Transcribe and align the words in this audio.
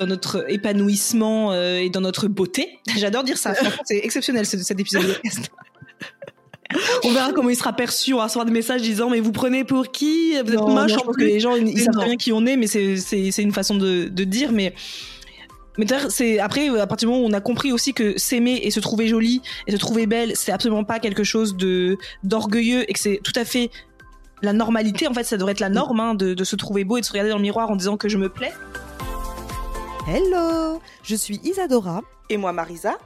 Dans 0.00 0.06
notre 0.06 0.50
épanouissement 0.50 1.52
euh, 1.52 1.76
et 1.78 1.90
dans 1.90 2.00
notre 2.00 2.26
beauté. 2.26 2.78
J'adore 2.98 3.22
dire 3.22 3.36
ça. 3.36 3.52
C'est 3.84 3.98
exceptionnel 3.98 4.46
ce- 4.46 4.58
cet 4.58 4.80
épisode 4.80 5.02
de 5.06 5.12
podcast. 5.12 5.50
On 7.04 7.12
verra 7.12 7.32
comment 7.32 7.50
il 7.50 7.56
sera 7.56 7.72
perçu. 7.72 8.14
On 8.14 8.18
va 8.18 8.24
recevoir 8.24 8.46
des 8.46 8.52
messages 8.52 8.80
disant 8.82 9.10
mais 9.10 9.20
vous 9.20 9.32
prenez 9.32 9.64
pour 9.64 9.90
qui? 9.90 10.32
Vous 10.32 10.38
êtes 10.38 10.54
Non, 10.54 10.70
moche 10.70 10.92
non, 10.92 10.98
hein, 10.98 11.02
parce 11.04 11.16
que 11.16 11.22
les 11.24 11.40
gens 11.40 11.54
ils, 11.56 11.68
ils 11.68 11.80
savent 11.80 12.04
bien 12.04 12.16
qui 12.16 12.32
on 12.32 12.46
est, 12.46 12.56
mais 12.56 12.66
c'est 12.66 13.42
une 13.42 13.52
façon 13.52 13.74
de, 13.76 14.04
de 14.08 14.24
dire. 14.24 14.52
Mais 14.52 14.72
mais 15.78 15.86
c'est 16.08 16.38
après 16.38 16.68
à 16.78 16.86
partir 16.86 17.08
du 17.08 17.12
moment 17.12 17.24
où 17.26 17.28
on 17.28 17.32
a 17.32 17.40
compris 17.40 17.72
aussi 17.72 17.92
que 17.92 18.16
s'aimer 18.18 18.60
et 18.62 18.70
se 18.70 18.80
trouver 18.80 19.06
jolie 19.08 19.42
et 19.66 19.72
se 19.72 19.76
trouver 19.76 20.06
belle, 20.06 20.32
c'est 20.34 20.52
absolument 20.52 20.84
pas 20.84 20.98
quelque 21.00 21.24
chose 21.24 21.56
de 21.56 21.96
d'orgueilleux 22.24 22.88
et 22.88 22.92
que 22.92 22.98
c'est 23.00 23.20
tout 23.22 23.32
à 23.34 23.44
fait 23.44 23.70
la 24.42 24.52
normalité. 24.52 25.08
En 25.08 25.12
fait, 25.14 25.24
ça 25.24 25.36
devrait 25.36 25.52
être 25.52 25.60
la 25.60 25.68
norme 25.70 26.00
hein, 26.00 26.14
de, 26.14 26.34
de 26.34 26.44
se 26.44 26.56
trouver 26.56 26.84
beau 26.84 26.96
et 26.96 27.00
de 27.00 27.04
se 27.06 27.10
regarder 27.12 27.30
dans 27.30 27.36
le 27.36 27.42
miroir 27.42 27.68
en 27.70 27.76
disant 27.76 27.96
que 27.96 28.08
je 28.08 28.16
me 28.16 28.28
plais. 28.28 28.52
Hello, 30.12 30.80
je 31.04 31.14
suis 31.14 31.38
Isadora. 31.44 32.02
Et 32.30 32.36
moi, 32.36 32.52
Marisa. 32.52 32.98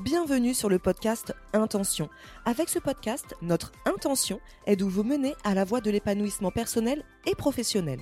Bienvenue 0.00 0.52
sur 0.52 0.68
le 0.68 0.80
podcast 0.80 1.32
Intention. 1.52 2.08
Avec 2.44 2.68
ce 2.68 2.80
podcast, 2.80 3.36
notre 3.40 3.70
intention 3.86 4.40
est 4.66 4.74
de 4.74 4.84
vous 4.84 5.04
mener 5.04 5.36
à 5.44 5.54
la 5.54 5.62
voie 5.62 5.80
de 5.80 5.92
l'épanouissement 5.92 6.50
personnel 6.50 7.04
et 7.24 7.36
professionnel. 7.36 8.00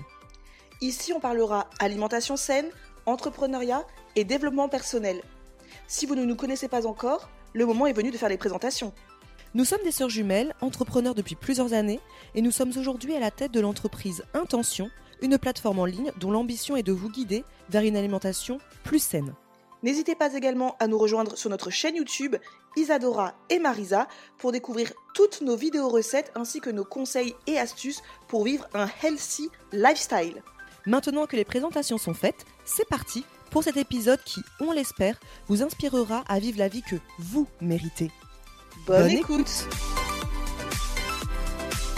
Ici, 0.80 1.12
on 1.12 1.20
parlera 1.20 1.69
alimentation 1.78 2.39
saine, 2.39 2.70
entrepreneuriat 3.05 3.86
et 4.16 4.24
développement 4.24 4.70
personnel. 4.70 5.20
Si 5.86 6.06
vous 6.06 6.14
ne 6.14 6.24
nous 6.24 6.34
connaissez 6.34 6.69
pas 6.69 6.86
encore, 6.86 7.28
le 7.52 7.67
moment 7.67 7.86
est 7.86 7.92
venu 7.92 8.11
de 8.11 8.17
faire 8.17 8.30
les 8.30 8.39
présentations. 8.39 8.94
Nous 9.52 9.67
sommes 9.67 9.83
des 9.84 9.92
sœurs 9.92 10.08
jumelles, 10.08 10.55
entrepreneurs 10.62 11.14
depuis 11.14 11.34
plusieurs 11.34 11.74
années, 11.74 12.00
et 12.34 12.41
nous 12.41 12.50
sommes 12.50 12.72
aujourd'hui 12.78 13.14
à 13.14 13.20
la 13.20 13.30
tête 13.30 13.52
de 13.52 13.61
l'entreprise 13.61 14.24
Intention, 14.33 14.89
une 15.22 15.38
plateforme 15.38 15.78
en 15.78 15.86
ligne 15.86 16.12
dont 16.18 16.30
l'ambition 16.30 16.76
est 16.76 16.82
de 16.82 16.92
vous 16.92 17.08
guider 17.08 17.44
vers 17.70 17.82
une 17.82 17.96
alimentation 17.96 18.58
plus 18.84 18.98
saine. 18.98 19.34
N'hésitez 19.82 20.14
pas 20.14 20.34
également 20.34 20.76
à 20.78 20.86
nous 20.86 20.98
rejoindre 20.98 21.36
sur 21.36 21.50
notre 21.50 21.70
chaîne 21.70 21.96
YouTube 21.96 22.36
Isadora 22.76 23.34
et 23.50 23.58
Marisa 23.58 24.06
pour 24.38 24.52
découvrir 24.52 24.92
toutes 25.14 25.40
nos 25.40 25.56
vidéos 25.56 25.88
recettes 25.88 26.30
ainsi 26.34 26.60
que 26.60 26.70
nos 26.70 26.84
conseils 26.84 27.34
et 27.46 27.58
astuces 27.58 28.02
pour 28.28 28.44
vivre 28.44 28.68
un 28.74 28.88
healthy 29.02 29.50
lifestyle. 29.72 30.42
Maintenant 30.86 31.26
que 31.26 31.36
les 31.36 31.44
présentations 31.44 31.98
sont 31.98 32.14
faites, 32.14 32.46
c'est 32.64 32.88
parti 32.88 33.24
pour 33.50 33.62
cet 33.62 33.76
épisode 33.76 34.22
qui, 34.24 34.40
on 34.60 34.72
l'espère, 34.72 35.20
vous 35.46 35.62
inspirera 35.62 36.24
à 36.28 36.38
vivre 36.38 36.58
la 36.58 36.68
vie 36.68 36.82
que 36.82 36.96
vous 37.18 37.46
méritez. 37.60 38.10
Bonne, 38.86 39.02
Bonne 39.02 39.10
écoute. 39.10 39.68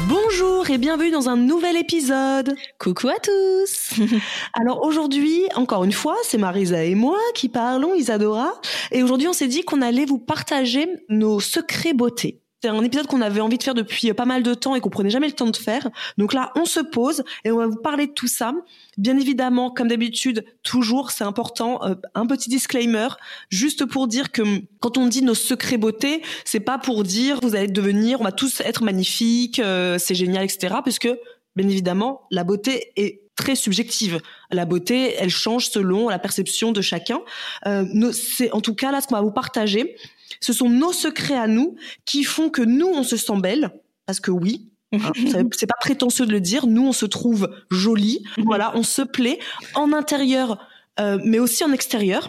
Bonjour 0.01 0.69
et 0.71 0.79
bienvenue 0.79 1.11
dans 1.11 1.29
un 1.29 1.37
nouvel 1.37 1.77
épisode. 1.77 2.55
Coucou 2.79 3.09
à 3.09 3.19
tous. 3.23 3.95
Alors 4.53 4.83
aujourd'hui, 4.85 5.45
encore 5.55 5.85
une 5.85 5.93
fois, 5.93 6.17
c'est 6.25 6.39
Marisa 6.39 6.85
et 6.85 6.95
moi 6.95 7.19
qui 7.35 7.49
parlons, 7.49 7.95
Isadora. 7.95 8.53
Et 8.93 9.03
aujourd'hui, 9.03 9.29
on 9.29 9.33
s'est 9.33 9.49
dit 9.49 9.63
qu'on 9.63 9.83
allait 9.83 10.05
vous 10.05 10.19
partager 10.19 10.87
nos 11.09 11.41
secrets 11.41 11.95
beauté. 11.95 12.44
C'est 12.65 12.71
un 12.71 12.83
épisode 12.83 13.07
qu'on 13.09 13.21
avait 13.21 13.43
envie 13.43 13.59
de 13.59 13.63
faire 13.63 13.75
depuis 13.75 14.11
pas 14.15 14.25
mal 14.25 14.43
de 14.43 14.55
temps 14.55 14.75
et 14.75 14.81
qu'on 14.81 14.89
prenait 14.89 15.11
jamais 15.11 15.27
le 15.27 15.35
temps 15.35 15.51
de 15.51 15.55
faire. 15.55 15.91
Donc 16.17 16.33
là, 16.33 16.51
on 16.57 16.65
se 16.65 16.81
pose 16.81 17.23
et 17.45 17.51
on 17.51 17.59
va 17.59 17.67
vous 17.67 17.77
parler 17.77 18.07
de 18.07 18.13
tout 18.13 18.27
ça. 18.27 18.55
Bien 18.97 19.19
évidemment, 19.19 19.71
comme 19.71 19.89
d'habitude, 19.89 20.47
toujours, 20.63 21.11
c'est 21.11 21.25
important, 21.25 21.85
euh, 21.85 21.95
un 22.15 22.25
petit 22.25 22.49
disclaimer, 22.49 23.09
juste 23.51 23.85
pour 23.85 24.09
dire 24.09 24.33
que 24.33 24.41
quand 24.81 24.97
on 24.97 25.09
dit 25.09 25.21
nos 25.21 25.35
secrets 25.35 25.77
beauté, 25.77 26.23
c'est 26.47 26.59
pas 26.59 26.79
pour 26.79 27.03
dire 27.03 27.39
vous 27.43 27.55
allez 27.55 27.69
devenir, 27.69 28.23
on 28.23 28.25
va 28.25 28.33
tous 28.33 28.63
être 28.63 28.83
magnifiques, 28.83 29.59
euh, 29.59 29.99
c'est 29.99 30.15
génial, 30.15 30.45
etc. 30.45 30.77
Parce 30.83 30.99
que, 30.99 31.21
bien 31.57 31.69
évidemment, 31.69 32.23
la 32.31 32.45
beauté 32.45 32.93
est 32.97 33.25
très 33.37 33.57
subjective. 33.57 34.21
La 34.51 34.65
beauté, 34.65 35.17
elle 35.19 35.29
change 35.29 35.69
selon 35.69 36.09
la 36.09 36.19
perception 36.19 36.73
de 36.73 36.81
chacun. 36.81 37.21
Euh, 37.67 38.11
c'est 38.13 38.51
en 38.53 38.63
tout 38.63 38.75
cas 38.75 38.91
là 38.91 39.03
ce 39.03 39.07
qu'on 39.07 39.17
va 39.17 39.21
vous 39.21 39.33
partager. 39.33 39.97
Ce 40.41 40.53
sont 40.53 40.69
nos 40.69 40.93
secrets 40.93 41.37
à 41.39 41.47
nous 41.47 41.77
qui 42.05 42.25
font 42.25 42.51
que 42.51 42.63
nous 42.63 42.87
on 42.89 43.03
se 43.03 43.17
sent 43.17 43.41
belle, 43.41 43.71
parce 44.07 44.21
que 44.21 44.31
oui. 44.31 44.71
hein, 44.93 45.13
c'est 45.53 45.67
pas 45.67 45.77
prétentieux 45.81 46.27
de 46.27 46.33
le 46.33 46.41
dire. 46.41 46.67
Nous, 46.67 46.87
on 46.87 46.93
se 46.93 47.07
trouve 47.07 47.49
jolie. 47.71 48.23
Voilà, 48.45 48.73
on 48.77 48.83
se 48.83 49.03
plaît 49.03 49.39
en 49.75 49.93
intérieur, 49.93 50.59
euh, 51.01 51.19
mais 51.25 51.39
aussi 51.39 51.65
en 51.65 51.73
extérieur. 51.73 52.29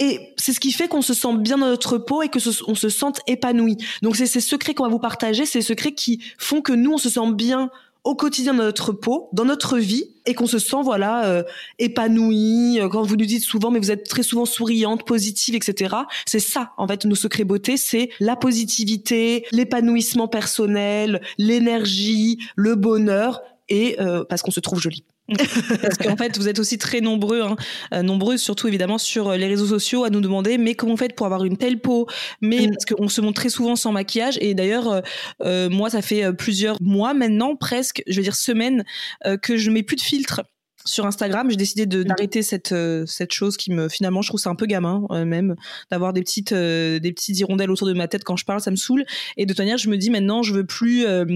Et 0.00 0.32
c'est 0.36 0.52
ce 0.52 0.60
qui 0.60 0.70
fait 0.70 0.86
qu'on 0.86 1.02
se 1.02 1.12
sent 1.12 1.36
bien 1.38 1.58
dans 1.58 1.66
notre 1.66 1.98
peau 1.98 2.22
et 2.22 2.28
que 2.28 2.38
ce- 2.38 2.62
on 2.68 2.76
se 2.76 2.88
sente 2.88 3.20
épanoui. 3.26 3.76
Donc 4.02 4.14
c'est 4.14 4.26
ces 4.26 4.40
secrets 4.40 4.72
qu'on 4.74 4.84
va 4.84 4.88
vous 4.90 5.00
partager, 5.00 5.44
ces 5.44 5.60
secrets 5.62 5.92
qui 5.92 6.22
font 6.38 6.60
que 6.62 6.72
nous 6.72 6.92
on 6.92 6.98
se 6.98 7.08
sent 7.08 7.32
bien 7.32 7.68
au 8.04 8.14
quotidien 8.14 8.54
dans 8.54 8.64
notre 8.64 8.92
peau, 8.92 9.28
dans 9.32 9.44
notre 9.44 9.78
vie, 9.78 10.14
et 10.26 10.34
qu'on 10.34 10.46
se 10.46 10.58
sent 10.58 10.82
voilà 10.82 11.26
euh, 11.26 11.42
épanoui. 11.78 12.80
Euh, 12.80 12.88
Quand 12.88 13.02
vous 13.02 13.16
nous 13.16 13.26
dites 13.26 13.44
souvent, 13.44 13.70
mais 13.70 13.78
vous 13.78 13.90
êtes 13.90 14.08
très 14.08 14.22
souvent 14.22 14.44
souriante, 14.44 15.06
positive, 15.06 15.54
etc. 15.54 15.94
C'est 16.26 16.40
ça 16.40 16.72
en 16.76 16.86
fait 16.86 17.04
nos 17.04 17.14
secrets 17.14 17.44
beauté, 17.44 17.76
c'est 17.76 18.10
la 18.20 18.36
positivité, 18.36 19.46
l'épanouissement 19.52 20.28
personnel, 20.28 21.20
l'énergie, 21.38 22.38
le 22.56 22.74
bonheur, 22.74 23.40
et 23.68 24.00
euh, 24.00 24.24
parce 24.24 24.42
qu'on 24.42 24.50
se 24.50 24.60
trouve 24.60 24.80
jolie. 24.80 25.04
Parce 25.82 25.98
qu'en 25.98 26.16
fait, 26.16 26.38
vous 26.38 26.48
êtes 26.48 26.58
aussi 26.58 26.78
très 26.78 27.00
nombreux, 27.00 27.42
hein, 27.42 27.56
euh, 27.92 28.02
nombreuses 28.02 28.40
surtout 28.40 28.66
évidemment 28.68 28.96
sur 28.98 29.28
euh, 29.28 29.36
les 29.36 29.46
réseaux 29.46 29.66
sociaux 29.66 30.04
à 30.04 30.10
nous 30.10 30.20
demander 30.20 30.56
mais 30.58 30.74
comment 30.74 30.92
vous 30.92 30.98
faites 30.98 31.14
pour 31.14 31.26
avoir 31.26 31.44
une 31.44 31.56
telle 31.58 31.78
peau? 31.80 32.06
Mais 32.40 32.66
Mm. 32.66 32.70
parce 32.70 32.84
qu'on 32.86 33.08
se 33.08 33.20
montre 33.20 33.40
très 33.40 33.50
souvent 33.50 33.76
sans 33.76 33.92
maquillage. 33.92 34.38
Et 34.40 34.54
d'ailleurs 34.54 34.88
euh, 34.88 35.00
euh, 35.42 35.68
moi 35.68 35.90
ça 35.90 36.00
fait 36.02 36.24
euh, 36.24 36.32
plusieurs 36.32 36.80
mois 36.80 37.12
maintenant 37.14 37.56
presque, 37.56 38.02
je 38.06 38.16
veux 38.16 38.22
dire 38.22 38.34
semaines 38.36 38.84
euh, 39.26 39.36
que 39.36 39.56
je 39.56 39.70
mets 39.70 39.82
plus 39.82 39.96
de 39.96 40.00
filtre 40.00 40.42
sur 40.86 41.04
Instagram, 41.04 41.50
j'ai 41.50 41.56
décidé 41.56 41.84
de- 41.84 42.02
d'arrêter 42.02 42.42
cette 42.42 42.72
euh, 42.72 43.04
cette 43.04 43.32
chose 43.32 43.58
qui 43.58 43.70
me 43.70 43.90
finalement 43.90 44.22
je 44.22 44.28
trouve 44.30 44.40
c'est 44.40 44.48
un 44.48 44.54
peu 44.54 44.64
gamin 44.64 45.02
euh, 45.10 45.26
même 45.26 45.54
d'avoir 45.90 46.14
des 46.14 46.22
petites 46.22 46.52
euh, 46.52 46.98
des 47.00 47.12
petites 47.12 47.38
hirondelles 47.38 47.70
autour 47.70 47.86
de 47.88 47.92
ma 47.92 48.08
tête 48.08 48.24
quand 48.24 48.36
je 48.36 48.46
parle, 48.46 48.60
ça 48.62 48.70
me 48.70 48.76
saoule. 48.76 49.04
Et 49.36 49.44
de 49.44 49.52
toute 49.52 49.58
manière 49.58 49.76
je 49.76 49.90
me 49.90 49.98
dis 49.98 50.08
maintenant 50.08 50.42
je 50.42 50.54
veux 50.54 50.64
plus 50.64 51.04
euh, 51.06 51.26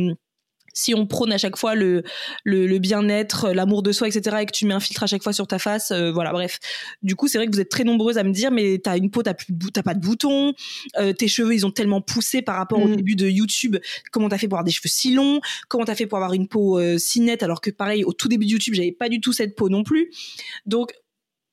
si 0.72 0.94
on 0.94 1.06
prône 1.06 1.32
à 1.32 1.38
chaque 1.38 1.56
fois 1.56 1.74
le, 1.74 2.02
le, 2.44 2.66
le 2.66 2.78
bien-être, 2.78 3.50
l'amour 3.50 3.82
de 3.82 3.92
soi, 3.92 4.08
etc., 4.08 4.38
et 4.42 4.46
que 4.46 4.52
tu 4.52 4.66
mets 4.66 4.74
un 4.74 4.80
filtre 4.80 5.02
à 5.02 5.06
chaque 5.06 5.22
fois 5.22 5.32
sur 5.32 5.46
ta 5.46 5.58
face, 5.58 5.90
euh, 5.90 6.10
voilà, 6.12 6.32
bref. 6.32 6.58
Du 7.02 7.14
coup, 7.16 7.28
c'est 7.28 7.38
vrai 7.38 7.46
que 7.46 7.52
vous 7.52 7.60
êtes 7.60 7.70
très 7.70 7.84
nombreuses 7.84 8.18
à 8.18 8.24
me 8.24 8.32
dire, 8.32 8.50
mais 8.50 8.78
t'as 8.78 8.96
une 8.96 9.10
peau, 9.10 9.22
t'as 9.22 9.34
plus, 9.34 9.52
de 9.52 9.56
bou- 9.58 9.70
t'as 9.70 9.82
pas 9.82 9.94
de 9.94 10.00
boutons, 10.00 10.54
euh, 10.98 11.12
tes 11.12 11.28
cheveux, 11.28 11.54
ils 11.54 11.66
ont 11.66 11.70
tellement 11.70 12.00
poussé 12.00 12.42
par 12.42 12.56
rapport 12.56 12.80
au 12.82 12.88
Mm. 12.88 12.96
début 12.96 13.16
de 13.16 13.28
YouTube. 13.28 13.76
Comment 14.10 14.28
t'as 14.28 14.38
fait 14.38 14.48
pour 14.48 14.56
avoir 14.58 14.64
des 14.64 14.72
cheveux 14.72 14.88
si 14.88 15.12
longs? 15.14 15.40
Comment 15.68 15.84
t'as 15.84 15.94
fait 15.94 16.06
pour 16.06 16.18
avoir 16.18 16.32
une 16.32 16.48
peau 16.48 16.78
euh, 16.78 16.98
si 16.98 17.20
nette? 17.20 17.42
Alors 17.42 17.60
que 17.60 17.70
pareil, 17.70 18.04
au 18.04 18.12
tout 18.12 18.28
début 18.28 18.46
de 18.46 18.50
YouTube, 18.52 18.74
j'avais 18.74 18.92
pas 18.92 19.08
du 19.08 19.20
tout 19.20 19.32
cette 19.32 19.54
peau 19.56 19.68
non 19.68 19.82
plus. 19.82 20.10
Donc 20.66 20.92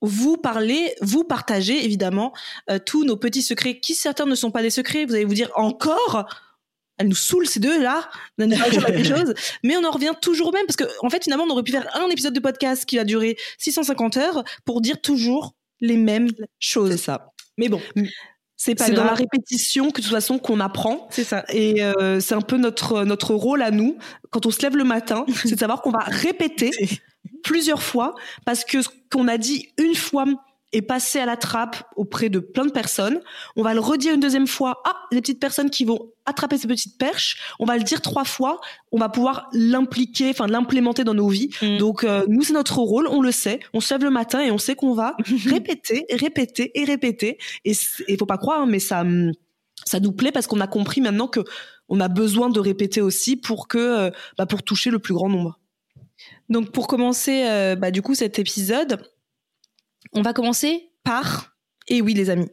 vous 0.01 0.38
parlez, 0.38 0.94
vous 1.01 1.25
partagez 1.25 1.84
évidemment 1.84 2.31
euh, 2.69 2.80
tous 2.84 3.03
nos 3.03 3.18
petits 3.18 3.41
secrets, 3.41 3.80
qui 3.80 3.96
certains 3.96 4.25
ne 4.25 4.36
sont 4.36 4.50
pas 4.51 4.62
des 4.62 4.69
secrets? 4.69 5.06
Vous 5.06 5.13
allez 5.13 5.25
vous 5.25 5.34
dire 5.34 5.51
encore, 5.56 6.25
elles 6.99 7.07
nous 7.07 7.15
saoulent 7.15 7.47
ces 7.47 7.59
deux 7.59 7.81
là, 7.81 8.09
de 8.37 8.45
nous 8.45 8.57
parler 8.57 8.73
sur 8.73 8.81
la 8.81 8.91
même 8.91 9.03
chose. 9.17 9.33
Mais 9.63 9.75
on 9.77 9.83
en 9.83 9.91
revient 9.91 10.11
toujours 10.21 10.50
au 10.50 10.51
même 10.51 10.65
parce 10.68 10.75
que 10.75 10.83
en 11.01 11.09
fait 11.09 11.24
finalement 11.24 11.45
on 11.45 11.50
aurait 11.50 11.63
pu 11.63 11.71
faire 11.71 11.89
un 11.95 12.07
épisode 12.09 12.33
de 12.33 12.39
podcast 12.39 12.85
qui 12.85 12.97
va 12.97 13.06
durer 13.06 13.38
650 13.57 14.18
heures 14.18 14.44
pour 14.65 14.81
dire 14.81 15.01
toujours 15.01 15.56
les 15.79 15.97
mêmes 15.97 16.29
choses. 16.59 16.91
C'est 16.91 16.97
ça. 16.97 17.31
Mais 17.57 17.69
bon, 17.69 17.81
C'est 18.57 18.75
pas 18.75 18.89
dans 18.89 19.06
la 19.06 19.13
répétition 19.13 19.91
que 19.91 20.01
de 20.01 20.06
toute 20.06 20.13
façon 20.13 20.39
qu'on 20.39 20.59
apprend. 20.59 21.07
C'est 21.09 21.24
ça. 21.24 21.45
Et 21.50 21.83
euh, 21.83 22.19
c'est 22.19 22.35
un 22.35 22.41
peu 22.41 22.57
notre 22.57 23.06
notre 23.06 23.33
rôle 23.33 23.62
à 23.62 23.71
nous 23.71 23.97
quand 24.29 24.45
on 24.45 24.51
se 24.51 24.62
lève 24.62 24.75
le 24.75 24.83
matin, 24.83 25.25
c'est 25.44 25.56
de 25.56 25.59
savoir 25.59 25.81
qu'on 25.81 25.91
va 25.91 26.03
répéter 26.06 26.71
plusieurs 27.44 27.81
fois 27.81 28.13
parce 28.45 28.65
que 28.65 28.81
ce 28.81 28.89
qu'on 29.09 29.27
a 29.29 29.38
dit 29.38 29.69
une 29.77 29.95
fois 29.95 30.25
est 30.71 30.81
passé 30.81 31.19
à 31.19 31.25
la 31.25 31.36
trappe 31.36 31.83
auprès 31.95 32.30
de 32.30 32.39
plein 32.39 32.66
de 32.66 32.71
personnes. 32.71 33.21
On 33.56 33.63
va 33.63 33.74
le 33.74 33.80
redire 33.80 34.13
une 34.13 34.19
deuxième 34.19 34.48
fois. 34.48 34.81
Ah, 34.86 34.95
des 35.12 35.21
petites 35.21 35.39
personnes 35.39 35.69
qui 35.69 35.86
vont 35.86 36.12
attraper 36.25 36.57
ces 36.57 36.68
petites 36.68 36.98
perches. 36.98 37.56
On 37.60 37.66
va 37.66 37.77
le 37.77 37.83
dire 37.83 38.01
trois 38.01 38.25
fois. 38.25 38.60
On 38.92 39.00
va 39.00 39.10
pouvoir 39.10 39.50
l'impliquer, 39.54 40.30
enfin 40.30 40.48
l'implémenter 40.48 41.04
dans 41.04 41.16
nos 41.16 41.27
vies. 41.27 41.50
Mm. 41.62 41.77
Donc 41.77 42.04
euh, 42.04 42.25
nous, 42.27 42.44
c'est 42.44 42.54
notre 42.54 42.77
rôle. 42.77 43.07
On 43.07 43.21
le 43.21 43.31
sait. 43.31 43.60
On 43.74 43.80
se 43.80 43.94
lève 43.94 44.04
le 44.04 44.12
matin 44.12 44.42
et 44.42 44.51
on 44.51 44.60
sait 44.60 44.75
qu'on 44.75 44.94
va 44.94 45.16
répéter, 45.45 46.06
répéter 46.12 46.72
et 46.80 46.86
répéter. 46.86 47.38
Et 47.65 47.74
il 48.07 48.18
faut 48.18 48.25
pas 48.27 48.38
croire, 48.38 48.62
hein, 48.62 48.68
mais 48.68 48.80
ça, 48.80 49.01
hum, 49.01 49.31
ça 49.86 50.00
nous 50.00 50.12
plaît 50.12 50.31
parce 50.31 50.45
qu'on 50.48 50.60
a 50.60 50.68
compris 50.68 51.01
maintenant 51.01 51.27
que 51.27 51.42
on 51.89 52.00
a 52.00 52.07
besoin 52.07 52.50
de 52.50 52.60
répéter 52.60 53.01
aussi 53.01 53.36
pour 53.36 53.68
que, 53.68 53.77
euh, 53.77 54.12
bah, 54.38 54.45
pour 54.45 54.62
toucher 54.62 54.92
le 54.92 55.00
plus 55.00 55.15
grand 55.15 55.30
nombre. 55.30 55.60
Donc 56.50 56.72
pour 56.72 56.88
commencer, 56.88 57.45
euh, 57.48 57.75
bah, 57.75 57.89
du 57.89 58.01
coup, 58.01 58.13
cet 58.13 58.38
épisode, 58.38 59.01
on 60.13 60.21
va 60.21 60.33
commencer 60.33 60.91
par, 61.03 61.56
et 61.88 62.01
oui 62.01 62.13
les 62.13 62.29
amis, 62.29 62.50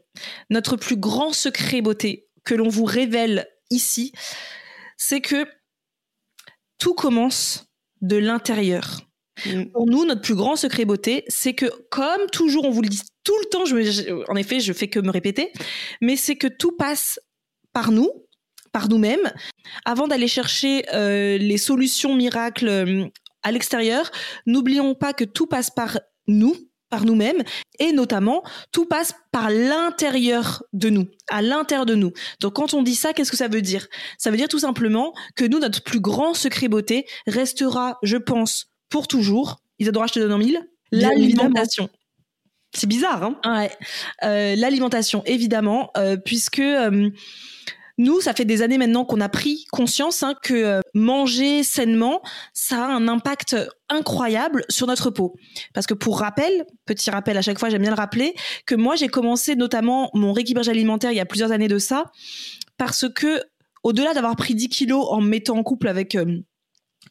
notre 0.51 0.77
plus 0.77 0.97
grand 0.97 1.33
secret 1.33 1.81
beauté 1.83 2.29
que 2.45 2.55
l'on 2.55 2.69
vous 2.69 2.85
révèle 2.85 3.47
ici, 3.71 4.13
c'est 4.97 5.21
que 5.21 5.47
tout 6.79 6.95
commence 6.95 7.67
de 8.01 8.17
l'intérieur. 8.17 9.01
Mm. 9.45 9.65
Pour 9.73 9.87
nous, 9.87 10.05
notre 10.05 10.23
plus 10.23 10.35
grand 10.35 10.57
secret 10.57 10.85
beauté, 10.85 11.25
c'est 11.29 11.55
que, 11.55 11.67
comme 11.91 12.27
toujours, 12.33 12.65
on 12.65 12.71
vous 12.71 12.83
le 12.83 12.89
dit 12.89 13.03
tout 13.25 13.37
le 13.43 13.49
temps, 13.51 13.65
je, 13.65 14.31
en 14.31 14.37
effet, 14.37 14.61
je 14.61 14.73
fais 14.73 14.89
que 14.89 15.01
me 15.01 15.11
répéter, 15.11 15.53
mais 16.01 16.17
c'est 16.17 16.37
que 16.37 16.47
tout 16.47 16.73
passe 16.73 17.19
par 17.73 17.91
nous, 17.91 18.11
par 18.73 18.89
nous-mêmes, 18.89 19.33
avant 19.85 20.07
d'aller 20.07 20.29
chercher 20.29 20.85
euh, 20.95 21.37
les 21.39 21.59
solutions 21.59 22.15
miracles 22.15 22.69
euh, 22.69 23.07
à 23.43 23.53
l'extérieur. 23.53 24.11
N'oublions 24.47 24.95
pas 24.95 25.13
que 25.13 25.25
tout 25.25 25.47
passe 25.47 25.71
par 25.71 25.99
nous, 26.27 26.55
par 26.89 27.05
nous-mêmes 27.05 27.43
et 27.79 27.93
notamment 27.93 28.43
tout 28.73 28.87
passe 28.87 29.15
par 29.33 29.51
l'intérieur 29.51 30.63
de 30.73 30.89
nous, 30.89 31.09
à 31.31 31.43
l'intérieur 31.43 31.87
de 31.87 31.95
nous. 31.95 32.13
Donc 32.41 32.55
quand 32.55 32.75
on 32.75 32.83
dit 32.83 32.95
ça, 32.95 33.13
qu'est-ce 33.13 33.31
que 33.31 33.37
ça 33.37 33.49
veut 33.49 33.63
dire? 33.63 33.87
Ça 34.19 34.31
veut 34.31 34.37
dire 34.37 34.49
tout 34.49 34.59
simplement 34.59 35.13
que 35.35 35.45
nous, 35.45 35.59
notre 35.59 35.83
plus 35.83 36.01
grand 36.01 36.35
secret 36.35 36.69
beauté 36.69 37.07
restera, 37.27 37.99
je 38.03 38.17
pense, 38.17 38.73
pour 38.89 39.09
toujours. 39.09 39.61
Isadora, 39.79 40.07
je 40.07 40.15
te 40.15 40.19
donne 40.21 40.33
en 40.33 40.39
mille. 40.39 40.61
L'alimentation. 40.93 41.91
C'est 42.75 42.87
bizarre, 42.87 43.23
hein? 43.23 43.41
Ouais. 43.45 43.71
Euh, 44.25 44.55
l'alimentation, 44.57 45.23
évidemment, 45.25 45.91
euh, 45.97 46.17
puisque 46.17 46.59
euh, 46.59 47.11
nous, 47.99 48.21
ça 48.21 48.35
fait 48.35 48.45
des 48.45 48.61
années 48.61 48.77
maintenant 48.77 49.05
qu'on 49.05 49.21
a 49.21 49.29
pris 49.29 49.65
conscience 49.73 50.23
hein, 50.23 50.35
que 50.43 50.55
euh, 50.55 50.81
manger 50.93 51.63
sainement, 51.63 52.21
ça 52.53 52.85
a 52.85 52.89
un 52.89 53.09
impact 53.09 53.57
incroyable 53.89 54.65
sur 54.69 54.87
notre 54.87 55.11
peau. 55.11 55.35
Parce 55.73 55.87
que 55.87 55.95
pour 55.95 56.21
rappel, 56.21 56.67
petit 56.85 57.11
rappel 57.11 57.39
à 57.39 57.43
chaque 57.43 57.59
fois, 57.59 57.71
j'aime 57.71 57.83
bien 57.83 57.91
le 57.91 57.97
rappeler, 57.97 58.35
que 58.67 58.75
moi 58.75 58.97
j'ai 58.97 59.09
commencé 59.09 59.57
notamment 59.57 60.11
mon 60.13 60.33
rééquilibrage 60.33 60.69
alimentaire 60.69 61.11
il 61.11 61.17
y 61.17 61.21
a 61.21 61.27
plusieurs 61.27 61.53
années 61.53 61.69
de 61.69 61.79
ça, 61.79 62.13
parce 62.77 63.07
que 63.09 63.43
au-delà 63.83 64.13
d'avoir 64.13 64.37
pris 64.37 64.55
10 64.55 64.69
kilos 64.69 65.07
en 65.09 65.21
me 65.21 65.29
mettant 65.29 65.57
en 65.57 65.63
couple 65.63 65.89
avec 65.89 66.17
euh, 66.17 66.41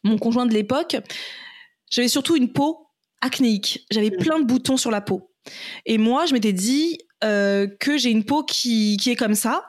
mon 0.04 0.18
conjoint 0.18 0.46
de 0.46 0.54
l'époque, 0.54 0.96
j'avais 1.90 2.08
surtout 2.08 2.36
une 2.36 2.52
peau 2.52 2.86
acnéique. 3.20 3.86
J'avais 3.90 4.10
mmh. 4.10 4.18
plein 4.18 4.38
de 4.38 4.44
boutons 4.44 4.76
sur 4.76 4.90
la 4.90 5.00
peau. 5.00 5.30
Et 5.84 5.98
moi, 5.98 6.26
je 6.26 6.32
m'étais 6.32 6.52
dit, 6.52 6.98
euh, 7.24 7.66
que 7.80 7.96
j'ai 7.96 8.10
une 8.10 8.24
peau 8.24 8.42
qui, 8.42 8.98
qui 8.98 9.10
est 9.10 9.16
comme 9.16 9.34
ça. 9.34 9.64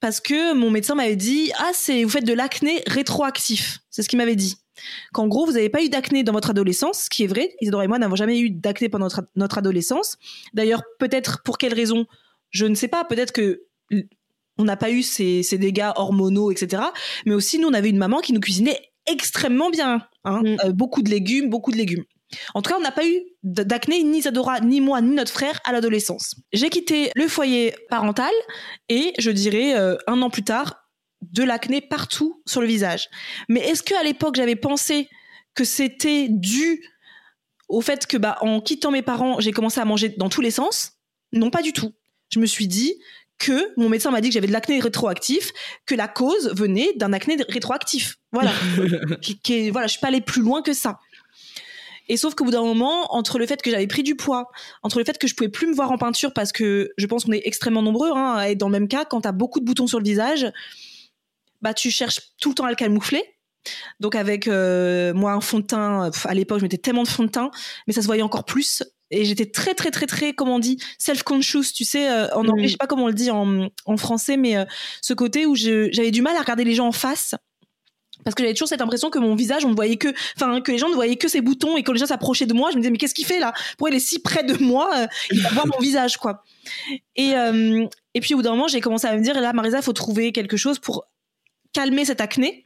Parce 0.00 0.20
que 0.20 0.52
mon 0.54 0.70
médecin 0.70 0.94
m'avait 0.94 1.16
dit 1.16 1.52
ah 1.58 1.70
c'est 1.72 2.02
vous 2.02 2.10
faites 2.10 2.26
de 2.26 2.32
l'acné 2.32 2.82
rétroactif 2.86 3.80
c'est 3.90 4.02
ce 4.02 4.08
qu'il 4.08 4.18
m'avait 4.18 4.36
dit. 4.36 4.56
Qu'en 5.12 5.26
gros 5.28 5.46
vous 5.46 5.52
n'avez 5.52 5.68
pas 5.68 5.82
eu 5.82 5.88
d'acné 5.88 6.22
dans 6.22 6.32
votre 6.32 6.50
adolescence 6.50 7.04
ce 7.04 7.10
qui 7.10 7.24
est 7.24 7.28
vrai. 7.28 7.54
Isidore 7.60 7.82
et 7.82 7.88
moi 7.88 7.98
n'avons 7.98 8.16
jamais 8.16 8.38
eu 8.40 8.50
d'acné 8.50 8.88
pendant 8.88 9.06
notre, 9.06 9.28
notre 9.36 9.58
adolescence. 9.58 10.18
D'ailleurs 10.54 10.82
peut-être 10.98 11.42
pour 11.44 11.58
quelle 11.58 11.74
raison 11.74 12.06
je 12.50 12.66
ne 12.66 12.74
sais 12.74 12.88
pas. 12.88 13.04
Peut-être 13.04 13.32
que 13.32 13.64
on 14.60 14.64
n'a 14.64 14.76
pas 14.76 14.90
eu 14.90 15.02
ces, 15.02 15.44
ces, 15.44 15.56
dégâts 15.56 15.92
hormonaux 15.94 16.50
etc 16.50 16.82
mais 17.24 17.34
aussi 17.34 17.60
nous 17.60 17.68
on 17.68 17.74
avait 17.74 17.90
une 17.90 17.96
maman 17.96 18.18
qui 18.18 18.32
nous 18.32 18.40
cuisinait 18.40 18.90
extrêmement 19.06 19.70
bien 19.70 20.06
hein. 20.24 20.42
mm. 20.42 20.56
euh, 20.64 20.72
beaucoup 20.72 21.00
de 21.02 21.10
légumes 21.10 21.48
beaucoup 21.48 21.70
de 21.70 21.76
légumes 21.76 22.04
en 22.54 22.62
tout 22.62 22.70
cas, 22.70 22.76
on 22.76 22.82
n'a 22.82 22.92
pas 22.92 23.06
eu 23.06 23.22
d'acné, 23.42 24.02
ni 24.02 24.22
Zadora, 24.22 24.60
ni 24.60 24.80
moi, 24.80 25.00
ni 25.00 25.14
notre 25.14 25.32
frère 25.32 25.60
à 25.64 25.72
l'adolescence. 25.72 26.34
J'ai 26.52 26.70
quitté 26.70 27.10
le 27.14 27.28
foyer 27.28 27.74
parental 27.88 28.32
et 28.88 29.12
je 29.18 29.30
dirais 29.30 29.78
euh, 29.78 29.96
un 30.06 30.20
an 30.22 30.30
plus 30.30 30.44
tard, 30.44 30.88
de 31.22 31.42
l'acné 31.42 31.80
partout 31.80 32.42
sur 32.46 32.60
le 32.60 32.66
visage. 32.66 33.08
Mais 33.48 33.60
est-ce 33.60 33.82
qu'à 33.82 34.02
l'époque, 34.02 34.36
j'avais 34.36 34.56
pensé 34.56 35.08
que 35.54 35.64
c'était 35.64 36.28
dû 36.28 36.84
au 37.68 37.80
fait 37.80 38.06
que, 38.06 38.16
bah, 38.16 38.38
en 38.40 38.60
quittant 38.60 38.90
mes 38.90 39.02
parents, 39.02 39.40
j'ai 39.40 39.52
commencé 39.52 39.80
à 39.80 39.84
manger 39.84 40.10
dans 40.10 40.28
tous 40.28 40.40
les 40.40 40.50
sens? 40.50 40.92
Non, 41.32 41.50
pas 41.50 41.62
du 41.62 41.72
tout. 41.72 41.92
Je 42.32 42.38
me 42.40 42.46
suis 42.46 42.68
dit 42.68 42.94
que 43.38 43.72
mon 43.76 43.88
médecin 43.88 44.10
m'a 44.10 44.20
dit 44.20 44.28
que 44.28 44.34
j'avais 44.34 44.46
de 44.46 44.52
l'acné 44.52 44.80
rétroactif, 44.80 45.52
que 45.86 45.94
la 45.94 46.08
cause 46.08 46.52
venait 46.54 46.92
d'un 46.96 47.12
acné 47.12 47.36
rétroactif. 47.48 48.16
Voilà. 48.32 48.52
qui, 49.22 49.70
voilà, 49.70 49.86
je 49.86 49.92
suis 49.92 50.00
pas 50.00 50.08
allée 50.08 50.20
plus 50.20 50.42
loin 50.42 50.62
que 50.62 50.72
ça. 50.72 50.98
Et 52.08 52.16
sauf 52.16 52.34
qu'au 52.34 52.44
bout 52.44 52.50
d'un 52.50 52.62
moment, 52.62 53.14
entre 53.14 53.38
le 53.38 53.46
fait 53.46 53.60
que 53.60 53.70
j'avais 53.70 53.86
pris 53.86 54.02
du 54.02 54.16
poids, 54.16 54.50
entre 54.82 54.98
le 54.98 55.04
fait 55.04 55.18
que 55.18 55.26
je 55.26 55.34
pouvais 55.34 55.50
plus 55.50 55.66
me 55.66 55.74
voir 55.74 55.90
en 55.90 55.98
peinture 55.98 56.32
parce 56.32 56.52
que 56.52 56.90
je 56.96 57.06
pense 57.06 57.24
qu'on 57.24 57.32
est 57.32 57.42
extrêmement 57.44 57.82
nombreux 57.82 58.10
hein, 58.12 58.34
à 58.36 58.50
être 58.50 58.58
dans 58.58 58.68
le 58.68 58.72
même 58.72 58.88
cas, 58.88 59.04
quand 59.04 59.22
tu 59.22 59.28
as 59.28 59.32
beaucoup 59.32 59.60
de 59.60 59.64
boutons 59.64 59.86
sur 59.86 59.98
le 59.98 60.04
visage, 60.04 60.50
bah 61.60 61.74
tu 61.74 61.90
cherches 61.90 62.20
tout 62.40 62.50
le 62.50 62.54
temps 62.54 62.64
à 62.64 62.70
le 62.70 62.76
camoufler. 62.76 63.22
Donc 64.00 64.14
avec 64.14 64.48
euh, 64.48 65.12
moi 65.12 65.32
un 65.32 65.40
fond 65.40 65.58
de 65.58 65.66
teint, 65.66 66.10
à 66.24 66.34
l'époque 66.34 66.58
je 66.58 66.64
mettais 66.64 66.78
tellement 66.78 67.02
de 67.02 67.08
fond 67.08 67.24
de 67.24 67.30
teint, 67.30 67.50
mais 67.86 67.92
ça 67.92 68.00
se 68.00 68.06
voyait 68.06 68.22
encore 68.22 68.44
plus. 68.44 68.82
Et 69.10 69.24
j'étais 69.24 69.46
très 69.46 69.74
très 69.74 69.90
très 69.90 70.06
très, 70.06 70.32
comment 70.32 70.56
on 70.56 70.58
dit, 70.58 70.78
self-conscious, 70.98 71.72
tu 71.74 71.84
sais, 71.84 72.10
euh, 72.10 72.28
en 72.34 72.46
anglais, 72.46 72.68
je 72.68 72.72
sais 72.72 72.78
pas 72.78 72.86
comment 72.86 73.04
on 73.04 73.08
le 73.08 73.14
dit 73.14 73.30
en, 73.30 73.68
en 73.86 73.96
français, 73.96 74.36
mais 74.36 74.56
euh, 74.56 74.64
ce 75.00 75.14
côté 75.14 75.46
où 75.46 75.54
j'avais 75.54 76.10
du 76.10 76.22
mal 76.22 76.36
à 76.36 76.40
regarder 76.40 76.64
les 76.64 76.74
gens 76.74 76.88
en 76.88 76.92
face 76.92 77.34
parce 78.24 78.34
que 78.34 78.42
j'avais 78.42 78.54
toujours 78.54 78.68
cette 78.68 78.80
impression 78.80 79.10
que 79.10 79.18
mon 79.18 79.34
visage 79.34 79.64
on 79.64 79.70
ne 79.70 79.74
voyait 79.74 79.96
que 79.96 80.08
enfin 80.36 80.60
que 80.60 80.72
les 80.72 80.78
gens 80.78 80.88
ne 80.88 80.94
voyaient 80.94 81.16
que 81.16 81.28
ses 81.28 81.40
boutons 81.40 81.76
et 81.76 81.82
quand 81.82 81.92
les 81.92 81.98
gens 81.98 82.06
s'approchaient 82.06 82.46
de 82.46 82.54
moi. 82.54 82.70
Je 82.70 82.76
me 82.76 82.80
disais 82.80 82.90
mais 82.90 82.98
qu'est-ce 82.98 83.14
qu'il 83.14 83.26
fait 83.26 83.38
là? 83.38 83.52
Pourquoi 83.76 83.90
il 83.90 83.96
est 83.96 84.00
si 84.00 84.18
près 84.20 84.42
de 84.42 84.62
moi 84.62 84.90
euh, 84.96 85.06
il 85.30 85.40
va 85.40 85.50
voir 85.50 85.66
mon 85.66 85.78
visage 85.78 86.16
quoi? 86.16 86.44
Et 87.16 87.34
euh, 87.36 87.86
et 88.14 88.20
puis 88.20 88.34
au 88.34 88.38
bout 88.38 88.42
d'un 88.42 88.50
moment 88.50 88.68
j'ai 88.68 88.80
commencé 88.80 89.06
à 89.06 89.16
me 89.16 89.22
dire 89.22 89.40
là 89.40 89.52
Marisa 89.52 89.82
faut 89.82 89.92
trouver 89.92 90.32
quelque 90.32 90.56
chose 90.56 90.78
pour 90.78 91.06
calmer 91.72 92.04
cette 92.04 92.20
acné. 92.20 92.64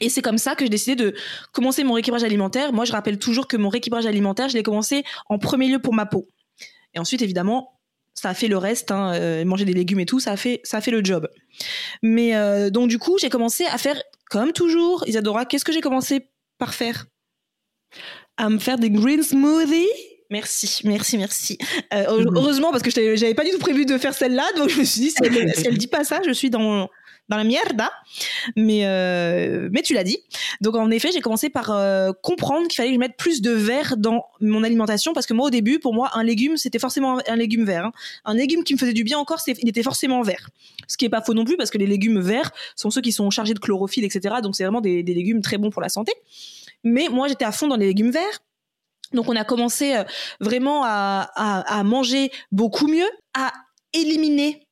Et 0.00 0.08
c'est 0.08 0.22
comme 0.22 0.38
ça 0.38 0.54
que 0.54 0.64
j'ai 0.64 0.70
décidé 0.70 0.96
de 0.96 1.14
commencer 1.52 1.84
mon 1.84 1.94
rééquilibrage 1.94 2.24
alimentaire. 2.24 2.72
Moi 2.72 2.84
je 2.84 2.92
rappelle 2.92 3.18
toujours 3.18 3.46
que 3.46 3.56
mon 3.56 3.68
rééquilibrage 3.68 4.06
alimentaire 4.06 4.48
je 4.48 4.54
l'ai 4.54 4.62
commencé 4.62 5.04
en 5.28 5.38
premier 5.38 5.68
lieu 5.68 5.78
pour 5.78 5.94
ma 5.94 6.06
peau. 6.06 6.26
Et 6.94 6.98
ensuite 6.98 7.22
évidemment 7.22 7.78
ça 8.14 8.28
a 8.28 8.34
fait 8.34 8.48
le 8.48 8.58
reste, 8.58 8.90
hein, 8.90 9.14
euh, 9.14 9.44
manger 9.46 9.64
des 9.64 9.72
légumes 9.72 10.00
et 10.00 10.04
tout, 10.04 10.20
ça 10.20 10.32
a 10.32 10.36
fait, 10.36 10.60
ça 10.64 10.76
a 10.76 10.80
fait 10.82 10.90
le 10.90 11.02
job. 11.02 11.28
Mais 12.02 12.70
donc 12.70 12.88
du 12.88 12.98
coup, 12.98 13.16
j'ai 13.18 13.30
commencé 13.30 13.64
à 13.64 13.78
faire 13.78 14.00
comme 14.32 14.52
toujours, 14.52 15.06
Isadora, 15.06 15.44
qu'est-ce 15.44 15.64
que 15.64 15.72
j'ai 15.72 15.82
commencé 15.82 16.30
par 16.56 16.72
faire? 16.72 17.04
À 18.38 18.48
me 18.48 18.58
faire 18.58 18.78
des 18.78 18.88
green 18.88 19.22
smoothies? 19.22 19.86
Merci, 20.30 20.80
merci, 20.84 21.18
merci. 21.18 21.58
Euh, 21.92 22.24
mhm. 22.24 22.34
Heureusement, 22.34 22.70
parce 22.70 22.82
que 22.82 22.90
j'avais 22.90 23.34
pas 23.34 23.44
du 23.44 23.50
tout 23.50 23.58
prévu 23.58 23.84
de 23.84 23.98
faire 23.98 24.14
celle-là, 24.14 24.44
donc 24.56 24.70
je 24.70 24.80
me 24.80 24.84
suis 24.84 25.02
dit, 25.02 25.10
si 25.10 25.18
elle, 25.22 25.54
si 25.54 25.66
elle 25.66 25.76
dit 25.76 25.86
pas 25.86 26.04
ça, 26.04 26.22
je 26.26 26.32
suis 26.32 26.48
dans, 26.48 26.88
dans 27.32 27.38
la 27.38 27.44
merde. 27.44 27.82
Mais, 28.56 28.84
euh, 28.84 29.68
mais 29.72 29.82
tu 29.82 29.94
l'as 29.94 30.04
dit. 30.04 30.18
Donc 30.60 30.76
en 30.76 30.90
effet, 30.90 31.10
j'ai 31.12 31.20
commencé 31.20 31.48
par 31.48 31.70
euh, 31.70 32.12
comprendre 32.22 32.68
qu'il 32.68 32.76
fallait 32.76 32.90
que 32.90 32.94
je 32.94 32.98
mette 32.98 33.16
plus 33.16 33.40
de 33.40 33.50
verre 33.50 33.96
dans 33.96 34.26
mon 34.40 34.62
alimentation 34.62 35.14
parce 35.14 35.26
que 35.26 35.32
moi 35.32 35.46
au 35.46 35.50
début, 35.50 35.78
pour 35.78 35.94
moi, 35.94 36.10
un 36.14 36.22
légume, 36.22 36.58
c'était 36.58 36.78
forcément 36.78 37.18
un 37.26 37.36
légume 37.36 37.64
vert. 37.64 37.86
Hein. 37.86 37.92
Un 38.26 38.34
légume 38.34 38.64
qui 38.64 38.74
me 38.74 38.78
faisait 38.78 38.92
du 38.92 39.02
bien 39.02 39.18
encore, 39.18 39.40
il 39.46 39.68
était 39.68 39.82
forcément 39.82 40.20
vert. 40.22 40.50
Ce 40.88 40.96
qui 40.98 41.06
est 41.06 41.08
pas 41.08 41.22
faux 41.22 41.32
non 41.32 41.44
plus 41.44 41.56
parce 41.56 41.70
que 41.70 41.78
les 41.78 41.86
légumes 41.86 42.20
verts 42.20 42.50
sont 42.76 42.90
ceux 42.90 43.00
qui 43.00 43.12
sont 43.12 43.30
chargés 43.30 43.54
de 43.54 43.60
chlorophylle, 43.60 44.04
etc. 44.04 44.36
Donc 44.42 44.54
c'est 44.54 44.64
vraiment 44.64 44.82
des, 44.82 45.02
légumes 45.02 45.40
très 45.40 45.56
bons 45.56 45.70
pour 45.70 45.80
la 45.80 45.88
santé. 45.88 46.12
Mais 46.84 47.08
moi, 47.08 47.28
j'étais 47.28 47.44
à 47.46 47.52
fond 47.52 47.66
dans 47.66 47.76
les 47.76 47.86
légumes 47.86 48.10
verts. 48.10 48.40
Donc 49.14 49.28
on 49.28 49.36
a 49.36 49.44
commencé 49.44 49.94
euh, 49.94 50.04
vraiment 50.40 50.82
à, 50.84 51.30
à 51.34 51.82
manger 51.84 52.30
beaucoup 52.50 52.88
mieux, 52.88 53.08
à 53.34 53.52
éliminer 53.94 54.66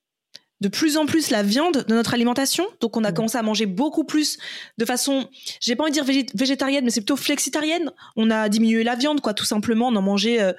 de 0.61 0.69
plus 0.69 0.97
en 0.97 1.07
plus 1.07 1.31
la 1.31 1.43
viande 1.43 1.85
de 1.89 1.95
notre 1.95 2.15
alimentation. 2.15 2.67
Donc, 2.81 2.97
on 2.97 3.05
a 3.05 3.11
mmh. 3.11 3.15
commencé 3.15 3.39
à 3.39 3.43
manger 3.43 3.67
beaucoup 3.67 4.05
plus 4.05 4.39
de 4.79 4.85
façon, 4.85 5.29
j'ai 5.61 5.77
pas 5.77 5.85
envie 5.85 5.93
de 5.93 6.03
dire 6.03 6.27
végétarienne, 6.35 6.85
mais 6.85 6.91
c'est 6.91 7.01
plutôt 7.01 7.17
flexitarienne. 7.17 7.91
On 8.17 8.31
a 8.31 8.49
diminué 8.49 8.85
la 8.85 8.95
viande, 8.95 9.21
quoi, 9.21 9.35
tout 9.35 9.45
simplement. 9.45 9.89
On 9.89 9.97
en 9.97 10.03
mangeait 10.03 10.41
euh, 10.41 10.53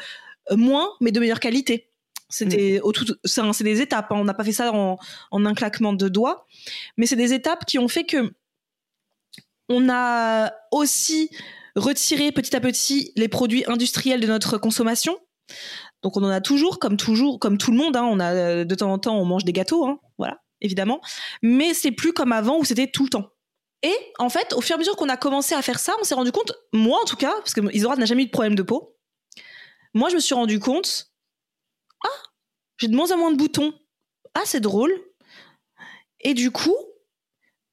moins, 0.51 0.89
mais 1.01 1.11
de 1.11 1.19
meilleure 1.19 1.39
qualité. 1.39 1.89
C'était 2.29 2.79
mmh. 2.79 2.87
au 2.87 2.91
tout, 2.93 3.05
c'est 3.25 3.63
des 3.63 3.81
étapes. 3.81 4.11
Hein. 4.11 4.15
On 4.17 4.23
n'a 4.23 4.33
pas 4.33 4.43
fait 4.43 4.53
ça 4.53 4.71
en, 4.73 4.97
en, 5.31 5.45
un 5.45 5.53
claquement 5.53 5.93
de 5.93 6.07
doigts, 6.07 6.47
mais 6.97 7.05
c'est 7.05 7.17
des 7.17 7.33
étapes 7.33 7.65
qui 7.65 7.77
ont 7.77 7.89
fait 7.89 8.05
que 8.05 8.33
on 9.69 9.89
a 9.89 10.53
aussi 10.71 11.29
retiré 11.75 12.31
petit 12.31 12.55
à 12.55 12.59
petit 12.59 13.11
les 13.15 13.27
produits 13.27 13.63
industriels 13.67 14.19
de 14.19 14.27
notre 14.27 14.57
consommation. 14.57 15.17
Donc 16.01 16.17
on 16.17 16.23
en 16.23 16.29
a 16.29 16.41
toujours, 16.41 16.79
comme 16.79 16.97
toujours, 16.97 17.39
comme 17.39 17.57
tout 17.57 17.71
le 17.71 17.77
monde. 17.77 17.95
Hein, 17.95 18.03
on 18.03 18.19
a 18.19 18.33
euh, 18.33 18.65
de 18.65 18.75
temps 18.75 18.91
en 18.91 18.99
temps, 18.99 19.17
on 19.17 19.25
mange 19.25 19.45
des 19.45 19.53
gâteaux, 19.53 19.85
hein, 19.85 19.99
voilà, 20.17 20.39
évidemment. 20.61 21.01
Mais 21.41 21.73
c'est 21.73 21.91
plus 21.91 22.13
comme 22.13 22.31
avant 22.31 22.57
où 22.57 22.65
c'était 22.65 22.87
tout 22.87 23.03
le 23.03 23.09
temps. 23.09 23.29
Et 23.83 23.95
en 24.19 24.29
fait, 24.29 24.53
au 24.53 24.61
fur 24.61 24.75
et 24.75 24.75
à 24.75 24.77
mesure 24.77 24.95
qu'on 24.95 25.09
a 25.09 25.17
commencé 25.17 25.55
à 25.55 25.61
faire 25.61 25.79
ça, 25.79 25.93
on 25.99 26.03
s'est 26.03 26.15
rendu 26.15 26.31
compte, 26.31 26.53
moi 26.71 26.99
en 27.01 27.05
tout 27.05 27.15
cas, 27.15 27.33
parce 27.33 27.53
que 27.53 27.61
Isorad 27.73 27.97
n'a 27.99 28.05
jamais 28.05 28.23
eu 28.23 28.27
de 28.27 28.31
problème 28.31 28.55
de 28.55 28.61
peau. 28.61 28.95
Moi, 29.93 30.09
je 30.09 30.15
me 30.15 30.19
suis 30.19 30.35
rendu 30.35 30.59
compte, 30.59 31.11
ah, 32.03 32.29
j'ai 32.77 32.87
de 32.87 32.95
moins 32.95 33.11
en 33.11 33.17
moins 33.17 33.31
de 33.31 33.37
boutons. 33.37 33.73
Ah, 34.33 34.43
c'est 34.45 34.59
drôle. 34.59 34.91
Et 36.21 36.33
du 36.33 36.51
coup, 36.51 36.77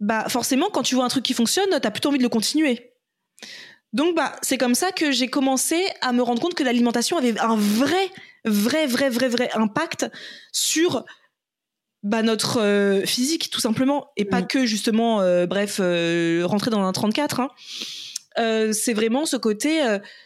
bah 0.01 0.29
forcément, 0.29 0.71
quand 0.71 0.83
tu 0.83 0.95
vois 0.95 1.05
un 1.05 1.09
truc 1.09 1.25
qui 1.25 1.35
fonctionne, 1.35 1.69
t'as 1.81 1.91
plutôt 1.91 2.09
envie 2.09 2.19
de 2.19 2.23
le 2.23 2.29
continuer. 2.29 2.95
Donc 3.93 4.15
bah 4.15 4.33
c'est 4.43 4.59
comme 4.59 4.75
ça 4.75 4.93
que 4.93 5.13
j'ai 5.13 5.29
commencé 5.29 5.87
à 6.03 6.13
me 6.13 6.23
rendre 6.23 6.43
compte 6.43 6.55
que 6.55 6.63
l'alimentation 6.63 7.17
avait 7.17 7.39
un 7.39 7.57
vrai 7.57 8.11
vrai 8.45 8.87
vrai 8.87 9.09
vrai 9.09 9.29
vrai 9.29 9.51
impact 9.55 10.11
sur 10.53 11.05
bah, 12.03 12.23
notre 12.23 12.61
euh, 12.61 13.05
physique 13.07 13.51
tout 13.51 13.61
simplement. 13.61 14.11
Et 14.17 14.25
pas 14.25 14.43
mm. 14.43 14.47
que 14.47 14.67
justement 14.67 15.21
euh, 15.21 15.47
bref 15.47 15.79
euh, 15.81 16.43
rentrer 16.45 16.71
dans 16.71 16.83
un 16.83 16.93
34 16.93 17.41
hein. 17.41 17.49
c'est 18.73 18.93
vraiment 18.93 19.25
ce 19.25 19.37
côté 19.37 19.81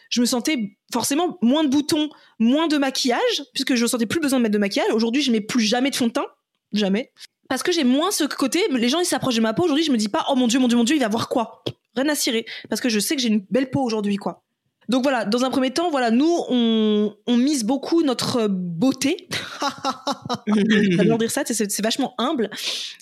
je 0.09 0.21
me 0.21 0.25
sentais 0.25 0.77
forcément 0.91 1.37
moins 1.41 1.63
de 1.63 1.69
boutons 1.69 2.09
moins 2.39 2.67
de 2.67 2.77
maquillage 2.77 3.43
puisque 3.53 3.75
je 3.75 3.85
sentais 3.85 4.05
plus 4.05 4.19
besoin 4.19 4.39
de 4.39 4.43
mettre 4.43 4.53
de 4.53 4.59
maquillage. 4.59 4.91
Aujourd'hui 4.91 5.21
je 5.21 5.31
mets 5.31 5.41
plus 5.41 5.61
jamais 5.61 5.89
de 5.89 5.95
fond 5.95 6.07
de 6.07 6.11
teint. 6.11 6.27
Jamais. 6.73 7.11
Parce 7.49 7.63
que 7.63 7.71
j'ai 7.71 7.83
moins 7.83 8.11
ce 8.11 8.25
côté 8.25 8.61
les 8.69 8.89
gens 8.89 8.99
ils 8.99 9.05
s'approchent 9.05 9.35
de 9.35 9.41
ma 9.41 9.53
peau. 9.53 9.63
Aujourd'hui 9.63 9.85
je 9.85 9.91
me 9.91 9.97
dis 9.97 10.09
pas 10.09 10.25
oh 10.29 10.35
mon 10.35 10.47
dieu 10.47 10.59
mon 10.59 10.67
dieu 10.67 10.77
mon 10.77 10.83
dieu 10.83 10.97
il 10.97 11.01
va 11.01 11.07
voir 11.07 11.29
quoi? 11.29 11.63
Rien 11.95 12.09
à 12.09 12.15
cirer 12.15 12.45
parce 12.69 12.81
que 12.81 12.89
je 12.89 12.99
sais 12.99 13.15
que 13.15 13.21
j'ai 13.21 13.29
une 13.29 13.45
belle 13.49 13.69
peau 13.69 13.81
aujourd'hui 13.81 14.17
quoi 14.17 14.43
donc 14.89 15.03
voilà, 15.03 15.25
dans 15.25 15.43
un 15.45 15.49
premier 15.49 15.71
temps, 15.71 15.89
voilà, 15.91 16.11
nous 16.11 16.39
on, 16.49 17.13
mise 17.27 17.63
beaucoup 17.63 18.03
notre 18.03 18.47
beauté. 18.47 19.27
J'adore 20.47 21.17
dire 21.17 21.31
ça, 21.31 21.43
c'est 21.45 21.81
vachement 21.81 22.13
humble, 22.17 22.49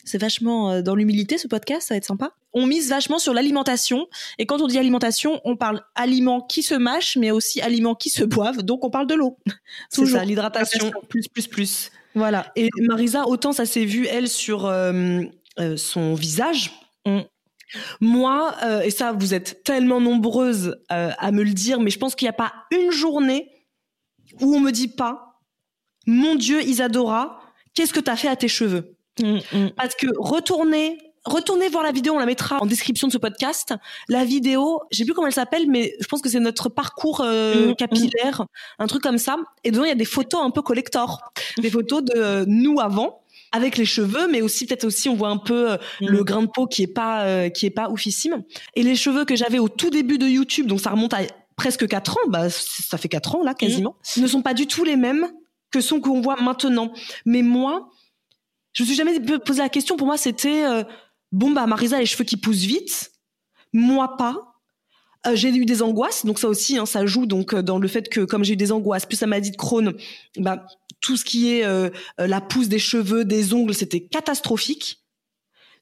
c'est 0.06 0.18
vachement 0.18 0.72
euh, 0.72 0.82
dans 0.82 0.96
l'humilité 0.96 1.38
ce 1.38 1.48
podcast, 1.48 1.88
ça 1.88 1.94
va 1.94 1.98
être 1.98 2.06
sympa. 2.06 2.32
On 2.54 2.66
mise 2.66 2.90
vachement 2.90 3.20
sur 3.20 3.34
l'alimentation 3.34 4.08
et 4.38 4.46
quand 4.46 4.62
on 4.62 4.68
dit 4.68 4.78
alimentation, 4.78 5.42
on 5.44 5.56
parle 5.56 5.82
aliments 5.96 6.42
qui 6.42 6.64
se 6.64 6.76
mâchent, 6.76 7.18
mais 7.18 7.32
aussi 7.32 7.62
aliments 7.62 7.96
qui 7.96 8.10
se 8.10 8.24
boivent. 8.24 8.62
Donc 8.62 8.84
on 8.84 8.90
parle 8.90 9.08
de 9.08 9.16
l'eau. 9.16 9.38
C'est 9.90 10.06
ça, 10.06 10.24
l'hydratation 10.24 10.92
plus 11.10 11.28
plus 11.28 11.48
plus. 11.48 11.92
Voilà. 12.14 12.52
Et 12.56 12.70
Marisa, 12.80 13.28
autant 13.28 13.54
ça 13.54 13.66
s'est 13.66 13.86
vu 13.86 14.06
elle 14.06 14.28
sur 14.28 14.66
euh, 14.66 15.22
euh, 15.60 15.78
son 15.78 16.14
visage. 16.14 16.72
On, 17.06 17.26
moi, 18.00 18.56
euh, 18.64 18.82
et 18.82 18.90
ça, 18.90 19.12
vous 19.12 19.34
êtes 19.34 19.64
tellement 19.64 20.00
nombreuses 20.00 20.78
euh, 20.92 21.12
à 21.18 21.32
me 21.32 21.44
le 21.44 21.54
dire, 21.54 21.80
mais 21.80 21.90
je 21.90 22.00
pense 22.00 22.16
qu'il 22.16 22.26
n'y 22.26 22.30
a 22.30 22.34
pas 22.34 22.54
une 22.72 22.92
journée 22.92 23.50
où 24.40 24.56
on 24.56 24.60
me 24.60 24.72
dit 24.72 24.88
pas, 24.88 25.40
mon 26.08 26.36
Dieu, 26.36 26.62
Isadora, 26.62 27.42
qu'est-ce 27.74 27.94
que 27.94 28.00
tu 28.00 28.10
as 28.10 28.16
fait 28.16 28.28
à 28.28 28.36
tes 28.36 28.48
cheveux? 28.48 28.98
Mm, 29.20 29.38
mm. 29.54 29.70
Parce 29.76 29.96
que 29.96 30.08
retournez, 30.18 30.98
retournez 31.26 31.70
voir 31.70 31.84
la 31.84 31.92
vidéo, 31.92 32.14
on 32.16 32.20
la 32.20 32.26
mettra 32.26 32.58
en 32.62 32.66
description 32.66 33.08
de 33.08 33.14
ce 33.14 33.18
podcast. 33.18 33.74
La 34.10 34.26
vidéo, 34.26 34.82
je 34.92 34.98
sais 34.98 35.06
plus 35.06 35.14
comment 35.14 35.28
elle 35.28 35.34
s'appelle, 35.34 35.70
mais 35.70 35.94
je 36.00 36.08
pense 36.08 36.22
que 36.22 36.30
c'est 36.30 36.40
notre 36.40 36.70
parcours 36.70 37.22
euh, 37.22 37.70
mm, 37.70 37.76
capillaire, 37.76 38.46
un 38.80 38.88
truc 38.88 39.04
comme 39.04 39.18
ça. 39.18 39.38
Et 39.64 39.72
dedans, 39.72 39.84
il 39.84 39.90
y 39.90 39.94
a 39.94 39.96
des 39.96 40.06
photos 40.06 40.42
un 40.44 40.50
peu 40.50 40.62
collector, 40.62 41.22
des 41.58 41.70
photos 41.70 42.04
de 42.04 42.46
nous 42.48 42.80
avant 42.80 43.21
avec 43.52 43.78
les 43.78 43.86
cheveux, 43.86 44.28
mais 44.28 44.42
aussi 44.42 44.66
peut-être 44.66 44.86
aussi 44.86 45.10
on 45.10 45.16
voit 45.16 45.30
un 45.30 45.38
peu 45.38 45.72
euh, 45.72 45.78
mm. 46.02 46.08
le 46.08 46.24
grain 46.24 46.42
de 46.44 46.48
peau 46.48 46.68
qui 46.68 46.84
est 46.84 46.94
pas 46.94 47.24
euh, 47.24 47.50
qui 47.50 47.66
est 47.66 47.72
pas 47.72 47.90
oufissime. 47.90 48.44
Et 48.76 48.84
les 48.84 48.96
cheveux 48.96 49.26
que 49.26 49.36
j'avais 49.36 49.60
au 49.60 49.70
tout 49.70 49.90
début 49.90 50.18
de 50.18 50.28
YouTube, 50.28 50.68
donc 50.68 50.80
ça 50.80 50.92
remonte 50.92 51.14
à 51.14 51.22
presque 51.56 51.88
4 51.88 52.12
ans, 52.18 52.30
bah 52.30 52.50
ça 52.50 52.98
fait 52.98 53.10
4 53.10 53.36
ans 53.36 53.44
là 53.44 53.54
quasiment, 53.54 53.96
mm. 54.18 54.22
ne 54.22 54.28
sont 54.28 54.42
pas 54.42 54.54
du 54.54 54.68
tout 54.68 54.84
les 54.84 54.96
mêmes 54.96 55.28
que 55.72 55.82
ceux 55.82 56.00
qu'on 56.00 56.22
voit 56.22 56.42
maintenant. 56.42 56.92
Mais 57.26 57.42
moi, 57.42 57.90
je 58.74 58.84
me 58.84 58.88
suis 58.88 58.96
jamais 58.96 59.20
posé 59.40 59.62
la 59.62 59.70
question. 59.70 59.98
Pour 59.98 60.08
moi, 60.08 60.18
c'était 60.18 60.66
euh, 60.66 60.84
bon 61.32 61.52
bah 61.52 61.68
Marisa 61.68 62.00
les 62.00 62.06
cheveux 62.06 62.24
qui 62.24 62.38
poussent 62.38 62.64
vite, 62.64 63.12
moi 63.74 64.18
pas. 64.18 64.51
J'ai 65.34 65.50
eu 65.50 65.66
des 65.66 65.82
angoisses, 65.82 66.26
donc 66.26 66.40
ça 66.40 66.48
aussi, 66.48 66.78
hein, 66.78 66.86
ça 66.86 67.06
joue 67.06 67.26
donc 67.26 67.54
dans 67.54 67.78
le 67.78 67.88
fait 67.88 68.10
que 68.10 68.22
comme 68.22 68.44
j'ai 68.44 68.54
eu 68.54 68.58
des 68.58 68.72
angoisses, 68.72 69.06
plus 69.06 69.18
ça 69.18 69.28
m'a 69.28 69.40
de 69.40 69.56
Crohn, 69.56 69.94
bah 70.38 70.66
tout 71.02 71.18
ce 71.18 71.26
qui 71.26 71.54
est 71.54 71.66
euh, 71.66 71.90
euh, 72.20 72.28
la 72.28 72.42
pousse 72.42 72.70
des 72.70 72.80
cheveux, 72.80 73.26
des 73.26 73.54
ongles, 73.54 73.74
c'était 73.74 74.02
catastrophique. 74.02 75.00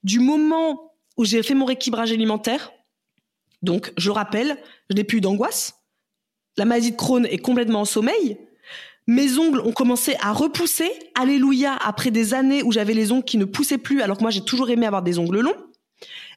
Du 0.04 0.20
moment 0.20 0.94
où 1.18 1.26
j'ai 1.26 1.44
fait 1.44 1.54
mon 1.54 1.66
rééquilibrage 1.66 2.12
alimentaire, 2.12 2.72
donc 3.62 3.92
je 3.98 4.10
rappelle, 4.10 4.58
je 4.90 4.96
n'ai 4.96 5.04
plus 5.04 5.22
d'angoisse. 5.22 5.76
La 6.58 6.66
maladie 6.66 6.92
de 6.92 6.96
Crohn 6.96 7.26
est 7.26 7.38
complètement 7.38 7.82
en 7.82 7.86
sommeil. 7.86 8.38
Mes 9.08 9.38
ongles 9.38 9.60
ont 9.62 9.74
commencé 9.74 10.16
à 10.22 10.32
repousser. 10.32 10.92
Alléluia, 11.16 11.76
après 11.76 12.12
des 12.12 12.34
années 12.34 12.64
où 12.64 12.72
j'avais 12.72 12.94
les 12.94 13.12
ongles 13.12 13.26
qui 13.26 13.38
ne 13.38 13.46
poussaient 13.46 13.78
plus, 13.78 14.02
alors 14.02 14.18
que 14.18 14.22
moi 14.22 14.32
j'ai 14.32 14.44
toujours 14.44 14.70
aimé 14.70 14.86
avoir 14.86 15.04
des 15.04 15.20
ongles 15.20 15.42
longs. 15.42 15.56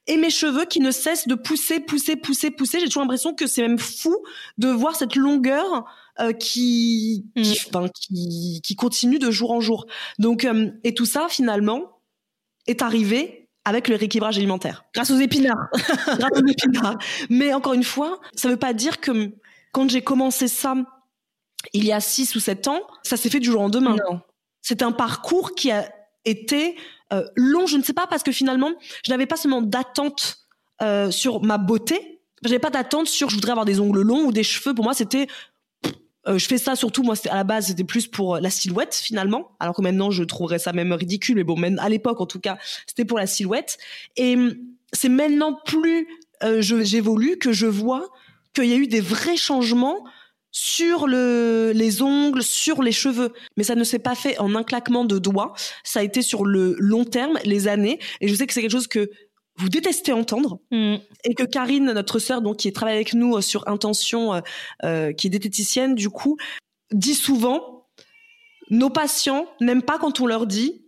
Et 0.09 0.17
mes 0.17 0.31
cheveux 0.31 0.65
qui 0.65 0.81
ne 0.81 0.91
cessent 0.91 1.29
de 1.29 1.35
pousser, 1.35 1.79
pousser, 1.79 2.17
pousser, 2.17 2.51
pousser. 2.51 2.81
J'ai 2.81 2.87
toujours 2.87 3.03
l'impression 3.03 3.35
que 3.35 3.47
c'est 3.47 3.63
même 3.63 3.79
fou 3.79 4.17
de 4.59 4.69
voir 4.69 4.97
cette 4.97 5.15
longueur 5.15 5.85
euh, 6.21 6.33
qui, 6.33 7.25
qui, 7.37 7.69
mm. 7.73 7.89
qui, 7.95 8.61
qui, 8.63 8.77
continue 8.77 9.19
de 9.19 9.31
jour 9.31 9.53
en 9.53 9.61
jour. 9.61 9.87
Donc, 10.19 10.45
euh, 10.45 10.71
et 10.83 10.93
tout 10.93 11.07
ça, 11.07 11.29
finalement, 11.29 12.01
est 12.67 12.83
arrivé 12.83 13.49
avec 13.65 13.89
le 13.89 13.97
rééquilibrage 13.97 14.39
alimentaire. 14.39 14.85
Grâce 14.95 15.11
aux 15.11 15.19
épinards. 15.19 15.69
Grâce 16.19 16.41
aux 16.43 16.47
épinards. 16.47 16.99
Mais 17.31 17.55
encore 17.55 17.75
une 17.75 17.85
fois, 17.85 18.21
ça 18.35 18.49
ne 18.49 18.55
veut 18.55 18.59
pas 18.59 18.73
dire 18.73 19.01
que 19.01 19.33
quand 19.73 19.89
j'ai 19.89 20.03
commencé 20.03 20.49
ça, 20.49 20.75
il 21.73 21.85
y 21.85 21.93
a 21.93 22.01
six 22.01 22.35
ou 22.35 22.41
sept 22.41 22.67
ans, 22.69 22.83
ça 23.03 23.17
s'est 23.17 23.31
fait 23.31 23.41
du 23.41 23.51
jour 23.51 23.61
au 23.61 23.65
lendemain. 23.65 23.97
C'est 24.61 24.83
un 24.83 24.93
parcours 24.93 25.55
qui 25.55 25.71
a 25.71 25.89
été 26.25 26.77
euh, 27.12 27.25
long, 27.37 27.66
je 27.66 27.76
ne 27.76 27.83
sais 27.83 27.92
pas, 27.92 28.07
parce 28.07 28.23
que 28.23 28.33
finalement, 28.33 28.73
je 29.04 29.11
n'avais 29.11 29.26
pas 29.26 29.37
seulement 29.37 29.62
d'attente 29.62 30.38
euh, 30.81 31.11
sur 31.11 31.42
ma 31.42 31.59
beauté, 31.59 32.21
je 32.42 32.49
n'avais 32.49 32.59
pas 32.59 32.71
d'attente 32.71 33.07
sur 33.07 33.31
je 33.31 33.35
voudrais 33.35 33.52
avoir 33.52 33.66
des 33.66 33.81
ongles 33.81 34.02
longs 34.02 34.25
ou 34.25 34.33
des 34.33 34.42
cheveux. 34.42 34.75
Pour 34.75 34.85
moi, 34.85 34.95
c'était 34.95 35.26
euh, 36.28 36.38
je 36.38 36.47
fais 36.47 36.59
ça 36.59 36.76
surtout 36.76 37.02
moi 37.02 37.14
à 37.31 37.37
la 37.37 37.45
base 37.45 37.66
c'était 37.66 37.85
plus 37.85 38.07
pour 38.07 38.38
la 38.38 38.50
silhouette 38.50 38.95
finalement. 38.95 39.57
Alors 39.61 39.75
que 39.75 39.83
maintenant 39.83 40.11
je 40.11 40.23
trouverais 40.23 40.61
ça 40.61 40.73
même 40.73 40.92
ridicule 40.92 41.35
mais 41.35 41.45
bon 41.45 41.57
même 41.57 41.78
à 41.81 41.88
l'époque 41.88 42.21
en 42.21 42.26
tout 42.26 42.38
cas 42.38 42.59
c'était 42.87 43.04
pour 43.04 43.19
la 43.19 43.26
silhouette. 43.26 43.78
Et 44.16 44.35
hum, 44.35 44.54
c'est 44.92 45.09
maintenant 45.09 45.59
plus 45.64 46.09
j'évolue 46.59 47.38
que 47.38 47.52
je 47.52 47.66
vois 47.66 48.09
qu'il 48.54 48.66
y 48.66 48.73
a 48.73 48.76
eu 48.76 48.87
des 48.87 49.00
vrais 49.00 49.37
changements 49.37 50.04
sur 50.53 51.07
le, 51.09 51.73
les 51.75 52.03
ongles, 52.03 52.43
sur 52.43 52.83
les 52.83 52.93
cheveux. 52.93 53.33
Mais 53.57 53.65
ça 53.65 53.75
ne 53.75 53.85
s'est 53.85 53.99
pas 53.99 54.15
fait 54.15 54.39
en 54.39 54.55
un 54.55 54.63
claquement 54.63 55.05
de 55.05 55.19
doigts. 55.19 55.55
Ça 55.83 56.01
a 56.01 56.03
été 56.03 56.23
sur 56.23 56.45
le 56.45 56.77
long 56.79 57.05
terme, 57.05 57.39
les 57.45 57.67
années. 57.67 57.99
Et 58.21 58.29
je 58.29 58.35
sais 58.35 58.47
que 58.47 58.53
c'est 58.53 58.61
quelque 58.61 58.71
chose 58.71 58.87
que 58.87 59.11
vous 59.57 59.69
détestez 59.69 60.13
entendre 60.13 60.61
mm. 60.71 60.97
et 61.25 61.35
que 61.35 61.45
Karine, 61.45 61.93
notre 61.93 62.19
sœur, 62.19 62.43
donc 62.43 62.59
qui 62.59 62.73
travaille 62.73 62.95
avec 62.95 63.15
nous 63.15 63.37
euh, 63.37 63.41
sur 63.41 63.67
Intention, 63.69 64.35
euh, 64.35 64.41
euh, 64.85 65.13
qui 65.13 65.27
est 65.27 65.31
diététicienne, 65.31 65.95
du 65.95 66.11
coup, 66.11 66.37
dit 66.93 67.15
souvent 67.15 67.89
nos 68.71 68.91
patients 68.91 69.47
n'aiment 69.61 69.83
pas 69.83 69.99
quand 69.99 70.21
on 70.21 70.27
leur 70.27 70.47
dit 70.47 70.87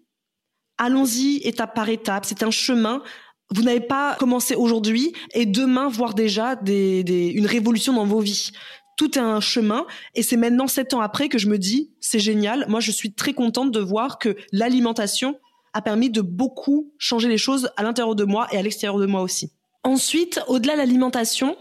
allons-y 0.79 1.41
étape 1.45 1.75
par 1.75 1.89
étape, 1.89 2.25
c'est 2.25 2.43
un 2.43 2.51
chemin. 2.51 3.03
Vous 3.51 3.63
n'avez 3.63 3.81
pas 3.81 4.17
commencé 4.19 4.55
aujourd'hui 4.55 5.13
et 5.35 5.47
demain 5.47 5.89
voir 5.89 6.15
déjà 6.15 6.57
des, 6.57 7.05
des, 7.05 7.29
une 7.29 7.47
révolution 7.47 7.93
dans 7.93 8.07
vos 8.07 8.21
vies. 8.21 8.51
Tout 8.97 9.19
est 9.19 9.23
un 9.23 9.41
chemin 9.41 9.87
et 10.15 10.23
c'est 10.23 10.37
maintenant 10.37 10.67
sept 10.67 10.95
ans 10.95 11.01
après 11.01 11.29
que 11.29 11.39
je 11.39 11.49
me 11.49 11.59
dis 11.59 11.91
c'est 12.01 12.21
génial. 12.21 12.67
Moi, 12.69 12.81
je 12.81 12.91
suis 12.91 13.13
très 13.13 13.33
contente 13.33 13.71
de 13.71 13.81
voir 13.81 14.19
que 14.19 14.37
l'alimentation 14.53 15.39
a 15.73 15.83
permis 15.83 16.11
de 16.11 16.21
beaucoup 16.21 16.93
changer 16.99 17.29
les 17.29 17.39
choses 17.39 17.71
à 17.77 17.83
l'intérieur 17.83 18.15
de 18.15 18.25
moi 18.25 18.47
et 18.53 18.57
à 18.57 18.63
l'extérieur 18.63 18.99
de 18.99 19.07
moi 19.07 19.23
aussi. 19.23 19.51
Ensuite, 19.83 20.41
au-delà 20.47 20.75
de 20.75 20.79
l'alimentation, 20.79 21.57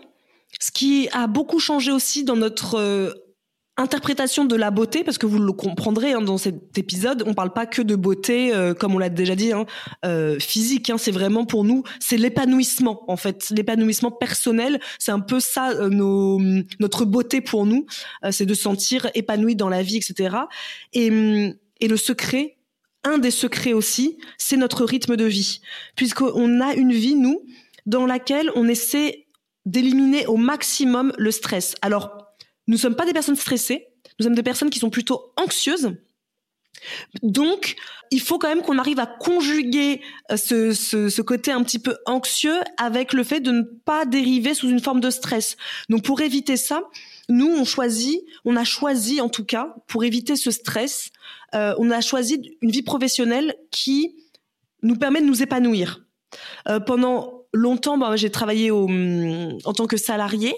ce 0.59 0.71
qui 0.71 1.09
a 1.11 1.27
beaucoup 1.27 1.59
changé 1.59 1.91
aussi 1.91 2.23
dans 2.23 2.35
notre 2.35 2.75
euh, 2.75 3.11
interprétation 3.77 4.45
de 4.45 4.55
la 4.55 4.71
beauté, 4.71 5.03
parce 5.03 5.17
que 5.17 5.25
vous 5.25 5.39
le 5.39 5.51
comprendrez 5.51 6.13
hein, 6.13 6.21
dans 6.21 6.37
cet 6.37 6.77
épisode, 6.77 7.23
on 7.25 7.33
parle 7.33 7.53
pas 7.53 7.65
que 7.65 7.81
de 7.81 7.95
beauté, 7.95 8.53
euh, 8.53 8.73
comme 8.73 8.93
on 8.95 8.99
l'a 8.99 9.09
déjà 9.09 9.35
dit, 9.35 9.51
hein, 9.51 9.65
euh, 10.05 10.37
physique. 10.39 10.89
Hein, 10.89 10.97
c'est 10.97 11.11
vraiment 11.11 11.45
pour 11.45 11.63
nous, 11.63 11.83
c'est 11.99 12.17
l'épanouissement 12.17 13.03
en 13.07 13.17
fait, 13.17 13.49
l'épanouissement 13.49 14.11
personnel. 14.11 14.79
C'est 14.99 15.11
un 15.11 15.19
peu 15.19 15.39
ça 15.39 15.73
nos, 15.89 16.39
notre 16.79 17.05
beauté 17.05 17.41
pour 17.41 17.65
nous, 17.65 17.85
c'est 18.31 18.45
de 18.45 18.53
sentir 18.53 19.09
épanoui 19.15 19.55
dans 19.55 19.69
la 19.69 19.81
vie, 19.81 19.97
etc. 19.97 20.35
Et, 20.93 21.55
et 21.79 21.87
le 21.87 21.97
secret, 21.97 22.57
un 23.03 23.17
des 23.17 23.31
secrets 23.31 23.73
aussi, 23.73 24.17
c'est 24.37 24.57
notre 24.57 24.85
rythme 24.85 25.15
de 25.15 25.25
vie, 25.25 25.61
puisqu'on 25.95 26.61
a 26.61 26.73
une 26.73 26.93
vie, 26.93 27.15
nous, 27.15 27.45
dans 27.85 28.05
laquelle 28.05 28.49
on 28.55 28.67
essaie 28.67 29.27
d'éliminer 29.65 30.25
au 30.27 30.37
maximum 30.37 31.13
le 31.17 31.31
stress. 31.31 31.75
Alors, 31.81 32.22
nous 32.67 32.75
ne 32.75 32.79
sommes 32.79 32.95
pas 32.95 33.05
des 33.05 33.13
personnes 33.13 33.35
stressées, 33.35 33.87
nous 34.19 34.25
sommes 34.25 34.35
des 34.35 34.43
personnes 34.43 34.69
qui 34.69 34.79
sont 34.79 34.89
plutôt 34.89 35.33
anxieuses. 35.37 35.93
Donc, 37.21 37.75
il 38.11 38.19
faut 38.19 38.37
quand 38.37 38.49
même 38.49 38.61
qu'on 38.61 38.77
arrive 38.77 38.99
à 38.99 39.05
conjuguer 39.05 40.01
euh, 40.31 40.37
ce, 40.37 40.73
ce, 40.73 41.21
côté 41.21 41.51
un 41.51 41.63
petit 41.63 41.79
peu 41.79 41.97
anxieux 42.05 42.59
avec 42.77 43.13
le 43.13 43.23
fait 43.23 43.39
de 43.39 43.51
ne 43.51 43.61
pas 43.61 44.05
dériver 44.05 44.53
sous 44.53 44.69
une 44.69 44.79
forme 44.79 44.99
de 44.99 45.09
stress. 45.09 45.55
Donc, 45.89 46.03
pour 46.03 46.21
éviter 46.21 46.57
ça, 46.57 46.83
nous, 47.29 47.47
on 47.47 47.63
choisit, 47.63 48.21
on 48.43 48.55
a 48.55 48.63
choisi 48.63 49.21
en 49.21 49.29
tout 49.29 49.45
cas, 49.45 49.75
pour 49.87 50.03
éviter 50.03 50.35
ce 50.35 50.51
stress, 50.51 51.11
euh, 51.55 51.73
on 51.77 51.89
a 51.91 52.01
choisi 52.01 52.57
une 52.61 52.71
vie 52.71 52.81
professionnelle 52.81 53.55
qui 53.71 54.15
nous 54.81 54.95
permet 54.95 55.21
de 55.21 55.25
nous 55.25 55.41
épanouir. 55.41 56.01
Euh, 56.67 56.79
pendant 56.79 57.45
longtemps, 57.53 57.97
bah, 57.97 58.15
j'ai 58.15 58.31
travaillé 58.31 58.71
au, 58.71 58.89
en 58.89 59.73
tant 59.73 59.87
que 59.87 59.97
salarié. 59.97 60.53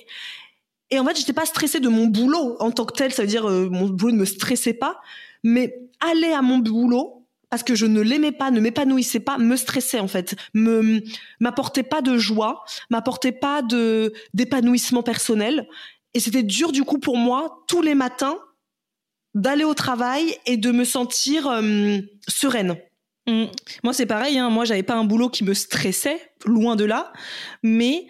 Et 0.92 1.00
en 1.00 1.06
fait, 1.06 1.18
j'étais 1.18 1.34
pas 1.34 1.46
stressée 1.46 1.80
de 1.80 1.90
mon 1.90 2.08
boulot 2.08 2.58
en 2.60 2.72
tant 2.72 2.86
que 2.86 2.94
tel, 2.94 3.12
ça 3.12 3.24
veut 3.24 3.28
dire 3.28 3.50
euh, 3.50 3.70
mon 3.70 3.88
boulot 3.88 4.12
ne 4.12 4.20
me 4.20 4.26
stressait 4.26 4.74
pas, 4.74 5.02
mais 5.44 5.76
aller 6.00 6.32
à 6.32 6.42
mon 6.42 6.60
boulot 6.60 7.26
parce 7.50 7.64
que 7.64 7.76
je 7.76 7.86
ne 7.86 8.02
l'aimais 8.02 8.32
pas, 8.32 8.52
ne 8.52 8.60
m'épanouissait 8.60 9.20
pas, 9.20 9.38
me 9.38 9.56
stressait 9.56 10.00
en 10.00 10.08
fait, 10.08 10.36
me 10.54 11.02
m'apportait 11.40 11.84
pas 11.84 12.02
de 12.02 12.18
joie, 12.18 12.66
m'apportait 12.90 13.32
pas 13.32 13.62
de 13.62 14.14
d'épanouissement 14.34 15.04
personnel 15.04 15.68
et 16.14 16.20
c'était 16.20 16.44
dur 16.44 16.72
du 16.72 16.84
coup 16.84 17.00
pour 17.00 17.18
moi 17.18 17.64
tous 17.68 17.82
les 17.82 17.96
matins 17.96 18.38
d'aller 19.36 19.66
au 19.66 19.74
travail 19.74 20.36
et 20.46 20.58
de 20.58 20.72
me 20.72 20.84
sentir 20.84 21.48
euh, 21.48 22.00
sereine. 22.28 22.78
Mmh. 23.28 23.46
Moi, 23.84 23.94
c'est 23.94 24.06
pareil. 24.06 24.38
Hein. 24.38 24.50
Moi, 24.50 24.66
j'avais 24.66 24.84
pas 24.84 24.96
un 24.96 25.04
boulot 25.04 25.30
qui 25.30 25.44
me 25.44 25.54
stressait, 25.54 26.32
loin 26.46 26.76
de 26.76 26.86
là. 26.86 27.12
Mais 27.64 28.08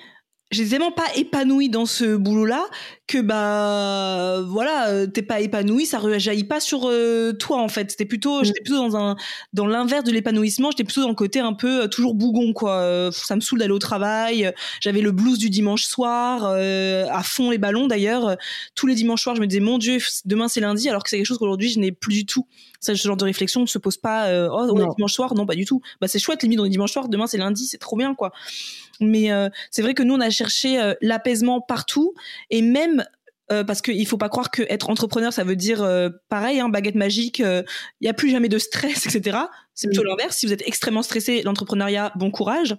j'étais 0.55 0.69
tellement 0.69 0.91
pas 0.91 1.07
épanouie 1.15 1.69
dans 1.69 1.85
ce 1.85 2.15
boulot-là 2.15 2.65
que 3.07 3.19
bah 3.21 4.41
voilà 4.47 4.89
euh, 4.89 5.05
t'es 5.05 5.21
pas 5.21 5.39
épanouie 5.39 5.85
ça 5.85 5.99
rejaillit 5.99 6.45
pas 6.45 6.59
sur 6.59 6.83
euh, 6.85 7.33
toi 7.33 7.61
en 7.61 7.67
fait. 7.67 7.91
C'était 7.91 8.05
plutôt 8.05 8.43
j'étais 8.43 8.61
plutôt 8.61 8.77
dans 8.77 8.97
un 8.97 9.15
dans 9.53 9.67
l'inverse 9.67 10.03
de 10.03 10.11
l'épanouissement 10.11 10.71
j'étais 10.71 10.83
plutôt 10.83 11.01
dans 11.01 11.09
le 11.09 11.15
côté 11.15 11.39
un 11.39 11.53
peu 11.53 11.83
euh, 11.83 11.87
toujours 11.87 12.15
bougon 12.15 12.53
quoi. 12.53 13.11
Ça 13.11 13.35
me 13.35 13.41
saoule 13.41 13.59
d'aller 13.59 13.73
au 13.73 13.79
travail 13.79 14.51
j'avais 14.79 15.01
le 15.01 15.11
blues 15.11 15.37
du 15.37 15.49
dimanche 15.49 15.83
soir 15.83 16.45
à 16.45 17.23
fond 17.23 17.51
les 17.51 17.57
ballons 17.57 17.87
d'ailleurs. 17.87 18.37
Tous 18.73 18.87
les 18.87 18.95
dimanches 18.95 19.21
soirs 19.21 19.35
je 19.35 19.41
me 19.41 19.47
disais 19.47 19.59
mon 19.61 19.77
dieu 19.77 19.97
demain 20.25 20.47
c'est 20.47 20.61
lundi 20.61 20.89
alors 20.89 21.03
que 21.03 21.09
c'est 21.09 21.17
quelque 21.17 21.27
chose 21.27 21.37
qu'aujourd'hui 21.37 21.69
je 21.69 21.79
n'ai 21.79 21.91
plus 21.91 22.13
du 22.13 22.25
tout. 22.25 22.47
Ce 22.79 22.93
genre 22.93 23.17
de 23.17 23.25
réflexion 23.25 23.61
ne 23.61 23.65
se 23.65 23.77
pose 23.77 23.97
pas 23.97 24.29
oh 24.49 24.67
on 24.71 24.79
est 24.79 24.95
dimanche 24.95 25.13
soir? 25.13 25.35
Non 25.35 25.45
pas 25.45 25.55
du 25.55 25.65
tout. 25.65 25.81
Bah 26.01 26.07
c'est 26.07 26.19
chouette 26.19 26.41
limite 26.43 26.59
on 26.59 26.65
est 26.65 26.69
dimanche 26.69 26.91
soir 26.91 27.09
demain 27.09 27.27
c'est 27.27 27.37
lundi 27.37 27.65
c'est 27.65 27.77
trop 27.77 27.97
bien 27.97 28.15
quoi 28.15 28.31
mais 28.99 29.31
euh, 29.31 29.49
c'est 29.71 29.81
vrai 29.81 29.93
que 29.93 30.03
nous, 30.03 30.13
on 30.13 30.19
a 30.19 30.29
cherché 30.29 30.79
euh, 30.79 30.93
l'apaisement 31.01 31.61
partout 31.61 32.13
et 32.49 32.61
même 32.61 33.05
euh, 33.51 33.63
parce 33.63 33.81
qu'il 33.81 34.05
faut 34.07 34.17
pas 34.17 34.29
croire 34.29 34.49
que 34.49 34.63
être 34.69 34.89
entrepreneur, 34.89 35.31
ça 35.31 35.43
veut 35.43 35.55
dire 35.55 35.87
pareil, 36.29 36.59
hein, 36.59 36.69
baguette 36.69 36.95
magique, 36.95 37.39
il 37.39 37.63
n'y 38.01 38.07
a 38.07 38.13
plus 38.13 38.31
jamais 38.31 38.49
de 38.49 38.57
stress, 38.57 39.05
etc. 39.15 39.37
C'est 39.73 39.87
plutôt 39.87 40.03
l'inverse. 40.03 40.37
Si 40.37 40.45
vous 40.45 40.53
êtes 40.53 40.67
extrêmement 40.67 41.03
stressé, 41.03 41.41
l'entrepreneuriat, 41.43 42.11
bon 42.15 42.31
courage. 42.31 42.75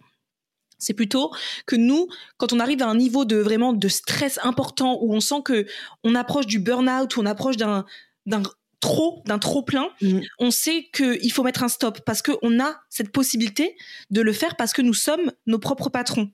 C'est 0.79 0.93
plutôt 0.93 1.31
que 1.67 1.77
nous, 1.77 2.07
quand 2.37 2.53
on 2.53 2.61
arrive 2.61 2.83
à 2.83 2.87
un 2.87 2.97
niveau 2.97 3.25
de 3.25 3.37
vraiment 3.37 3.73
de 3.73 3.89
stress 3.89 4.39
important 4.43 4.99
où 5.01 5.15
on 5.15 5.21
sent 5.21 5.43
que 5.43 5.67
on 6.05 6.15
approche 6.15 6.47
du 6.47 6.59
burn-out, 6.59 7.17
où 7.17 7.21
on 7.21 7.27
approche 7.27 7.57
d'un 7.57 7.87
d'un 8.27 8.43
trop, 8.81 9.23
d'un 9.27 9.39
trop 9.39 9.63
plein, 9.63 9.89
mm. 10.01 10.21
on 10.39 10.51
sait 10.51 10.89
qu'il 10.93 11.33
faut 11.33 11.43
mettre 11.43 11.63
un 11.63 11.69
stop 11.69 12.01
parce 12.05 12.23
qu'on 12.23 12.61
a 12.61 12.77
cette 12.91 13.11
possibilité 13.11 13.77
de 14.11 14.21
le 14.21 14.33
faire 14.33 14.57
parce 14.57 14.73
que 14.73 14.83
nous 14.83 14.95
sommes 14.95 15.33
nos 15.47 15.59
propres 15.59 15.89
patrons. 15.89 16.31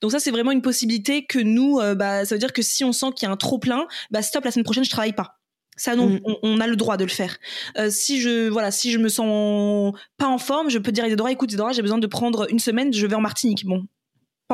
Donc 0.00 0.12
ça, 0.12 0.20
c'est 0.20 0.30
vraiment 0.30 0.52
une 0.52 0.62
possibilité 0.62 1.24
que 1.26 1.38
nous, 1.38 1.78
euh, 1.78 1.94
bah, 1.94 2.24
ça 2.24 2.34
veut 2.34 2.38
dire 2.38 2.52
que 2.52 2.62
si 2.62 2.84
on 2.84 2.92
sent 2.92 3.06
qu'il 3.16 3.26
y 3.26 3.28
a 3.28 3.32
un 3.32 3.36
trop 3.36 3.58
plein, 3.58 3.86
bah 4.10 4.22
stop, 4.22 4.44
la 4.44 4.50
semaine 4.50 4.64
prochaine, 4.64 4.84
je 4.84 4.90
travaille 4.90 5.12
pas. 5.12 5.40
Ça, 5.76 5.96
non, 5.96 6.10
mm. 6.10 6.20
on, 6.42 6.60
a 6.60 6.66
le 6.66 6.76
droit 6.76 6.96
de 6.96 7.04
le 7.04 7.10
faire. 7.10 7.38
Euh, 7.78 7.90
si 7.90 8.20
je, 8.20 8.48
voilà, 8.48 8.70
si 8.70 8.92
je 8.92 8.98
me 8.98 9.08
sens 9.08 9.94
pas 10.18 10.26
en 10.26 10.38
forme, 10.38 10.68
je 10.68 10.78
peux 10.78 10.92
dire 10.92 11.04
à 11.04 11.06
Isadora, 11.06 11.32
écoute, 11.32 11.50
Isadora, 11.50 11.72
j'ai 11.72 11.82
besoin 11.82 11.98
de 11.98 12.06
prendre 12.06 12.46
une 12.50 12.58
semaine, 12.58 12.92
je 12.92 13.06
vais 13.06 13.14
en 13.14 13.20
Martinique. 13.20 13.64
Bon, 13.64 13.86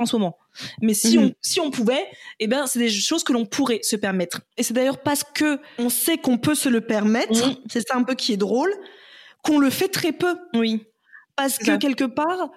en 0.01 0.07
ce 0.07 0.17
moment. 0.17 0.39
Mais 0.81 0.95
si, 0.95 1.19
mhm. 1.19 1.25
on, 1.25 1.33
si 1.41 1.61
on 1.61 1.71
pouvait, 1.71 2.07
eh 2.41 2.47
ben, 2.47 2.67
c'est 2.67 2.79
des 2.79 2.91
choses 2.91 3.25
que 3.25 3.33
l'on 3.33 3.47
pourrait 3.47 3.81
se 3.83 3.97
permettre. 3.97 4.41
Et 4.57 4.63
c'est 4.63 4.75
d'ailleurs 4.75 4.99
parce 4.99 5.25
que 5.25 5.59
on 5.79 5.89
sait 5.89 6.19
qu'on 6.19 6.39
peut 6.39 6.55
se 6.55 6.69
le 6.69 6.81
permettre, 6.81 7.47
mhm. 7.47 7.57
c'est 7.71 7.87
ça 7.87 7.97
un 7.97 8.03
peu 8.03 8.15
qui 8.15 8.33
est 8.33 8.37
drôle, 8.37 8.73
qu'on 9.43 9.59
le 9.59 9.71
fait 9.71 9.89
très 9.89 10.13
peu. 10.13 10.37
Oui. 10.55 10.85
Parce 11.37 11.59
que 11.59 11.77
quelque 11.77 12.05
part, 12.05 12.51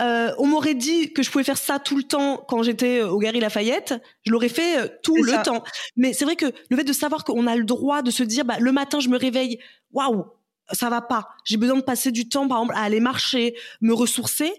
euh, 0.00 0.30
on 0.38 0.46
m'aurait 0.46 0.74
dit 0.74 1.12
que 1.12 1.22
je 1.22 1.30
pouvais 1.30 1.44
faire 1.44 1.56
ça 1.56 1.78
tout 1.78 1.96
le 1.96 2.02
temps 2.02 2.44
quand 2.48 2.62
j'étais 2.62 3.02
au 3.02 3.18
Gary 3.18 3.40
Lafayette, 3.40 3.94
je 4.26 4.32
l'aurais 4.32 4.50
fait 4.50 4.78
euh, 4.78 4.88
tout 5.02 5.16
le 5.22 5.42
temps. 5.42 5.64
Mais 5.96 6.12
c'est 6.12 6.26
vrai 6.26 6.36
que 6.36 6.46
le 6.68 6.76
fait 6.76 6.84
de 6.84 6.92
savoir 6.92 7.24
qu'on 7.24 7.46
a 7.46 7.56
le 7.56 7.64
droit 7.64 8.02
de 8.02 8.10
se 8.10 8.22
dire, 8.22 8.44
bah, 8.44 8.56
le 8.60 8.72
matin, 8.72 9.00
je 9.00 9.08
me 9.08 9.16
réveille, 9.16 9.58
waouh, 9.92 10.26
ça 10.72 10.90
va 10.90 11.00
pas. 11.00 11.28
J'ai 11.44 11.56
besoin 11.56 11.78
de 11.78 11.82
passer 11.82 12.10
du 12.10 12.28
temps, 12.28 12.46
par 12.46 12.58
exemple, 12.58 12.74
à 12.76 12.82
aller 12.82 13.00
marcher, 13.00 13.56
me 13.80 13.94
ressourcer 13.94 14.52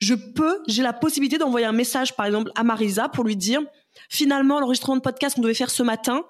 je 0.00 0.14
peux, 0.14 0.60
j'ai 0.68 0.82
la 0.82 0.92
possibilité 0.92 1.38
d'envoyer 1.38 1.66
un 1.66 1.72
message, 1.72 2.14
par 2.14 2.26
exemple, 2.26 2.50
à 2.54 2.62
Marisa 2.62 3.08
pour 3.08 3.24
lui 3.24 3.36
dire, 3.36 3.60
finalement, 4.08 4.60
l'enregistrement 4.60 4.96
de 4.96 5.02
podcast 5.02 5.36
qu'on 5.36 5.42
devait 5.42 5.54
faire 5.54 5.70
ce 5.70 5.82
matin, 5.82 6.24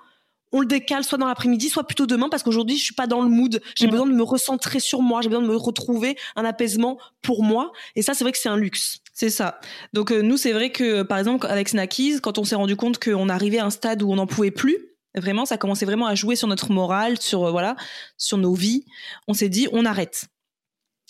on 0.53 0.61
le 0.61 0.67
décale 0.67 1.05
soit 1.05 1.19
dans 1.19 1.27
l'après-midi, 1.27 1.69
soit 1.69 1.85
plutôt 1.85 2.07
demain, 2.07 2.29
parce 2.29 2.43
qu'aujourd'hui, 2.43 2.79
je 2.79 2.85
suis 2.85 2.95
pas 2.95 3.07
dans 3.07 3.23
le 3.23 3.29
mood. 3.29 3.61
J'ai 3.77 3.87
mm. 3.87 3.91
besoin 3.91 4.07
de 4.07 4.13
me 4.13 4.23
recentrer 4.23 4.81
sur 4.81 5.03
moi, 5.03 5.21
j'ai 5.21 5.29
besoin 5.29 5.43
de 5.43 5.49
me 5.49 5.57
retrouver 5.57 6.17
un 6.37 6.45
apaisement 6.45 6.99
pour 7.23 7.43
moi. 7.43 7.73
Et 7.97 8.03
ça, 8.03 8.15
c'est 8.15 8.25
vrai 8.25 8.33
que 8.33 8.39
c'est 8.39 8.49
un 8.49 8.57
luxe. 8.57 8.99
C'est 9.13 9.31
ça. 9.31 9.61
Donc, 9.93 10.11
euh, 10.11 10.23
nous, 10.23 10.37
c'est 10.37 10.53
vrai 10.53 10.71
que, 10.71 11.03
par 11.03 11.19
exemple, 11.19 11.47
avec 11.47 11.69
Snackies, 11.69 12.21
quand 12.23 12.39
on 12.39 12.45
s'est 12.45 12.55
rendu 12.55 12.77
compte 12.77 13.03
qu'on 13.03 13.29
arrivait 13.29 13.59
à 13.59 13.67
un 13.67 13.71
stade 13.71 14.03
où 14.03 14.11
on 14.11 14.17
n'en 14.17 14.27
pouvait 14.27 14.51
plus, 14.51 14.79
vraiment, 15.15 15.45
ça 15.45 15.59
commençait 15.59 15.87
vraiment 15.87 16.07
à 16.07 16.15
jouer 16.15 16.37
sur 16.37 16.49
notre 16.49 16.71
morale, 16.73 17.21
sur, 17.21 17.45
euh, 17.45 17.51
voilà, 17.51 17.77
sur 18.17 18.39
nos 18.39 18.55
vies, 18.55 18.85
on 19.27 19.35
s'est 19.35 19.49
dit, 19.49 19.69
on 19.73 19.85
arrête. 19.85 20.29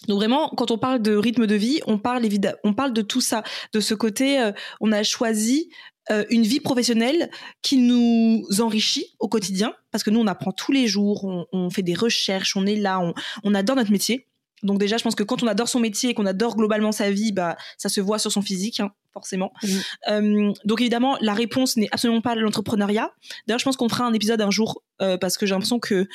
Donc 0.07 0.19
vraiment, 0.19 0.49
quand 0.51 0.71
on 0.71 0.79
parle 0.79 1.03
de 1.03 1.17
rythme 1.17 1.47
de 1.47 1.55
vie, 1.57 1.81
on 1.87 1.99
parle 1.99 2.25
évidemment, 2.25 2.57
on 2.63 2.73
parle 2.73 2.93
de 2.93 3.03
tout 3.03 3.21
ça, 3.21 3.43
de 3.73 3.81
ce 3.81 3.95
côté, 3.95 4.41
euh, 4.41 4.53
on 4.81 4.93
a 4.93 5.03
choisi 5.03 5.71
euh, 6.11 6.25
une 6.31 6.45
vie 6.45 6.61
professionnelle 6.61 7.31
qui 7.63 7.79
nous 7.79 8.47
enrichit 8.61 9.17
au 9.19 9.29
quotidien, 9.29 9.75
parce 9.91 10.05
que 10.05 10.11
nous 10.11 10.21
on 10.21 10.27
apprend 10.29 10.53
tous 10.53 10.73
les 10.73 10.87
jours, 10.87 11.47
on, 11.53 11.71
fait 11.71 11.83
des 11.83 11.95
recherches, 11.95 12.57
on 12.57 12.65
est 12.65 12.77
là, 12.77 13.01
on, 13.43 13.55
adore 13.55 13.77
notre 13.77 13.91
métier. 13.91 14.27
Donc 14.63 14.79
déjà, 14.79 14.97
je 14.97 15.05
pense 15.05 15.15
que 15.15 15.23
quand 15.23 15.43
on 15.43 15.47
adore 15.47 15.69
son 15.69 15.79
métier 15.79 16.11
et 16.11 16.15
qu'on 16.15 16.27
adore 16.27 16.57
globalement 16.57 16.91
sa 16.91 17.11
vie, 17.11 17.31
bah 17.33 17.57
ça 17.77 17.89
se 17.89 18.01
voit 18.01 18.19
sur 18.19 18.33
son 18.33 18.43
physique, 18.43 18.81
hein, 18.81 18.91
forcément. 19.13 19.53
Mmh. 19.63 19.69
Euh, 20.11 20.53
donc 20.65 20.81
évidemment, 20.81 21.17
la 21.21 21.35
réponse 21.35 21.77
n'est 21.77 21.89
absolument 21.93 22.21
pas 22.21 22.35
l'entrepreneuriat. 22.35 23.13
D'ailleurs, 23.47 23.61
je 23.61 23.65
pense 23.65 23.77
qu'on 23.77 23.89
fera 23.89 24.05
un 24.05 24.13
épisode 24.13 24.41
un 24.41 24.51
jour 24.51 24.83
parce 25.21 25.39
que 25.39 25.47
j'ai 25.47 25.55
l'impression 25.55 25.79
que 25.79 26.09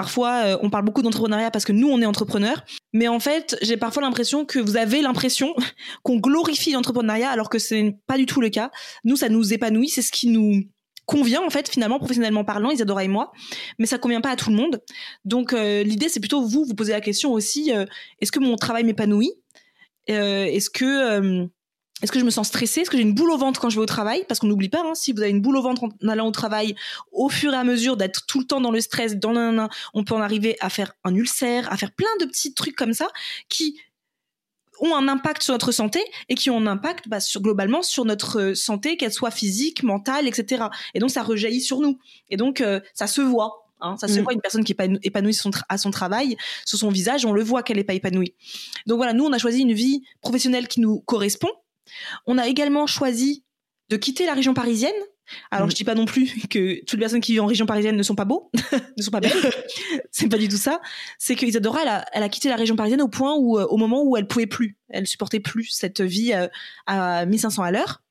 Parfois, 0.00 0.44
euh, 0.46 0.58
on 0.62 0.70
parle 0.70 0.86
beaucoup 0.86 1.02
d'entrepreneuriat 1.02 1.50
parce 1.50 1.66
que 1.66 1.72
nous, 1.72 1.86
on 1.86 2.00
est 2.00 2.06
entrepreneurs. 2.06 2.64
Mais 2.94 3.06
en 3.06 3.20
fait, 3.20 3.58
j'ai 3.60 3.76
parfois 3.76 4.00
l'impression 4.00 4.46
que 4.46 4.58
vous 4.58 4.78
avez 4.78 5.02
l'impression 5.02 5.54
qu'on 6.02 6.16
glorifie 6.16 6.72
l'entrepreneuriat 6.72 7.28
alors 7.28 7.50
que 7.50 7.58
ce 7.58 7.74
n'est 7.74 7.98
pas 8.06 8.16
du 8.16 8.24
tout 8.24 8.40
le 8.40 8.48
cas. 8.48 8.70
Nous, 9.04 9.16
ça 9.16 9.28
nous 9.28 9.52
épanouit, 9.52 9.90
c'est 9.90 10.00
ce 10.00 10.10
qui 10.10 10.28
nous 10.28 10.62
convient 11.04 11.42
en 11.44 11.50
fait 11.50 11.68
finalement 11.68 11.98
professionnellement 11.98 12.44
parlant 12.44 12.70
Isadora 12.70 13.02
et 13.02 13.08
moi 13.08 13.32
mais 13.80 13.86
ça 13.86 13.98
convient 13.98 14.20
pas 14.20 14.30
à 14.30 14.36
tout 14.36 14.50
le 14.50 14.54
monde 14.54 14.80
donc 15.24 15.52
euh, 15.52 15.82
l'idée 15.82 16.08
c'est 16.08 16.20
plutôt 16.20 16.40
vous 16.40 16.64
vous 16.64 16.74
poser 16.74 16.92
la 16.92 17.00
question 17.00 17.32
aussi 17.32 17.72
euh, 17.72 17.84
est-ce 18.20 18.30
que 18.30 18.38
mon 18.38 18.54
travail 18.54 18.84
m'épanouit? 18.84 19.32
Est-ce 20.06 20.70
que 20.70 21.48
est-ce 22.02 22.12
que 22.12 22.18
je 22.18 22.24
me 22.24 22.30
sens 22.30 22.48
stressée? 22.48 22.80
Est-ce 22.80 22.90
que 22.90 22.96
j'ai 22.96 23.02
une 23.02 23.14
boule 23.14 23.30
au 23.30 23.38
ventre 23.38 23.60
quand 23.60 23.70
je 23.70 23.76
vais 23.76 23.82
au 23.82 23.86
travail? 23.86 24.24
Parce 24.28 24.40
qu'on 24.40 24.46
n'oublie 24.46 24.68
pas, 24.68 24.82
hein, 24.84 24.94
si 24.94 25.12
vous 25.12 25.20
avez 25.20 25.30
une 25.30 25.40
boule 25.40 25.56
au 25.56 25.62
ventre 25.62 25.84
en 25.84 26.08
allant 26.08 26.26
au 26.26 26.30
travail, 26.30 26.74
au 27.12 27.28
fur 27.28 27.52
et 27.52 27.56
à 27.56 27.64
mesure 27.64 27.96
d'être 27.96 28.26
tout 28.26 28.40
le 28.40 28.46
temps 28.46 28.60
dans 28.60 28.70
le 28.70 28.80
stress, 28.80 29.16
dans 29.16 29.32
le, 29.32 29.68
on 29.94 30.04
peut 30.04 30.14
en 30.14 30.20
arriver 30.20 30.56
à 30.60 30.70
faire 30.70 30.92
un 31.04 31.14
ulcère, 31.14 31.70
à 31.72 31.76
faire 31.76 31.92
plein 31.92 32.08
de 32.20 32.26
petits 32.26 32.54
trucs 32.54 32.76
comme 32.76 32.92
ça 32.92 33.08
qui 33.48 33.78
ont 34.80 34.94
un 34.94 35.08
impact 35.08 35.42
sur 35.42 35.52
notre 35.52 35.72
santé 35.72 36.00
et 36.28 36.34
qui 36.34 36.50
ont 36.50 36.56
un 36.56 36.66
impact 36.66 37.08
bah, 37.08 37.20
sur, 37.20 37.42
globalement 37.42 37.82
sur 37.82 38.04
notre 38.04 38.54
santé, 38.54 38.96
qu'elle 38.96 39.12
soit 39.12 39.30
physique, 39.30 39.82
mentale, 39.82 40.26
etc. 40.26 40.64
Et 40.94 40.98
donc 40.98 41.10
ça 41.10 41.22
rejaillit 41.22 41.60
sur 41.60 41.80
nous. 41.80 41.98
Et 42.30 42.36
donc 42.36 42.60
euh, 42.60 42.80
ça 42.94 43.06
se 43.06 43.20
voit. 43.20 43.66
Hein, 43.82 43.96
ça 43.98 44.08
se 44.08 44.18
mm. 44.18 44.22
voit 44.22 44.32
une 44.32 44.40
personne 44.40 44.64
qui 44.64 44.72
est 44.72 44.98
épanouie 45.02 45.38
à 45.68 45.78
son 45.78 45.90
travail, 45.90 46.36
sur 46.66 46.78
son 46.78 46.90
visage, 46.90 47.24
on 47.24 47.32
le 47.32 47.42
voit 47.42 47.62
qu'elle 47.62 47.78
n'est 47.78 47.84
pas 47.84 47.94
épanouie. 47.94 48.34
Donc 48.86 48.98
voilà, 48.98 49.12
nous 49.12 49.24
on 49.24 49.32
a 49.32 49.38
choisi 49.38 49.60
une 49.62 49.72
vie 49.72 50.02
professionnelle 50.20 50.68
qui 50.68 50.80
nous 50.80 51.00
correspond, 51.00 51.50
on 52.26 52.38
a 52.38 52.46
également 52.46 52.86
choisi 52.86 53.44
de 53.88 53.96
quitter 53.96 54.26
la 54.26 54.34
région 54.34 54.54
parisienne. 54.54 54.94
Alors, 55.50 55.66
je 55.66 55.68
mm. 55.68 55.70
je 55.70 55.76
dis 55.76 55.84
pas 55.84 55.94
non 55.94 56.06
plus 56.06 56.48
que 56.48 56.80
toutes 56.80 56.94
les 56.94 57.00
personnes 57.00 57.20
qui 57.20 57.32
vivent 57.32 57.42
en 57.42 57.46
région 57.46 57.66
parisienne 57.66 57.96
ne 57.96 58.02
sont 58.02 58.14
pas 58.14 58.24
beaux, 58.24 58.50
ne 58.96 59.02
sont 59.02 59.10
pas 59.10 59.20
belles. 59.20 59.32
c'est 60.10 60.28
pas 60.28 60.38
du 60.38 60.48
tout 60.48 60.56
ça. 60.56 60.80
C'est 61.18 61.36
que 61.36 61.46
Isadora, 61.46 62.04
elle 62.12 62.22
a, 62.22 62.28
quitté 62.28 62.48
la 62.48 62.56
région 62.56 62.76
parisienne 62.76 63.02
au 63.02 63.08
point 63.08 63.36
où, 63.36 63.58
euh, 63.58 63.66
au 63.66 63.76
moment 63.76 64.02
où 64.02 64.16
elle 64.16 64.26
pouvait 64.26 64.46
plus, 64.46 64.76
elle 64.88 65.06
supportait 65.06 65.40
plus 65.40 65.66
cette 65.66 66.00
vie 66.00 66.32
euh, 66.32 66.48
à 66.86 67.26
1500 67.26 67.62
à 67.62 67.70
l'heure. 67.70 68.02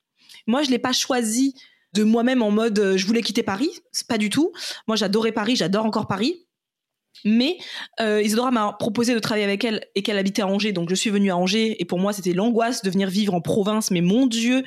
Moi, 0.47 0.63
je 0.63 0.69
l'ai 0.69 0.79
pas 0.79 0.93
choisi 0.93 1.55
de 1.93 2.03
moi-même 2.03 2.41
en 2.41 2.51
mode 2.51 2.79
euh, 2.79 2.97
je 2.97 3.05
voulais 3.05 3.21
quitter 3.21 3.43
Paris, 3.43 3.71
c'est 3.91 4.07
pas 4.07 4.17
du 4.17 4.29
tout. 4.29 4.51
Moi, 4.87 4.95
j'adorais 4.95 5.31
Paris, 5.31 5.55
j'adore 5.55 5.85
encore 5.85 6.07
Paris. 6.07 6.45
Mais 7.25 7.57
euh, 7.99 8.21
Isadora 8.21 8.51
m'a 8.51 8.73
proposé 8.73 9.13
de 9.13 9.19
travailler 9.19 9.45
avec 9.45 9.63
elle 9.63 9.85
et 9.95 10.03
qu'elle 10.03 10.17
habitait 10.17 10.41
à 10.41 10.47
Angers, 10.47 10.71
donc 10.71 10.89
je 10.89 10.95
suis 10.95 11.09
venue 11.09 11.31
à 11.31 11.37
Angers 11.37 11.81
et 11.81 11.85
pour 11.85 11.99
moi 11.99 12.13
c'était 12.13 12.33
l'angoisse 12.33 12.81
de 12.81 12.89
venir 12.89 13.09
vivre 13.09 13.33
en 13.33 13.41
province. 13.41 13.91
Mais 13.91 14.01
mon 14.01 14.27
Dieu, 14.27 14.63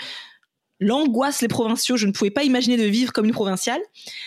l'angoisse 0.81 1.43
les 1.43 1.49
provinciaux, 1.49 1.97
je 1.97 2.07
ne 2.07 2.13
pouvais 2.13 2.31
pas 2.31 2.45
imaginer 2.45 2.77
de 2.77 2.85
vivre 2.85 3.13
comme 3.13 3.27
une 3.27 3.33
provinciale. 3.33 3.81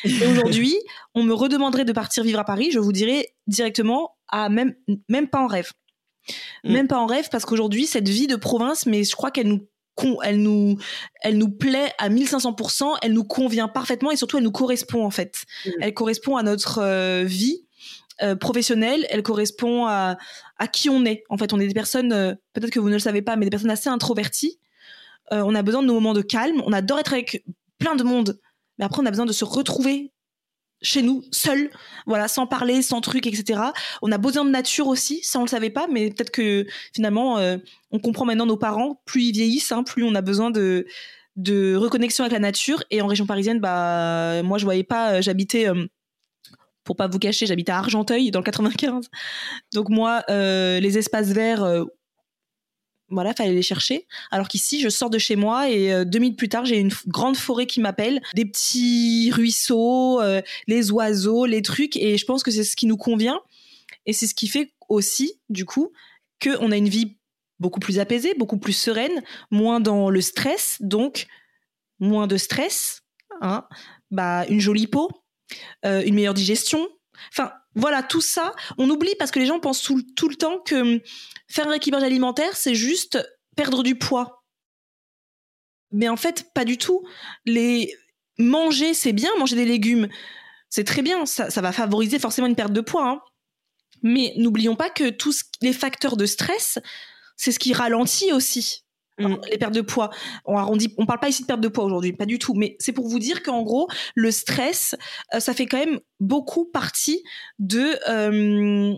Et 0.03 0.27
aujourd'hui, 0.27 0.75
on 1.13 1.23
me 1.23 1.33
redemanderait 1.33 1.85
de 1.85 1.93
partir 1.93 2.23
vivre 2.23 2.39
à 2.39 2.45
Paris, 2.45 2.71
je 2.71 2.79
vous 2.79 2.93
dirais 2.93 3.33
directement, 3.47 4.15
à 4.27 4.49
même 4.49 4.75
même 5.09 5.27
pas 5.27 5.39
en 5.39 5.47
rêve, 5.47 5.71
mm. 6.63 6.73
même 6.73 6.87
pas 6.87 6.97
en 6.97 7.05
rêve 7.05 7.29
parce 7.31 7.45
qu'aujourd'hui 7.45 7.85
cette 7.85 8.09
vie 8.09 8.27
de 8.27 8.35
province, 8.35 8.85
mais 8.85 9.03
je 9.03 9.15
crois 9.15 9.31
qu'elle 9.31 9.47
nous 9.47 9.67
elle 10.23 10.41
nous, 10.41 10.77
elle 11.21 11.37
nous 11.37 11.49
plaît 11.49 11.91
à 11.97 12.09
1500%, 12.09 12.97
elle 13.01 13.13
nous 13.13 13.23
convient 13.23 13.67
parfaitement 13.67 14.11
et 14.11 14.17
surtout 14.17 14.37
elle 14.37 14.43
nous 14.43 14.51
correspond 14.51 15.05
en 15.05 15.09
fait. 15.09 15.43
Mm. 15.65 15.69
Elle 15.81 15.93
correspond 15.93 16.37
à 16.37 16.43
notre 16.43 16.79
euh, 16.81 17.23
vie 17.23 17.64
euh, 18.21 18.35
professionnelle, 18.35 19.05
elle 19.09 19.23
correspond 19.23 19.87
à, 19.87 20.17
à 20.57 20.67
qui 20.67 20.89
on 20.89 21.03
est. 21.05 21.23
En 21.29 21.37
fait, 21.37 21.51
on 21.51 21.59
est 21.59 21.67
des 21.67 21.73
personnes, 21.73 22.13
euh, 22.13 22.33
peut-être 22.53 22.71
que 22.71 22.79
vous 22.79 22.87
ne 22.87 22.93
le 22.93 22.99
savez 22.99 23.21
pas, 23.21 23.35
mais 23.35 23.45
des 23.45 23.49
personnes 23.49 23.71
assez 23.71 23.89
introverties. 23.89 24.57
Euh, 25.33 25.43
on 25.45 25.53
a 25.53 25.61
besoin 25.63 25.81
de 25.81 25.87
nos 25.87 25.95
moments 25.95 26.13
de 26.13 26.21
calme. 26.21 26.61
On 26.65 26.71
adore 26.71 26.99
être 26.99 27.11
avec 27.11 27.43
plein 27.77 27.95
de 27.95 28.03
monde, 28.03 28.39
mais 28.77 28.85
après, 28.85 29.01
on 29.01 29.05
a 29.05 29.09
besoin 29.09 29.25
de 29.25 29.33
se 29.33 29.43
retrouver 29.43 30.13
chez 30.81 31.01
nous, 31.01 31.23
seul, 31.31 31.69
voilà, 32.05 32.27
sans 32.29 32.47
parler, 32.47 32.81
sans 32.81 33.01
truc, 33.01 33.27
etc. 33.27 33.59
On 34.01 34.11
a 34.11 34.17
besoin 34.17 34.45
de 34.45 34.49
nature 34.49 34.87
aussi, 34.87 35.21
ça 35.23 35.39
on 35.39 35.43
le 35.43 35.47
savait 35.47 35.69
pas, 35.69 35.87
mais 35.89 36.09
peut-être 36.11 36.31
que 36.31 36.67
finalement, 36.93 37.39
on 37.91 37.99
comprend 37.99 38.25
maintenant 38.25 38.45
nos 38.45 38.57
parents, 38.57 39.01
plus 39.05 39.23
ils 39.23 39.31
vieillissent, 39.31 39.71
hein, 39.71 39.83
plus 39.83 40.03
on 40.03 40.13
a 40.15 40.21
besoin 40.21 40.51
de 40.51 40.85
de 41.37 41.75
reconnexion 41.75 42.23
avec 42.23 42.33
la 42.33 42.39
nature. 42.39 42.83
Et 42.91 43.01
en 43.01 43.07
région 43.07 43.25
parisienne, 43.25 43.59
bah, 43.59 44.43
moi 44.43 44.57
je 44.57 44.65
voyais 44.65 44.83
pas, 44.83 45.21
j'habitais 45.21 45.67
pour 46.85 46.95
pas 46.95 47.07
vous 47.07 47.19
cacher, 47.19 47.45
j'habite 47.45 47.69
à 47.69 47.77
Argenteuil 47.77 48.31
dans 48.31 48.39
le 48.39 48.45
95. 48.45 49.09
Donc 49.73 49.89
moi, 49.89 50.23
euh, 50.29 50.79
les 50.79 50.97
espaces 50.97 51.29
verts, 51.29 51.63
euh, 51.63 51.83
voilà, 53.09 53.33
fallait 53.33 53.53
les 53.53 53.61
chercher. 53.61 54.07
Alors 54.31 54.47
qu'ici, 54.47 54.81
je 54.81 54.89
sors 54.89 55.09
de 55.09 55.17
chez 55.17 55.35
moi 55.35 55.69
et 55.69 55.93
euh, 55.93 56.05
deux 56.05 56.19
minutes 56.19 56.37
plus 56.37 56.49
tard, 56.49 56.65
j'ai 56.65 56.79
une 56.79 56.91
grande 57.07 57.37
forêt 57.37 57.67
qui 57.67 57.79
m'appelle, 57.79 58.21
des 58.33 58.45
petits 58.45 59.31
ruisseaux, 59.31 60.21
euh, 60.21 60.41
les 60.67 60.91
oiseaux, 60.91 61.45
les 61.45 61.61
trucs. 61.61 61.97
Et 61.97 62.17
je 62.17 62.25
pense 62.25 62.43
que 62.43 62.51
c'est 62.51 62.63
ce 62.63 62.75
qui 62.75 62.87
nous 62.87 62.97
convient. 62.97 63.39
Et 64.05 64.13
c'est 64.13 64.27
ce 64.27 64.35
qui 64.35 64.47
fait 64.47 64.71
aussi, 64.89 65.39
du 65.49 65.65
coup, 65.65 65.91
qu'on 66.41 66.71
a 66.71 66.77
une 66.77 66.89
vie 66.89 67.17
beaucoup 67.59 67.79
plus 67.79 67.99
apaisée, 67.99 68.33
beaucoup 68.37 68.57
plus 68.57 68.73
sereine, 68.73 69.23
moins 69.49 69.79
dans 69.79 70.09
le 70.09 70.21
stress, 70.21 70.77
donc 70.79 71.27
moins 71.99 72.27
de 72.27 72.37
stress, 72.37 73.03
hein, 73.41 73.65
bah, 74.11 74.45
une 74.49 74.59
jolie 74.59 74.87
peau, 74.87 75.09
euh, 75.85 76.03
une 76.05 76.15
meilleure 76.15 76.33
digestion. 76.33 76.87
Enfin, 77.31 77.51
voilà, 77.75 78.03
tout 78.03 78.21
ça, 78.21 78.53
on 78.77 78.89
oublie 78.89 79.15
parce 79.19 79.31
que 79.31 79.39
les 79.39 79.45
gens 79.45 79.59
pensent 79.59 79.81
tout, 79.81 80.29
le 80.29 80.35
temps 80.35 80.59
que 80.59 80.75
hum, 80.75 80.99
faire 81.47 81.67
un 81.67 81.73
équilibrage 81.73 82.03
alimentaire, 82.03 82.55
c'est 82.55 82.75
juste 82.75 83.19
perdre 83.55 83.83
du 83.83 83.95
poids. 83.97 84.43
Mais 85.91 86.09
en 86.09 86.17
fait, 86.17 86.51
pas 86.53 86.65
du 86.65 86.77
tout. 86.77 87.05
Manger, 88.37 88.93
c'est 88.93 89.13
bien, 89.13 89.31
manger 89.37 89.55
des 89.55 89.65
légumes, 89.65 90.09
c'est 90.69 90.83
très 90.83 91.01
bien. 91.01 91.25
Ça, 91.25 91.49
ça 91.49 91.61
va 91.61 91.71
favoriser 91.71 92.19
forcément 92.19 92.47
une 92.47 92.55
perte 92.55 92.73
de 92.73 92.81
poids. 92.81 93.07
hein. 93.09 93.21
Mais 94.03 94.33
n'oublions 94.37 94.75
pas 94.75 94.89
que 94.89 95.09
tous 95.09 95.43
les 95.61 95.73
facteurs 95.73 96.17
de 96.17 96.25
stress, 96.25 96.79
c'est 97.37 97.51
ce 97.51 97.59
qui 97.59 97.73
ralentit 97.73 98.33
aussi 98.33 98.84
Mm. 99.19 99.35
les 99.49 99.57
pertes 99.57 99.73
de 99.73 99.81
poids. 99.81 100.09
On 100.45 100.57
arrondit, 100.57 100.93
on 100.97 101.05
parle 101.05 101.19
pas 101.19 101.29
ici 101.29 101.43
de 101.43 101.47
perte 101.47 101.61
de 101.61 101.67
poids 101.67 101.85
aujourd'hui, 101.85 102.13
pas 102.13 102.25
du 102.25 102.39
tout. 102.39 102.53
Mais 102.53 102.75
c'est 102.79 102.91
pour 102.91 103.07
vous 103.07 103.19
dire 103.19 103.43
qu'en 103.43 103.63
gros, 103.63 103.87
le 104.13 104.31
stress, 104.31 104.95
euh, 105.33 105.39
ça 105.39 105.53
fait 105.53 105.65
quand 105.65 105.77
même 105.77 105.99
beaucoup 106.19 106.65
partie 106.65 107.23
de 107.59 107.97
euh, 108.09 108.93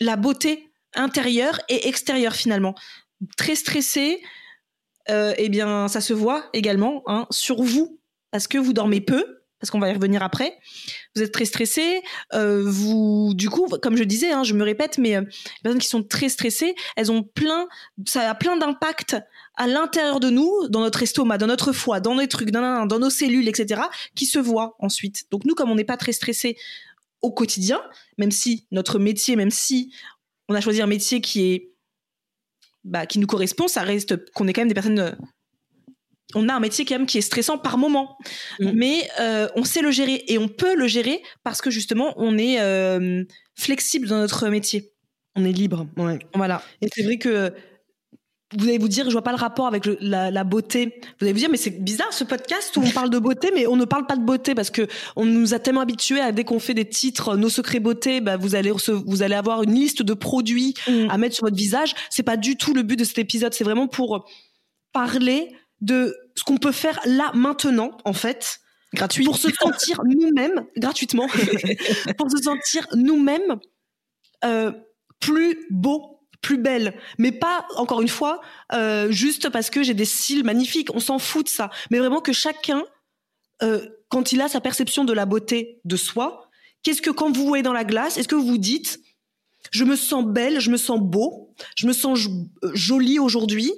la 0.00 0.16
beauté 0.16 0.70
intérieure 0.94 1.60
et 1.68 1.88
extérieure 1.88 2.34
finalement. 2.34 2.74
Très 3.36 3.54
stressé, 3.54 4.22
euh, 5.08 5.34
eh 5.36 5.48
bien, 5.48 5.88
ça 5.88 6.00
se 6.00 6.12
voit 6.12 6.48
également 6.52 7.02
hein, 7.06 7.26
sur 7.30 7.62
vous 7.62 8.00
parce 8.30 8.48
que 8.48 8.58
vous 8.58 8.72
dormez 8.72 9.00
peu. 9.00 9.39
Parce 9.60 9.70
qu'on 9.70 9.78
va 9.78 9.90
y 9.90 9.92
revenir 9.92 10.22
après. 10.22 10.58
Vous 11.14 11.22
êtes 11.22 11.32
très 11.32 11.44
stressé. 11.44 12.02
euh, 12.34 12.62
vous, 12.66 13.32
du 13.34 13.50
coup, 13.50 13.66
comme 13.82 13.96
je 13.96 14.04
disais, 14.04 14.32
hein, 14.32 14.42
je 14.42 14.54
me 14.54 14.64
répète, 14.64 14.98
mais 14.98 15.16
euh, 15.16 15.20
les 15.20 15.62
personnes 15.62 15.80
qui 15.80 15.88
sont 15.88 16.02
très 16.02 16.28
stressées, 16.28 16.74
elles 16.96 17.12
ont 17.12 17.22
plein, 17.22 17.68
ça 18.06 18.28
a 18.30 18.34
plein 18.34 18.56
d'impact 18.56 19.16
à 19.56 19.66
l'intérieur 19.66 20.20
de 20.20 20.30
nous, 20.30 20.68
dans 20.68 20.80
notre 20.80 21.02
estomac, 21.02 21.36
dans 21.38 21.46
notre 21.46 21.72
foie, 21.72 22.00
dans 22.00 22.14
les 22.14 22.28
trucs, 22.28 22.50
dans, 22.50 22.86
nos 22.86 23.10
cellules, 23.10 23.48
etc., 23.48 23.82
qui 24.14 24.24
se 24.24 24.38
voient 24.38 24.76
ensuite. 24.78 25.24
Donc 25.30 25.44
nous, 25.44 25.54
comme 25.54 25.70
on 25.70 25.74
n'est 25.74 25.84
pas 25.84 25.98
très 25.98 26.12
stressé 26.12 26.56
au 27.20 27.30
quotidien, 27.30 27.82
même 28.16 28.30
si 28.30 28.66
notre 28.70 28.98
métier, 28.98 29.36
même 29.36 29.50
si 29.50 29.92
on 30.48 30.54
a 30.54 30.62
choisi 30.62 30.80
un 30.80 30.86
métier 30.86 31.20
qui 31.20 31.52
est 31.52 31.70
bah, 32.84 33.04
qui 33.04 33.18
nous 33.18 33.26
correspond, 33.26 33.68
ça 33.68 33.82
reste 33.82 34.32
qu'on 34.32 34.48
est 34.48 34.54
quand 34.54 34.62
même 34.62 34.68
des 34.68 34.74
personnes. 34.74 35.16
On 36.34 36.48
a 36.48 36.54
un 36.54 36.60
métier 36.60 36.84
quand 36.84 36.94
même 36.96 37.06
qui 37.06 37.18
est 37.18 37.22
stressant 37.22 37.58
par 37.58 37.78
moment, 37.78 38.16
Mm. 38.60 38.70
mais 38.74 39.08
euh, 39.20 39.48
on 39.56 39.64
sait 39.64 39.82
le 39.82 39.90
gérer 39.90 40.24
et 40.28 40.38
on 40.38 40.48
peut 40.48 40.74
le 40.74 40.86
gérer 40.86 41.22
parce 41.44 41.60
que 41.60 41.70
justement 41.70 42.14
on 42.16 42.36
est 42.38 42.60
euh, 42.60 43.24
flexible 43.58 44.08
dans 44.08 44.18
notre 44.18 44.48
métier. 44.48 44.92
On 45.36 45.44
est 45.44 45.52
libre. 45.52 45.86
Ouais. 45.96 46.18
Voilà. 46.34 46.62
Et 46.82 46.88
c'est 46.92 47.02
vrai 47.02 47.16
que 47.18 47.52
vous 48.58 48.66
allez 48.66 48.78
vous 48.78 48.88
dire, 48.88 49.04
je 49.06 49.12
vois 49.12 49.22
pas 49.22 49.30
le 49.30 49.36
rapport 49.36 49.68
avec 49.68 49.86
le- 49.86 49.96
la, 50.00 50.32
la 50.32 50.42
beauté. 50.42 51.00
Vous 51.20 51.24
allez 51.24 51.32
vous 51.32 51.38
dire, 51.38 51.48
mais 51.50 51.56
c'est 51.56 51.70
bizarre 51.84 52.12
ce 52.12 52.24
podcast 52.24 52.76
où 52.76 52.80
on 52.84 52.90
parle 52.90 53.08
de 53.08 53.18
beauté, 53.20 53.52
mais 53.54 53.68
on 53.68 53.76
ne 53.76 53.84
parle 53.84 54.06
pas 54.06 54.16
de 54.16 54.24
beauté 54.24 54.56
parce 54.56 54.70
que 54.70 54.88
on 55.14 55.24
nous 55.24 55.54
a 55.54 55.60
tellement 55.60 55.82
habitués 55.82 56.18
à 56.20 56.32
dès 56.32 56.42
qu'on 56.42 56.58
fait 56.58 56.74
des 56.74 56.88
titres, 56.88 57.36
nos 57.36 57.48
secrets 57.48 57.78
beauté, 57.78 58.20
bah, 58.20 58.36
vous 58.36 58.56
allez 58.56 58.72
vous 59.06 59.22
allez 59.22 59.36
avoir 59.36 59.62
une 59.62 59.72
liste 59.74 60.02
de 60.02 60.14
produits 60.14 60.74
à 61.08 61.16
mettre 61.16 61.36
sur 61.36 61.44
votre 61.44 61.56
visage. 61.56 61.94
C'est 62.10 62.24
pas 62.24 62.36
du 62.36 62.56
tout 62.56 62.74
le 62.74 62.82
but 62.82 62.96
de 62.96 63.04
cet 63.04 63.18
épisode. 63.18 63.54
C'est 63.54 63.62
vraiment 63.62 63.86
pour 63.86 64.26
parler 64.92 65.52
de 65.80 66.16
ce 66.34 66.44
qu'on 66.44 66.58
peut 66.58 66.72
faire 66.72 66.98
là 67.04 67.30
maintenant, 67.34 67.96
en 68.04 68.12
fait, 68.12 68.60
Gratuit. 68.94 69.24
pour 69.24 69.36
se 69.38 69.48
sentir 69.50 70.00
nous-mêmes 70.04 70.66
gratuitement, 70.76 71.26
pour 72.18 72.30
se 72.30 72.38
sentir 72.42 72.86
nous-mêmes 72.94 73.58
euh, 74.44 74.72
plus 75.20 75.66
beaux, 75.70 76.20
plus 76.42 76.56
belles, 76.58 76.94
mais 77.18 77.32
pas 77.32 77.66
encore 77.76 78.00
une 78.00 78.08
fois 78.08 78.40
euh, 78.72 79.10
juste 79.10 79.50
parce 79.50 79.70
que 79.70 79.82
j'ai 79.82 79.94
des 79.94 80.04
cils 80.06 80.44
magnifiques. 80.44 80.88
On 80.94 81.00
s'en 81.00 81.18
fout 81.18 81.44
de 81.46 81.50
ça, 81.50 81.70
mais 81.90 81.98
vraiment 81.98 82.20
que 82.20 82.32
chacun, 82.32 82.82
euh, 83.62 83.86
quand 84.08 84.32
il 84.32 84.40
a 84.40 84.48
sa 84.48 84.60
perception 84.60 85.04
de 85.04 85.12
la 85.12 85.26
beauté 85.26 85.80
de 85.84 85.96
soi, 85.96 86.48
qu'est-ce 86.82 87.02
que 87.02 87.10
quand 87.10 87.34
vous 87.36 87.46
voyez 87.46 87.62
dans 87.62 87.74
la 87.74 87.84
glace, 87.84 88.16
est-ce 88.18 88.28
que 88.28 88.34
vous 88.34 88.46
vous 88.46 88.58
dites 88.58 88.98
je 89.70 89.84
me 89.84 89.94
sens 89.94 90.24
belle, 90.24 90.58
je 90.58 90.70
me 90.70 90.78
sens 90.78 90.98
beau, 90.98 91.54
je 91.76 91.86
me 91.86 91.92
sens 91.92 92.18
jo- 92.18 92.30
jolie 92.72 93.18
aujourd'hui 93.18 93.70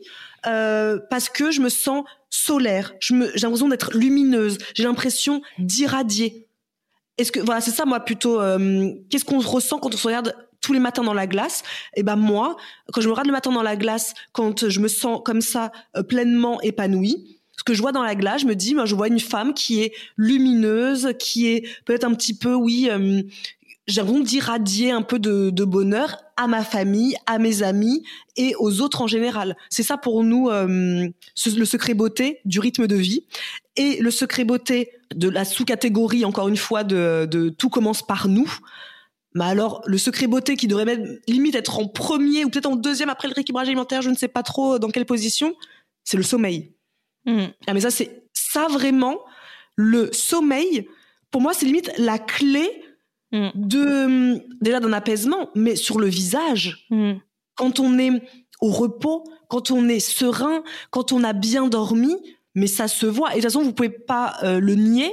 euh, 0.46 0.98
parce 1.11 1.28
que 1.28 1.50
je 1.50 1.61
me 1.61 1.68
sens 1.68 2.05
solaire. 2.31 2.94
J'ai 3.00 3.14
l'impression 3.42 3.68
d'être 3.68 3.96
lumineuse. 3.96 4.59
J'ai 4.74 4.85
l'impression 4.85 5.42
d'irradier. 5.59 6.46
Est-ce 7.18 7.31
que 7.31 7.40
voilà, 7.40 7.61
c'est 7.61 7.70
ça 7.70 7.85
moi 7.85 8.00
plutôt. 8.00 8.40
euh, 8.40 8.90
qu'est-ce 9.11 9.24
qu'on 9.24 9.40
ressent 9.40 9.78
quand 9.78 9.94
on 9.94 9.96
se 9.96 10.07
regarde 10.07 10.35
tous 10.61 10.72
les 10.72 10.81
matins 10.81 11.02
dans 11.02 11.14
la 11.14 11.26
glace? 11.26 11.62
Et 11.94 12.02
ben 12.02 12.16
moi, 12.16 12.57
quand 12.92 13.00
je 13.00 13.07
me 13.09 13.12
regarde 13.12 13.26
le 13.26 13.33
matin 13.33 13.52
dans 13.52 13.62
la 13.62 13.76
glace, 13.76 14.14
quand 14.33 14.68
je 14.68 14.81
me 14.81 14.88
sens 14.88 15.20
comme 15.24 15.40
ça 15.40 15.72
euh, 15.96 16.02
pleinement 16.02 16.61
épanouie. 16.62 17.38
Ce 17.59 17.64
que 17.64 17.74
je 17.74 17.83
vois 17.83 17.92
dans 17.92 18.02
la 18.02 18.14
glace, 18.14 18.40
je 18.40 18.46
me 18.46 18.57
dis, 18.57 18.74
moi, 18.74 18.87
je 18.87 18.94
vois 18.94 19.09
une 19.09 19.20
femme 19.20 19.52
qui 19.52 19.83
est 19.83 19.92
lumineuse, 20.16 21.12
qui 21.18 21.48
est 21.48 21.68
peut-être 21.85 22.05
un 22.05 22.14
petit 22.14 22.37
peu, 22.37 22.55
oui, 22.55 22.88
euh, 22.90 23.22
d'irradier 23.86 24.90
un 24.90 25.02
peu 25.02 25.18
de, 25.18 25.50
de 25.50 25.64
bonheur 25.64 26.22
à 26.36 26.46
ma 26.46 26.64
famille, 26.64 27.14
à 27.26 27.38
mes 27.38 27.62
amis 27.62 28.04
et 28.36 28.54
aux 28.58 28.80
autres 28.80 29.02
en 29.02 29.06
général. 29.06 29.56
C'est 29.70 29.82
ça 29.82 29.96
pour 29.96 30.24
nous 30.24 30.48
euh, 30.48 31.08
le 31.56 31.64
secret 31.64 31.94
beauté 31.94 32.40
du 32.44 32.60
rythme 32.60 32.86
de 32.86 32.96
vie 32.96 33.26
et 33.76 34.00
le 34.00 34.10
secret 34.10 34.44
beauté 34.44 34.92
de 35.14 35.28
la 35.28 35.44
sous-catégorie 35.44 36.24
encore 36.24 36.48
une 36.48 36.56
fois 36.56 36.84
de, 36.84 37.26
de 37.30 37.48
tout 37.48 37.68
commence 37.68 38.02
par 38.02 38.28
nous. 38.28 38.50
Mais 39.34 39.44
alors 39.44 39.82
le 39.86 39.98
secret 39.98 40.26
beauté 40.26 40.56
qui 40.56 40.68
devrait 40.68 40.84
même 40.84 41.18
limite 41.26 41.54
être 41.54 41.78
en 41.78 41.88
premier 41.88 42.44
ou 42.44 42.50
peut-être 42.50 42.66
en 42.66 42.76
deuxième 42.76 43.08
après 43.08 43.28
le 43.28 43.34
rééquilibrage 43.34 43.68
alimentaire, 43.68 44.02
je 44.02 44.10
ne 44.10 44.14
sais 44.14 44.28
pas 44.28 44.42
trop 44.42 44.78
dans 44.78 44.90
quelle 44.90 45.06
position, 45.06 45.54
c'est 46.04 46.16
le 46.16 46.22
sommeil. 46.22 46.74
Mm. 47.24 47.46
Ah 47.66 47.74
mais 47.74 47.80
ça 47.80 47.90
c'est 47.90 48.24
ça 48.32 48.66
vraiment 48.68 49.18
le 49.76 50.12
sommeil 50.12 50.88
pour 51.30 51.40
moi 51.40 51.52
c'est 51.54 51.66
limite 51.66 51.90
la 51.98 52.18
clé 52.18 52.68
Mm. 53.32 53.48
de 53.54 54.42
déjà 54.62 54.78
d'un 54.80 54.92
apaisement 54.92 55.48
mais 55.54 55.74
sur 55.76 55.98
le 55.98 56.06
visage 56.06 56.86
Mm. 56.90 57.12
quand 57.56 57.80
on 57.80 57.98
est 57.98 58.10
au 58.60 58.70
repos 58.70 59.24
quand 59.48 59.70
on 59.70 59.88
est 59.88 60.00
serein 60.00 60.62
quand 60.90 61.12
on 61.12 61.24
a 61.24 61.32
bien 61.32 61.66
dormi 61.66 62.14
mais 62.54 62.66
ça 62.66 62.88
se 62.88 63.06
voit 63.06 63.30
et 63.30 63.36
de 63.36 63.40
toute 63.40 63.44
façon 63.50 63.62
vous 63.62 63.72
pouvez 63.72 63.88
pas 63.88 64.34
euh, 64.42 64.60
le 64.60 64.74
nier 64.74 65.10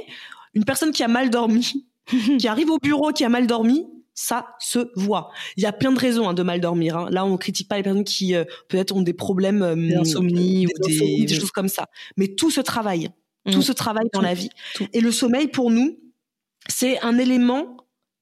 une 0.54 0.64
personne 0.64 0.92
qui 0.92 1.02
a 1.02 1.08
mal 1.08 1.30
dormi 1.30 1.86
qui 2.38 2.46
arrive 2.46 2.70
au 2.70 2.78
bureau 2.78 3.10
qui 3.12 3.24
a 3.24 3.28
mal 3.30 3.46
dormi 3.46 3.86
ça 4.12 4.48
se 4.58 4.80
voit. 4.96 5.30
Il 5.56 5.62
y 5.62 5.66
a 5.66 5.72
plein 5.72 5.92
de 5.92 5.98
raisons 5.98 6.28
hein, 6.28 6.34
de 6.34 6.42
mal 6.42 6.60
dormir. 6.60 6.94
hein. 6.98 7.08
Là, 7.10 7.24
on 7.24 7.38
critique 7.38 7.68
pas 7.68 7.76
les 7.78 7.82
personnes 7.82 8.04
qui 8.04 8.34
euh, 8.34 8.44
peut-être 8.68 8.94
ont 8.94 9.00
des 9.00 9.14
problèmes 9.14 9.62
euh, 9.62 9.74
D'insomnie 9.74 10.66
ou 10.66 10.70
des- 10.86 10.94
insomnies, 10.96 11.24
des 11.24 11.34
choses 11.36 11.52
comme 11.52 11.68
ça. 11.68 11.86
Mais 12.18 12.28
tout 12.28 12.50
se 12.50 12.60
travaille. 12.60 13.08
Mm. 13.46 13.52
Tout 13.52 13.62
se 13.62 13.72
travaille 13.72 14.08
dans 14.12 14.18
Tout. 14.20 14.26
la 14.26 14.34
vie. 14.34 14.50
Tout. 14.74 14.86
Et 14.92 15.00
le 15.00 15.10
sommeil, 15.10 15.46
pour 15.48 15.70
nous, 15.70 15.96
c'est 16.68 17.00
un 17.00 17.16
élément 17.16 17.78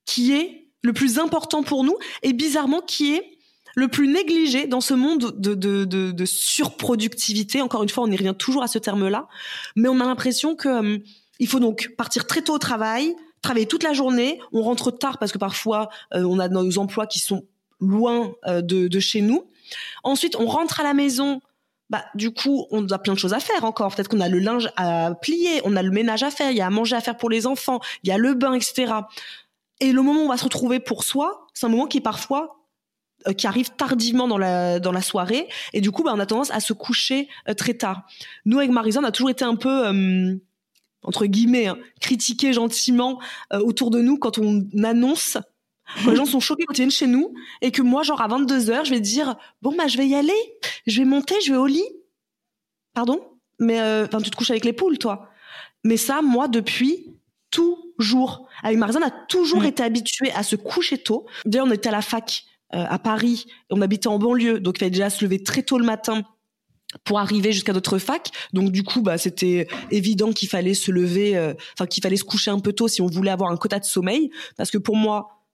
qui 0.09 0.33
est 0.33 0.71
le 0.83 0.95
plus 0.95 1.19
important 1.19 1.63
pour 1.63 1.85
nous 1.85 1.97
et 2.23 2.33
bizarrement 2.33 2.81
qui 2.81 3.15
est 3.15 3.39
le 3.77 3.89
plus 3.89 4.09
négligé 4.09 4.67
dans 4.67 4.81
ce 4.81 4.95
monde 4.95 5.35
de, 5.39 5.55
de, 5.55 6.25
surproductivité. 6.25 7.61
Encore 7.61 7.83
une 7.83 7.91
fois, 7.91 8.05
on 8.05 8.11
y 8.11 8.17
revient 8.17 8.35
toujours 8.37 8.63
à 8.63 8.69
ce 8.69 8.79
terme-là. 8.79 9.29
Mais 9.77 9.89
on 9.89 10.01
a 10.01 10.07
l'impression 10.07 10.57
que 10.57 10.69
euh, 10.69 10.99
il 11.39 11.47
faut 11.47 11.61
donc 11.61 11.95
partir 11.99 12.27
très 12.27 12.41
tôt 12.41 12.55
au 12.55 12.59
travail, 12.59 13.15
travailler 13.43 13.67
toute 13.67 13.83
la 13.83 13.93
journée. 13.93 14.41
On 14.53 14.63
rentre 14.63 14.91
tard 14.91 15.19
parce 15.19 15.31
que 15.31 15.39
parfois 15.39 15.91
euh, 16.15 16.25
on 16.25 16.39
a 16.39 16.49
nos 16.49 16.79
emplois 16.79 17.07
qui 17.07 17.19
sont 17.19 17.45
loin 17.79 18.33
euh, 18.47 18.63
de, 18.63 18.89
de 18.89 19.01
chez 19.01 19.21
nous. 19.21 19.45
Ensuite, 20.05 20.37
on 20.37 20.47
rentre 20.47 20.81
à 20.81 20.85
la 20.85 20.95
maison. 20.95 21.43
Bah, 21.91 22.05
du 22.15 22.33
coup, 22.33 22.67
on 22.71 22.89
a 22.89 22.99
plein 22.99 23.13
de 23.13 23.19
choses 23.19 23.35
à 23.35 23.41
faire 23.41 23.65
encore. 23.65 23.95
Peut-être 23.95 24.09
qu'on 24.09 24.21
a 24.21 24.29
le 24.29 24.39
linge 24.39 24.71
à 24.77 25.15
plier, 25.21 25.61
on 25.65 25.77
a 25.77 25.83
le 25.83 25.91
ménage 25.91 26.23
à 26.23 26.31
faire, 26.31 26.51
il 26.51 26.57
y 26.57 26.63
a 26.63 26.67
à 26.67 26.71
manger 26.71 26.97
à 26.97 27.01
faire 27.01 27.17
pour 27.17 27.31
les 27.31 27.47
enfants, 27.47 27.81
il 28.03 28.09
y 28.09 28.13
a 28.13 28.19
le 28.19 28.35
bain, 28.35 28.55
etc. 28.55 28.93
Et 29.81 29.93
le 29.93 30.03
moment 30.03 30.23
où 30.23 30.25
on 30.25 30.29
va 30.29 30.37
se 30.37 30.45
retrouver 30.45 30.81
pour 30.81 31.05
soi, 31.05 31.47
c'est 31.55 31.67
un 31.67 31.69
moment 31.69 31.87
qui 31.87 31.99
est 31.99 32.03
parfois 32.03 32.67
euh, 33.27 33.33
qui 33.33 33.47
arrive 33.47 33.71
tardivement 33.71 34.29
dans 34.29 34.39
la 34.39 34.79
dans 34.79 34.93
la 34.93 35.03
soirée 35.03 35.49
et 35.73 35.81
du 35.81 35.91
coup 35.91 36.05
bah, 36.05 36.13
on 36.15 36.21
a 36.21 36.27
tendance 36.27 36.53
à 36.53 36.61
se 36.61 36.73
coucher 36.73 37.29
euh, 37.49 37.55
très 37.55 37.75
tard. 37.75 38.03
Nous 38.45 38.59
avec 38.59 38.71
Marisa 38.71 39.01
on 39.01 39.05
a 39.05 39.11
toujours 39.11 39.31
été 39.31 39.45
un 39.45 39.57
peu 39.57 39.89
euh, 39.89 40.37
entre 41.03 41.27
guillemets 41.27 41.67
hein, 41.67 41.79
critiqués 42.01 42.53
gentiment 42.53 43.21
euh, 43.53 43.59
autour 43.59 43.91
de 43.91 44.01
nous 44.01 44.19
quand 44.19 44.39
on 44.39 44.65
annonce 44.85 45.37
quand 46.05 46.11
les 46.11 46.17
gens 46.17 46.27
sont 46.27 46.41
choqués 46.41 46.65
quand 46.65 46.75
ils 46.75 46.83
viennent 46.83 46.91
chez 46.91 47.07
nous 47.07 47.35
et 47.63 47.71
que 47.71 47.83
moi 47.83 48.03
genre 48.03 48.21
à 48.21 48.29
22h 48.29 48.85
je 48.85 48.91
vais 48.91 49.01
dire 49.01 49.37
bon 49.63 49.75
bah 49.77 49.87
je 49.89 49.97
vais 49.97 50.07
y 50.07 50.15
aller, 50.15 50.33
je 50.87 51.01
vais 51.01 51.07
monter, 51.07 51.35
je 51.41 51.53
vais 51.53 51.59
au 51.59 51.67
lit. 51.67 51.89
Pardon? 52.95 53.21
Mais 53.59 53.81
euh, 53.81 54.07
enfin 54.07 54.21
tu 54.21 54.31
te 54.31 54.37
couches 54.37 54.51
avec 54.51 54.65
les 54.65 54.73
poules 54.73 54.99
toi. 54.99 55.31
Mais 55.85 55.97
ça 55.97 56.21
moi 56.23 56.49
depuis 56.49 57.18
toujours. 57.51 58.49
Avec 58.63 58.79
Marisa, 58.79 58.99
on 59.01 59.07
a 59.07 59.11
toujours 59.11 59.65
été 59.65 59.83
habitués 59.83 60.31
à 60.33 60.43
se 60.43 60.57
coucher 60.57 60.99
tôt. 60.99 61.27
D'ailleurs, 61.45 61.67
on 61.67 61.71
était 61.71 61.89
à 61.89 61.93
la 61.93 62.03
fac 62.03 62.45
euh, 62.75 62.85
à 62.87 62.99
Paris, 62.99 63.47
on 63.71 63.81
habitait 63.81 64.09
en 64.09 64.19
banlieue, 64.19 64.61
donc 64.61 64.77
il 64.77 64.81
fallait 64.81 64.91
déjà 64.91 65.09
se 65.09 65.25
lever 65.25 65.43
très 65.43 65.63
tôt 65.63 65.79
le 65.79 65.87
matin 65.87 66.23
pour 67.05 67.19
arriver 67.19 67.53
jusqu'à 67.53 67.73
notre 67.73 67.99
fac. 67.99 68.31
Donc 68.53 68.73
du 68.73 68.83
coup, 68.83 69.01
bah 69.01 69.17
c'était 69.17 69.69
évident 69.91 70.33
qu'il 70.33 70.49
fallait 70.49 70.75
se 70.75 70.91
lever, 70.91 71.35
euh, 71.37 71.55
enfin 71.75 71.87
qu'il 71.87 72.03
fallait 72.03 72.17
se 72.17 72.25
coucher 72.25 72.51
un 72.51 72.59
peu 72.59 72.75
tôt 72.75 72.87
si 72.87 73.01
on 73.01 73.07
voulait 73.07 73.31
avoir 73.31 73.51
un 73.51 73.57
quota 73.57 73.79
de 73.79 73.87
sommeil, 73.87 74.31
parce 74.57 74.71
que 74.71 74.77
pour 74.77 74.97
moi, 74.97 75.47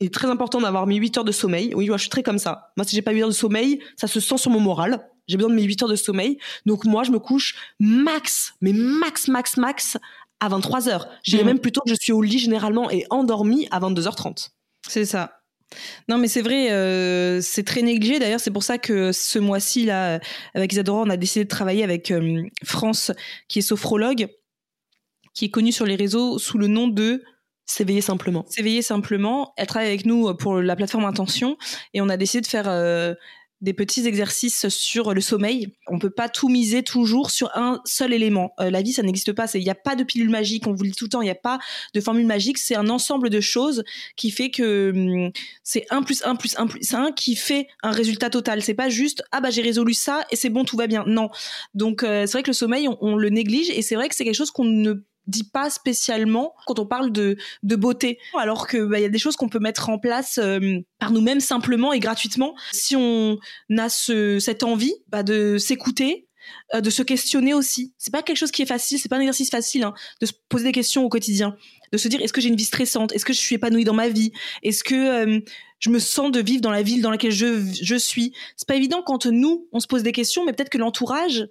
il 0.00 0.06
est 0.06 0.14
très 0.14 0.28
important 0.28 0.60
d'avoir 0.60 0.86
mes 0.86 0.96
8 0.96 1.18
heures 1.18 1.24
de 1.24 1.32
sommeil. 1.32 1.72
Oui, 1.74 1.88
moi 1.88 1.96
je 1.96 2.02
suis 2.02 2.10
très 2.10 2.22
comme 2.22 2.38
ça. 2.38 2.72
Moi 2.76 2.84
si 2.84 2.96
j'ai 2.96 3.02
pas 3.02 3.12
8 3.12 3.22
heures 3.22 3.28
de 3.28 3.34
sommeil, 3.34 3.80
ça 3.96 4.06
se 4.06 4.20
sent 4.20 4.36
sur 4.36 4.50
mon 4.50 4.60
moral. 4.60 5.08
J'ai 5.28 5.36
besoin 5.36 5.50
de 5.50 5.54
mes 5.54 5.62
8 5.62 5.84
heures 5.84 5.88
de 5.88 5.96
sommeil. 5.96 6.38
Donc 6.66 6.84
moi 6.84 7.04
je 7.04 7.12
me 7.12 7.18
couche 7.18 7.54
max, 7.78 8.54
mais 8.60 8.72
max, 8.74 9.28
max, 9.28 9.56
max 9.56 9.96
à 10.42 10.48
23 10.48 10.88
heures. 10.88 11.08
J'irais 11.22 11.44
mmh. 11.44 11.46
même 11.46 11.58
plutôt 11.60 11.80
que 11.82 11.90
je 11.90 11.94
suis 11.94 12.12
au 12.12 12.20
lit 12.20 12.38
généralement 12.38 12.90
et 12.90 13.06
endormie 13.10 13.68
à 13.70 13.78
22h30. 13.78 14.48
C'est 14.88 15.04
ça. 15.04 15.38
Non, 16.08 16.18
mais 16.18 16.26
c'est 16.26 16.42
vrai, 16.42 16.72
euh, 16.72 17.40
c'est 17.40 17.62
très 17.62 17.80
négligé. 17.80 18.18
D'ailleurs, 18.18 18.40
c'est 18.40 18.50
pour 18.50 18.64
ça 18.64 18.76
que 18.76 19.12
ce 19.12 19.38
mois-ci, 19.38 19.86
là, 19.86 20.18
avec 20.54 20.72
Isadora, 20.72 21.02
on 21.02 21.10
a 21.10 21.16
décidé 21.16 21.44
de 21.44 21.48
travailler 21.48 21.84
avec 21.84 22.10
euh, 22.10 22.42
France, 22.64 23.12
qui 23.48 23.60
est 23.60 23.62
sophrologue, 23.62 24.28
qui 25.32 25.46
est 25.46 25.50
connue 25.50 25.72
sur 25.72 25.86
les 25.86 25.94
réseaux 25.94 26.38
sous 26.38 26.58
le 26.58 26.66
nom 26.66 26.88
de 26.88 27.22
S'éveiller 27.64 28.00
simplement. 28.00 28.44
S'éveiller 28.48 28.82
simplement. 28.82 29.54
Elle 29.56 29.68
travaille 29.68 29.88
avec 29.88 30.04
nous 30.04 30.34
pour 30.34 30.56
la 30.56 30.74
plateforme 30.74 31.04
Intention 31.04 31.56
et 31.94 32.00
on 32.00 32.08
a 32.08 32.16
décidé 32.16 32.40
de 32.40 32.46
faire 32.46 32.68
euh, 32.68 33.14
des 33.62 33.72
petits 33.72 34.06
exercices 34.06 34.68
sur 34.68 35.14
le 35.14 35.20
sommeil. 35.20 35.72
On 35.86 35.98
peut 35.98 36.10
pas 36.10 36.28
tout 36.28 36.48
miser 36.48 36.82
toujours 36.82 37.30
sur 37.30 37.50
un 37.56 37.80
seul 37.84 38.12
élément. 38.12 38.54
Euh, 38.60 38.70
la 38.70 38.82
vie, 38.82 38.92
ça 38.92 39.02
n'existe 39.02 39.32
pas. 39.32 39.46
Il 39.54 39.62
n'y 39.62 39.70
a 39.70 39.76
pas 39.76 39.94
de 39.94 40.02
pilule 40.02 40.28
magique. 40.28 40.66
On 40.66 40.72
vous 40.72 40.82
le 40.82 40.90
dit 40.90 40.96
tout 40.96 41.04
le 41.04 41.10
temps. 41.10 41.22
Il 41.22 41.26
n'y 41.26 41.30
a 41.30 41.36
pas 41.36 41.60
de 41.94 42.00
formule 42.00 42.26
magique. 42.26 42.58
C'est 42.58 42.74
un 42.74 42.88
ensemble 42.88 43.30
de 43.30 43.40
choses 43.40 43.84
qui 44.16 44.30
fait 44.30 44.50
que 44.50 44.90
hum, 44.94 45.30
c'est 45.62 45.86
1 45.90 46.02
plus 46.02 46.22
1 46.24 46.34
plus 46.34 46.54
1 46.58 46.66
plus 46.66 46.92
1 46.92 47.12
qui 47.12 47.36
fait 47.36 47.68
un 47.82 47.92
résultat 47.92 48.30
total. 48.30 48.62
C'est 48.62 48.74
pas 48.74 48.88
juste 48.88 49.22
ah 49.30 49.40
bah 49.40 49.50
j'ai 49.50 49.62
résolu 49.62 49.94
ça 49.94 50.24
et 50.30 50.36
c'est 50.36 50.50
bon 50.50 50.64
tout 50.64 50.76
va 50.76 50.88
bien. 50.88 51.04
Non. 51.06 51.30
Donc 51.74 52.02
euh, 52.02 52.26
c'est 52.26 52.32
vrai 52.32 52.42
que 52.42 52.50
le 52.50 52.54
sommeil 52.54 52.88
on, 52.88 52.98
on 53.00 53.16
le 53.16 53.30
néglige 53.30 53.70
et 53.70 53.82
c'est 53.82 53.94
vrai 53.94 54.08
que 54.08 54.16
c'est 54.16 54.24
quelque 54.24 54.34
chose 54.34 54.50
qu'on 54.50 54.64
ne 54.64 54.94
dit 55.26 55.44
pas 55.44 55.70
spécialement 55.70 56.54
quand 56.66 56.78
on 56.78 56.86
parle 56.86 57.12
de, 57.12 57.36
de 57.62 57.76
beauté. 57.76 58.18
Alors 58.36 58.66
que 58.66 58.84
bah, 58.84 59.00
y 59.00 59.04
a 59.04 59.08
des 59.08 59.18
choses 59.18 59.36
qu'on 59.36 59.48
peut 59.48 59.60
mettre 59.60 59.88
en 59.88 59.98
place 59.98 60.38
euh, 60.38 60.80
par 60.98 61.10
nous-mêmes 61.10 61.40
simplement 61.40 61.92
et 61.92 62.00
gratuitement 62.00 62.54
si 62.72 62.96
on 62.96 63.38
a 63.76 63.88
ce, 63.88 64.38
cette 64.38 64.62
envie 64.62 64.94
bah, 65.08 65.22
de 65.22 65.58
s'écouter, 65.58 66.28
euh, 66.74 66.80
de 66.80 66.90
se 66.90 67.02
questionner 67.02 67.54
aussi. 67.54 67.94
C'est 67.98 68.12
pas 68.12 68.22
quelque 68.22 68.36
chose 68.36 68.50
qui 68.50 68.62
est 68.62 68.66
facile, 68.66 68.98
c'est 68.98 69.08
pas 69.08 69.16
un 69.16 69.20
exercice 69.20 69.50
facile 69.50 69.84
hein, 69.84 69.94
de 70.20 70.26
se 70.26 70.32
poser 70.48 70.64
des 70.64 70.72
questions 70.72 71.04
au 71.04 71.08
quotidien, 71.08 71.56
de 71.92 71.98
se 71.98 72.08
dire 72.08 72.20
est-ce 72.20 72.32
que 72.32 72.40
j'ai 72.40 72.48
une 72.48 72.56
vie 72.56 72.64
stressante, 72.64 73.12
est-ce 73.12 73.24
que 73.24 73.32
je 73.32 73.38
suis 73.38 73.54
épanouie 73.54 73.84
dans 73.84 73.94
ma 73.94 74.08
vie, 74.08 74.32
est-ce 74.62 74.82
que 74.82 74.94
euh, 74.94 75.40
je 75.78 75.90
me 75.90 75.98
sens 75.98 76.30
de 76.30 76.40
vivre 76.40 76.60
dans 76.60 76.70
la 76.70 76.82
ville 76.82 77.02
dans 77.02 77.10
laquelle 77.10 77.32
je, 77.32 77.62
je 77.80 77.96
suis? 77.96 78.32
C'est 78.56 78.68
pas 78.68 78.76
évident 78.76 79.02
quand 79.02 79.26
nous 79.26 79.68
on 79.72 79.80
se 79.80 79.86
pose 79.86 80.02
des 80.02 80.12
questions, 80.12 80.44
mais 80.44 80.52
peut-être 80.52 80.70
que 80.70 80.78
l'entourage 80.78 81.46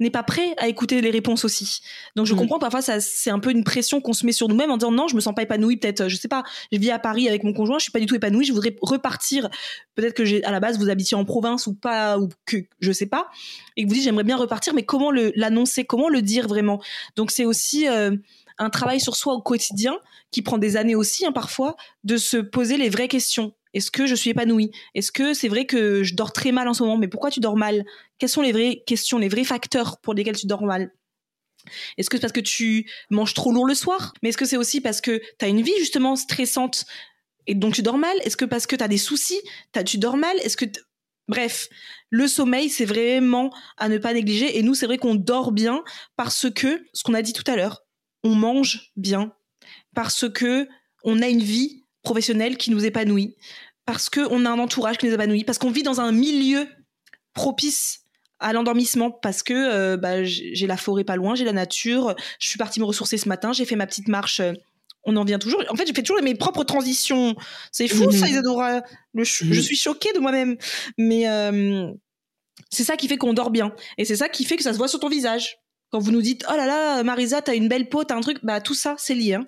n'est 0.00 0.10
pas 0.10 0.22
prêt 0.22 0.54
à 0.56 0.68
écouter 0.68 1.00
les 1.00 1.10
réponses 1.10 1.44
aussi. 1.44 1.80
Donc 2.16 2.26
je 2.26 2.34
mm. 2.34 2.38
comprends 2.38 2.58
parfois 2.58 2.82
ça 2.82 3.00
c'est 3.00 3.30
un 3.30 3.38
peu 3.38 3.50
une 3.50 3.64
pression 3.64 4.00
qu'on 4.00 4.12
se 4.12 4.26
met 4.26 4.32
sur 4.32 4.48
nous-mêmes 4.48 4.70
en 4.70 4.76
disant 4.76 4.90
non, 4.90 5.08
je 5.08 5.14
me 5.14 5.20
sens 5.20 5.34
pas 5.34 5.42
épanouie 5.42 5.76
peut-être 5.76 6.08
je 6.08 6.16
sais 6.16 6.28
pas, 6.28 6.42
je 6.72 6.78
vis 6.78 6.90
à 6.90 6.98
Paris 6.98 7.28
avec 7.28 7.44
mon 7.44 7.52
conjoint, 7.52 7.78
je 7.78 7.84
suis 7.84 7.92
pas 7.92 8.00
du 8.00 8.06
tout 8.06 8.14
épanouie, 8.14 8.44
je 8.44 8.52
voudrais 8.52 8.76
repartir. 8.82 9.48
Peut-être 9.94 10.14
que 10.14 10.24
j'ai 10.24 10.42
à 10.44 10.50
la 10.50 10.60
base 10.60 10.78
vous 10.78 10.88
habitiez 10.88 11.16
en 11.16 11.24
province 11.24 11.66
ou 11.66 11.74
pas 11.74 12.18
ou 12.18 12.28
que 12.46 12.56
je 12.80 12.92
sais 12.92 13.06
pas 13.06 13.28
et 13.76 13.84
que 13.84 13.88
vous 13.88 13.94
dites 13.94 14.04
j'aimerais 14.04 14.24
bien 14.24 14.36
repartir 14.36 14.74
mais 14.74 14.84
comment 14.84 15.10
le 15.10 15.32
l'annoncer, 15.36 15.84
comment 15.84 16.08
le 16.08 16.22
dire 16.22 16.48
vraiment? 16.48 16.80
Donc 17.16 17.30
c'est 17.30 17.44
aussi 17.44 17.88
euh, 17.88 18.16
un 18.58 18.70
travail 18.70 19.00
sur 19.00 19.16
soi 19.16 19.34
au 19.34 19.42
quotidien 19.42 19.96
qui 20.30 20.42
prend 20.42 20.58
des 20.58 20.76
années 20.76 20.94
aussi 20.94 21.26
hein, 21.26 21.32
parfois 21.32 21.76
de 22.04 22.16
se 22.16 22.36
poser 22.36 22.76
les 22.76 22.88
vraies 22.88 23.08
questions 23.08 23.52
est-ce 23.74 23.90
que 23.90 24.06
je 24.06 24.14
suis 24.14 24.30
épanouie? 24.30 24.70
Est-ce 24.94 25.12
que 25.12 25.34
c'est 25.34 25.48
vrai 25.48 25.66
que 25.66 26.02
je 26.02 26.14
dors 26.14 26.32
très 26.32 26.52
mal 26.52 26.68
en 26.68 26.74
ce 26.74 26.82
moment? 26.82 26.96
Mais 26.96 27.08
pourquoi 27.08 27.30
tu 27.30 27.40
dors 27.40 27.56
mal? 27.56 27.84
Quelles 28.18 28.28
sont 28.28 28.42
les 28.42 28.52
vraies 28.52 28.82
questions, 28.86 29.18
les 29.18 29.28
vrais 29.28 29.44
facteurs 29.44 30.00
pour 30.00 30.14
lesquels 30.14 30.36
tu 30.36 30.46
dors 30.46 30.62
mal? 30.62 30.92
Est-ce 31.98 32.08
que 32.08 32.16
c'est 32.16 32.22
parce 32.22 32.32
que 32.32 32.40
tu 32.40 32.90
manges 33.10 33.34
trop 33.34 33.52
lourd 33.52 33.66
le 33.66 33.74
soir? 33.74 34.14
Mais 34.22 34.30
est-ce 34.30 34.38
que 34.38 34.46
c'est 34.46 34.56
aussi 34.56 34.80
parce 34.80 35.00
que 35.00 35.20
tu 35.38 35.44
as 35.44 35.48
une 35.48 35.62
vie 35.62 35.76
justement 35.78 36.16
stressante 36.16 36.86
et 37.46 37.54
donc 37.54 37.74
tu 37.74 37.82
dors 37.82 37.98
mal? 37.98 38.16
Est-ce 38.24 38.36
que 38.36 38.44
parce 38.44 38.66
que 38.66 38.76
tu 38.76 38.84
as 38.84 38.88
des 38.88 38.98
soucis, 38.98 39.40
tu 39.84 39.98
dors 39.98 40.16
mal? 40.16 40.36
Est-ce 40.38 40.56
que 40.56 40.66
Bref, 41.30 41.68
le 42.08 42.26
sommeil, 42.26 42.68
c'est 42.68 42.84
vraiment 42.84 43.54
à 43.76 43.88
ne 43.88 43.98
pas 43.98 44.12
négliger. 44.12 44.58
Et 44.58 44.64
nous, 44.64 44.74
c'est 44.74 44.86
vrai 44.86 44.98
qu'on 44.98 45.14
dort 45.14 45.52
bien 45.52 45.84
parce 46.16 46.50
que, 46.50 46.84
ce 46.92 47.04
qu'on 47.04 47.14
a 47.14 47.22
dit 47.22 47.32
tout 47.32 47.48
à 47.48 47.54
l'heure, 47.54 47.84
on 48.24 48.34
mange 48.34 48.90
bien, 48.96 49.32
parce 49.94 50.28
que 50.28 50.66
on 51.04 51.22
a 51.22 51.28
une 51.28 51.42
vie 51.42 51.79
professionnel 52.02 52.56
qui 52.56 52.70
nous 52.70 52.84
épanouit, 52.84 53.36
parce 53.86 54.08
qu'on 54.08 54.44
a 54.44 54.50
un 54.50 54.58
entourage 54.58 54.98
qui 54.98 55.06
nous 55.06 55.14
épanouit, 55.14 55.44
parce 55.44 55.58
qu'on 55.58 55.70
vit 55.70 55.82
dans 55.82 56.00
un 56.00 56.12
milieu 56.12 56.66
propice 57.34 58.00
à 58.40 58.52
l'endormissement 58.52 59.10
parce 59.10 59.42
que 59.42 59.52
euh, 59.52 59.96
bah, 59.96 60.24
j'ai 60.24 60.66
la 60.66 60.76
forêt 60.76 61.04
pas 61.04 61.16
loin, 61.16 61.34
j'ai 61.34 61.44
la 61.44 61.52
nature, 61.52 62.14
je 62.38 62.48
suis 62.48 62.58
partie 62.58 62.80
me 62.80 62.86
ressourcer 62.86 63.18
ce 63.18 63.28
matin, 63.28 63.52
j'ai 63.52 63.66
fait 63.66 63.76
ma 63.76 63.86
petite 63.86 64.08
marche. 64.08 64.40
Euh, 64.40 64.52
on 65.04 65.16
en 65.16 65.24
vient 65.24 65.38
toujours. 65.38 65.62
En 65.70 65.76
fait, 65.76 65.86
j'ai 65.86 65.94
fait 65.94 66.02
toujours 66.02 66.22
mes 66.22 66.34
propres 66.34 66.62
transitions. 66.62 67.34
C'est 67.72 67.88
fou 67.88 68.10
ça, 68.10 68.26
mhm. 68.26 68.32
Isadora. 68.32 68.82
Je 69.14 69.24
suis 69.24 69.76
choquée 69.76 70.12
de 70.12 70.18
moi-même. 70.18 70.58
Mais 70.98 71.26
euh, 71.26 71.90
c'est 72.70 72.84
ça 72.84 72.96
qui 72.98 73.08
fait 73.08 73.16
qu'on 73.16 73.32
dort 73.32 73.50
bien. 73.50 73.72
Et 73.96 74.04
c'est 74.04 74.16
ça 74.16 74.28
qui 74.28 74.44
fait 74.44 74.56
que 74.56 74.62
ça 74.62 74.74
se 74.74 74.78
voit 74.78 74.88
sur 74.88 75.00
ton 75.00 75.08
visage. 75.08 75.56
Quand 75.90 76.00
vous 76.00 76.10
nous 76.10 76.20
dites, 76.20 76.44
oh 76.50 76.54
là 76.54 76.66
là, 76.66 77.02
Marisa, 77.02 77.40
t'as 77.40 77.54
une 77.54 77.66
belle 77.66 77.88
peau, 77.88 78.04
t'as 78.04 78.14
un 78.14 78.20
truc, 78.20 78.38
bah 78.42 78.60
tout 78.60 78.74
ça, 78.74 78.94
c'est 78.98 79.14
lié. 79.14 79.34
Hein. 79.34 79.46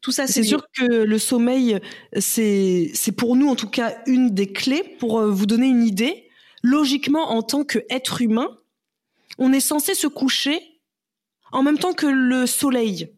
Tout 0.00 0.12
ça, 0.12 0.26
c'est 0.26 0.42
sûr 0.42 0.62
que 0.74 0.84
le 0.84 1.18
sommeil, 1.18 1.78
c'est 2.18 3.14
pour 3.16 3.36
nous 3.36 3.48
en 3.48 3.56
tout 3.56 3.68
cas 3.68 3.98
une 4.06 4.30
des 4.30 4.50
clés 4.52 4.96
pour 4.98 5.18
euh, 5.18 5.30
vous 5.30 5.46
donner 5.46 5.66
une 5.66 5.84
idée. 5.84 6.28
Logiquement, 6.62 7.32
en 7.32 7.42
tant 7.42 7.64
qu'être 7.64 8.22
humain, 8.22 8.48
on 9.38 9.52
est 9.52 9.60
censé 9.60 9.94
se 9.94 10.06
coucher 10.06 10.60
en 11.52 11.62
même 11.62 11.78
temps 11.78 11.92
que 11.92 12.06
le 12.06 12.46
soleil. 12.46 13.14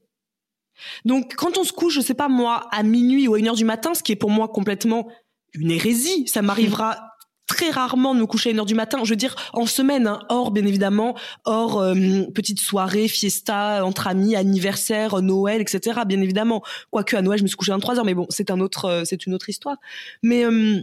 Donc, 1.04 1.34
quand 1.36 1.58
on 1.58 1.64
se 1.64 1.72
couche, 1.72 1.94
je 1.94 2.00
sais 2.00 2.14
pas 2.14 2.28
moi, 2.28 2.68
à 2.72 2.82
minuit 2.82 3.28
ou 3.28 3.34
à 3.34 3.38
une 3.38 3.48
heure 3.48 3.54
du 3.54 3.64
matin, 3.64 3.94
ce 3.94 4.02
qui 4.02 4.12
est 4.12 4.16
pour 4.16 4.30
moi 4.30 4.48
complètement 4.48 5.08
une 5.52 5.70
hérésie, 5.70 6.26
ça 6.28 6.42
m'arrivera 6.42 7.11
très 7.52 7.70
rarement 7.70 8.14
de 8.14 8.20
me 8.20 8.26
coucher 8.26 8.48
à 8.48 8.52
une 8.52 8.60
heure 8.60 8.66
du 8.66 8.74
matin. 8.74 9.00
Je 9.04 9.10
veux 9.10 9.16
dire, 9.16 9.36
en 9.52 9.66
semaine, 9.66 10.06
hein, 10.06 10.20
hors 10.30 10.52
bien 10.52 10.64
évidemment, 10.64 11.14
hors 11.44 11.80
euh, 11.82 11.94
petite 12.34 12.58
soirée, 12.58 13.08
fiesta 13.08 13.84
entre 13.84 14.06
amis, 14.06 14.34
anniversaire, 14.34 15.20
Noël, 15.20 15.60
etc. 15.60 16.00
Bien 16.06 16.22
évidemment. 16.22 16.62
Quoique 16.90 17.14
à 17.14 17.20
Noël, 17.20 17.38
je 17.38 17.42
me 17.42 17.48
suis 17.48 17.56
couchée 17.56 17.72
à 17.72 17.74
23 17.74 17.98
heures, 17.98 18.04
mais 18.06 18.14
bon, 18.14 18.26
c'est 18.30 18.50
un 18.50 18.58
autre, 18.60 18.86
euh, 18.86 19.02
c'est 19.04 19.26
une 19.26 19.34
autre 19.34 19.50
histoire. 19.50 19.76
Mais 20.22 20.44
euh, 20.44 20.82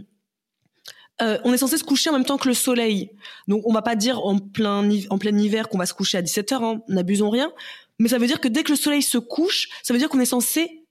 on 1.18 1.52
est 1.52 1.58
censé 1.58 1.76
se 1.76 1.82
coucher 1.82 2.08
en 2.10 2.12
même 2.12 2.24
temps 2.24 2.38
que 2.38 2.46
le 2.46 2.54
soleil. 2.54 3.10
Donc 3.48 3.62
on 3.66 3.72
va 3.72 3.82
pas 3.82 3.96
dire 3.96 4.24
en 4.24 4.38
plein 4.38 4.88
en 5.10 5.18
plein 5.18 5.36
hiver 5.36 5.68
qu'on 5.68 5.78
va 5.78 5.86
se 5.86 5.94
coucher 5.94 6.18
à 6.18 6.22
17 6.22 6.52
heures, 6.52 6.62
hein, 6.62 6.82
n'abusons 6.88 7.30
rien. 7.30 7.52
Mais 7.98 8.08
ça 8.08 8.18
veut 8.18 8.28
dire 8.28 8.40
que 8.40 8.48
dès 8.48 8.62
que 8.62 8.70
le 8.70 8.76
soleil 8.76 9.02
se 9.02 9.18
couche, 9.18 9.68
ça 9.82 9.92
veut 9.92 9.98
dire 9.98 10.08
qu'on 10.08 10.20
est 10.20 10.24
censé 10.24 10.84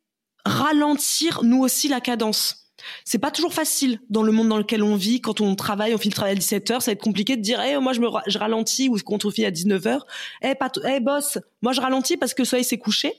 ralentir 0.43 1.41
nous 1.43 1.61
aussi 1.61 1.87
la 1.87 2.01
cadence. 2.01 2.68
C'est 3.05 3.19
pas 3.19 3.31
toujours 3.31 3.53
facile 3.53 3.99
dans 4.09 4.23
le 4.23 4.31
monde 4.31 4.49
dans 4.49 4.57
lequel 4.57 4.83
on 4.83 4.95
vit. 4.95 5.21
Quand 5.21 5.41
on 5.41 5.55
travaille, 5.55 5.93
on 5.93 5.97
finit 5.97 6.11
le 6.11 6.15
travail 6.15 6.33
à 6.33 6.35
17 6.35 6.71
heures, 6.71 6.81
ça 6.81 6.91
va 6.91 6.93
être 6.93 7.03
compliqué 7.03 7.37
de 7.37 7.41
dire, 7.41 7.61
eh, 7.61 7.77
moi, 7.79 7.93
je 7.93 8.01
me, 8.01 8.07
je 8.27 8.37
ralentis 8.37 8.89
ou 8.89 8.97
quand 8.97 9.25
on 9.25 9.31
finit 9.31 9.47
à 9.47 9.51
19 9.51 9.87
heures. 9.87 10.05
Eh, 10.41 10.55
pas 10.55 10.71
eh, 10.87 10.99
boss, 10.99 11.37
moi, 11.61 11.73
je 11.73 11.81
ralentis 11.81 12.17
parce 12.17 12.33
que 12.33 12.41
le 12.41 12.47
soleil 12.47 12.63
s'est 12.63 12.77
couché. 12.77 13.13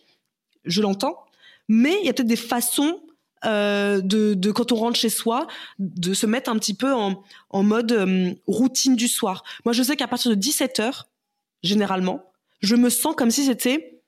Je 0.64 0.82
l'entends. 0.82 1.16
Mais 1.68 1.96
il 2.00 2.06
y 2.06 2.08
a 2.08 2.12
peut-être 2.12 2.26
des 2.26 2.36
façons 2.36 3.00
euh, 3.46 4.00
de, 4.02 4.34
de, 4.34 4.50
quand 4.50 4.70
on 4.72 4.76
rentre 4.76 4.98
chez 4.98 5.08
soi, 5.08 5.46
de 5.78 6.12
se 6.12 6.26
mettre 6.26 6.50
un 6.50 6.58
petit 6.58 6.74
peu 6.74 6.92
en, 6.92 7.22
en 7.48 7.62
mode 7.62 7.92
euh, 7.92 8.34
routine 8.46 8.96
du 8.96 9.08
soir. 9.08 9.44
Moi, 9.64 9.72
je 9.72 9.82
sais 9.82 9.96
qu'à 9.96 10.08
partir 10.08 10.30
de 10.30 10.36
17 10.36 10.80
heures, 10.80 11.08
généralement, 11.62 12.32
je 12.60 12.76
me 12.76 12.90
sens 12.90 13.14
comme 13.16 13.30
si 13.30 13.46
c'était 13.46 13.99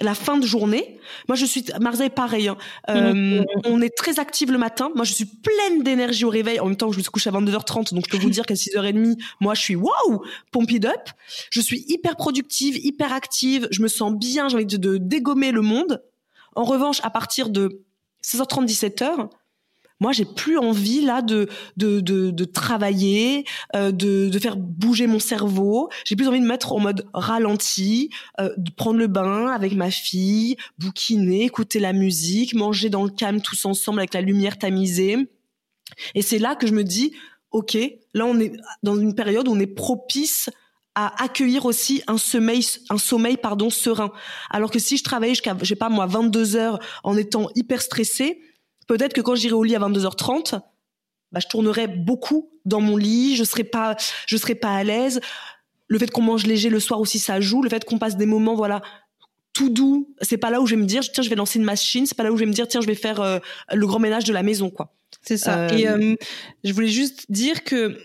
la 0.00 0.14
fin 0.14 0.36
de 0.36 0.46
journée. 0.46 0.98
Moi, 1.28 1.36
je 1.36 1.44
suis 1.44 1.64
Marseille 1.80 2.10
pareil. 2.10 2.48
Hein. 2.48 2.56
Euh, 2.88 3.12
mm-hmm. 3.12 3.44
On 3.64 3.80
est 3.80 3.94
très 3.96 4.18
active 4.18 4.52
le 4.52 4.58
matin. 4.58 4.90
Moi, 4.94 5.04
je 5.04 5.12
suis 5.12 5.24
pleine 5.24 5.82
d'énergie 5.82 6.24
au 6.24 6.30
réveil. 6.30 6.60
En 6.60 6.66
même 6.66 6.76
temps, 6.76 6.90
je 6.92 6.98
me 6.98 7.02
suis 7.02 7.10
couchée 7.10 7.30
à 7.30 7.32
22h30, 7.32 7.94
donc 7.94 8.04
je 8.06 8.10
peux 8.10 8.22
vous 8.22 8.30
dire 8.30 8.46
qu'à 8.46 8.54
6h30, 8.54 9.16
moi, 9.40 9.54
je 9.54 9.60
suis 9.60 9.76
waouh, 9.76 10.22
pumped 10.52 10.86
up. 10.86 11.10
Je 11.50 11.60
suis 11.60 11.84
hyper 11.88 12.16
productive, 12.16 12.76
hyper 12.76 13.12
active. 13.12 13.68
Je 13.70 13.82
me 13.82 13.88
sens 13.88 14.12
bien. 14.14 14.48
J'ai 14.48 14.56
envie 14.56 14.66
de, 14.66 14.76
de 14.76 14.96
dégommer 14.98 15.52
le 15.52 15.62
monde. 15.62 16.02
En 16.54 16.64
revanche, 16.64 17.00
à 17.02 17.10
partir 17.10 17.50
de 17.50 17.82
16h30, 18.24 18.66
17h, 18.66 19.28
moi 20.00 20.12
j'ai 20.12 20.24
plus 20.24 20.58
envie 20.58 21.00
là 21.00 21.22
de 21.22 21.48
de 21.76 22.00
de, 22.00 22.30
de 22.30 22.44
travailler 22.44 23.44
euh, 23.74 23.90
de 23.90 24.28
de 24.28 24.38
faire 24.38 24.56
bouger 24.56 25.06
mon 25.06 25.18
cerveau 25.18 25.88
j'ai 26.04 26.16
plus 26.16 26.28
envie 26.28 26.40
de 26.40 26.46
mettre 26.46 26.72
en 26.72 26.80
mode 26.80 27.06
ralenti 27.12 28.10
euh, 28.40 28.50
de 28.56 28.70
prendre 28.70 28.98
le 28.98 29.06
bain 29.06 29.46
avec 29.48 29.74
ma 29.74 29.90
fille 29.90 30.56
bouquiner 30.78 31.44
écouter 31.44 31.80
la 31.80 31.92
musique 31.92 32.54
manger 32.54 32.90
dans 32.90 33.04
le 33.04 33.10
calme 33.10 33.40
tous 33.40 33.64
ensemble 33.64 34.00
avec 34.00 34.14
la 34.14 34.20
lumière 34.20 34.58
tamisée 34.58 35.16
et 36.14 36.22
c'est 36.22 36.38
là 36.38 36.54
que 36.54 36.66
je 36.66 36.72
me 36.72 36.84
dis 36.84 37.12
ok 37.50 37.76
là 38.14 38.26
on 38.26 38.38
est 38.40 38.52
dans 38.82 38.96
une 38.96 39.14
période 39.14 39.48
où 39.48 39.52
on 39.52 39.60
est 39.60 39.66
propice 39.66 40.50
à 41.00 41.22
accueillir 41.22 41.64
aussi 41.64 42.02
un 42.08 42.18
sommeil, 42.18 42.66
un 42.90 42.98
sommeil 42.98 43.36
pardon 43.36 43.70
serein. 43.70 44.10
Alors 44.50 44.72
que 44.72 44.80
si 44.80 44.96
je 44.96 45.04
travaillais 45.04 45.34
jusqu'à, 45.34 45.56
j'ai 45.62 45.76
pas 45.76 45.88
moi, 45.88 46.06
22 46.06 46.56
heures 46.56 46.80
en 47.04 47.16
étant 47.16 47.50
hyper 47.54 47.82
stressée, 47.82 48.40
peut-être 48.88 49.12
que 49.12 49.20
quand 49.20 49.36
j'irai 49.36 49.54
au 49.54 49.62
lit 49.62 49.76
à 49.76 49.78
22h30, 49.78 50.60
bah, 51.30 51.40
je 51.40 51.46
tournerais 51.46 51.86
beaucoup 51.86 52.50
dans 52.64 52.80
mon 52.80 52.96
lit, 52.96 53.36
je 53.36 53.44
serais 53.44 53.64
pas, 53.64 53.96
je 54.26 54.36
serais 54.36 54.56
pas 54.56 54.74
à 54.74 54.82
l'aise. 54.82 55.20
Le 55.86 55.98
fait 55.98 56.10
qu'on 56.10 56.22
mange 56.22 56.46
léger 56.46 56.68
le 56.68 56.80
soir 56.80 56.98
aussi, 57.00 57.18
ça 57.18 57.40
joue. 57.40 57.62
Le 57.62 57.70
fait 57.70 57.84
qu'on 57.84 57.98
passe 57.98 58.16
des 58.16 58.26
moments, 58.26 58.54
voilà, 58.54 58.82
tout 59.52 59.70
doux, 59.70 60.14
c'est 60.20 60.36
pas 60.36 60.50
là 60.50 60.60
où 60.60 60.66
je 60.66 60.74
vais 60.74 60.80
me 60.80 60.86
dire, 60.86 61.02
tiens, 61.02 61.22
je 61.22 61.30
vais 61.30 61.36
lancer 61.36 61.58
une 61.58 61.64
machine. 61.64 62.06
C'est 62.06 62.16
pas 62.16 62.24
là 62.24 62.32
où 62.32 62.36
je 62.36 62.40
vais 62.40 62.48
me 62.48 62.52
dire, 62.52 62.66
tiens, 62.66 62.80
je 62.80 62.86
vais 62.86 62.94
faire 62.94 63.20
euh, 63.20 63.38
le 63.72 63.86
grand 63.86 63.98
ménage 63.98 64.24
de 64.24 64.32
la 64.32 64.42
maison, 64.42 64.70
quoi. 64.70 64.92
C'est 65.22 65.36
ça. 65.36 65.72
Et 65.74 65.88
euh, 65.88 66.14
je 66.64 66.72
voulais 66.72 66.88
juste 66.88 67.30
dire 67.30 67.64
que 67.64 67.98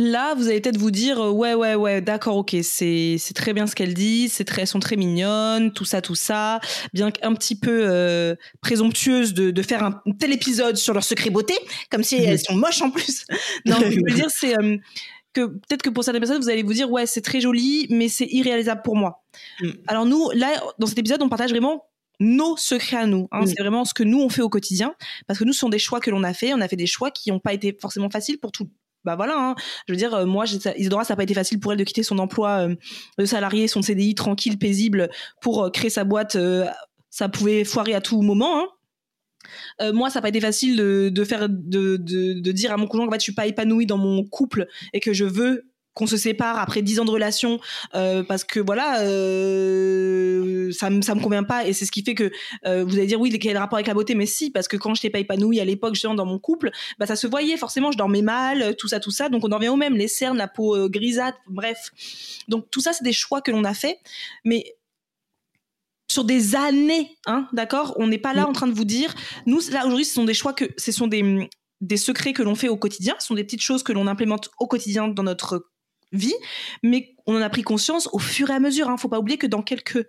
Là, 0.00 0.34
vous 0.34 0.48
allez 0.48 0.62
peut-être 0.62 0.78
vous 0.78 0.90
dire 0.90 1.20
euh, 1.20 1.30
ouais 1.30 1.52
ouais 1.52 1.74
ouais 1.74 2.00
d'accord 2.00 2.38
ok 2.38 2.56
c'est 2.62 3.16
c'est 3.18 3.34
très 3.34 3.52
bien 3.52 3.66
ce 3.66 3.74
qu'elle 3.74 3.92
dit 3.92 4.30
c'est 4.30 4.44
très 4.46 4.62
elles 4.62 4.66
sont 4.66 4.80
très 4.80 4.96
mignonnes 4.96 5.74
tout 5.74 5.84
ça 5.84 6.00
tout 6.00 6.14
ça 6.14 6.58
bien 6.94 7.10
qu'un 7.10 7.34
petit 7.34 7.54
peu 7.54 7.82
euh, 7.84 8.34
présomptueuse 8.62 9.34
de, 9.34 9.50
de 9.50 9.62
faire 9.62 9.82
un 9.82 10.02
tel 10.18 10.32
épisode 10.32 10.76
sur 10.76 10.94
leur 10.94 11.04
secret 11.04 11.28
beauté 11.28 11.52
comme 11.90 12.02
si 12.02 12.16
elles 12.16 12.38
sont 12.38 12.54
moches 12.54 12.80
en 12.80 12.90
plus 12.90 13.26
non 13.66 13.76
je 13.78 13.98
veux 13.98 14.14
dire 14.14 14.28
c'est 14.30 14.58
euh, 14.58 14.78
que 15.34 15.46
peut-être 15.46 15.82
que 15.82 15.90
pour 15.90 16.02
certaines 16.02 16.22
personnes 16.22 16.40
vous 16.40 16.48
allez 16.48 16.62
vous 16.62 16.72
dire 16.72 16.90
ouais 16.90 17.04
c'est 17.04 17.20
très 17.22 17.42
joli 17.42 17.86
mais 17.90 18.08
c'est 18.08 18.26
irréalisable 18.30 18.80
pour 18.82 18.96
moi 18.96 19.22
mm. 19.60 19.70
alors 19.86 20.06
nous 20.06 20.30
là 20.30 20.48
dans 20.78 20.86
cet 20.86 20.98
épisode 20.98 21.20
on 21.22 21.28
partage 21.28 21.50
vraiment 21.50 21.84
nos 22.22 22.54
secrets 22.58 22.98
à 22.98 23.06
nous. 23.06 23.28
Hein. 23.32 23.42
Mm. 23.42 23.46
C'est 23.46 23.62
vraiment 23.62 23.84
ce 23.86 23.94
que 23.94 24.02
nous 24.02 24.20
on 24.20 24.28
fait 24.28 24.42
au 24.42 24.50
quotidien, 24.50 24.94
parce 25.26 25.38
que 25.38 25.44
nous 25.44 25.54
ce 25.54 25.60
sont 25.60 25.70
des 25.70 25.78
choix 25.78 26.00
que 26.00 26.10
l'on 26.10 26.22
a 26.22 26.34
fait. 26.34 26.52
On 26.52 26.60
a 26.60 26.68
fait 26.68 26.76
des 26.76 26.86
choix 26.86 27.10
qui 27.10 27.30
n'ont 27.30 27.38
pas 27.38 27.54
été 27.54 27.74
forcément 27.80 28.10
faciles 28.10 28.38
pour 28.38 28.52
tout, 28.52 28.68
bah 29.04 29.16
voilà, 29.16 29.34
hein. 29.38 29.54
je 29.88 29.92
veux 29.92 29.96
dire, 29.96 30.14
euh, 30.14 30.26
moi, 30.26 30.44
Isidora, 30.76 31.04
ça 31.04 31.14
n'a 31.14 31.16
pas 31.16 31.22
été 31.22 31.34
facile 31.34 31.58
pour 31.58 31.72
elle 31.72 31.78
de 31.78 31.84
quitter 31.84 32.02
son 32.02 32.18
emploi 32.18 32.68
euh, 32.68 32.74
de 33.18 33.24
salarié, 33.24 33.66
son 33.66 33.80
CDI 33.80 34.14
tranquille, 34.14 34.58
paisible, 34.58 35.08
pour 35.40 35.64
euh, 35.64 35.70
créer 35.70 35.90
sa 35.90 36.04
boîte. 36.04 36.36
ça 37.08 37.28
pouvait 37.28 37.64
foirer 37.64 37.94
à 37.94 38.00
tout 38.00 38.20
moment. 38.20 38.60
Hein. 39.80 39.92
moi, 39.92 40.10
ça 40.10 40.18
n'a 40.18 40.22
pas 40.22 40.28
été 40.28 40.40
facile 40.40 40.76
de, 40.76 41.24
faire, 41.24 41.48
de, 41.48 41.96
de, 41.96 42.52
dire 42.52 42.72
à 42.72 42.76
mon 42.76 42.86
conjoint 42.86 43.08
que 43.08 43.14
je 43.14 43.20
suis 43.20 43.34
pas 43.34 43.46
épanouie 43.46 43.86
dans 43.86 43.98
mon 43.98 44.24
couple 44.24 44.66
et 44.92 45.00
que 45.00 45.12
je 45.12 45.24
veux 45.24 45.69
qu'on 45.94 46.06
se 46.06 46.16
sépare 46.16 46.58
après 46.58 46.82
dix 46.82 47.00
ans 47.00 47.04
de 47.04 47.10
relation 47.10 47.60
euh, 47.94 48.22
parce 48.22 48.44
que 48.44 48.60
voilà 48.60 49.00
euh, 49.00 50.70
ça 50.72 50.90
me 50.90 51.02
ça 51.02 51.14
me 51.14 51.20
convient 51.20 51.42
pas. 51.42 51.66
Et 51.66 51.72
c'est 51.72 51.84
ce 51.84 51.92
qui 51.92 52.02
fait 52.02 52.14
que 52.14 52.30
euh, 52.66 52.84
vous 52.84 52.96
allez 52.96 53.06
dire 53.06 53.20
oui 53.20 53.36
quel 53.38 53.56
rapport 53.56 53.76
avec 53.76 53.86
la 53.86 53.94
beauté? 53.94 54.14
Mais 54.14 54.26
si 54.26 54.50
parce 54.50 54.68
que 54.68 54.76
quand 54.76 54.94
je 54.94 55.00
n'étais 55.00 55.10
pas 55.10 55.18
épanouie 55.18 55.60
à 55.60 55.64
l'époque 55.64 55.94
justement 55.94 56.14
dans 56.14 56.26
mon 56.26 56.38
couple 56.38 56.70
bah 56.98 57.06
ça 57.06 57.16
se 57.16 57.26
voyait 57.26 57.56
forcément 57.56 57.92
je 57.92 57.98
dormais 57.98 58.22
mal 58.22 58.76
tout 58.76 58.88
ça 58.88 59.00
tout 59.00 59.10
ça. 59.10 59.28
Donc 59.28 59.44
on 59.44 59.52
en 59.52 59.58
vient 59.58 59.72
au 59.72 59.76
même. 59.76 59.96
Les 59.96 60.08
cernes 60.08 60.36
la 60.36 60.48
peau 60.48 60.88
grisâtre 60.88 61.38
bref. 61.48 61.90
Donc 62.48 62.70
tout 62.70 62.80
ça 62.80 62.92
c'est 62.92 63.04
des 63.04 63.12
choix 63.12 63.40
que 63.40 63.50
l'on 63.50 63.64
a 63.64 63.74
fait. 63.74 63.98
Mais 64.44 64.76
sur 66.10 66.24
des 66.24 66.56
années, 66.56 67.16
hein, 67.26 67.46
d'accord? 67.52 67.94
On 67.96 68.08
n'est 68.08 68.18
pas 68.18 68.34
là 68.34 68.48
en 68.48 68.52
train 68.52 68.66
de 68.66 68.72
vous 68.72 68.84
dire. 68.84 69.14
Nous, 69.46 69.60
là 69.70 69.86
aujourd'hui, 69.86 70.04
ce 70.04 70.14
sont 70.14 70.24
des 70.24 70.34
choix 70.34 70.52
que, 70.52 70.64
ce 70.76 70.90
sont 70.90 71.06
des, 71.06 71.48
des 71.80 71.96
secrets 71.96 72.32
que 72.32 72.42
l'on 72.42 72.54
fait 72.54 72.68
au 72.68 72.76
quotidien, 72.76 73.14
ce 73.18 73.28
sont 73.28 73.34
des 73.34 73.44
petites 73.44 73.62
choses 73.62 73.82
que 73.82 73.92
l'on 73.92 74.06
implémente 74.06 74.50
au 74.58 74.66
quotidien 74.66 75.08
dans 75.08 75.22
notre 75.22 75.70
vie, 76.12 76.34
mais 76.82 77.14
on 77.26 77.36
en 77.36 77.42
a 77.42 77.50
pris 77.50 77.62
conscience 77.62 78.08
au 78.12 78.18
fur 78.18 78.50
et 78.50 78.54
à 78.54 78.60
mesure. 78.60 78.88
Hein. 78.88 78.96
Faut 78.96 79.08
pas 79.08 79.18
oublier 79.18 79.38
que 79.38 79.46
dans 79.46 79.62
quelques 79.62 80.06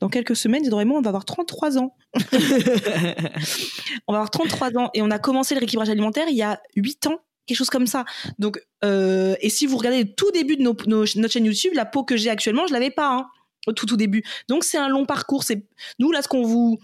dans 0.00 0.08
quelques 0.08 0.36
semaines, 0.36 0.68
moi, 0.70 0.98
on 0.98 1.02
va 1.02 1.08
avoir 1.08 1.24
33 1.24 1.78
ans. 1.78 1.96
on 2.14 4.12
va 4.12 4.18
avoir 4.18 4.30
33 4.30 4.76
ans 4.78 4.90
et 4.94 5.02
on 5.02 5.10
a 5.10 5.18
commencé 5.18 5.54
le 5.54 5.58
rééquilibrage 5.58 5.90
alimentaire 5.90 6.26
il 6.28 6.36
y 6.36 6.42
a 6.42 6.60
8 6.76 7.08
ans, 7.08 7.18
quelque 7.46 7.58
chose 7.58 7.70
comme 7.70 7.86
ça. 7.86 8.04
Donc, 8.38 8.60
euh, 8.84 9.34
et 9.40 9.50
si 9.50 9.66
vous 9.66 9.76
regardez 9.76 10.04
le 10.04 10.14
tout 10.14 10.30
début 10.30 10.56
de 10.56 10.62
nos, 10.62 10.76
notre 10.86 11.32
chaîne 11.32 11.44
YouTube, 11.44 11.72
la 11.74 11.84
peau 11.84 12.04
que 12.04 12.16
j'ai 12.16 12.30
actuellement, 12.30 12.66
je 12.68 12.72
l'avais 12.72 12.90
pas 12.90 13.10
hein, 13.12 13.26
au 13.66 13.72
tout 13.72 13.86
tout 13.86 13.96
début. 13.96 14.22
Donc 14.48 14.62
c'est 14.62 14.78
un 14.78 14.88
long 14.88 15.04
parcours. 15.04 15.42
C'est 15.42 15.66
nous 15.98 16.12
là 16.12 16.22
ce 16.22 16.28
qu'on 16.28 16.42
vous 16.42 16.78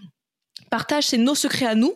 partage, 0.71 1.05
c'est 1.05 1.19
nos 1.19 1.37
secrets 1.37 1.67
à 1.67 1.77
nous 1.77 1.95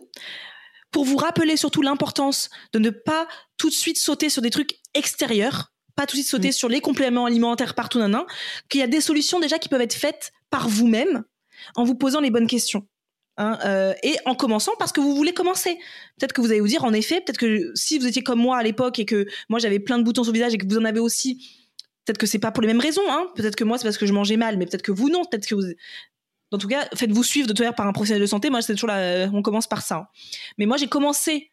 pour 0.92 1.04
vous 1.04 1.16
rappeler 1.16 1.56
surtout 1.56 1.82
l'importance 1.82 2.48
de 2.72 2.78
ne 2.78 2.90
pas 2.90 3.26
tout 3.56 3.68
de 3.68 3.74
suite 3.74 3.98
sauter 3.98 4.30
sur 4.30 4.40
des 4.40 4.50
trucs 4.50 4.78
extérieurs 4.94 5.72
pas 5.98 6.06
tout 6.06 6.16
de 6.16 6.22
suite 6.22 6.30
sauter 6.30 6.50
mm. 6.50 6.52
sur 6.52 6.68
les 6.68 6.80
compléments 6.80 7.26
alimentaires 7.26 7.74
partout, 7.74 7.98
nan, 7.98 8.24
qu'il 8.68 8.78
y 8.78 8.84
a 8.84 8.86
des 8.86 9.00
solutions 9.00 9.40
déjà 9.40 9.58
qui 9.58 9.68
peuvent 9.68 9.80
être 9.80 9.94
faites 9.94 10.30
par 10.48 10.68
vous-même 10.68 11.24
en 11.74 11.82
vous 11.82 11.96
posant 11.96 12.20
les 12.20 12.30
bonnes 12.30 12.46
questions. 12.46 12.86
Hein, 13.36 13.58
euh, 13.64 13.94
et 14.04 14.16
en 14.24 14.36
commençant 14.36 14.72
parce 14.78 14.92
que 14.92 15.00
vous 15.00 15.16
voulez 15.16 15.34
commencer. 15.34 15.76
Peut-être 16.18 16.32
que 16.32 16.40
vous 16.40 16.52
allez 16.52 16.60
vous 16.60 16.68
dire, 16.68 16.84
en 16.84 16.92
effet, 16.92 17.20
peut-être 17.20 17.36
que 17.36 17.72
si 17.74 17.98
vous 17.98 18.06
étiez 18.06 18.22
comme 18.22 18.38
moi 18.38 18.58
à 18.58 18.62
l'époque 18.62 19.00
et 19.00 19.06
que 19.06 19.26
moi 19.48 19.58
j'avais 19.58 19.80
plein 19.80 19.98
de 19.98 20.04
boutons 20.04 20.22
sur 20.22 20.32
le 20.32 20.38
visage 20.38 20.54
et 20.54 20.58
que 20.58 20.66
vous 20.68 20.78
en 20.78 20.84
avez 20.84 21.00
aussi, 21.00 21.44
peut-être 22.04 22.18
que 22.18 22.26
c'est 22.26 22.38
pas 22.38 22.52
pour 22.52 22.62
les 22.62 22.68
mêmes 22.68 22.80
raisons. 22.80 23.02
Hein. 23.10 23.26
Peut-être 23.34 23.56
que 23.56 23.64
moi 23.64 23.76
c'est 23.76 23.84
parce 23.84 23.98
que 23.98 24.06
je 24.06 24.12
mangeais 24.12 24.36
mal, 24.36 24.56
mais 24.56 24.66
peut-être 24.66 24.82
que 24.82 24.92
vous 24.92 25.10
non. 25.10 25.24
Peut-être 25.24 25.48
que 25.48 25.56
vous. 25.56 25.64
En 26.52 26.58
tout 26.58 26.68
cas, 26.68 26.88
faites-vous 26.94 27.24
suivre 27.24 27.48
de 27.48 27.52
toute 27.52 27.76
par 27.76 27.88
un 27.88 27.92
professionnel 27.92 28.22
de 28.22 28.26
santé. 28.26 28.50
Moi, 28.50 28.62
c'est 28.62 28.74
toujours 28.74 28.88
là, 28.88 29.28
on 29.32 29.42
commence 29.42 29.66
par 29.66 29.82
ça. 29.82 29.96
Hein. 29.96 30.06
Mais 30.56 30.66
moi, 30.66 30.76
j'ai 30.76 30.86
commencé 30.86 31.50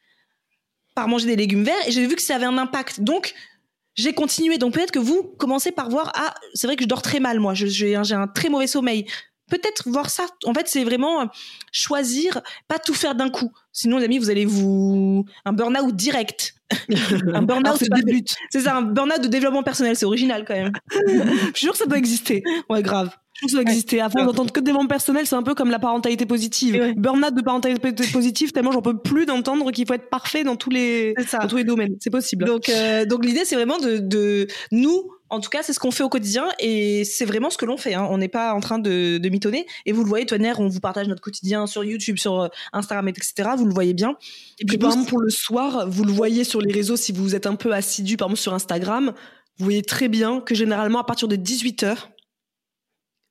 par 0.94 1.08
manger 1.08 1.26
des 1.26 1.36
légumes 1.36 1.64
verts 1.64 1.88
et 1.88 1.92
j'ai 1.92 2.08
vu 2.08 2.16
que 2.16 2.22
ça 2.22 2.36
avait 2.36 2.46
un 2.46 2.58
impact. 2.58 3.02
Donc, 3.02 3.34
j'ai 3.96 4.14
continué. 4.14 4.58
Donc 4.58 4.74
peut-être 4.74 4.92
que 4.92 5.00
vous 5.00 5.24
commencez 5.24 5.72
par 5.72 5.90
voir, 5.90 6.12
ah, 6.16 6.34
c'est 6.54 6.68
vrai 6.68 6.76
que 6.76 6.84
je 6.84 6.88
dors 6.88 7.02
très 7.02 7.20
mal, 7.20 7.40
moi, 7.40 7.54
j'ai 7.54 7.96
un 7.96 8.28
très 8.28 8.50
mauvais 8.50 8.68
sommeil. 8.68 9.06
Peut-être 9.50 9.90
voir 9.90 10.10
ça. 10.10 10.26
En 10.46 10.54
fait, 10.54 10.68
c'est 10.68 10.84
vraiment 10.84 11.22
euh, 11.22 11.26
choisir, 11.72 12.42
pas 12.68 12.80
tout 12.80 12.94
faire 12.94 13.16
d'un 13.16 13.30
coup. 13.30 13.52
Sinon, 13.72 13.98
les 13.98 14.06
amis, 14.06 14.18
vous 14.18 14.30
allez 14.30 14.46
vous 14.46 15.26
un 15.46 15.54
burn-out 15.54 15.96
direct. 15.96 16.56
un 17.34 17.42
burn-out 17.44 17.80
de 17.80 18.24
C'est 18.50 18.62
ça, 18.62 18.78
un 18.78 18.82
burn-out 18.82 19.22
de 19.22 19.28
développement 19.28 19.64
personnel. 19.64 19.96
C'est 19.96 20.06
original 20.06 20.46
quand 20.48 20.56
même. 20.56 20.72
je 21.08 21.52
suis 21.54 21.66
sûre 21.66 21.74
que 21.74 21.78
ça 21.78 21.86
peut 21.86 21.98
exister. 21.98 22.44
Ouais, 22.70 22.82
grave. 22.82 23.10
Je 23.42 23.48
ça 23.48 23.62
exister. 23.62 24.00
Avant 24.00 24.26
d'entendre 24.26 24.52
que 24.52 24.60
des 24.62 24.66
développement 24.66 24.88
personnel, 24.88 25.28
c'est 25.28 25.36
un 25.36 25.44
peu 25.44 25.56
comme 25.56 25.70
la 25.70 25.80
parentalité 25.80 26.26
positive. 26.26 26.94
Burn-out 26.96 27.34
de 27.34 27.42
parentalité 27.42 27.92
positive, 28.12 28.52
tellement 28.52 28.72
j'en 28.72 28.82
peux 28.82 28.98
plus 28.98 29.26
d'entendre 29.26 29.72
qu'il 29.72 29.86
faut 29.86 29.94
être 29.94 30.10
parfait 30.10 30.44
dans 30.44 30.56
tous 30.56 30.70
les, 30.70 31.14
dans 31.14 31.48
tous 31.48 31.58
les 31.58 31.66
domaines. 31.66 31.96
C'est 32.00 32.10
possible. 32.10 32.46
Donc, 32.46 32.70
euh, 32.70 33.06
donc 33.06 33.26
l'idée, 33.26 33.44
c'est 33.44 33.56
vraiment 33.56 33.78
de, 33.78 33.98
de 33.98 34.48
nous, 34.72 35.12
en 35.30 35.40
tout 35.40 35.50
cas, 35.50 35.64
c'est 35.64 35.74
ce 35.74 35.80
qu'on 35.80 35.92
fait 35.92 36.04
au 36.04 36.10
quotidien 36.10 36.48
et 36.60 37.04
c'est 37.04 37.26
vraiment 37.26 37.50
ce 37.50 37.58
que 37.58 37.66
l'on 37.66 37.78
fait. 37.78 37.96
Hein. 37.96 38.08
On 38.10 38.18
n'est 38.18 38.28
pas 38.28 38.54
en 38.54 38.60
train 38.60 38.78
de, 38.80 39.18
de 39.18 39.30
mitonner. 39.30 39.66
Et 39.86 39.92
vous 39.92 40.04
le 40.04 40.10
voyez, 40.10 40.26
Tonner, 40.26 40.54
on 40.58 40.68
vous 40.68 40.80
partage 40.80 41.08
notre 41.08 41.22
quotidien 41.22 41.66
sur 41.68 41.84
YouTube, 41.84 42.18
sur 42.18 42.42
euh, 42.42 42.48
Instagram, 42.74 43.08
etc. 43.08 43.34
Vous 43.58 43.66
le 43.66 43.74
voyez 43.74 43.94
bien. 43.94 44.18
Et 44.60 44.66
puis, 44.66 44.78
par 44.78 44.92
exemple, 44.92 45.10
pour 45.10 45.20
le 45.20 45.30
soir, 45.30 45.90
vous 45.90 46.04
le 46.04 46.12
voyez 46.12 46.44
sur 46.44 46.62
les 46.62 46.72
réseaux 46.72 46.96
si 46.96 47.12
vous 47.12 47.36
êtes 47.36 47.48
un 47.48 47.56
peu 47.56 47.74
assidu, 47.74 48.18
par 48.18 48.28
exemple, 48.28 48.42
sur 48.42 48.54
Instagram. 48.54 49.14
Vous 49.58 49.64
voyez 49.66 49.82
très 49.82 50.10
bien 50.10 50.42
que 50.42 50.54
généralement, 50.54 51.00
à 51.00 51.04
partir 51.04 51.28
de 51.28 51.36
18 51.36 51.84
h 51.84 51.98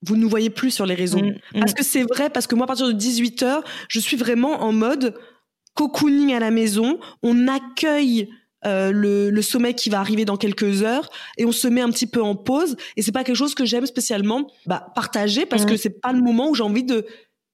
vous 0.06 0.16
ne 0.16 0.20
nous 0.20 0.28
voyez 0.28 0.50
plus 0.50 0.70
sur 0.70 0.84
les 0.84 0.94
réseaux. 0.94 1.22
Mm, 1.22 1.38
mm. 1.54 1.60
Parce 1.60 1.72
que 1.72 1.82
c'est 1.82 2.02
vrai, 2.02 2.28
parce 2.28 2.46
que 2.46 2.54
moi, 2.54 2.64
à 2.64 2.66
partir 2.66 2.86
de 2.86 2.92
18 2.92 3.42
h 3.42 3.62
je 3.88 4.00
suis 4.00 4.18
vraiment 4.18 4.62
en 4.62 4.70
mode 4.70 5.14
cocooning 5.74 6.34
à 6.34 6.40
la 6.40 6.50
maison. 6.50 6.98
On 7.22 7.48
accueille 7.48 8.28
euh, 8.66 8.90
le, 8.92 9.42
sommeil 9.42 9.74
qui 9.74 9.90
va 9.90 10.00
arriver 10.00 10.24
dans 10.24 10.36
quelques 10.36 10.82
heures 10.82 11.10
et 11.36 11.44
on 11.44 11.52
se 11.52 11.68
met 11.68 11.80
un 11.80 11.90
petit 11.90 12.06
peu 12.06 12.22
en 12.22 12.34
pause. 12.34 12.76
Et 12.96 13.02
c'est 13.02 13.12
pas 13.12 13.24
quelque 13.24 13.36
chose 13.36 13.54
que 13.54 13.64
j'aime 13.64 13.86
spécialement 13.86 14.50
bah, 14.66 14.86
partager 14.94 15.46
parce 15.46 15.64
que 15.64 15.76
c'est 15.76 16.00
pas 16.00 16.12
le 16.12 16.22
moment 16.22 16.50
où 16.50 16.54
j'ai 16.54 16.62
envie 16.62 16.84
de 16.84 17.06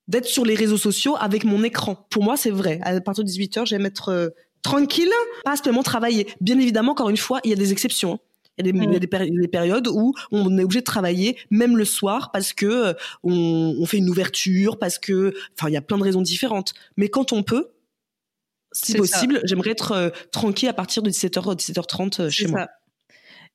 d'être 0.09 0.27
sur 0.27 0.45
les 0.45 0.57
réseaux 0.57 0.77
sociaux 0.77 1.17
avec 1.21 1.45
mon 1.45 1.63
écran. 1.63 2.07
Pour 2.11 2.25
moi, 2.25 2.37
c'est 2.37 2.51
vrai. 2.51 2.81
À 2.83 3.01
partir 3.01 3.23
de 3.23 3.29
18 3.29 3.59
h 3.59 3.67
j'aime 3.67 3.87
être 3.87 4.09
euh, 4.09 4.29
tranquille, 4.63 5.11
pas 5.45 5.57
spécialement 5.57 5.85
travailler. 5.85 6.27
Bien 6.41 6.59
évidemment, 6.59 6.93
encore 6.93 7.11
une 7.11 7.17
fois, 7.17 7.41
il 7.45 7.51
y 7.51 7.53
a 7.53 7.57
des 7.57 7.71
exceptions. 7.71 8.15
Hein. 8.15 8.19
Il 8.59 8.67
y 8.67 8.97
a 8.97 8.99
des, 8.99 9.49
périodes 9.49 9.89
où 9.89 10.13
on 10.33 10.59
est 10.59 10.65
obligé 10.65 10.81
de 10.81 10.85
travailler, 10.85 11.39
même 11.51 11.77
le 11.79 11.85
soir, 11.85 12.31
parce 12.31 12.53
que 12.53 12.67
euh, 12.67 12.93
on, 13.23 13.87
fait 13.87 13.99
une 13.99 14.11
ouverture, 14.11 14.79
parce 14.79 14.99
que, 14.99 15.33
enfin, 15.57 15.71
il 15.71 15.73
y 15.73 15.79
a 15.79 15.81
plein 15.81 15.97
de 15.97 16.03
raisons 16.03 16.21
différentes. 16.21 16.75
Mais 16.97 17.09
quand 17.09 17.33
on 17.33 17.43
peut, 17.43 17.71
si 18.73 18.95
possible, 18.95 19.41
j'aimerais 19.45 19.71
être 19.71 19.93
euh, 19.93 20.11
tranquille 20.33 20.69
à 20.69 20.73
partir 20.73 21.03
de 21.03 21.11
17h, 21.11 21.57
17h30 21.57 22.31
chez 22.31 22.47
moi. 22.47 22.69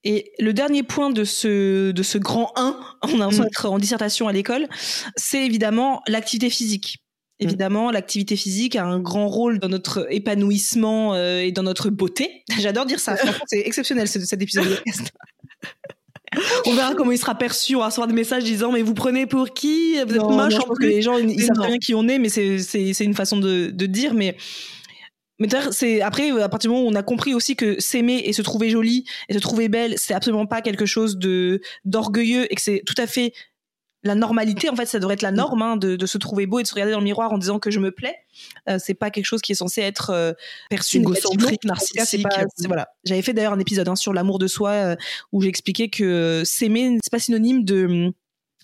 Et 0.03 0.31
le 0.37 0.53
dernier 0.53 0.83
point 0.83 1.09
de 1.09 1.23
ce, 1.23 1.91
de 1.91 2.03
ce 2.03 2.17
grand 2.17 2.53
1, 2.55 2.79
on 3.03 3.21
a 3.21 3.29
mm. 3.29 3.47
en 3.65 3.79
dissertation 3.79 4.27
à 4.27 4.33
l'école, 4.33 4.67
c'est 5.15 5.43
évidemment 5.45 6.01
l'activité 6.07 6.49
physique. 6.49 6.97
Mmh. 7.39 7.43
Évidemment, 7.43 7.91
l'activité 7.91 8.37
physique 8.37 8.77
a 8.77 8.85
un 8.85 8.99
grand 8.99 9.27
rôle 9.27 9.59
dans 9.59 9.67
notre 9.67 10.07
épanouissement 10.09 11.15
euh, 11.15 11.39
et 11.39 11.51
dans 11.51 11.63
notre 11.63 11.89
beauté. 11.89 12.43
J'adore 12.59 12.85
dire 12.85 12.99
ça. 12.99 13.17
c'est 13.47 13.59
exceptionnel 13.59 14.07
cet 14.07 14.41
épisode 14.41 14.69
de 14.69 14.75
podcast. 14.75 15.11
On 16.65 16.73
verra 16.73 16.95
comment 16.95 17.11
il 17.11 17.17
sera 17.17 17.35
perçu. 17.35 17.75
On 17.75 17.79
va 17.79 17.87
recevoir 17.87 18.07
des 18.07 18.13
messages 18.13 18.43
disant 18.43 18.71
mais 18.71 18.81
vous 18.81 18.93
prenez 18.93 19.25
pour 19.25 19.53
qui? 19.53 19.95
Vous 20.05 20.15
êtes 20.15 20.21
moche. 20.21 20.53
Je 20.53 20.59
pense 20.59 20.77
que 20.77 20.85
les 20.85 21.01
gens 21.01 21.17
ils 21.17 21.41
savent 21.41 21.65
bien 21.65 21.77
qui 21.77 21.93
on 21.93 22.07
est, 22.07 22.19
mais 22.19 22.29
c'est 22.29 23.03
une 23.05 23.13
façon 23.13 23.37
de, 23.37 23.69
de 23.71 23.85
dire. 23.85 24.13
Mais 24.13 24.35
mais 25.39 25.47
c'est 25.71 26.01
après 26.01 26.29
à 26.41 26.49
partir 26.49 26.69
du 26.69 26.75
moment 26.75 26.87
où 26.87 26.91
on 26.91 26.95
a 26.95 27.03
compris 27.03 27.33
aussi 27.33 27.55
que 27.55 27.79
s'aimer 27.79 28.21
et 28.25 28.33
se 28.33 28.41
trouver 28.41 28.69
jolie 28.69 29.05
et 29.29 29.33
se 29.33 29.39
trouver 29.39 29.69
belle, 29.69 29.95
c'est 29.97 30.13
absolument 30.13 30.45
pas 30.45 30.61
quelque 30.61 30.85
chose 30.85 31.17
de 31.17 31.61
d'orgueilleux 31.83 32.51
et 32.51 32.55
que 32.55 32.61
c'est 32.61 32.83
tout 32.85 32.95
à 32.97 33.07
fait 33.07 33.33
la 34.05 34.15
normalité 34.15 34.69
en 34.69 34.75
fait 34.75 34.85
ça 34.85 34.99
devrait 34.99 35.15
être 35.15 35.23
la 35.23 35.31
mm. 35.31 35.35
norme 35.35 35.61
hein, 35.61 35.77
de, 35.77 36.05
se 36.05 36.17
trouver 36.17 36.45
beau 36.45 36.59
et 36.59 36.63
de 36.63 36.67
se 36.67 36.73
regarder 36.73 36.93
dans 36.93 36.99
le 36.99 37.03
miroir 37.03 37.33
en 37.33 37.37
disant 37.37 37.59
que 37.59 37.71
je 37.71 37.79
me 37.79 37.91
plais. 37.91 38.15
Euh, 38.69 38.77
c'est 38.79 38.93
pas 38.93 39.09
quelque 39.09 39.25
chose 39.25 39.41
qui 39.41 39.51
est 39.51 39.55
censé 39.55 39.81
être 39.81 40.11
euh, 40.11 40.33
perçu 40.69 40.97
égocentrique 40.97 41.63
narcissique 41.65 42.25
voilà. 42.67 42.87
J'avais 43.03 43.23
fait 43.23 43.33
d'ailleurs 43.33 43.53
un 43.53 43.59
épisode 43.59 43.89
hein, 43.89 43.95
sur 43.95 44.13
l'amour 44.13 44.39
de 44.39 44.47
soi 44.47 44.69
euh, 44.69 44.95
où 45.31 45.41
j'expliquais 45.41 45.89
que 45.89 46.43
s'aimer 46.45 46.97
c'est 47.03 47.11
pas 47.11 47.19
synonyme 47.19 47.65
de 47.65 48.13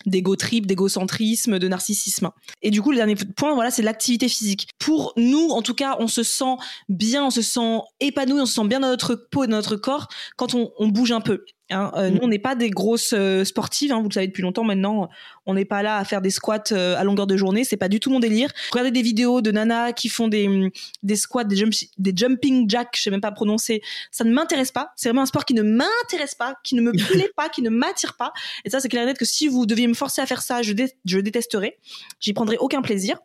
d'égo 0.05 0.35
trip, 0.35 0.65
d'égocentrisme, 0.65 1.59
de 1.59 1.67
narcissisme. 1.67 2.29
Et 2.61 2.71
du 2.71 2.81
coup, 2.81 2.91
le 2.91 2.97
dernier 2.97 3.15
point, 3.15 3.53
voilà, 3.53 3.71
c'est 3.71 3.81
l'activité 3.81 4.27
physique. 4.27 4.67
Pour 4.79 5.13
nous, 5.17 5.49
en 5.49 5.61
tout 5.61 5.73
cas, 5.73 5.97
on 5.99 6.07
se 6.07 6.23
sent 6.23 6.55
bien, 6.89 7.25
on 7.25 7.29
se 7.29 7.41
sent 7.41 7.79
épanoui, 7.99 8.41
on 8.41 8.45
se 8.45 8.53
sent 8.53 8.67
bien 8.67 8.79
dans 8.79 8.89
notre 8.89 9.15
peau 9.15 9.45
dans 9.45 9.57
notre 9.57 9.75
corps 9.75 10.07
quand 10.37 10.53
on 10.55 10.87
bouge 10.87 11.11
un 11.11 11.21
peu. 11.21 11.45
Hein. 11.71 11.91
Euh, 11.95 12.09
nous, 12.09 12.17
mm. 12.17 12.23
on 12.23 12.27
n'est 12.27 12.39
pas 12.39 12.55
des 12.55 12.69
grosses 12.69 13.13
euh, 13.13 13.43
sportives, 13.43 13.91
hein, 13.91 14.01
vous 14.01 14.09
le 14.09 14.13
savez 14.13 14.27
depuis 14.27 14.43
longtemps 14.43 14.63
maintenant. 14.63 15.09
On 15.45 15.53
n'est 15.53 15.65
pas 15.65 15.81
là 15.81 15.97
à 15.97 16.05
faire 16.05 16.21
des 16.21 16.29
squats 16.29 16.71
euh, 16.71 16.95
à 16.97 17.03
longueur 17.03 17.27
de 17.27 17.37
journée, 17.37 17.63
c'est 17.63 17.77
pas 17.77 17.89
du 17.89 17.99
tout 17.99 18.09
mon 18.09 18.19
délire. 18.19 18.51
Regardez 18.71 18.91
des 18.91 19.01
vidéos 19.01 19.41
de 19.41 19.51
nanas 19.51 19.93
qui 19.93 20.09
font 20.09 20.27
des, 20.27 20.47
mm, 20.47 20.71
des 21.03 21.15
squats, 21.15 21.43
des, 21.43 21.63
des 21.97 22.13
jumping 22.15 22.69
jacks, 22.69 22.95
je 22.95 23.03
sais 23.03 23.09
même 23.09 23.21
pas 23.21 23.31
prononcer. 23.31 23.81
Ça 24.11 24.23
ne 24.23 24.31
m'intéresse 24.31 24.71
pas. 24.71 24.91
C'est 24.95 25.09
vraiment 25.09 25.23
un 25.23 25.27
sport 25.27 25.45
qui 25.45 25.53
ne 25.53 25.63
m'intéresse 25.63 26.35
pas, 26.35 26.55
qui 26.63 26.75
ne 26.75 26.81
me 26.81 26.91
plaît 27.11 27.31
pas, 27.35 27.49
qui 27.49 27.61
ne 27.61 27.69
m'attire 27.69 28.15
pas. 28.17 28.33
Et 28.65 28.69
ça, 28.69 28.79
c'est 28.79 28.89
clair 28.89 29.03
et 29.03 29.07
net 29.07 29.17
que 29.17 29.25
si 29.25 29.47
vous 29.47 29.65
deviez 29.65 29.87
me 29.87 29.93
forcer 29.93 30.21
à 30.21 30.25
faire 30.25 30.41
ça, 30.41 30.61
je, 30.61 30.73
je 31.05 31.19
détesterais. 31.19 31.77
J'y 32.19 32.33
prendrais 32.33 32.57
aucun 32.57 32.81
plaisir. 32.81 33.17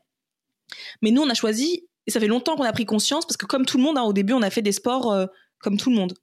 Mais 1.03 1.11
nous, 1.11 1.23
on 1.23 1.29
a 1.29 1.35
choisi, 1.35 1.87
et 2.07 2.11
ça 2.11 2.21
fait 2.21 2.27
longtemps 2.27 2.57
qu'on 2.57 2.65
a 2.65 2.73
pris 2.73 2.87
conscience, 2.87 3.25
parce 3.27 3.37
que 3.37 3.47
comme 3.47 3.67
tout 3.67 3.77
le 3.77 3.83
monde, 3.83 3.99
hein, 3.99 4.03
au 4.03 4.13
début, 4.13 4.33
on 4.33 4.43
a 4.43 4.51
fait 4.51 4.63
des 4.63 4.73
sports 4.73 5.15
comme 5.61 5.77
tout 5.77 5.91
le 5.91 5.97
monde. 5.97 6.15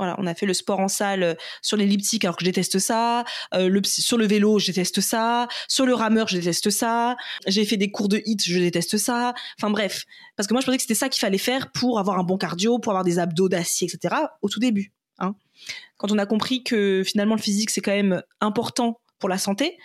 Voilà, 0.00 0.14
on 0.16 0.26
a 0.26 0.34
fait 0.34 0.46
le 0.46 0.54
sport 0.54 0.80
en 0.80 0.88
salle 0.88 1.22
euh, 1.22 1.34
sur 1.60 1.76
l'elliptique 1.76 2.24
alors 2.24 2.34
que 2.34 2.42
je 2.42 2.48
déteste 2.48 2.78
ça, 2.78 3.22
euh, 3.52 3.82
sur 3.84 4.16
le 4.16 4.26
vélo 4.26 4.58
je 4.58 4.68
déteste 4.68 5.02
ça, 5.02 5.46
sur 5.68 5.84
le 5.84 5.92
rameur 5.92 6.26
je 6.26 6.38
déteste 6.38 6.70
ça, 6.70 7.18
j'ai 7.46 7.66
fait 7.66 7.76
des 7.76 7.90
cours 7.90 8.08
de 8.08 8.22
hit 8.24 8.42
je 8.42 8.58
déteste 8.58 8.96
ça. 8.96 9.34
Enfin 9.58 9.68
bref, 9.68 10.06
parce 10.36 10.46
que 10.46 10.54
moi 10.54 10.62
je 10.62 10.64
pensais 10.64 10.78
que 10.78 10.82
c'était 10.84 10.94
ça 10.94 11.10
qu'il 11.10 11.20
fallait 11.20 11.36
faire 11.36 11.70
pour 11.70 11.98
avoir 11.98 12.18
un 12.18 12.22
bon 12.22 12.38
cardio, 12.38 12.78
pour 12.78 12.92
avoir 12.92 13.04
des 13.04 13.18
abdos 13.18 13.50
d'acier, 13.50 13.90
etc. 13.92 14.14
Au 14.40 14.48
tout 14.48 14.58
début. 14.58 14.90
Hein. 15.18 15.34
Quand 15.98 16.10
on 16.10 16.16
a 16.16 16.24
compris 16.24 16.64
que 16.64 17.02
finalement 17.04 17.34
le 17.34 17.42
physique 17.42 17.68
c'est 17.68 17.82
quand 17.82 17.92
même 17.92 18.22
important 18.40 19.02
pour 19.18 19.28
la 19.28 19.36
santé, 19.36 19.76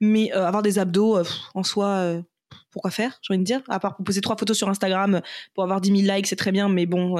mais 0.00 0.32
euh, 0.36 0.46
avoir 0.46 0.62
des 0.62 0.78
abdos 0.78 1.18
en 1.54 1.64
soi 1.64 2.22
pourquoi 2.70 2.92
faire, 2.92 3.18
j'ai 3.22 3.34
envie 3.34 3.40
de 3.40 3.44
dire? 3.44 3.62
À 3.68 3.80
part 3.80 3.96
poser 3.96 4.20
trois 4.20 4.36
photos 4.36 4.56
sur 4.56 4.68
Instagram 4.68 5.20
pour 5.52 5.64
avoir 5.64 5.80
10 5.80 6.04
000 6.04 6.14
likes, 6.14 6.28
c'est 6.28 6.36
très 6.36 6.52
bien, 6.52 6.68
mais 6.68 6.86
bon, 6.86 7.16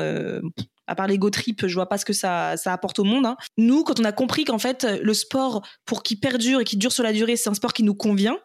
à 0.86 0.94
part 0.94 1.06
l'ego 1.06 1.30
trip, 1.30 1.66
je 1.66 1.74
vois 1.74 1.88
pas 1.88 1.98
ce 1.98 2.04
que 2.04 2.12
ça, 2.12 2.56
ça 2.56 2.72
apporte 2.72 2.98
au 2.98 3.04
monde. 3.04 3.26
Hein. 3.26 3.36
Nous, 3.56 3.84
quand 3.84 4.00
on 4.00 4.04
a 4.04 4.12
compris 4.12 4.44
qu'en 4.44 4.58
fait, 4.58 4.84
le 4.84 5.14
sport, 5.14 5.66
pour 5.84 6.02
qu'il 6.02 6.20
perdure 6.20 6.60
et 6.60 6.64
qu'il 6.64 6.78
dure 6.78 6.92
sur 6.92 7.02
la 7.02 7.12
durée, 7.12 7.36
c'est 7.36 7.48
un 7.48 7.54
sport 7.54 7.72
qui 7.72 7.82
nous 7.82 7.94
convient, 7.94 8.38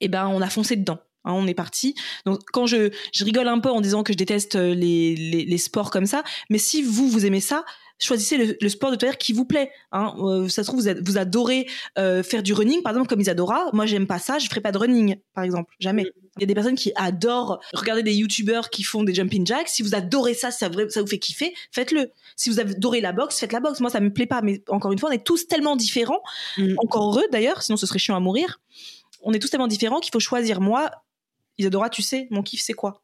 eh 0.00 0.08
ben, 0.08 0.26
on 0.28 0.40
a 0.40 0.48
foncé 0.48 0.76
dedans. 0.76 0.98
Hein, 1.24 1.32
on 1.32 1.46
est 1.46 1.54
parti. 1.54 1.94
Donc, 2.26 2.40
quand 2.52 2.66
je, 2.66 2.90
je 3.12 3.24
rigole 3.24 3.48
un 3.48 3.58
peu 3.58 3.70
en 3.70 3.80
disant 3.80 4.02
que 4.02 4.12
je 4.12 4.18
déteste 4.18 4.54
les, 4.54 5.16
les, 5.16 5.44
les 5.44 5.58
sports 5.58 5.90
comme 5.90 6.06
ça, 6.06 6.22
mais 6.50 6.58
si 6.58 6.82
vous, 6.82 7.08
vous 7.08 7.26
aimez 7.26 7.40
ça, 7.40 7.64
choisissez 8.00 8.56
le, 8.60 8.68
sport 8.68 8.90
de 8.90 8.96
terre 8.96 9.18
qui 9.18 9.32
vous 9.32 9.44
plaît. 9.44 9.70
Hein. 9.92 10.14
Euh, 10.18 10.48
ça 10.48 10.62
se 10.62 10.68
trouve, 10.68 10.80
vous, 10.80 10.90
vous 11.02 11.18
adorez 11.18 11.66
euh, 11.98 12.22
faire 12.22 12.42
du 12.42 12.52
running, 12.52 12.82
par 12.82 12.92
exemple, 12.92 13.08
comme 13.08 13.20
Isadora. 13.20 13.70
Moi, 13.72 13.86
j'aime 13.86 14.06
pas 14.06 14.18
ça, 14.18 14.38
je 14.38 14.48
ferai 14.48 14.60
pas 14.60 14.72
de 14.72 14.78
running, 14.78 15.16
par 15.34 15.44
exemple. 15.44 15.74
Jamais. 15.80 16.06
Il 16.36 16.42
y 16.42 16.44
a 16.44 16.46
des 16.46 16.54
personnes 16.54 16.76
qui 16.76 16.92
adorent 16.94 17.60
regarder 17.72 18.02
des 18.02 18.14
youtubeurs 18.14 18.70
qui 18.70 18.84
font 18.84 19.02
des 19.02 19.14
jumping 19.14 19.44
jacks. 19.46 19.68
Si 19.68 19.82
vous 19.82 19.94
adorez 19.94 20.34
ça, 20.34 20.50
ça, 20.50 20.70
ça 20.88 21.00
vous 21.00 21.06
fait 21.08 21.18
kiffer, 21.18 21.52
faites-le. 21.72 22.12
Si 22.36 22.50
vous 22.50 22.60
adorez 22.60 23.00
la 23.00 23.12
boxe, 23.12 23.38
faites 23.40 23.52
la 23.52 23.60
boxe. 23.60 23.80
Moi, 23.80 23.90
ça 23.90 24.00
me 24.00 24.12
plaît 24.12 24.26
pas. 24.26 24.42
Mais 24.42 24.62
encore 24.68 24.92
une 24.92 24.98
fois, 24.98 25.10
on 25.10 25.12
est 25.12 25.24
tous 25.24 25.48
tellement 25.48 25.74
différents. 25.74 26.22
Mm. 26.56 26.74
Encore 26.78 27.10
heureux, 27.10 27.26
d'ailleurs, 27.32 27.62
sinon 27.62 27.76
ce 27.76 27.86
serait 27.86 27.98
chiant 27.98 28.14
à 28.14 28.20
mourir. 28.20 28.60
On 29.22 29.32
est 29.32 29.40
tous 29.40 29.50
tellement 29.50 29.66
différents 29.66 29.98
qu'il 29.98 30.12
faut 30.12 30.20
choisir. 30.20 30.60
Moi, 30.60 30.90
Isadora, 31.58 31.90
tu 31.90 32.02
sais, 32.02 32.28
mon 32.30 32.42
kiff, 32.42 32.60
c'est 32.60 32.74
quoi? 32.74 33.02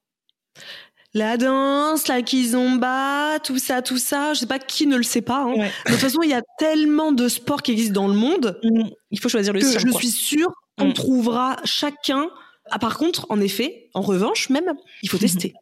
La 1.14 1.36
danse, 1.36 2.08
la 2.08 2.22
kizomba, 2.22 3.38
tout 3.42 3.58
ça, 3.58 3.82
tout 3.82 3.98
ça. 3.98 4.34
Je 4.34 4.40
sais 4.40 4.46
pas 4.46 4.58
qui 4.58 4.86
ne 4.86 4.96
le 4.96 5.04
sait 5.04 5.22
pas. 5.22 5.44
Hein. 5.44 5.54
de 5.86 5.92
toute 5.92 6.00
façon, 6.00 6.22
il 6.22 6.30
y 6.30 6.34
a 6.34 6.42
tellement 6.58 7.12
de 7.12 7.28
sports 7.28 7.62
qui 7.62 7.72
existent 7.72 8.00
dans 8.00 8.08
le 8.08 8.14
monde. 8.14 8.58
Mm. 8.64 8.88
Il 9.12 9.20
faut 9.20 9.28
choisir 9.28 9.52
le 9.52 9.60
que 9.60 9.78
Je 9.78 9.90
suis 9.92 10.10
sûre 10.10 10.52
qu'on 10.76 10.88
mm. 10.88 10.94
trouvera 10.94 11.56
chacun. 11.64 12.28
Ah, 12.70 12.80
par 12.80 12.98
contre, 12.98 13.26
en 13.28 13.40
effet, 13.40 13.90
en 13.94 14.00
revanche, 14.00 14.50
même, 14.50 14.72
il 15.02 15.08
faut 15.08 15.18
tester. 15.18 15.54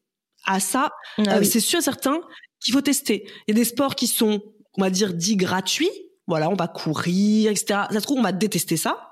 Ah 0.44 0.58
ça, 0.58 0.90
ah 1.18 1.36
euh, 1.36 1.44
c'est 1.44 1.60
sûr 1.60 1.78
et 1.78 1.82
certain 1.82 2.18
qu'il 2.60 2.72
faut 2.72 2.80
tester. 2.80 3.24
Il 3.46 3.54
y 3.54 3.58
a 3.58 3.60
des 3.60 3.64
sports 3.64 3.94
qui 3.94 4.06
sont, 4.06 4.42
on 4.78 4.80
va 4.80 4.90
dire, 4.90 5.12
dits 5.12 5.36
gratuits. 5.36 5.90
Voilà, 6.26 6.48
on 6.48 6.54
va 6.54 6.66
courir, 6.66 7.50
etc. 7.50 7.80
Ça 7.90 8.00
se 8.00 8.04
trouve, 8.04 8.18
on 8.18 8.22
va 8.22 8.32
détester 8.32 8.76
ça. 8.76 9.11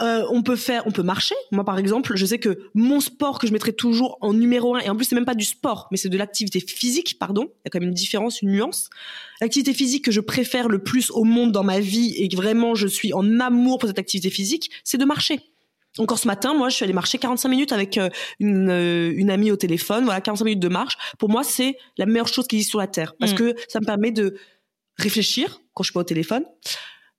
Euh, 0.00 0.24
on 0.30 0.42
peut 0.42 0.56
faire, 0.56 0.82
on 0.86 0.90
peut 0.90 1.02
marcher. 1.02 1.34
Moi, 1.52 1.64
par 1.64 1.78
exemple, 1.78 2.16
je 2.16 2.26
sais 2.26 2.38
que 2.38 2.70
mon 2.74 3.00
sport 3.00 3.38
que 3.38 3.46
je 3.46 3.52
mettrais 3.52 3.72
toujours 3.72 4.18
en 4.20 4.32
numéro 4.32 4.74
un, 4.74 4.80
et 4.80 4.90
en 4.90 4.96
plus 4.96 5.04
c'est 5.04 5.14
même 5.14 5.24
pas 5.24 5.34
du 5.34 5.44
sport, 5.44 5.88
mais 5.90 5.96
c'est 5.96 6.08
de 6.08 6.18
l'activité 6.18 6.60
physique, 6.60 7.18
pardon. 7.18 7.44
Il 7.44 7.60
y 7.64 7.68
a 7.68 7.70
quand 7.70 7.80
même 7.80 7.88
une 7.88 7.94
différence, 7.94 8.42
une 8.42 8.50
nuance. 8.50 8.90
L'activité 9.40 9.72
physique 9.72 10.04
que 10.04 10.10
je 10.10 10.20
préfère 10.20 10.68
le 10.68 10.82
plus 10.82 11.10
au 11.10 11.24
monde 11.24 11.52
dans 11.52 11.64
ma 11.64 11.80
vie 11.80 12.14
et 12.16 12.28
que 12.28 12.36
vraiment 12.36 12.74
je 12.74 12.86
suis 12.86 13.12
en 13.12 13.40
amour 13.40 13.78
pour 13.78 13.88
cette 13.88 13.98
activité 13.98 14.30
physique, 14.30 14.70
c'est 14.84 14.98
de 14.98 15.04
marcher. 15.04 15.40
Encore 15.98 16.18
ce 16.18 16.28
matin, 16.28 16.54
moi, 16.54 16.68
je 16.68 16.76
suis 16.76 16.84
allée 16.84 16.92
marcher 16.92 17.18
45 17.18 17.48
minutes 17.48 17.72
avec 17.72 17.98
euh, 17.98 18.08
une, 18.38 18.70
euh, 18.70 19.12
une 19.16 19.28
amie 19.28 19.50
au 19.50 19.56
téléphone. 19.56 20.04
Voilà, 20.04 20.20
45 20.20 20.44
minutes 20.44 20.60
de 20.60 20.68
marche. 20.68 20.96
Pour 21.18 21.28
moi, 21.28 21.42
c'est 21.42 21.76
la 21.98 22.06
meilleure 22.06 22.28
chose 22.28 22.46
qui 22.46 22.56
existe 22.56 22.70
sur 22.70 22.78
la 22.78 22.86
terre 22.86 23.14
parce 23.18 23.32
mm. 23.32 23.36
que 23.36 23.54
ça 23.68 23.80
me 23.80 23.86
permet 23.86 24.12
de 24.12 24.36
réfléchir 24.98 25.60
quand 25.74 25.82
je 25.82 25.88
suis 25.88 25.94
pas 25.94 26.00
au 26.00 26.04
téléphone 26.04 26.44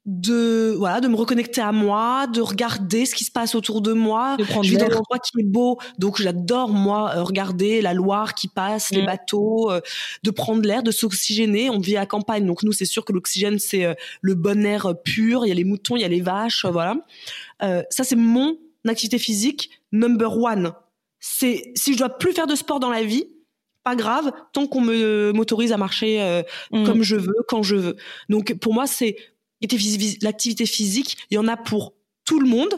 de 0.06 0.74
voilà 0.78 1.00
de 1.00 1.08
me 1.08 1.16
reconnecter 1.16 1.62
à 1.62 1.72
moi 1.72 2.26
de 2.26 2.42
regarder 2.42 3.06
ce 3.06 3.14
qui 3.14 3.24
se 3.24 3.32
passe 3.32 3.54
autour 3.54 3.82
de 3.82 3.94
moi. 3.94 4.36
De 4.38 4.44
prendre 4.44 4.64
je 4.64 4.72
vis 4.72 4.78
dans 4.78 4.86
un 4.86 4.98
endroit 4.98 5.20
qui 5.20 5.40
est 5.40 5.44
beau 5.44 5.78
donc 6.00 6.20
j'adore 6.20 6.70
moi 6.70 7.12
euh, 7.16 7.24
regarder 7.24 7.82
la 7.82 7.94
Loire 7.94 8.34
qui 8.34 8.48
passe 8.48 8.90
les 8.92 9.04
mm. 9.04 9.06
bateaux 9.06 9.72
euh, 9.72 9.80
de 10.24 10.32
prendre 10.32 10.64
l'air 10.64 10.82
de 10.82 10.90
s'oxygéner. 10.90 11.70
On 11.70 11.80
vit 11.80 11.98
à 11.98 12.08
campagne 12.08 12.48
donc 12.48 12.64
nous 12.64 12.72
c'est 12.72 12.86
sûr 12.86 13.06
que 13.06 13.14
l'oxygène 13.14 13.60
c'est 13.60 13.86
euh, 13.86 13.94
le 14.22 14.34
bon 14.34 14.66
air 14.66 14.96
pur. 15.04 15.46
Il 15.46 15.50
y 15.50 15.52
a 15.52 15.56
les 15.56 15.64
moutons 15.64 15.96
il 15.96 16.02
y 16.02 16.06
a 16.06 16.10
les 16.10 16.22
vaches 16.22 16.66
voilà. 16.66 16.96
Ça 17.62 18.04
c'est 18.04 18.16
mon 18.16 18.58
activité 18.88 19.20
physique 19.20 19.70
number 19.92 20.36
one. 20.36 20.74
C'est 21.20 21.72
si 21.76 21.94
je 21.94 22.00
dois 22.00 22.10
plus 22.10 22.34
faire 22.34 22.48
de 22.48 22.56
sport 22.56 22.80
dans 22.80 22.90
la 22.90 23.04
vie 23.04 23.26
pas 23.84 23.96
grave 23.96 24.32
tant 24.54 24.68
qu'on 24.68 24.82
me 24.82 25.32
m'autorise 25.32 25.72
à 25.72 25.78
marcher 25.78 26.44
mm. 26.72 26.86
comme 26.86 27.04
je 27.04 27.18
veux 27.18 27.46
quand 27.48 27.62
je 27.62 27.76
veux. 27.76 27.96
Donc 28.30 28.56
pour 28.56 28.74
moi 28.74 28.88
c'est 28.88 29.16
l'activité 30.22 30.66
physique, 30.66 31.18
il 31.30 31.36
y 31.36 31.38
en 31.38 31.48
a 31.48 31.58
pour 31.58 31.94
tout 32.26 32.40
le 32.40 32.48
monde. 32.48 32.70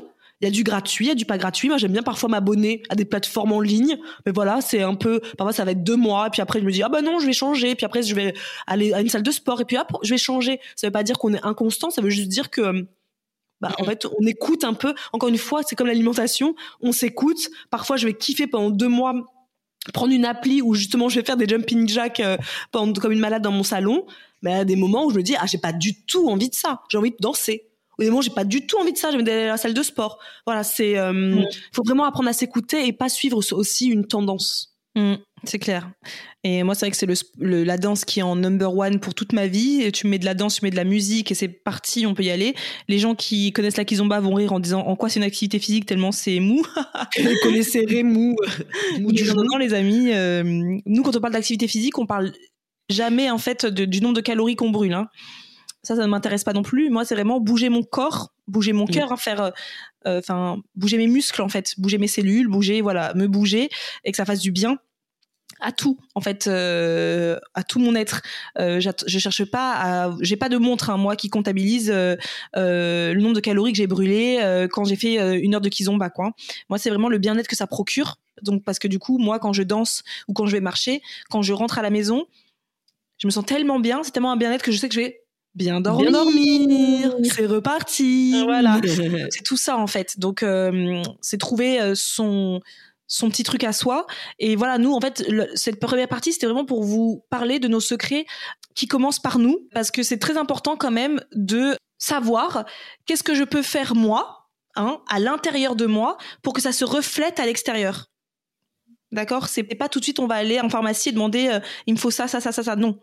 Il 0.42 0.46
y 0.46 0.48
a 0.48 0.52
du 0.52 0.64
gratuit, 0.64 1.06
il 1.06 1.08
y 1.08 1.12
a 1.12 1.16
du 1.16 1.26
pas 1.26 1.38
gratuit. 1.38 1.70
Moi, 1.70 1.78
j'aime 1.78 1.94
bien 1.94 2.04
parfois 2.04 2.28
m'abonner 2.28 2.84
à 2.90 2.96
des 2.96 3.06
plateformes 3.06 3.54
en 3.54 3.62
ligne. 3.62 3.98
Mais 4.26 4.34
voilà, 4.34 4.60
c'est 4.60 4.82
un 4.82 4.96
peu, 4.96 5.22
parfois 5.38 5.54
ça 5.54 5.64
va 5.64 5.72
être 5.72 5.84
deux 5.84 5.96
mois. 5.96 6.30
Puis 6.32 6.42
après, 6.42 6.60
je 6.60 6.66
me 6.66 6.72
dis, 6.72 6.84
ah 6.84 6.90
bah 6.90 7.02
non, 7.02 7.20
je 7.20 7.26
vais 7.26 7.34
changer. 7.34 7.76
Puis 7.76 7.86
après, 7.86 8.04
je 8.04 8.14
vais 8.14 8.34
aller 8.68 8.92
à 8.92 9.00
une 9.00 9.08
salle 9.08 9.24
de 9.24 9.32
sport. 9.32 9.62
Et 9.62 9.66
puis 9.66 9.78
hop, 9.78 9.88
je 10.04 10.10
vais 10.10 10.18
changer. 10.18 10.60
Ça 10.76 10.88
veut 10.88 10.92
pas 10.92 11.04
dire 11.04 11.18
qu'on 11.18 11.34
est 11.34 11.46
inconstant. 11.46 11.92
Ça 11.92 12.02
veut 12.02 12.10
juste 12.10 12.28
dire 12.28 12.50
que, 12.50 12.86
bah, 13.62 13.74
en 13.80 13.86
fait, 13.86 14.06
on 14.20 14.26
écoute 14.26 14.66
un 14.66 14.74
peu. 14.74 14.94
Encore 15.14 15.30
une 15.30 15.38
fois, 15.38 15.62
c'est 15.64 15.78
comme 15.78 15.88
l'alimentation. 15.88 16.56
On 16.82 16.92
s'écoute. 16.92 17.50
Parfois, 17.70 17.96
je 17.96 18.08
vais 18.08 18.14
kiffer 18.14 18.48
pendant 18.48 18.70
deux 18.70 18.90
mois 18.90 19.14
prendre 19.94 20.14
une 20.14 20.26
appli 20.26 20.62
où 20.62 20.76
justement 20.76 21.10
je 21.10 21.20
vais 21.20 21.26
faire 21.26 21.36
des 21.36 21.46
jumping 21.46 21.90
jacks 21.90 22.22
euh, 22.22 22.38
comme 22.72 23.12
une 23.12 23.20
malade 23.20 23.42
dans 23.42 23.52
mon 23.52 23.64
salon 23.64 24.06
mais 24.44 24.54
à 24.54 24.66
des 24.66 24.76
moments 24.76 25.06
où 25.06 25.10
je 25.10 25.18
me 25.18 25.24
dis 25.24 25.36
ah 25.40 25.46
j'ai 25.48 25.58
pas 25.58 25.74
du 25.74 26.06
tout 26.06 26.30
envie 26.30 26.50
de 26.50 26.56
ça. 26.56 26.82
J'ai 26.90 26.98
envie 26.98 27.12
de 27.12 27.18
danser. 27.20 27.70
Au 27.98 28.04
des 28.04 28.10
moments 28.10 28.22
j'ai 28.22 28.30
pas 28.30 28.44
du 28.44 28.68
tout 28.68 28.78
envie 28.78 28.94
de 28.94 28.98
ça. 28.98 29.10
J'ai 29.10 29.16
envie 29.16 29.24
d'aller 29.24 29.44
à 29.44 29.48
la 29.48 29.58
salle 29.58 29.74
de 29.74 29.84
sport. 29.84 30.20
Voilà 30.46 30.64
c'est 30.64 30.98
euh, 31.00 31.42
faut 31.72 31.84
vraiment 31.84 32.04
apprendre 32.04 32.30
à 32.30 32.34
s'écouter 32.34 32.86
et 32.86 32.94
pas 32.94 33.10
suivre 33.10 33.38
aussi 33.38 33.88
une 33.88 34.06
tendance. 34.06 34.70
Mm, 34.96 35.16
c'est 35.44 35.58
clair. 35.58 35.90
Et 36.44 36.62
moi 36.62 36.76
c'est 36.76 36.86
vrai 36.86 36.92
que 36.92 36.98
c'est 36.98 37.08
le, 37.40 37.64
la 37.64 37.78
danse 37.78 38.06
qui 38.06 38.20
est 38.20 38.24
en 38.24 38.36
number 38.36 38.76
one 38.76 39.00
pour 39.00 39.16
toute 39.16 39.34
ma 39.34 39.48
vie. 39.48 39.82
Et 39.82 39.92
tu 39.92 40.08
mets 40.08 40.20
de 40.20 40.26
la 40.26 40.34
danse 40.34 40.56
tu 40.56 40.66
mets 40.66 40.72
de 40.72 40.76
la 40.76 40.84
musique 40.84 41.32
et 41.32 41.36
c'est 41.36 41.48
parti 41.48 42.06
on 42.06 42.14
peut 42.14 42.24
y 42.24 42.30
aller. 42.30 42.54
Les 42.90 43.00
gens 43.00 43.16
qui 43.16 43.52
connaissent 43.54 43.78
la 43.78 43.86
kizomba 43.86 44.20
vont 44.20 44.34
rire 44.34 44.54
en 44.54 44.60
disant 44.60 44.82
en 44.82 44.96
quoi 44.96 45.10
c'est 45.10 45.20
une 45.20 45.26
activité 45.26 45.58
physique 45.58 45.86
tellement 45.86 46.12
c'est 46.12 46.40
mou? 46.40 46.64
Les 47.18 47.36
connaissez 47.42 48.04
mou 48.04 48.36
mou 49.00 49.12
du 49.12 49.24
non 49.24 49.58
les 49.58 49.74
amis 49.74 50.12
euh, 50.12 50.44
nous 50.44 51.04
quand 51.04 51.16
on 51.16 51.22
parle 51.22 51.34
d'activité 51.34 51.68
physique 51.68 51.98
on 51.98 52.06
parle 52.06 52.34
jamais 52.90 53.30
en 53.30 53.38
fait 53.38 53.66
du 53.66 54.02
nombre 54.02 54.16
de 54.16 54.22
calories 54.22 54.56
qu'on 54.56 54.70
brûle. 54.70 54.94
Hein. 54.94 55.08
Ça, 55.84 55.98
ça 55.98 56.02
ne 56.02 56.08
m'intéresse 56.08 56.46
pas 56.46 56.54
non 56.54 56.64
plus. 56.64 56.90
Moi, 56.90 57.04
c'est 57.04 57.14
vraiment 57.14 57.42
bouger 57.42 57.68
mon 57.68 57.84
corps, 57.84 58.34
bouger 58.48 58.72
mon 58.72 58.86
mm. 58.86 58.92
cœur, 58.92 59.12
hein, 59.12 59.18
faire, 59.18 59.42
euh, 59.42 59.52
euh, 60.08 60.20
enfin, 60.20 60.58
bouger 60.76 60.98
mes 60.98 61.08
muscles 61.08 61.42
en 61.42 61.50
fait, 61.50 61.74
bouger 61.78 61.98
mes 61.98 62.08
cellules, 62.08 62.48
bouger, 62.48 62.82
voilà, 62.82 63.14
me 63.16 63.28
bouger 63.28 63.70
et 64.06 64.12
que 64.12 64.18
ça 64.18 64.26
fasse 64.26 64.40
du 64.40 64.52
bien 64.52 64.78
à 65.60 65.72
tout 65.72 65.98
en 66.16 66.20
fait 66.20 66.48
euh, 66.48 67.40
à 67.54 67.64
tout 67.64 67.80
mon 67.80 67.96
être 67.96 68.22
je 68.58 69.20
cherche 69.20 69.46
pas 69.46 69.74
à 69.76 70.12
j'ai 70.20 70.36
pas 70.36 70.50
de 70.50 70.58
montre 70.58 70.90
hein, 70.90 70.98
moi 70.98 71.16
qui 71.16 71.30
comptabilise 71.30 71.90
le 71.90 73.14
nombre 73.20 73.36
de 73.36 73.40
calories 73.40 73.72
que 73.72 73.78
j'ai 73.78 73.88
brûlé 73.88 74.68
quand 74.72 74.84
j'ai 74.84 74.96
fait 74.98 75.40
une 75.40 75.56
heure 75.56 75.62
de 75.62 75.70
kizomba 75.70 76.10
quoi 76.10 76.32
moi 76.70 76.80
c'est 76.80 76.90
vraiment 76.90 77.08
le 77.08 77.18
bien-être 77.18 77.48
que 77.48 77.56
ça 77.56 77.68
procure 77.68 78.18
donc 78.42 78.64
parce 78.66 78.80
que 78.80 78.90
du 78.90 79.00
coup 79.00 79.20
moi 79.20 79.40
quand 79.40 79.54
je 79.54 79.64
danse 79.64 80.04
ou 80.28 80.34
quand 80.34 80.48
je 80.48 80.54
vais 80.54 80.60
marcher 80.60 81.02
quand 81.30 81.44
je 81.44 81.54
rentre 81.54 81.78
à 81.78 81.82
la 81.82 81.92
maison 81.92 82.26
je 83.24 83.28
me 83.28 83.32
sens 83.32 83.46
tellement 83.46 83.80
bien, 83.80 84.04
c'est 84.04 84.12
tellement 84.12 84.34
un 84.34 84.38
bien-être 84.38 84.62
que 84.62 84.74
je 84.74 84.78
sais 84.78 84.90
que 84.90 84.96
je 84.96 85.00
vais 85.00 85.22
bien 85.56 85.80
dormir. 85.80 86.12
C'est 87.24 87.46
reparti. 87.46 88.44
Voilà. 88.44 88.82
c'est 89.30 89.44
tout 89.46 89.56
ça 89.56 89.78
en 89.78 89.88
fait. 89.88 90.20
Donc 90.20 90.44
euh, 90.44 91.02
c'est 91.22 91.38
trouver 91.38 91.80
euh, 91.80 91.94
son 91.96 92.60
son 93.08 93.30
petit 93.30 93.44
truc 93.44 93.64
à 93.64 93.72
soi. 93.72 94.08
Et 94.40 94.58
voilà, 94.58 94.78
nous, 94.78 94.92
en 94.92 95.00
fait, 95.00 95.24
cette 95.56 95.80
première 95.80 96.10
partie, 96.10 96.34
c'était 96.34 96.48
vraiment 96.48 96.66
pour 96.66 96.84
vous 96.84 97.24
parler 97.30 97.60
de 97.60 97.70
nos 97.70 97.80
secrets 97.80 98.26
qui 98.76 98.88
commencent 98.88 99.22
par 99.22 99.40
nous, 99.40 99.70
parce 99.74 99.90
que 99.90 100.04
c'est 100.04 100.18
très 100.18 100.36
important 100.36 100.76
quand 100.76 100.92
même 100.92 101.22
de 101.34 101.78
savoir 101.98 102.66
qu'est-ce 103.06 103.24
que 103.24 103.36
je 103.36 103.46
peux 103.46 103.62
faire 103.62 103.96
moi, 103.96 104.50
hein, 104.76 105.00
à 105.08 105.20
l'intérieur 105.20 105.78
de 105.78 105.86
moi, 105.86 106.18
pour 106.42 106.52
que 106.52 106.62
ça 106.62 106.74
se 106.74 106.84
reflète 106.84 107.40
à 107.40 107.46
l'extérieur. 107.46 108.08
D'accord? 109.14 109.48
C'est 109.48 109.64
pas 109.64 109.88
tout 109.88 110.00
de 110.00 110.04
suite 110.04 110.20
on 110.20 110.28
va 110.28 110.36
aller 110.36 110.60
en 110.60 110.70
pharmacie 110.70 111.10
et 111.10 111.12
demander 111.12 111.48
euh, 111.48 111.60
il 111.86 111.94
me 111.94 112.00
faut 112.00 112.10
ça, 112.10 112.28
ça, 112.28 112.42
ça, 112.42 112.52
ça, 112.52 112.64
ça. 112.64 112.76
Non. 112.76 113.00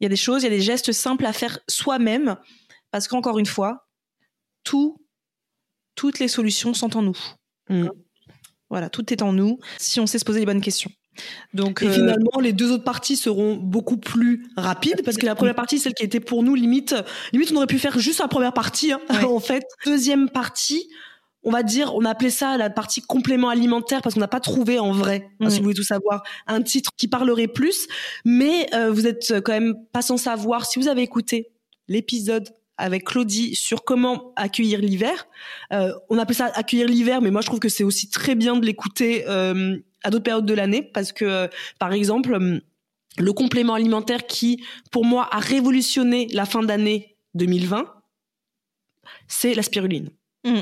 Il 0.00 0.04
y 0.04 0.06
a 0.06 0.08
des 0.08 0.16
choses, 0.16 0.42
il 0.42 0.44
y 0.44 0.48
a 0.48 0.56
des 0.56 0.60
gestes 0.60 0.92
simples 0.92 1.26
à 1.26 1.32
faire 1.32 1.58
soi-même, 1.68 2.36
parce 2.90 3.08
qu'encore 3.08 3.38
une 3.38 3.46
fois, 3.46 3.88
tout, 4.64 5.00
toutes 5.94 6.18
les 6.18 6.28
solutions 6.28 6.74
sont 6.74 6.96
en 6.96 7.02
nous. 7.02 7.18
Mm. 7.68 7.88
Voilà, 8.68 8.90
tout 8.90 9.12
est 9.12 9.22
en 9.22 9.32
nous 9.32 9.58
si 9.78 10.00
on 10.00 10.06
sait 10.06 10.18
se 10.18 10.24
poser 10.24 10.40
les 10.40 10.46
bonnes 10.46 10.60
questions. 10.60 10.90
Donc, 11.54 11.82
et 11.82 11.86
euh, 11.86 11.92
finalement, 11.92 12.40
les 12.40 12.52
deux 12.52 12.72
autres 12.72 12.84
parties 12.84 13.16
seront 13.16 13.56
beaucoup 13.56 13.96
plus 13.96 14.46
rapides 14.56 15.02
parce 15.04 15.16
que 15.16 15.24
la 15.24 15.34
première 15.34 15.54
partie, 15.54 15.78
celle 15.78 15.94
qui 15.94 16.04
était 16.04 16.20
pour 16.20 16.42
nous 16.42 16.54
limite, 16.54 16.94
limite, 17.32 17.52
on 17.52 17.56
aurait 17.56 17.66
pu 17.66 17.78
faire 17.78 17.98
juste 17.98 18.20
la 18.20 18.28
première 18.28 18.52
partie. 18.52 18.92
Hein, 18.92 19.00
en 19.24 19.40
fait, 19.40 19.64
deuxième 19.86 20.28
partie, 20.28 20.88
on 21.46 21.50
va 21.50 21.62
dire, 21.62 21.94
on 21.94 22.04
a 22.04 22.10
appelé 22.10 22.28
ça 22.28 22.58
la 22.58 22.68
partie 22.68 23.00
complément 23.00 23.48
alimentaire 23.48 24.02
parce 24.02 24.14
qu'on 24.14 24.20
n'a 24.20 24.28
pas 24.28 24.40
trouvé 24.40 24.78
en 24.78 24.92
vrai, 24.92 25.30
hein, 25.40 25.48
si 25.48 25.58
vous 25.58 25.62
voulez 25.64 25.76
tout 25.76 25.82
savoir, 25.82 26.22
un 26.46 26.60
titre 26.60 26.90
qui 26.96 27.08
parlerait 27.08 27.46
plus. 27.46 27.86
Mais 28.24 28.66
euh, 28.74 28.90
vous 28.90 29.06
êtes 29.06 29.40
quand 29.44 29.52
même 29.52 29.76
pas 29.92 30.02
sans 30.02 30.16
savoir 30.16 30.66
si 30.66 30.78
vous 30.78 30.88
avez 30.88 31.02
écouté 31.02 31.52
l'épisode 31.88 32.50
avec 32.78 33.04
Claudie 33.04 33.54
sur 33.54 33.84
comment 33.84 34.32
accueillir 34.36 34.80
l'hiver. 34.80 35.26
Euh, 35.72 35.92
on 36.10 36.18
appelle 36.18 36.36
ça 36.36 36.46
accueillir 36.54 36.88
l'hiver, 36.88 37.22
mais 37.22 37.30
moi 37.30 37.40
je 37.40 37.46
trouve 37.46 37.60
que 37.60 37.68
c'est 37.68 37.84
aussi 37.84 38.10
très 38.10 38.34
bien 38.34 38.56
de 38.56 38.66
l'écouter 38.66 39.24
euh, 39.28 39.78
à 40.02 40.10
d'autres 40.10 40.24
périodes 40.24 40.46
de 40.46 40.54
l'année 40.54 40.82
parce 40.82 41.12
que, 41.12 41.24
euh, 41.24 41.48
par 41.78 41.92
exemple, 41.92 42.60
le 43.18 43.32
complément 43.32 43.74
alimentaire 43.74 44.26
qui, 44.26 44.62
pour 44.90 45.04
moi, 45.04 45.28
a 45.30 45.38
révolutionné 45.38 46.28
la 46.32 46.44
fin 46.44 46.62
d'année 46.62 47.16
2020, 47.34 47.86
c'est 49.28 49.54
la 49.54 49.62
spiruline. 49.62 50.10
Mm. 50.46 50.60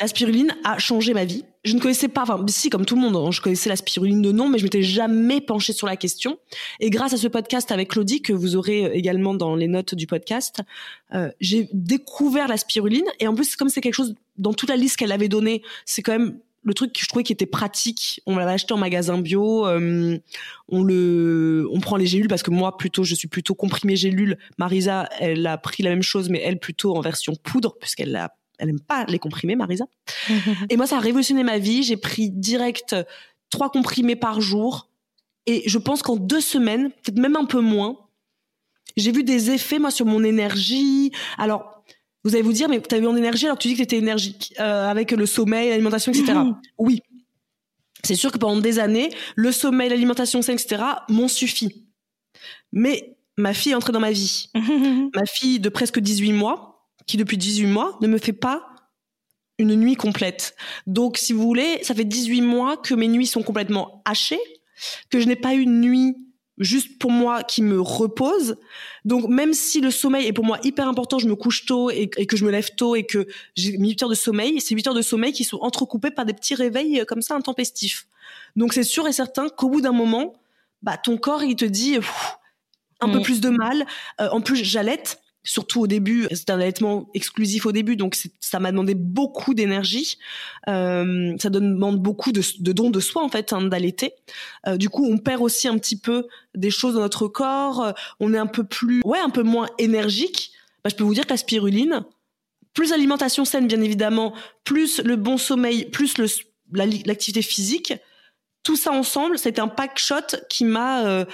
La 0.00 0.06
spiruline 0.06 0.54
a 0.62 0.78
changé 0.78 1.12
ma 1.12 1.24
vie. 1.24 1.44
Je 1.64 1.74
ne 1.74 1.80
connaissais 1.80 2.08
pas, 2.08 2.22
enfin, 2.22 2.44
si, 2.46 2.70
comme 2.70 2.86
tout 2.86 2.94
le 2.94 3.00
monde, 3.00 3.16
hein, 3.16 3.30
je 3.32 3.40
connaissais 3.40 3.68
la 3.68 3.74
spiruline 3.74 4.22
de 4.22 4.30
nom, 4.30 4.48
mais 4.48 4.58
je 4.58 4.64
m'étais 4.64 4.82
jamais 4.82 5.40
penchée 5.40 5.72
sur 5.72 5.88
la 5.88 5.96
question. 5.96 6.38
Et 6.78 6.88
grâce 6.88 7.14
à 7.14 7.16
ce 7.16 7.26
podcast 7.26 7.72
avec 7.72 7.90
Claudie, 7.90 8.22
que 8.22 8.32
vous 8.32 8.54
aurez 8.54 8.84
euh, 8.84 8.94
également 8.94 9.34
dans 9.34 9.56
les 9.56 9.66
notes 9.66 9.96
du 9.96 10.06
podcast, 10.06 10.60
euh, 11.14 11.30
j'ai 11.40 11.68
découvert 11.72 12.46
la 12.46 12.56
spiruline. 12.56 13.06
Et 13.18 13.26
en 13.26 13.34
plus, 13.34 13.56
comme 13.56 13.68
c'est 13.68 13.80
quelque 13.80 13.94
chose, 13.94 14.14
dans 14.36 14.54
toute 14.54 14.68
la 14.68 14.76
liste 14.76 14.96
qu'elle 14.98 15.12
avait 15.12 15.28
donnée, 15.28 15.62
c'est 15.84 16.02
quand 16.02 16.12
même 16.12 16.38
le 16.62 16.72
truc 16.72 16.92
que 16.92 17.00
je 17.02 17.08
trouvais 17.08 17.24
qui 17.24 17.32
était 17.32 17.44
pratique. 17.44 18.22
On 18.26 18.36
l'avait 18.36 18.52
acheté 18.52 18.72
en 18.72 18.78
magasin 18.78 19.18
bio. 19.18 19.66
Euh, 19.66 20.16
on 20.68 20.82
le, 20.84 21.66
on 21.72 21.80
prend 21.80 21.96
les 21.96 22.06
gélules 22.06 22.28
parce 22.28 22.44
que 22.44 22.52
moi, 22.52 22.76
plutôt, 22.76 23.02
je 23.02 23.16
suis 23.16 23.28
plutôt 23.28 23.56
comprimé 23.56 23.96
gélule. 23.96 24.38
Marisa, 24.58 25.08
elle 25.18 25.44
a 25.46 25.58
pris 25.58 25.82
la 25.82 25.90
même 25.90 26.02
chose, 26.02 26.28
mais 26.28 26.40
elle 26.44 26.60
plutôt 26.60 26.96
en 26.96 27.00
version 27.00 27.34
poudre, 27.34 27.76
puisqu'elle 27.80 28.12
l'a 28.12 28.36
elle 28.58 28.70
aime 28.70 28.80
pas 28.80 29.04
les 29.06 29.18
comprimés, 29.18 29.56
Marisa. 29.56 29.86
et 30.70 30.76
moi, 30.76 30.86
ça 30.86 30.96
a 30.96 31.00
révolutionné 31.00 31.42
ma 31.42 31.58
vie. 31.58 31.82
J'ai 31.82 31.96
pris 31.96 32.30
direct 32.30 32.96
trois 33.50 33.70
comprimés 33.70 34.16
par 34.16 34.40
jour. 34.40 34.88
Et 35.46 35.62
je 35.66 35.78
pense 35.78 36.02
qu'en 36.02 36.16
deux 36.16 36.40
semaines, 36.40 36.90
peut-être 36.90 37.18
même 37.18 37.36
un 37.36 37.44
peu 37.44 37.60
moins, 37.60 37.98
j'ai 38.96 39.12
vu 39.12 39.24
des 39.24 39.50
effets, 39.50 39.78
moi, 39.78 39.90
sur 39.90 40.06
mon 40.06 40.22
énergie. 40.22 41.12
Alors, 41.38 41.82
vous 42.24 42.34
allez 42.34 42.42
vous 42.42 42.52
dire, 42.52 42.68
mais 42.68 42.80
tu 42.80 42.94
as 42.94 43.00
vu 43.00 43.06
en 43.06 43.16
énergie 43.16 43.46
alors 43.46 43.58
que 43.58 43.62
tu 43.62 43.68
dis 43.68 43.74
que 43.74 43.78
tu 43.78 43.84
étais 43.84 43.98
énergique 43.98 44.54
euh, 44.60 44.88
avec 44.88 45.10
le 45.10 45.26
sommeil, 45.26 45.70
l'alimentation, 45.70 46.12
etc. 46.12 46.38
Oui. 46.78 47.00
C'est 48.02 48.14
sûr 48.14 48.32
que 48.32 48.38
pendant 48.38 48.60
des 48.60 48.78
années, 48.78 49.10
le 49.34 49.52
sommeil, 49.52 49.88
l'alimentation 49.88 50.42
saine, 50.42 50.56
etc., 50.58 50.82
m'ont 51.08 51.28
suffi. 51.28 51.86
Mais 52.72 53.16
ma 53.36 53.52
fille 53.54 53.72
est 53.72 53.74
entrée 53.74 53.92
dans 53.92 54.00
ma 54.00 54.12
vie. 54.12 54.50
ma 55.14 55.26
fille 55.26 55.60
de 55.60 55.68
presque 55.68 55.98
18 55.98 56.32
mois, 56.32 56.73
qui 57.06 57.16
depuis 57.16 57.36
18 57.36 57.66
mois 57.66 57.98
ne 58.00 58.06
me 58.06 58.18
fait 58.18 58.32
pas 58.32 58.66
une 59.58 59.76
nuit 59.76 59.96
complète. 59.96 60.56
Donc, 60.86 61.16
si 61.16 61.32
vous 61.32 61.42
voulez, 61.42 61.78
ça 61.82 61.94
fait 61.94 62.04
18 62.04 62.40
mois 62.40 62.76
que 62.76 62.94
mes 62.94 63.08
nuits 63.08 63.26
sont 63.26 63.42
complètement 63.42 64.02
hachées, 64.04 64.40
que 65.10 65.20
je 65.20 65.26
n'ai 65.26 65.36
pas 65.36 65.54
eu 65.54 65.60
une 65.60 65.80
nuit 65.80 66.16
juste 66.58 66.98
pour 66.98 67.10
moi 67.10 67.42
qui 67.42 67.62
me 67.62 67.80
repose. 67.80 68.56
Donc, 69.04 69.28
même 69.28 69.54
si 69.54 69.80
le 69.80 69.90
sommeil 69.90 70.26
est 70.26 70.32
pour 70.32 70.44
moi 70.44 70.58
hyper 70.62 70.88
important, 70.88 71.18
je 71.18 71.28
me 71.28 71.34
couche 71.34 71.66
tôt 71.66 71.90
et, 71.90 72.08
que 72.08 72.36
je 72.36 72.44
me 72.44 72.50
lève 72.50 72.74
tôt 72.76 72.94
et 72.94 73.04
que 73.04 73.26
j'ai 73.56 73.76
8 73.76 74.02
heures 74.04 74.08
de 74.08 74.14
sommeil, 74.14 74.60
c'est 74.60 74.74
8 74.74 74.88
heures 74.88 74.94
de 74.94 75.02
sommeil 75.02 75.32
qui 75.32 75.44
sont 75.44 75.58
entrecoupées 75.58 76.10
par 76.10 76.24
des 76.24 76.32
petits 76.32 76.54
réveils 76.54 77.00
euh, 77.00 77.04
comme 77.04 77.22
ça 77.22 77.34
intempestifs. 77.34 78.06
Donc, 78.56 78.72
c'est 78.72 78.84
sûr 78.84 79.06
et 79.06 79.12
certain 79.12 79.48
qu'au 79.48 79.68
bout 79.68 79.80
d'un 79.80 79.92
moment, 79.92 80.34
bah, 80.82 80.96
ton 80.96 81.16
corps, 81.16 81.42
il 81.42 81.56
te 81.56 81.64
dit 81.64 81.98
un 83.00 83.08
peu 83.08 83.18
mm. 83.18 83.22
plus 83.22 83.40
de 83.40 83.48
mal. 83.48 83.86
Euh, 84.20 84.28
en 84.30 84.40
plus, 84.40 84.62
j'allaite 84.62 85.20
surtout 85.44 85.82
au 85.82 85.86
début, 85.86 86.26
c'est 86.32 86.50
un 86.50 86.58
allaitement 86.58 87.08
exclusif 87.14 87.66
au 87.66 87.72
début, 87.72 87.96
donc 87.96 88.16
ça 88.40 88.58
m'a 88.58 88.72
demandé 88.72 88.94
beaucoup 88.94 89.54
d'énergie. 89.54 90.18
Euh, 90.68 91.34
ça 91.38 91.50
demande 91.50 92.00
beaucoup 92.00 92.32
de, 92.32 92.42
dons 92.72 92.90
de 92.90 93.00
soi 93.00 93.22
en 93.22 93.28
fait 93.28 93.52
hein, 93.52 93.62
d'allaiter. 93.62 94.14
Euh, 94.66 94.76
du 94.76 94.88
coup, 94.88 95.06
on 95.06 95.18
perd 95.18 95.42
aussi 95.42 95.68
un 95.68 95.78
petit 95.78 95.98
peu 95.98 96.26
des 96.54 96.70
choses 96.70 96.94
dans 96.94 97.00
notre 97.00 97.28
corps. 97.28 97.92
On 98.20 98.32
est 98.32 98.38
un 98.38 98.46
peu 98.46 98.64
plus, 98.64 99.02
ouais, 99.04 99.20
un 99.20 99.30
peu 99.30 99.42
moins 99.42 99.68
énergique. 99.78 100.52
Bah, 100.82 100.90
je 100.90 100.96
peux 100.96 101.04
vous 101.04 101.14
dire 101.14 101.24
que 101.24 101.30
la 101.30 101.36
spiruline, 101.36 102.04
plus 102.72 102.90
l'alimentation 102.90 103.44
saine 103.44 103.66
bien 103.66 103.80
évidemment, 103.80 104.34
plus 104.64 105.00
le 105.00 105.16
bon 105.16 105.36
sommeil, 105.38 105.84
plus 105.86 106.16
l'activité 106.72 107.42
physique, 107.42 107.94
tout 108.64 108.76
ça 108.76 108.92
ensemble, 108.92 109.38
c'était 109.38 109.60
un 109.60 109.68
pack 109.68 109.98
shot 109.98 110.38
qui 110.48 110.64
m'a 110.64 111.04
euh, 111.06 111.24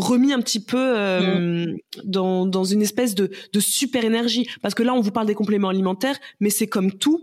remis 0.00 0.32
un 0.32 0.40
petit 0.40 0.60
peu 0.60 0.78
euh, 0.78 1.66
mm. 1.66 1.76
dans, 2.04 2.46
dans 2.46 2.64
une 2.64 2.82
espèce 2.82 3.14
de, 3.14 3.30
de 3.52 3.60
super 3.60 4.04
énergie. 4.04 4.48
Parce 4.62 4.74
que 4.74 4.82
là, 4.82 4.94
on 4.94 5.00
vous 5.00 5.10
parle 5.12 5.26
des 5.26 5.34
compléments 5.34 5.68
alimentaires, 5.68 6.18
mais 6.40 6.50
c'est 6.50 6.66
comme 6.66 6.92
tout, 6.92 7.20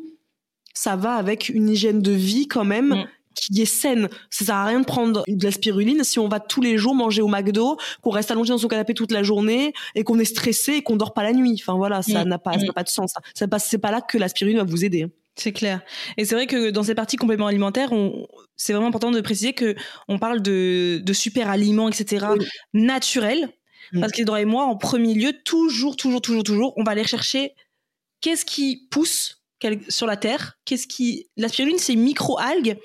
ça 0.74 0.96
va 0.96 1.14
avec 1.14 1.50
une 1.50 1.70
hygiène 1.70 2.02
de 2.02 2.12
vie 2.12 2.48
quand 2.48 2.66
même. 2.66 2.90
Mm. 2.90 3.06
qui 3.36 3.62
est 3.62 3.66
saine. 3.66 4.10
Ça 4.32 4.46
sert 4.46 4.56
à 4.56 4.66
rien 4.66 4.80
de 4.80 4.86
prendre 4.86 5.24
de 5.28 5.44
la 5.44 5.52
spiruline 5.52 6.04
si 6.04 6.18
on 6.18 6.28
va 6.28 6.40
tous 6.40 6.62
les 6.62 6.78
jours 6.80 6.96
manger 6.96 7.22
au 7.22 7.28
McDo, 7.28 7.78
qu'on 8.02 8.10
reste 8.10 8.32
allongé 8.32 8.50
dans 8.50 8.58
son 8.58 8.68
canapé 8.68 8.96
toute 8.96 9.12
la 9.12 9.22
journée 9.22 9.74
et 9.94 10.04
qu'on 10.04 10.18
est 10.18 10.26
stressé 10.26 10.74
et 10.74 10.82
qu'on 10.82 10.96
dort 10.96 11.14
pas 11.14 11.22
la 11.22 11.34
nuit. 11.34 11.56
Enfin 11.62 11.76
voilà, 11.76 12.02
ça 12.02 12.26
mm. 12.26 12.30
n'a 12.30 12.40
pas, 12.40 12.54
ça 12.54 12.66
n'a 12.66 12.74
pas 12.74 12.84
de 12.84 12.90
sens. 12.90 13.14
Ça, 13.36 13.48
c'est 13.60 13.78
pas 13.78 13.92
là 13.92 14.02
que 14.02 14.18
la 14.18 14.28
spiruline 14.28 14.58
va 14.58 14.64
vous 14.64 14.84
aider. 14.84 15.08
C'est 15.38 15.52
clair. 15.52 15.82
Et 16.18 16.26
c'est 16.26 16.36
vrai 16.36 16.48
que 16.48 16.72
dans 16.72 16.84
cette 16.84 16.96
partie 16.96 17.16
complément 17.16 17.48
alimentaire, 17.48 17.92
c'est 18.56 18.74
vraiment 18.74 18.88
important 18.88 19.12
de 19.12 19.22
préciser 19.22 19.54
que 19.54 19.76
on 20.08 20.18
parle 20.18 20.42
de, 20.42 21.02
super 21.14 21.50
aliments, 21.50 21.90
etc., 21.90 22.26
naturels. 22.74 23.50
Mm. 23.94 24.02
Parce 24.02 24.12
qu'Edouard 24.12 24.40
et 24.40 24.46
moi, 24.46 24.66
en 24.66 24.76
premier 24.76 25.14
lieu, 25.14 25.34
toujours, 25.46 25.96
toujours, 25.96 26.22
toujours, 26.22 26.44
toujours, 26.44 26.74
on 26.76 26.84
va 26.84 26.92
aller 26.92 27.06
chercher 27.06 27.54
qu'est-ce 28.20 28.46
qui 28.46 28.88
pousse 28.90 29.44
sur 29.90 30.08
la 30.08 30.18
Terre. 30.18 30.58
Qu'est-ce 30.66 30.88
qui. 30.88 31.30
La 31.38 31.48
spiruline, 31.50 31.78
c'est 31.78 31.94
une 31.94 32.02
micro-algue 32.02 32.78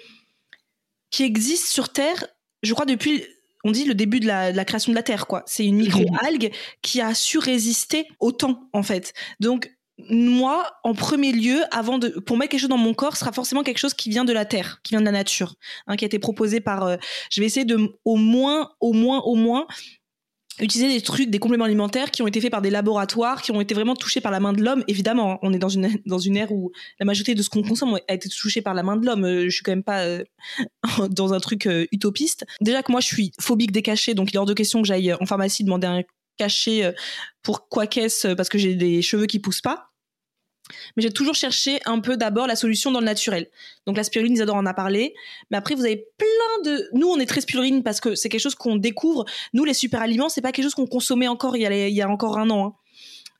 qui 1.11 1.25
existe 1.25 1.67
sur 1.67 1.91
Terre, 1.91 2.27
je 2.63 2.73
crois, 2.73 2.87
depuis 2.87 3.25
on 3.65 3.71
dit 3.71 3.85
le 3.85 3.95
début 3.95 4.21
de 4.21 4.27
la, 4.27 4.65
création 4.65 4.93
de 4.93 4.97
la 4.97 5.03
Terre, 5.03 5.27
quoi. 5.27 5.43
C'est 5.47 5.65
une 5.65 5.77
micro-algue 5.77 6.53
qui 6.83 7.01
a 7.01 7.15
su 7.15 7.39
résister 7.39 8.09
au 8.19 8.33
temps, 8.33 8.69
en 8.73 8.83
fait. 8.83 9.13
Donc, 9.41 9.71
moi, 9.99 10.67
en 10.85 10.95
premier 10.95 11.33
lieu, 11.33 11.61
avant 11.71 11.99
de, 11.99 12.09
pour 12.09 12.37
mettre 12.37 12.51
quelque 12.51 12.61
chose 12.61 12.69
dans 12.69 12.79
mon 12.79 12.95
corps, 12.95 13.17
sera 13.17 13.33
forcément 13.33 13.63
quelque 13.63 13.79
chose 13.79 13.95
qui 13.95 14.11
vient 14.11 14.25
de 14.25 14.33
la 14.33 14.45
terre, 14.45 14.81
qui 14.83 14.95
vient 14.95 15.01
de 15.01 15.05
la 15.05 15.13
nature, 15.13 15.55
hein, 15.87 15.97
qui 15.97 16.05
a 16.05 16.07
été 16.07 16.19
proposé 16.19 16.61
par. 16.61 16.85
Euh, 16.85 16.97
je 17.31 17.41
vais 17.41 17.47
essayer 17.47 17.67
de, 17.67 17.79
au 18.05 18.17
moins, 18.17 18.71
au 18.81 18.93
moins, 18.93 19.21
au 19.21 19.35
moins, 19.35 19.67
utiliser 20.61 20.93
des 20.93 21.01
trucs, 21.03 21.31
des 21.31 21.39
compléments 21.39 21.67
alimentaires 21.67 22.11
qui 22.11 22.23
ont 22.23 22.27
été 22.27 22.41
faits 22.41 22.51
par 22.51 22.63
des 22.63 22.71
laboratoires, 22.71 23.43
qui 23.43 23.53
ont 23.53 23.61
été 23.61 23.75
vraiment 23.75 23.95
touchés 23.95 24.21
par 24.21 24.33
la 24.33 24.41
main 24.41 24.53
de 24.53 24.63
l'homme. 24.63 24.83
Évidemment, 24.89 25.33
hein, 25.33 25.39
on 25.43 25.53
est 25.53 25.59
dans 25.59 25.69
une 25.69 25.89
dans 26.07 26.19
une 26.19 26.37
ère 26.37 26.53
où 26.53 26.73
la 26.99 27.05
majorité 27.05 27.35
de 27.35 27.43
ce 27.43 27.51
qu'on 27.51 27.63
consomme 27.63 27.99
a 28.09 28.15
été 28.15 28.29
touché 28.29 28.63
par 28.63 28.75
la 28.75 28.83
main 28.83 28.97
de 28.97 29.05
l'homme. 29.05 29.25
Euh, 29.25 29.45
je 29.45 29.51
suis 29.51 29.63
quand 29.63 29.73
même 29.73 29.85
pas 29.85 30.05
euh, 30.05 30.25
dans 31.11 31.35
un 31.35 31.41
truc 31.41 31.69
utopiste. 31.93 32.45
Déjà 32.61 32.83
que 32.83 32.91
moi, 32.91 33.01
je 33.01 33.07
suis 33.07 33.33
phobique 33.41 33.73
des 33.73 33.83
cachets, 33.83 34.15
donc 34.15 34.33
il 34.33 34.37
est 34.37 34.39
hors 34.39 34.47
de 34.47 34.55
question 34.55 34.81
que 34.81 34.89
j'aille 34.89 35.13
en 35.13 35.27
pharmacie 35.27 35.65
demander 35.65 35.87
un 35.87 36.03
cachet 36.37 36.95
pour 37.43 37.69
quoi 37.69 37.87
qu'est-ce 37.87 38.29
parce 38.35 38.49
que 38.49 38.59
j'ai 38.59 38.75
des 38.75 39.03
cheveux 39.03 39.27
qui 39.27 39.39
poussent 39.39 39.61
pas. 39.61 39.93
Mais 40.97 41.03
j'ai 41.03 41.11
toujours 41.11 41.35
cherché 41.35 41.81
un 41.87 42.01
peu 42.01 42.17
d'abord 42.17 42.47
la 42.47 42.57
solution 42.57 42.91
dans 42.91 43.01
le 43.01 43.07
naturel. 43.07 43.49
Donc 43.87 43.97
la 43.97 44.05
spiruline, 44.05 44.35
Isadora 44.35 44.59
en 44.59 44.67
a 44.67 44.75
parlé. 44.75 45.15
Mais 45.51 45.57
après, 45.57 45.75
vous 45.75 45.85
avez 45.85 46.07
plein 46.19 46.73
de... 46.73 46.89
Nous, 46.93 47.07
on 47.07 47.19
est 47.19 47.27
très 47.27 47.41
spiruline 47.41 47.83
parce 47.83 48.01
que 48.01 48.15
c'est 48.15 48.29
quelque 48.29 48.41
chose 48.41 48.55
qu'on 48.55 48.77
découvre. 48.77 49.25
Nous, 49.53 49.65
les 49.65 49.75
super 49.75 50.01
aliments, 50.01 50.29
c'est 50.29 50.41
pas 50.41 50.53
quelque 50.53 50.65
chose 50.65 50.75
qu'on 50.75 50.87
consommait 50.87 51.29
encore 51.29 51.57
il 51.57 51.63
y 51.63 51.67
a, 51.67 51.89
il 51.89 51.95
y 51.95 52.03
a 52.03 52.09
encore 52.09 52.39
un 52.39 52.49
an. 52.51 52.67
Hein. 52.67 52.75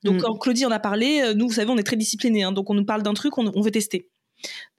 Donc 0.03 0.15
mm. 0.15 0.21
quand 0.21 0.37
Claudie 0.37 0.65
en 0.65 0.71
a 0.71 0.79
parlé, 0.79 1.21
euh, 1.21 1.33
nous, 1.33 1.47
vous 1.47 1.53
savez, 1.53 1.71
on 1.71 1.77
est 1.77 1.83
très 1.83 1.95
disciplinés. 1.95 2.43
Hein. 2.43 2.51
donc 2.51 2.69
on 2.69 2.73
nous 2.73 2.85
parle 2.85 3.03
d'un 3.03 3.13
truc, 3.13 3.37
on, 3.37 3.51
on 3.55 3.61
veut 3.61 3.71
tester. 3.71 4.09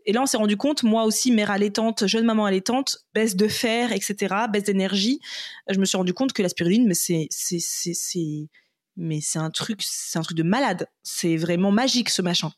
Et 0.06 0.12
là, 0.12 0.22
on 0.22 0.26
s'est 0.26 0.36
rendu 0.36 0.56
compte, 0.56 0.82
moi 0.82 1.04
aussi, 1.04 1.32
mère 1.32 1.50
allaitante, 1.50 2.06
jeune 2.06 2.24
maman 2.24 2.44
allaitante, 2.44 2.98
baisse 3.14 3.36
de 3.36 3.48
fer, 3.48 3.92
etc., 3.92 4.34
baisse 4.52 4.64
d'énergie. 4.64 5.20
Je 5.68 5.78
me 5.78 5.84
suis 5.84 5.96
rendu 5.96 6.12
compte 6.12 6.32
que 6.32 6.42
la 6.42 6.48
spiruline, 6.48 6.86
mais 6.86 6.94
c'est, 6.94 7.26
c'est, 7.30 7.58
c'est, 7.60 8.48
mais 8.96 9.20
c'est 9.20 9.38
un 9.38 9.50
truc, 9.50 9.80
c'est 9.82 10.18
un 10.18 10.22
truc 10.22 10.36
de 10.36 10.42
malade. 10.42 10.88
C'est 11.02 11.36
vraiment 11.36 11.70
magique 11.70 12.10
ce 12.10 12.22
machin. 12.22 12.52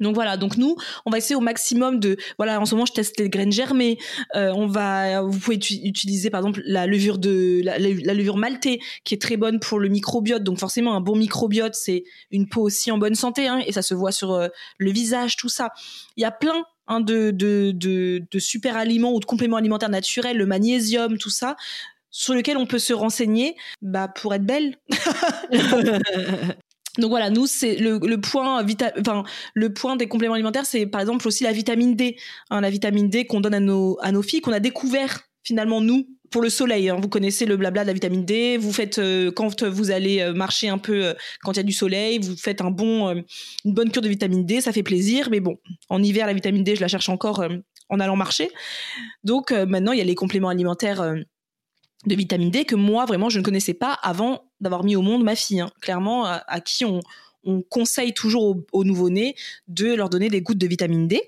Donc 0.00 0.14
voilà, 0.14 0.36
donc 0.36 0.56
nous, 0.56 0.76
on 1.06 1.10
va 1.10 1.18
essayer 1.18 1.36
au 1.36 1.40
maximum 1.40 2.00
de, 2.00 2.16
voilà, 2.36 2.60
en 2.60 2.64
ce 2.64 2.74
moment 2.74 2.86
je 2.86 2.92
teste 2.92 3.18
les 3.18 3.28
graines 3.28 3.52
germées. 3.52 3.98
Euh, 4.34 4.52
on 4.54 4.66
va, 4.66 5.22
vous 5.22 5.38
pouvez 5.38 5.56
utiliser 5.56 6.30
par 6.30 6.40
exemple 6.40 6.62
la 6.64 6.86
levure 6.86 7.18
de 7.18 7.60
la, 7.64 7.78
levure 7.78 8.36
maltée 8.36 8.80
qui 9.04 9.14
est 9.14 9.20
très 9.20 9.36
bonne 9.36 9.60
pour 9.60 9.78
le 9.78 9.88
microbiote. 9.88 10.42
Donc 10.42 10.58
forcément, 10.58 10.94
un 10.94 11.00
bon 11.00 11.16
microbiote, 11.16 11.74
c'est 11.74 12.04
une 12.30 12.48
peau 12.48 12.62
aussi 12.62 12.90
en 12.90 12.98
bonne 12.98 13.14
santé, 13.14 13.46
hein, 13.46 13.62
et 13.66 13.72
ça 13.72 13.82
se 13.82 13.94
voit 13.94 14.12
sur 14.12 14.32
euh, 14.32 14.48
le 14.78 14.90
visage, 14.90 15.36
tout 15.36 15.48
ça. 15.48 15.70
Il 16.16 16.22
y 16.22 16.26
a 16.26 16.30
plein 16.30 16.64
hein, 16.86 17.00
de, 17.00 17.30
de, 17.30 17.72
de, 17.74 18.22
de 18.30 18.38
super 18.38 18.76
aliments 18.76 19.12
ou 19.12 19.20
de 19.20 19.24
compléments 19.24 19.56
alimentaires 19.56 19.90
naturels, 19.90 20.36
le 20.36 20.46
magnésium, 20.46 21.18
tout 21.18 21.30
ça 21.30 21.56
sur 22.10 22.34
lequel 22.34 22.56
on 22.56 22.66
peut 22.66 22.78
se 22.78 22.94
renseigner 22.94 23.54
bah, 23.82 24.08
pour 24.08 24.34
être 24.34 24.44
belle. 24.44 24.76
Donc 26.98 27.10
voilà, 27.10 27.30
nous 27.30 27.46
c'est 27.46 27.76
le, 27.76 28.16
point 28.16 28.62
vita, 28.62 28.92
enfin 29.00 29.22
le 29.54 29.72
point 29.72 29.96
des 29.96 30.08
compléments 30.08 30.34
alimentaires, 30.34 30.66
c'est 30.66 30.86
par 30.86 31.00
exemple 31.00 31.26
aussi 31.28 31.44
la 31.44 31.52
vitamine 31.52 31.94
D, 31.94 32.16
hein, 32.50 32.60
la 32.60 32.70
vitamine 32.70 33.08
D 33.08 33.24
qu'on 33.24 33.40
donne 33.40 33.54
à 33.54 33.60
nos 33.60 33.98
à 34.02 34.12
nos 34.12 34.22
filles, 34.22 34.40
qu'on 34.40 34.52
a 34.52 34.60
découvert 34.60 35.20
finalement 35.44 35.80
nous 35.80 36.06
pour 36.30 36.42
le 36.42 36.50
soleil. 36.50 36.88
Hein. 36.88 36.98
Vous 37.00 37.08
connaissez 37.08 37.46
le 37.46 37.56
blabla 37.56 37.82
de 37.82 37.86
la 37.86 37.92
vitamine 37.92 38.24
D. 38.24 38.56
Vous 38.58 38.72
faites 38.72 38.98
euh, 38.98 39.30
quand 39.30 39.62
vous 39.64 39.90
allez 39.90 40.20
euh, 40.20 40.34
marcher 40.34 40.68
un 40.68 40.78
peu 40.78 41.06
euh, 41.06 41.14
quand 41.42 41.52
il 41.52 41.56
y 41.56 41.60
a 41.60 41.64
du 41.64 41.72
soleil, 41.72 42.18
vous 42.18 42.36
faites 42.36 42.60
un 42.60 42.70
bon 42.70 43.24
une 43.64 43.74
bonne 43.74 43.90
cure 43.90 44.02
de 44.02 44.08
vitamine 44.08 44.44
D, 44.44 44.60
ça 44.60 44.72
fait 44.72 44.82
plaisir. 44.82 45.28
Mais 45.30 45.40
bon, 45.40 45.56
en 45.88 46.02
hiver 46.02 46.26
la 46.26 46.34
vitamine 46.34 46.64
D, 46.64 46.76
je 46.76 46.80
la 46.80 46.88
cherche 46.88 47.08
encore 47.08 47.44
en 47.88 48.00
allant 48.00 48.16
marcher. 48.16 48.50
Donc 49.24 49.52
maintenant 49.52 49.92
il 49.92 49.98
y 49.98 50.02
a 50.02 50.04
les 50.04 50.14
compléments 50.14 50.48
alimentaires 50.48 51.14
de 52.06 52.14
vitamine 52.14 52.50
D 52.50 52.64
que 52.64 52.76
moi 52.76 53.06
vraiment 53.06 53.28
je 53.28 53.38
ne 53.38 53.44
connaissais 53.44 53.74
pas 53.74 53.92
avant 53.92 54.44
d'avoir 54.60 54.84
mis 54.84 54.96
au 54.96 55.02
monde 55.02 55.24
ma 55.24 55.34
fille. 55.34 55.60
Hein. 55.60 55.70
Clairement, 55.80 56.24
à, 56.24 56.60
qui 56.60 56.84
on, 56.84 57.00
conseille 57.70 58.12
toujours 58.12 58.56
aux, 58.72 58.84
nouveau-nés 58.84 59.34
de 59.68 59.94
leur 59.94 60.10
donner 60.10 60.28
des 60.28 60.42
gouttes 60.42 60.58
de 60.58 60.66
vitamine 60.66 61.08
D. 61.08 61.22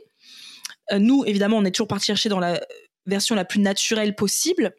Euh, 0.92 0.98
nous, 0.98 1.24
évidemment, 1.24 1.56
on 1.56 1.64
est 1.64 1.70
toujours 1.70 1.88
parti 1.88 2.06
chercher 2.06 2.28
dans 2.28 2.40
la 2.40 2.60
version 3.06 3.34
la 3.34 3.46
plus 3.46 3.60
naturelle 3.60 4.14
possible. 4.14 4.74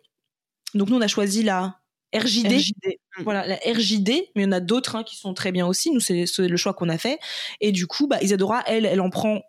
Donc 0.76 0.90
nous, 0.90 0.98
on 0.98 1.02
a 1.02 1.08
choisi 1.08 1.42
la 1.42 1.80
RJD. 2.14 2.54
Mm. 2.54 3.24
Voilà, 3.24 3.48
la 3.48 3.56
RJD, 3.56 4.10
mais 4.36 4.42
il 4.42 4.44
y 4.44 4.46
en 4.46 4.52
a 4.52 4.60
d'autres 4.60 4.96
hein, 4.96 5.04
qui 5.04 5.16
sont 5.16 5.34
très 5.34 5.52
bien 5.52 5.66
aussi. 5.66 5.90
Nous, 5.90 6.00
c'est 6.00 6.26
le 6.38 6.58
choix 6.58 6.74
qu'on 6.74 6.90
a 6.90 6.98
fait. 6.98 7.20
Et 7.60 7.72
du 7.72 7.88
coup, 7.88 8.08
bah, 8.08 8.22
Isadora, 8.22 8.64
elle, 8.68 8.86
elle 8.86 9.02
en 9.02 9.10
prend 9.10 9.42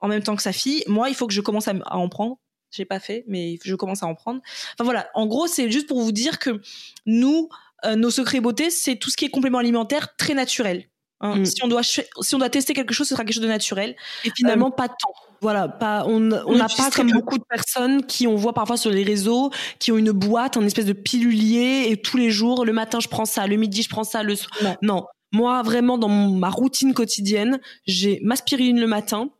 en 0.00 0.08
même 0.08 0.22
temps 0.22 0.36
que 0.36 0.42
sa 0.42 0.52
fille. 0.52 0.82
Moi, 0.86 1.08
il 1.08 1.14
faut 1.14 1.26
que 1.26 1.32
je 1.32 1.40
commence 1.40 1.68
à 1.68 1.96
en 1.96 2.08
prendre 2.08 2.38
j'ai 2.74 2.84
pas 2.84 3.00
fait, 3.00 3.24
mais 3.28 3.58
je 3.64 3.74
commence 3.74 4.02
à 4.02 4.06
en 4.06 4.14
prendre. 4.14 4.40
Enfin 4.74 4.84
voilà, 4.84 5.08
en 5.14 5.26
gros, 5.26 5.46
c'est 5.46 5.70
juste 5.70 5.88
pour 5.88 6.00
vous 6.00 6.12
dire 6.12 6.38
que 6.38 6.60
nous, 7.06 7.48
euh, 7.84 7.96
nos 7.96 8.10
secrets 8.10 8.40
beauté, 8.40 8.70
c'est 8.70 8.96
tout 8.96 9.10
ce 9.10 9.16
qui 9.16 9.24
est 9.24 9.30
complément 9.30 9.58
alimentaire 9.58 10.16
très 10.16 10.34
naturel. 10.34 10.88
Hein. 11.20 11.36
Mm. 11.36 11.44
Si 11.44 11.64
on 11.64 11.68
doit 11.68 11.82
si 11.82 12.34
on 12.34 12.38
doit 12.38 12.50
tester 12.50 12.74
quelque 12.74 12.92
chose, 12.92 13.08
ce 13.08 13.14
sera 13.14 13.24
quelque 13.24 13.34
chose 13.34 13.42
de 13.42 13.48
naturel. 13.48 13.96
Et 14.24 14.30
finalement, 14.36 14.68
euh, 14.68 14.76
pas 14.76 14.88
temps. 14.88 15.14
Voilà, 15.40 15.68
pas 15.68 16.04
on 16.06 16.20
n'a 16.20 16.68
pas 16.74 16.90
comme 16.90 17.10
beaucoup 17.10 17.38
de 17.38 17.44
personnes 17.44 18.04
qui 18.06 18.26
on 18.26 18.34
voit 18.34 18.54
parfois 18.54 18.76
sur 18.76 18.90
les 18.90 19.04
réseaux, 19.04 19.50
qui 19.78 19.92
ont 19.92 19.98
une 19.98 20.12
boîte, 20.12 20.56
un 20.56 20.64
espèce 20.64 20.86
de 20.86 20.94
pilulier 20.94 21.86
et 21.88 21.98
tous 21.98 22.16
les 22.16 22.30
jours, 22.30 22.64
le 22.64 22.72
matin 22.72 22.98
je 22.98 23.08
prends 23.08 23.26
ça, 23.26 23.46
le 23.46 23.56
midi 23.56 23.82
je 23.82 23.90
prends 23.90 24.04
ça, 24.04 24.22
le 24.22 24.36
soir. 24.36 24.76
Non. 24.80 25.04
Moi, 25.32 25.62
vraiment, 25.62 25.98
dans 25.98 26.08
ma 26.08 26.48
routine 26.48 26.94
quotidienne, 26.94 27.60
j'ai 27.86 28.20
ma 28.22 28.36
spiruline 28.36 28.80
le 28.80 28.86
matin, 28.86 29.30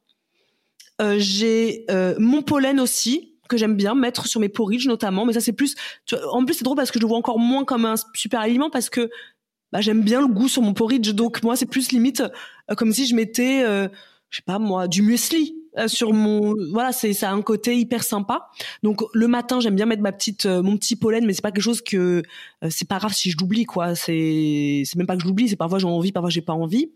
j'ai 1.00 1.84
euh, 1.90 2.14
mon 2.18 2.42
pollen 2.42 2.80
aussi 2.80 3.32
que 3.48 3.56
j'aime 3.56 3.76
bien 3.76 3.94
mettre 3.94 4.26
sur 4.26 4.40
mes 4.40 4.48
porridge 4.48 4.86
notamment, 4.86 5.26
mais 5.26 5.32
ça 5.32 5.40
c'est 5.40 5.52
plus. 5.52 5.74
en 6.32 6.44
plus 6.44 6.54
c'est 6.54 6.64
drôle 6.64 6.76
parce 6.76 6.90
que 6.90 6.98
je 6.98 7.04
le 7.04 7.08
vois 7.08 7.18
encore 7.18 7.38
moins 7.38 7.64
comme 7.64 7.84
un 7.84 7.94
super 8.14 8.40
aliment 8.40 8.70
parce 8.70 8.88
que 8.88 9.10
bah, 9.72 9.80
j'aime 9.80 10.02
bien 10.02 10.20
le 10.20 10.28
goût 10.28 10.48
sur 10.48 10.62
mon 10.62 10.72
porridge, 10.72 11.10
donc 11.10 11.42
moi 11.42 11.56
c'est 11.56 11.66
plus 11.66 11.90
limite 11.92 12.22
euh, 12.70 12.74
comme 12.74 12.92
si 12.92 13.06
je 13.06 13.14
mettais, 13.14 13.62
je 13.62 14.36
sais 14.36 14.42
pas 14.46 14.58
moi, 14.58 14.88
du 14.88 15.02
muesli 15.02 15.56
sur 15.88 16.12
mon 16.12 16.54
voilà 16.70 16.92
c'est 16.92 17.12
ça 17.12 17.30
a 17.30 17.32
un 17.34 17.42
côté 17.42 17.76
hyper 17.76 18.04
sympa. 18.04 18.48
Donc 18.84 19.02
le 19.12 19.26
matin 19.26 19.58
j'aime 19.58 19.74
bien 19.74 19.86
mettre 19.86 20.02
ma 20.02 20.12
petite 20.12 20.46
mon 20.46 20.76
petit 20.76 20.94
pollen 20.94 21.26
mais 21.26 21.32
c'est 21.32 21.42
pas 21.42 21.50
quelque 21.50 21.64
chose 21.64 21.82
que 21.82 22.22
c'est 22.70 22.88
pas 22.88 22.98
grave 22.98 23.12
si 23.12 23.30
je 23.30 23.36
l'oublie 23.36 23.64
quoi. 23.64 23.96
C'est 23.96 24.84
c'est 24.86 24.96
même 24.96 25.08
pas 25.08 25.16
que 25.16 25.22
je 25.22 25.26
l'oublie 25.26 25.48
c'est 25.48 25.56
parfois 25.56 25.80
j'ai 25.80 25.86
envie 25.86 26.12
parfois 26.12 26.30
j'ai 26.30 26.42
pas 26.42 26.52
envie 26.52 26.92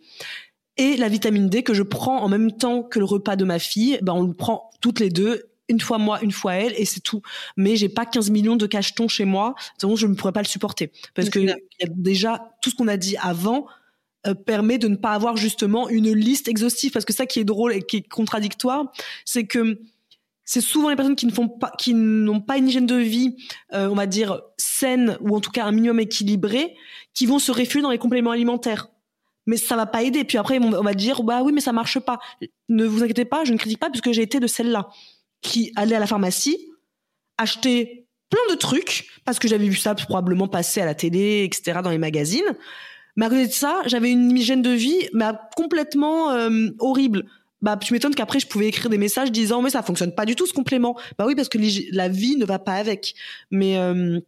et 0.79 0.97
la 0.97 1.09
vitamine 1.09 1.49
D 1.49 1.63
que 1.63 1.75
je 1.75 1.83
prends 1.83 2.23
en 2.23 2.29
même 2.29 2.53
temps 2.53 2.83
que 2.83 2.99
le 2.99 3.05
repas 3.05 3.37
de 3.37 3.45
ma 3.45 3.59
fille, 3.59 3.99
ben 4.03 4.15
on 4.15 4.23
le 4.23 4.33
prend 4.33 4.71
toutes 4.81 5.01
les 5.01 5.11
deux 5.11 5.49
une 5.69 5.81
fois 5.81 5.99
moi, 5.99 6.23
une 6.23 6.33
fois 6.33 6.55
elle, 6.55 6.73
et 6.77 6.85
c'est 6.85 7.01
tout. 7.01 7.23
Mais 7.57 7.77
j'ai 7.77 7.89
pas 7.89 8.07
15 8.07 8.31
millions 8.31 8.57
de 8.57 8.67
cachetons 8.67 9.07
chez 9.07 9.25
moi, 9.25 9.55
donc 9.81 9.99
je 9.99 10.07
ne 10.07 10.15
pourrais 10.15 10.33
pas 10.33 10.43
le 10.43 10.49
supporter. 10.49 10.91
Parce 11.15 11.29
que 11.29 11.39
y 11.39 11.51
a 11.51 11.57
déjà, 11.91 12.51
tout 12.63 12.71
ce 12.71 12.75
qu'on 12.75 12.89
a 12.89 12.97
dit 12.97 13.17
avant 13.19 13.67
euh, 14.27 14.35
permet 14.35 14.79
de 14.79 14.89
ne 14.89 14.97
pas 14.97 15.11
avoir 15.11 15.37
justement 15.37 15.89
une 15.89 16.13
liste 16.13 16.49
exhaustive. 16.49 16.93
Parce 16.93 17.05
que 17.05 17.13
ça 17.13 17.27
qui 17.27 17.39
est 17.39 17.45
drôle 17.45 17.73
et 17.75 17.83
qui 17.83 17.99
est 17.99 18.09
contradictoire, 18.09 18.91
c'est 19.25 19.45
que 19.45 19.81
c'est 20.45 20.63
souvent 20.63 20.89
les 20.89 20.97
personnes 20.97 21.17
qui 21.17 21.27
ne 21.27 21.33
font 21.33 21.49
pas, 21.49 21.71
qui 21.79 21.93
n'ont 21.93 22.41
pas 22.41 22.57
une 22.57 22.69
hygiène 22.69 22.87
de 22.87 22.97
vie, 22.97 23.37
euh, 23.75 23.89
on 23.89 23.95
va 23.95 24.07
dire 24.07 24.41
saine 24.57 25.19
ou 25.21 25.37
en 25.37 25.41
tout 25.41 25.51
cas 25.51 25.67
un 25.67 25.73
minimum 25.73 26.01
équilibré, 26.01 26.75
qui 27.13 27.27
vont 27.27 27.39
se 27.39 27.53
réfugier 27.53 27.83
dans 27.83 27.91
les 27.91 27.99
compléments 27.99 28.31
alimentaires 28.31 28.89
mais 29.49 29.57
ça 29.57 29.77
va 29.77 29.87
pas 29.87 30.03
aider. 30.03 30.25
Puis 30.25 30.37
après, 30.37 30.59
on 30.61 30.83
va 30.83 30.93
dire, 30.93 31.23
bah 31.23 31.41
oui, 31.43 31.53
mais 31.53 31.63
ça 31.63 31.73
marche 31.73 31.99
pas. 31.99 32.21
Ne 32.69 32.85
vous 32.85 33.03
inquiétez 33.03 33.25
pas, 33.25 33.45
je 33.45 33.53
ne 33.53 33.59
critique 33.59 33.81
pas 33.81 33.89
puisque 33.89 34.13
j'ai 34.13 34.23
été 34.23 34.39
de 34.41 34.47
celle-là 34.47 34.89
qui 35.41 35.73
allait 35.75 35.97
à 35.97 35.99
la 35.99 36.07
pharmacie, 36.07 36.59
acheter 37.39 38.07
plein 38.29 38.55
de 38.55 38.59
trucs 38.59 39.09
parce 39.25 39.39
que 39.39 39.49
j'avais 39.49 39.67
vu 39.67 39.77
ça 39.77 39.95
probablement 39.95 40.49
passer 40.49 40.83
à 40.83 40.85
la 40.85 40.95
télé, 40.95 41.45
etc., 41.45 41.81
dans 41.83 41.91
les 41.91 41.99
magazines. 41.99 42.57
Mais 43.17 43.25
à 43.25 43.31
côté 43.31 43.47
de 43.47 43.53
ça, 43.53 43.81
j'avais 43.87 44.11
une 44.11 44.37
hygiène 44.37 44.61
de 44.61 44.71
vie 44.71 45.09
mais 45.15 45.31
complètement 45.57 46.31
euh, 46.31 46.69
horrible. 46.79 47.25
Bah, 47.63 47.79
tu 47.79 47.95
m'étonnes 47.95 48.15
qu'après 48.15 48.41
je 48.41 48.47
pouvais 48.47 48.69
écrire 48.69 48.91
des 48.91 48.99
messages 48.99 49.33
disant 49.33 49.63
mais 49.63 49.71
ça 49.71 49.83
fonctionne 49.83 50.15
pas 50.15 50.27
du 50.27 50.37
tout 50.37 50.47
ce 50.47 50.53
complément. 50.53 50.95
Bah 51.19 51.25
oui 51.27 51.35
parce 51.35 51.49
que 51.49 51.59
la 51.93 52.09
vie 52.09 52.37
ne 52.37 52.45
va 52.45 52.59
pas 52.59 52.75
avec. 52.75 53.15
Mais 53.51 53.79
euh, 53.79 54.21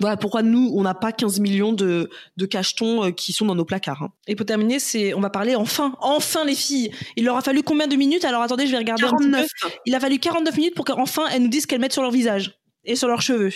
voilà 0.00 0.16
pourquoi 0.16 0.42
nous, 0.42 0.70
on 0.74 0.82
n'a 0.82 0.94
pas 0.94 1.12
15 1.12 1.40
millions 1.40 1.72
de, 1.72 2.10
de 2.36 2.46
cachetons 2.46 3.04
euh, 3.04 3.10
qui 3.10 3.32
sont 3.32 3.46
dans 3.46 3.54
nos 3.54 3.64
placards. 3.64 4.02
Hein. 4.02 4.12
Et 4.26 4.36
pour 4.36 4.46
terminer, 4.46 4.78
c'est, 4.78 5.14
on 5.14 5.20
va 5.20 5.30
parler 5.30 5.54
enfin, 5.56 5.96
enfin 6.00 6.44
les 6.44 6.54
filles. 6.54 6.90
Il 7.16 7.24
leur 7.24 7.36
a 7.36 7.42
fallu 7.42 7.62
combien 7.62 7.86
de 7.86 7.96
minutes? 7.96 8.24
Alors 8.24 8.42
attendez, 8.42 8.66
je 8.66 8.72
vais 8.72 8.78
regarder 8.78 9.02
49. 9.02 9.46
Il 9.86 9.94
a 9.94 10.00
fallu 10.00 10.18
49 10.18 10.56
minutes 10.56 10.74
pour 10.74 10.84
qu'enfin 10.84 11.26
elles 11.32 11.42
nous 11.42 11.48
disent 11.48 11.66
qu'elles 11.66 11.80
mettent 11.80 11.92
sur 11.92 12.02
leur 12.02 12.12
visage 12.12 12.58
et 12.84 12.96
sur 12.96 13.08
leurs 13.08 13.22
cheveux. 13.22 13.52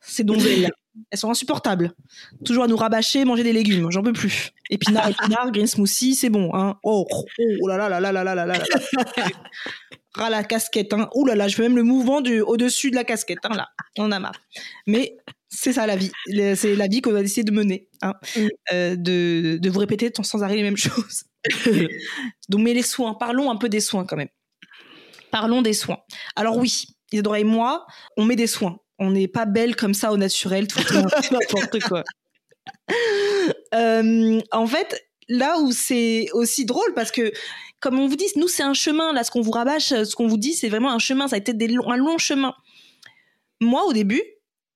C'est 0.00 0.24
donc 0.24 0.38
Elles 1.10 1.18
sont 1.18 1.30
insupportables. 1.30 1.92
Toujours 2.44 2.64
à 2.64 2.66
nous 2.66 2.76
rabâcher, 2.76 3.24
manger 3.24 3.42
des 3.42 3.54
légumes. 3.54 3.90
J'en 3.90 4.02
peux 4.02 4.12
plus. 4.12 4.50
Épinards, 4.68 5.08
épinards, 5.08 5.50
green 5.50 5.66
smoothie, 5.66 6.14
c'est 6.14 6.28
bon. 6.28 6.54
Hein. 6.54 6.76
Oh, 6.82 7.06
oh, 7.10 7.24
oh 7.62 7.68
là 7.68 7.78
là 7.78 7.88
là 7.88 8.00
là 8.00 8.12
là 8.12 8.24
là 8.24 8.34
là 8.34 8.46
là. 8.46 8.58
Ras 10.14 10.28
la 10.28 10.44
casquette. 10.44 10.92
Hein. 10.92 11.08
Oh 11.14 11.24
là 11.24 11.34
là, 11.34 11.48
je 11.48 11.56
fais 11.56 11.62
même 11.62 11.76
le 11.76 11.82
mouvement 11.82 12.20
du 12.20 12.40
au-dessus 12.42 12.90
de 12.90 12.96
la 12.96 13.04
casquette. 13.04 13.38
Hein, 13.44 13.56
là, 13.56 13.68
on 13.96 14.04
en 14.04 14.12
a 14.12 14.18
marre. 14.18 14.38
Mais 14.86 15.16
c'est 15.54 15.74
ça 15.74 15.86
la 15.86 15.96
vie. 15.96 16.10
C'est 16.56 16.74
la 16.74 16.88
vie 16.88 17.02
qu'on 17.02 17.12
va 17.12 17.20
essayer 17.20 17.44
de 17.44 17.52
mener. 17.52 17.88
Hein. 18.00 18.14
Mm. 18.36 18.48
Euh, 18.72 18.96
de, 18.96 19.58
de, 19.60 19.70
vous 19.70 19.78
répéter 19.78 20.10
sans 20.22 20.42
arrêt 20.42 20.56
les 20.56 20.62
mêmes 20.62 20.76
choses. 20.76 21.24
Donc, 22.48 22.62
mais 22.62 22.74
les 22.74 22.82
soins, 22.82 23.14
parlons 23.14 23.50
un 23.50 23.56
peu 23.56 23.68
des 23.68 23.80
soins 23.80 24.06
quand 24.06 24.16
même. 24.16 24.30
Parlons 25.30 25.62
des 25.62 25.74
soins. 25.74 25.98
Alors 26.36 26.56
oui, 26.56 26.84
Isadora 27.12 27.40
et 27.40 27.44
moi, 27.44 27.86
on 28.16 28.24
met 28.24 28.36
des 28.36 28.46
soins. 28.46 28.78
On 28.98 29.10
n'est 29.10 29.28
pas 29.28 29.46
belle 29.46 29.76
comme 29.76 29.94
ça 29.94 30.12
au 30.12 30.16
naturel, 30.16 30.66
tout 30.66 30.78
n'importe 31.30 31.80
quoi. 31.80 32.02
Euh, 33.74 34.40
en 34.52 34.66
fait, 34.66 35.02
là 35.28 35.58
où 35.58 35.72
c'est 35.72 36.28
aussi 36.32 36.64
drôle, 36.64 36.92
parce 36.94 37.10
que 37.10 37.32
comme 37.80 37.98
on 37.98 38.06
vous 38.06 38.16
dit, 38.16 38.26
nous 38.36 38.46
c'est 38.46 38.62
un 38.62 38.74
chemin. 38.74 39.12
Là, 39.12 39.24
ce 39.24 39.30
qu'on 39.30 39.40
vous 39.40 39.50
rabâche, 39.50 39.88
ce 39.88 40.14
qu'on 40.14 40.28
vous 40.28 40.36
dit, 40.36 40.52
c'est 40.52 40.68
vraiment 40.68 40.92
un 40.92 40.98
chemin. 40.98 41.26
Ça 41.26 41.36
a 41.36 41.38
été 41.38 41.54
des 41.54 41.74
un 41.86 41.96
long 41.96 42.18
chemin. 42.18 42.54
Moi, 43.60 43.82
au 43.84 43.92
début, 43.92 44.22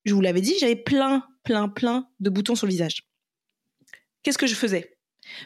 je 0.06 0.14
vous 0.14 0.20
l'avais 0.20 0.40
dit, 0.40 0.54
j'avais 0.58 0.76
plein, 0.76 1.24
plein, 1.44 1.68
plein 1.68 2.08
de 2.20 2.30
boutons 2.30 2.54
sur 2.54 2.66
le 2.66 2.72
visage. 2.72 3.06
Qu'est-ce 4.22 4.38
que 4.38 4.46
je 4.46 4.54
faisais? 4.54 4.96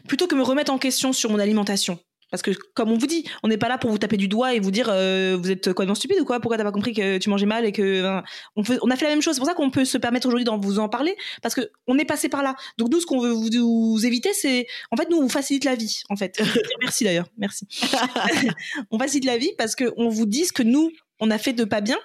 Plutôt 0.06 0.26
que 0.26 0.34
me 0.34 0.42
remettre 0.42 0.72
en 0.72 0.78
question 0.78 1.12
sur 1.12 1.30
mon 1.30 1.38
alimentation, 1.38 1.98
parce 2.30 2.42
que 2.42 2.52
comme 2.74 2.90
on 2.90 2.98
vous 2.98 3.06
dit, 3.06 3.24
on 3.42 3.48
n'est 3.48 3.58
pas 3.58 3.68
là 3.68 3.78
pour 3.78 3.90
vous 3.90 3.98
taper 3.98 4.16
du 4.16 4.28
doigt 4.28 4.54
et 4.54 4.60
vous 4.60 4.70
dire 4.70 4.88
euh, 4.88 5.36
vous 5.40 5.50
êtes 5.50 5.72
quoi 5.72 5.92
stupide 5.94 6.20
ou 6.20 6.24
quoi? 6.24 6.40
Pourquoi 6.40 6.56
t'as 6.56 6.64
pas 6.64 6.72
compris 6.72 6.92
que 6.92 7.18
tu 7.18 7.28
mangeais 7.28 7.46
mal 7.46 7.64
et 7.64 7.72
que 7.72 8.20
on, 8.56 8.62
on, 8.82 8.90
a 8.90 8.96
fait 8.96 9.06
la 9.06 9.10
même 9.10 9.22
chose. 9.22 9.34
C'est 9.34 9.40
pour 9.40 9.48
ça 9.48 9.54
qu'on 9.54 9.70
peut 9.70 9.84
se 9.84 9.98
permettre 9.98 10.28
aujourd'hui 10.28 10.44
d'en 10.44 10.58
vous 10.58 10.78
en 10.78 10.88
parler 10.88 11.16
parce 11.42 11.54
que 11.54 11.72
on 11.86 11.98
est 11.98 12.04
passé 12.04 12.28
par 12.28 12.42
là. 12.42 12.54
Donc 12.78 12.90
nous, 12.90 13.00
ce 13.00 13.06
qu'on 13.06 13.20
veut 13.20 13.32
vous, 13.32 14.06
éviter, 14.06 14.32
c'est 14.32 14.66
en 14.90 14.96
fait 14.96 15.10
nous 15.10 15.16
on 15.16 15.22
vous 15.22 15.28
facilite 15.28 15.64
la 15.64 15.74
vie. 15.74 16.02
En 16.08 16.16
fait, 16.16 16.40
merci 16.80 17.04
d'ailleurs, 17.04 17.26
merci. 17.36 17.66
on 18.90 18.98
facilite 18.98 19.24
la 19.24 19.38
vie 19.38 19.52
parce 19.58 19.74
que 19.74 19.92
on 19.96 20.08
vous 20.08 20.26
dit 20.26 20.44
ce 20.44 20.52
que 20.52 20.62
nous 20.62 20.90
on 21.18 21.30
a 21.30 21.38
fait 21.38 21.52
de 21.52 21.64
pas 21.64 21.80
bien 21.80 21.98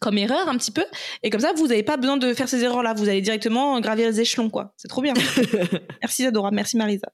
comme 0.00 0.18
erreur 0.18 0.48
un 0.48 0.56
petit 0.56 0.70
peu. 0.70 0.84
Et 1.22 1.30
comme 1.30 1.40
ça 1.40 1.52
vous 1.54 1.68
n'avez 1.68 1.82
pas 1.82 1.96
besoin 1.96 2.16
de 2.16 2.34
faire 2.34 2.48
ces 2.48 2.62
erreurs 2.62 2.82
là 2.82 2.94
vous 2.94 3.08
allez 3.08 3.20
directement 3.20 3.80
gravir 3.80 4.08
les 4.08 4.20
échelons 4.20 4.50
quoi. 4.50 4.74
C'est 4.76 4.88
trop 4.88 5.02
bien. 5.02 5.14
Merci 6.02 6.24
Zadora. 6.24 6.50
Merci 6.50 6.76
Marisa. 6.76 7.08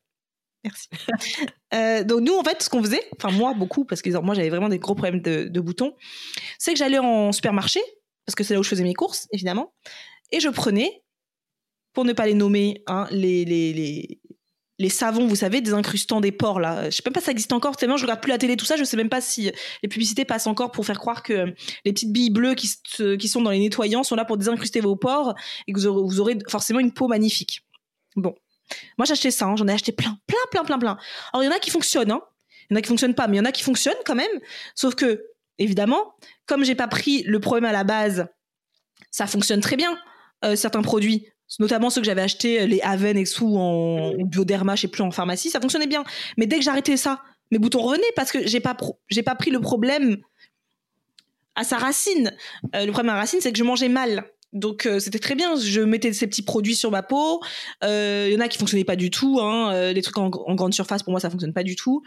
Merci. 0.64 0.88
Euh, 1.72 2.04
donc 2.04 2.20
nous 2.20 2.34
en 2.34 2.44
fait 2.44 2.62
ce 2.62 2.68
qu'on 2.68 2.82
faisait 2.82 3.02
enfin 3.16 3.30
moi 3.34 3.54
beaucoup 3.54 3.84
parce 3.84 4.02
que 4.02 4.10
moi 4.18 4.34
j'avais 4.34 4.50
vraiment 4.50 4.68
des 4.68 4.78
gros 4.78 4.94
problèmes 4.94 5.22
de, 5.22 5.60
boutons 5.60 5.94
c'est 6.58 6.72
que 6.72 6.78
j'allais 6.78 6.98
en 6.98 7.32
supermarché 7.32 7.80
parce 8.26 8.34
que 8.34 8.44
c'est 8.44 8.52
là 8.52 8.60
où 8.60 8.62
je 8.62 8.68
faisais 8.68 8.84
mes 8.84 8.92
courses 8.92 9.26
évidemment 9.32 9.72
et 10.32 10.40
je 10.40 10.50
prenais 10.50 11.02
pour 11.92 12.04
ne 12.04 12.12
pas 12.12 12.26
les 12.26 12.34
nommer, 12.34 12.82
hein, 12.86 13.06
les, 13.10 13.44
les, 13.44 13.72
les, 13.72 14.19
les 14.80 14.88
savons, 14.88 15.26
vous 15.26 15.36
savez, 15.36 15.60
des 15.60 15.74
incrustants 15.74 16.22
des 16.22 16.32
porcs 16.32 16.58
là. 16.58 16.88
Je 16.88 16.96
sais 16.96 17.02
même 17.04 17.12
pas 17.12 17.20
si 17.20 17.26
ça 17.26 17.32
existe 17.32 17.52
encore. 17.52 17.76
Tellement 17.76 17.98
je 17.98 18.04
regarde 18.04 18.22
plus 18.22 18.30
la 18.30 18.38
télé, 18.38 18.56
tout 18.56 18.64
ça. 18.64 18.76
Je 18.76 18.84
sais 18.84 18.96
même 18.96 19.10
pas 19.10 19.20
si 19.20 19.52
les 19.82 19.88
publicités 19.90 20.24
passent 20.24 20.46
encore 20.46 20.72
pour 20.72 20.86
faire 20.86 20.98
croire 20.98 21.22
que 21.22 21.52
les 21.84 21.92
petites 21.92 22.10
billes 22.12 22.30
bleues 22.30 22.54
qui, 22.54 22.66
sont 23.28 23.42
dans 23.42 23.50
les 23.50 23.58
nettoyants 23.58 24.02
sont 24.02 24.16
là 24.16 24.24
pour 24.24 24.38
désincruster 24.38 24.80
vos 24.80 24.96
porcs 24.96 25.34
et 25.68 25.74
que 25.74 25.78
vous 25.86 26.20
aurez, 26.20 26.38
forcément 26.48 26.80
une 26.80 26.92
peau 26.92 27.08
magnifique. 27.08 27.60
Bon, 28.16 28.34
moi 28.96 29.06
acheté 29.10 29.30
ça. 29.30 29.44
hein. 29.44 29.56
J'en 29.56 29.68
ai 29.68 29.72
acheté 29.74 29.92
plein, 29.92 30.16
plein, 30.26 30.38
plein, 30.50 30.64
plein, 30.64 30.78
plein. 30.78 30.96
Alors 31.34 31.42
il 31.42 31.46
y 31.46 31.48
en 31.48 31.54
a 31.54 31.58
qui 31.58 31.70
fonctionnent. 31.70 32.10
Hein. 32.10 32.22
Il 32.70 32.74
y 32.74 32.76
en 32.76 32.78
a 32.78 32.80
qui 32.80 32.88
fonctionnent 32.88 33.14
pas, 33.14 33.28
mais 33.28 33.36
il 33.36 33.40
y 33.40 33.42
en 33.42 33.44
a 33.44 33.52
qui 33.52 33.62
fonctionnent 33.62 33.92
quand 34.06 34.14
même. 34.14 34.40
Sauf 34.74 34.94
que 34.94 35.26
évidemment, 35.58 36.14
comme 36.46 36.64
j'ai 36.64 36.74
pas 36.74 36.88
pris 36.88 37.22
le 37.24 37.38
problème 37.38 37.66
à 37.66 37.72
la 37.72 37.84
base, 37.84 38.28
ça 39.10 39.26
fonctionne 39.26 39.60
très 39.60 39.76
bien. 39.76 39.98
euh, 40.42 40.56
certains 40.56 40.80
produits, 40.80 41.26
notamment 41.58 41.90
ceux 41.90 42.00
que 42.00 42.06
j'avais 42.06 42.22
achetés, 42.22 42.66
les 42.66 42.80
Aven 42.82 43.16
et 43.16 43.24
sous 43.24 43.56
en, 43.56 44.12
en 44.18 44.24
bioderma, 44.24 44.76
je 44.76 44.82
sais 44.82 44.88
plus 44.88 45.02
en 45.02 45.10
pharmacie, 45.10 45.50
ça 45.50 45.60
fonctionnait 45.60 45.86
bien. 45.86 46.04
Mais 46.36 46.46
dès 46.46 46.58
que 46.58 46.62
j'arrêtais 46.62 46.96
ça, 46.96 47.22
mes 47.50 47.58
boutons 47.58 47.82
revenaient 47.82 48.12
parce 48.14 48.30
que 48.30 48.46
j'ai 48.46 48.60
pas 48.60 48.76
j'ai 49.08 49.22
pas 49.22 49.34
pris 49.34 49.50
le 49.50 49.60
problème 49.60 50.18
à 51.56 51.64
sa 51.64 51.78
racine. 51.78 52.32
Euh, 52.74 52.86
le 52.86 52.92
problème 52.92 53.10
à 53.10 53.14
la 53.14 53.20
racine, 53.20 53.40
c'est 53.40 53.52
que 53.52 53.58
je 53.58 53.64
mangeais 53.64 53.88
mal. 53.88 54.24
Donc 54.52 54.86
euh, 54.86 54.98
c'était 54.98 55.18
très 55.20 55.36
bien, 55.36 55.54
je 55.56 55.80
mettais 55.80 56.12
ces 56.12 56.26
petits 56.26 56.42
produits 56.42 56.74
sur 56.74 56.90
ma 56.90 57.02
peau. 57.02 57.40
Euh, 57.84 58.26
Il 58.28 58.34
y 58.34 58.36
en 58.36 58.40
a 58.40 58.48
qui 58.48 58.58
fonctionnaient 58.58 58.84
pas 58.84 58.96
du 58.96 59.10
tout. 59.10 59.38
Hein. 59.40 59.72
Euh, 59.72 59.92
les 59.92 60.02
trucs 60.02 60.18
en, 60.18 60.26
en 60.30 60.54
grande 60.54 60.74
surface, 60.74 61.02
pour 61.02 61.12
moi, 61.12 61.20
ça 61.20 61.30
fonctionne 61.30 61.52
pas 61.52 61.62
du 61.62 61.76
tout. 61.76 62.02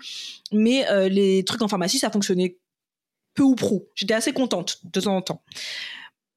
Mais 0.52 0.88
euh, 0.90 1.10
les 1.10 1.44
trucs 1.46 1.62
en 1.62 1.68
pharmacie, 1.68 2.00
ça 2.00 2.10
fonctionnait 2.10 2.58
peu 3.34 3.44
ou 3.44 3.56
prou. 3.56 3.88
J'étais 3.96 4.14
assez 4.14 4.34
contente 4.34 4.80
de 4.84 5.00
temps 5.00 5.16
en 5.16 5.22
temps. 5.22 5.42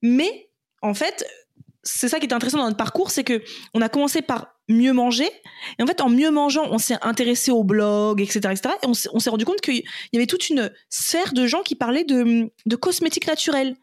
Mais 0.02 0.50
en 0.80 0.94
fait, 0.94 1.26
c'est 1.86 2.08
ça 2.08 2.18
qui 2.18 2.26
était 2.26 2.34
intéressant 2.34 2.58
dans 2.58 2.64
notre 2.64 2.76
parcours, 2.76 3.10
c'est 3.10 3.24
que 3.24 3.42
on 3.72 3.80
a 3.80 3.88
commencé 3.88 4.20
par 4.20 4.48
mieux 4.68 4.92
manger, 4.92 5.30
et 5.78 5.82
en 5.82 5.86
fait, 5.86 6.00
en 6.00 6.08
mieux 6.08 6.30
mangeant, 6.30 6.66
on 6.70 6.78
s'est 6.78 6.96
intéressé 7.02 7.52
au 7.52 7.62
blog, 7.62 8.20
etc., 8.20 8.40
etc., 8.50 8.74
et 8.82 8.86
on 8.86 9.20
s'est 9.20 9.30
rendu 9.30 9.44
compte 9.44 9.60
qu'il 9.60 9.84
y 10.12 10.16
avait 10.16 10.26
toute 10.26 10.50
une 10.50 10.72
sphère 10.90 11.32
de 11.32 11.46
gens 11.46 11.62
qui 11.62 11.76
parlaient 11.76 12.04
de, 12.04 12.50
de 12.66 12.76
cosmétiques 12.76 13.28
naturels. 13.28 13.76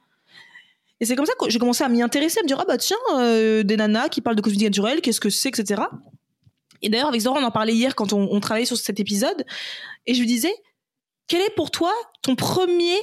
Et 0.99 1.05
c'est 1.05 1.15
comme 1.15 1.25
ça 1.25 1.33
que 1.39 1.49
j'ai 1.49 1.59
commencé 1.59 1.83
à 1.83 1.89
m'y 1.89 2.01
intéresser, 2.01 2.39
à 2.39 2.43
me 2.43 2.47
dire 2.47 2.59
ah 2.59 2.65
bah 2.67 2.77
tiens, 2.77 2.97
euh, 3.15 3.63
des 3.63 3.77
nanas 3.77 4.09
qui 4.09 4.21
parlent 4.21 4.35
de 4.35 4.41
cosmétiques 4.41 4.67
naturels, 4.67 5.01
qu'est-ce 5.01 5.21
que 5.21 5.29
c'est, 5.29 5.49
etc. 5.49 5.81
Et 6.81 6.89
d'ailleurs, 6.89 7.07
avec 7.07 7.21
Zora, 7.21 7.39
on 7.39 7.43
en 7.43 7.51
parlait 7.51 7.73
hier 7.73 7.95
quand 7.95 8.11
on, 8.11 8.27
on 8.29 8.39
travaillait 8.41 8.65
sur 8.65 8.77
cet 8.77 8.99
épisode, 8.99 9.45
et 10.05 10.13
je 10.13 10.19
lui 10.19 10.27
disais 10.27 10.53
quel 11.27 11.41
est 11.41 11.55
pour 11.55 11.71
toi 11.71 11.93
ton 12.21 12.35
premier 12.35 12.97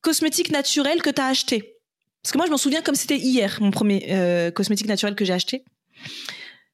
cosmétique 0.00 0.50
naturel 0.50 1.00
que 1.02 1.10
tu 1.10 1.20
as 1.20 1.26
acheté? 1.26 1.71
Parce 2.22 2.32
que 2.32 2.38
moi, 2.38 2.46
je 2.46 2.50
m'en 2.50 2.56
souviens 2.56 2.82
comme 2.82 2.94
c'était 2.94 3.18
hier, 3.18 3.58
mon 3.60 3.70
premier 3.70 4.06
euh, 4.10 4.50
cosmétique 4.50 4.86
naturel 4.86 5.14
que 5.14 5.24
j'ai 5.24 5.32
acheté. 5.32 5.64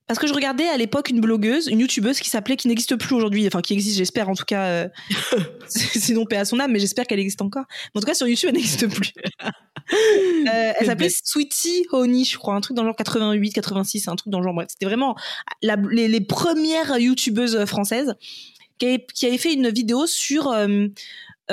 Parce 0.07 0.19
que 0.19 0.27
je 0.27 0.33
regardais 0.33 0.67
à 0.67 0.79
l'époque 0.79 1.11
une 1.11 1.21
blogueuse, 1.21 1.67
une 1.67 1.81
youtubeuse 1.81 2.19
qui 2.19 2.31
s'appelait, 2.31 2.57
qui 2.57 2.67
n'existe 2.67 2.97
plus 2.97 3.15
aujourd'hui, 3.15 3.47
enfin 3.47 3.61
qui 3.61 3.75
existe, 3.75 3.99
j'espère 3.99 4.31
en 4.31 4.35
tout 4.35 4.47
cas, 4.47 4.65
euh, 4.65 4.89
sinon 5.69 6.25
paix 6.25 6.37
à 6.37 6.47
son 6.47 6.59
âme, 6.61 6.73
mais 6.73 6.79
j'espère 6.79 7.07
qu'elle 7.07 7.19
existe 7.19 7.43
encore. 7.43 7.65
Mais 7.95 7.99
en 7.99 8.01
tout 8.01 8.07
cas, 8.07 8.15
sur 8.15 8.27
YouTube, 8.27 8.49
elle 8.49 8.57
n'existe 8.57 8.89
plus. 8.89 9.13
Euh, 9.91 10.73
elle 10.79 10.87
s'appelait 10.87 11.09
Sweetie 11.09 11.87
Honey, 11.93 12.23
je 12.25 12.37
crois, 12.37 12.55
un 12.55 12.61
truc 12.61 12.77
dans 12.77 12.83
le 12.83 12.89
genre 12.89 12.97
88, 12.97 13.53
86, 13.53 14.07
un 14.09 14.17
truc 14.17 14.31
dans 14.31 14.39
le 14.39 14.45
genre, 14.45 14.53
bref. 14.53 14.67
C'était 14.69 14.85
vraiment 14.85 15.17
la- 15.63 15.79
les, 15.91 16.09
les 16.09 16.21
premières 16.21 16.99
youtubeuses 16.99 17.65
françaises 17.65 18.15
qui 18.79 18.85
avait, 18.85 19.07
qui 19.15 19.25
avait 19.25 19.39
fait 19.39 19.55
une 19.55 19.71
vidéo 19.71 20.07
sur 20.07 20.55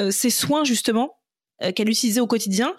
ses 0.10 0.30
soins 0.30 0.66
justement 0.66 1.18
qu'elle 1.76 1.88
utilisait 1.89 2.20
au 2.20 2.28
quotidien 2.28 2.76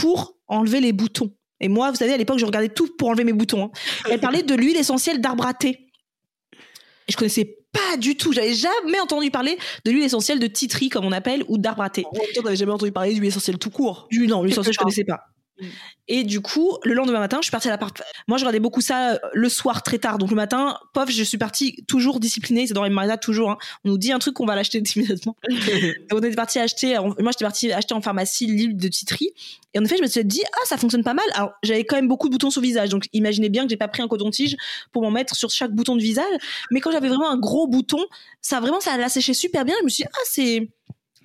pour 0.00 0.36
enlever 0.48 0.80
les 0.80 0.92
boutons. 0.92 1.32
Et 1.60 1.68
moi, 1.68 1.90
vous 1.90 1.96
savez, 1.96 2.12
à 2.12 2.16
l'époque, 2.16 2.38
je 2.38 2.44
regardais 2.46 2.68
tout 2.68 2.88
pour 2.96 3.08
enlever 3.08 3.24
mes 3.24 3.32
boutons. 3.32 3.64
hein. 3.64 3.70
Elle 4.10 4.20
parlait 4.20 4.42
de 4.42 4.54
l'huile 4.54 4.76
essentielle 4.76 5.20
d'arbre 5.20 5.46
à 5.46 5.54
thé. 5.54 5.88
Et 7.08 7.12
je 7.12 7.16
connaissais 7.16 7.56
pas 7.72 7.96
du 7.98 8.16
tout, 8.16 8.32
j'avais 8.32 8.54
jamais 8.54 8.98
entendu 9.00 9.30
parler 9.30 9.58
de 9.84 9.90
l'huile 9.90 10.04
essentielle 10.04 10.38
de 10.40 10.46
titri, 10.46 10.88
comme 10.88 11.04
on 11.04 11.12
appelle, 11.12 11.44
ou 11.48 11.58
d'arbre 11.58 11.82
à 11.82 11.90
thé. 11.90 12.04
En 12.06 12.12
même 12.16 12.26
temps, 12.34 12.42
t'avais 12.42 12.56
jamais 12.56 12.72
entendu 12.72 12.90
parler 12.92 13.12
d'huile 13.14 13.28
essentielle 13.28 13.58
tout 13.58 13.70
court. 13.70 14.08
Du- 14.10 14.26
Non, 14.26 14.42
l'huile 14.42 14.52
essentielle, 14.52 14.74
je 14.74 14.78
connaissais 14.78 15.04
pas. 15.04 15.20
Et 16.08 16.22
du 16.24 16.40
coup, 16.40 16.78
le 16.84 16.94
lendemain 16.94 17.18
matin, 17.18 17.38
je 17.40 17.44
suis 17.46 17.50
partie 17.50 17.68
à 17.68 17.70
l'appart. 17.70 18.00
Moi, 18.28 18.38
je 18.38 18.44
regardais 18.44 18.60
beaucoup 18.60 18.80
ça 18.80 19.12
euh, 19.14 19.18
le 19.32 19.48
soir 19.48 19.82
très 19.82 19.98
tard. 19.98 20.18
Donc 20.18 20.30
le 20.30 20.36
matin, 20.36 20.78
pof, 20.92 21.10
je 21.10 21.22
suis 21.22 21.38
partie 21.38 21.84
toujours 21.88 22.20
disciplinée. 22.20 22.66
C'est 22.66 22.74
dans 22.74 22.84
les 22.84 22.90
magasins 22.90 23.16
toujours. 23.16 23.50
hein. 23.50 23.58
On 23.84 23.90
nous 23.90 23.98
dit 23.98 24.12
un 24.12 24.18
truc 24.18 24.34
qu'on 24.34 24.46
va 24.46 24.54
l'acheter 24.54 24.82
immédiatement. 24.96 25.36
On 26.12 26.18
était 26.18 26.30
parti 26.32 26.58
acheter. 26.58 26.96
Moi, 26.98 27.32
j'étais 27.32 27.44
partie 27.44 27.72
acheter 27.72 27.94
en 27.94 28.00
pharmacie 28.00 28.46
l'huile 28.46 28.76
de 28.76 28.88
titri. 28.88 29.32
Et 29.74 29.78
en 29.78 29.84
effet, 29.84 29.96
je 29.96 30.02
me 30.02 30.06
suis 30.06 30.24
dit 30.24 30.42
ah 30.52 30.64
ça 30.64 30.76
fonctionne 30.76 31.02
pas 31.04 31.14
mal. 31.14 31.24
Alors 31.34 31.52
j'avais 31.62 31.84
quand 31.84 31.96
même 31.96 32.08
beaucoup 32.08 32.28
de 32.28 32.32
boutons 32.32 32.50
sur 32.50 32.60
le 32.60 32.66
visage. 32.66 32.88
Donc 32.88 33.08
imaginez 33.12 33.48
bien 33.48 33.64
que 33.64 33.70
j'ai 33.70 33.76
pas 33.76 33.88
pris 33.88 34.02
un 34.02 34.08
coton-tige 34.08 34.56
pour 34.92 35.02
m'en 35.02 35.10
mettre 35.10 35.34
sur 35.36 35.50
chaque 35.50 35.72
bouton 35.72 35.96
de 35.96 36.00
visage. 36.00 36.24
Mais 36.70 36.80
quand 36.80 36.92
j'avais 36.92 37.08
vraiment 37.08 37.30
un 37.30 37.38
gros 37.38 37.66
bouton, 37.66 38.02
ça 38.40 38.60
vraiment 38.60 38.80
ça 38.80 38.96
l'a 38.96 39.08
séché 39.08 39.34
super 39.34 39.64
bien. 39.64 39.74
Je 39.80 39.84
me 39.84 39.88
suis 39.90 40.04
dit 40.04 40.10
ah 40.12 40.24
c'est 40.24 40.68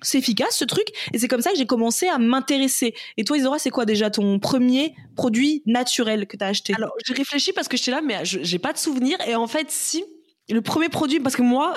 c'est 0.02 0.18
efficace 0.18 0.56
ce 0.56 0.64
truc 0.64 0.86
et 1.12 1.18
c'est 1.18 1.28
comme 1.28 1.40
ça 1.40 1.50
que 1.50 1.56
j'ai 1.56 1.66
commencé 1.66 2.08
à 2.08 2.18
m'intéresser. 2.18 2.94
Et 3.16 3.24
toi 3.24 3.36
Isadora, 3.36 3.58
c'est 3.58 3.70
quoi 3.70 3.84
déjà 3.84 4.10
ton 4.10 4.38
premier 4.38 4.94
produit 5.16 5.62
naturel 5.66 6.26
que 6.26 6.36
tu 6.36 6.44
as 6.44 6.48
acheté? 6.48 6.74
Alors, 6.74 6.92
j'ai 7.04 7.14
réfléchi 7.14 7.52
parce 7.52 7.68
que 7.68 7.76
j'étais 7.76 7.90
là, 7.90 8.02
mais 8.02 8.20
j'ai 8.24 8.58
pas 8.58 8.72
de 8.72 8.78
souvenir. 8.78 9.18
Et 9.26 9.34
en 9.34 9.46
fait, 9.46 9.70
si, 9.70 10.04
le 10.48 10.60
premier 10.60 10.88
produit, 10.88 11.20
parce 11.20 11.36
que 11.36 11.42
moi, 11.42 11.74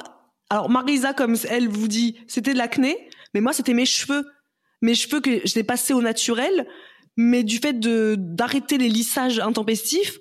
alors 0.49 0.69
Marisa, 0.69 1.13
comme 1.13 1.35
elle 1.49 1.67
vous 1.67 1.87
dit, 1.87 2.17
c'était 2.27 2.53
de 2.53 2.57
l'acné, 2.57 3.09
mais 3.33 3.41
moi, 3.41 3.53
c'était 3.53 3.73
mes 3.73 3.85
cheveux. 3.85 4.25
Mes 4.81 4.95
cheveux 4.95 5.21
que 5.21 5.41
je 5.45 5.55
l'ai 5.55 5.63
passé 5.63 5.93
au 5.93 6.01
naturel, 6.01 6.67
mais 7.17 7.43
du 7.43 7.57
fait 7.57 7.73
de 7.79 8.15
d'arrêter 8.17 8.77
les 8.77 8.89
lissages 8.89 9.39
intempestifs, 9.39 10.19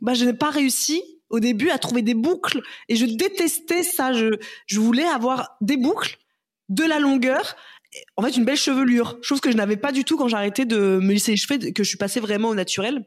bah, 0.00 0.14
je 0.14 0.24
n'ai 0.24 0.32
pas 0.32 0.50
réussi 0.50 1.02
au 1.28 1.40
début 1.40 1.70
à 1.70 1.78
trouver 1.78 2.02
des 2.02 2.14
boucles. 2.14 2.62
Et 2.88 2.96
je 2.96 3.04
détestais 3.04 3.82
ça. 3.82 4.12
Je, 4.12 4.38
je 4.66 4.80
voulais 4.80 5.04
avoir 5.04 5.56
des 5.60 5.76
boucles, 5.76 6.18
de 6.68 6.84
la 6.84 6.98
longueur, 6.98 7.56
en 8.16 8.22
fait, 8.22 8.36
une 8.36 8.44
belle 8.44 8.56
chevelure. 8.56 9.18
Chose 9.22 9.40
que 9.40 9.50
je 9.50 9.56
n'avais 9.56 9.76
pas 9.76 9.92
du 9.92 10.04
tout 10.04 10.16
quand 10.16 10.28
j'ai 10.28 10.36
arrêté 10.36 10.64
de 10.64 10.98
me 11.00 11.12
lisser 11.12 11.32
les 11.32 11.36
cheveux, 11.36 11.58
que 11.58 11.82
je 11.82 11.88
suis 11.88 11.98
passée 11.98 12.20
vraiment 12.20 12.48
au 12.48 12.54
naturel. 12.54 13.04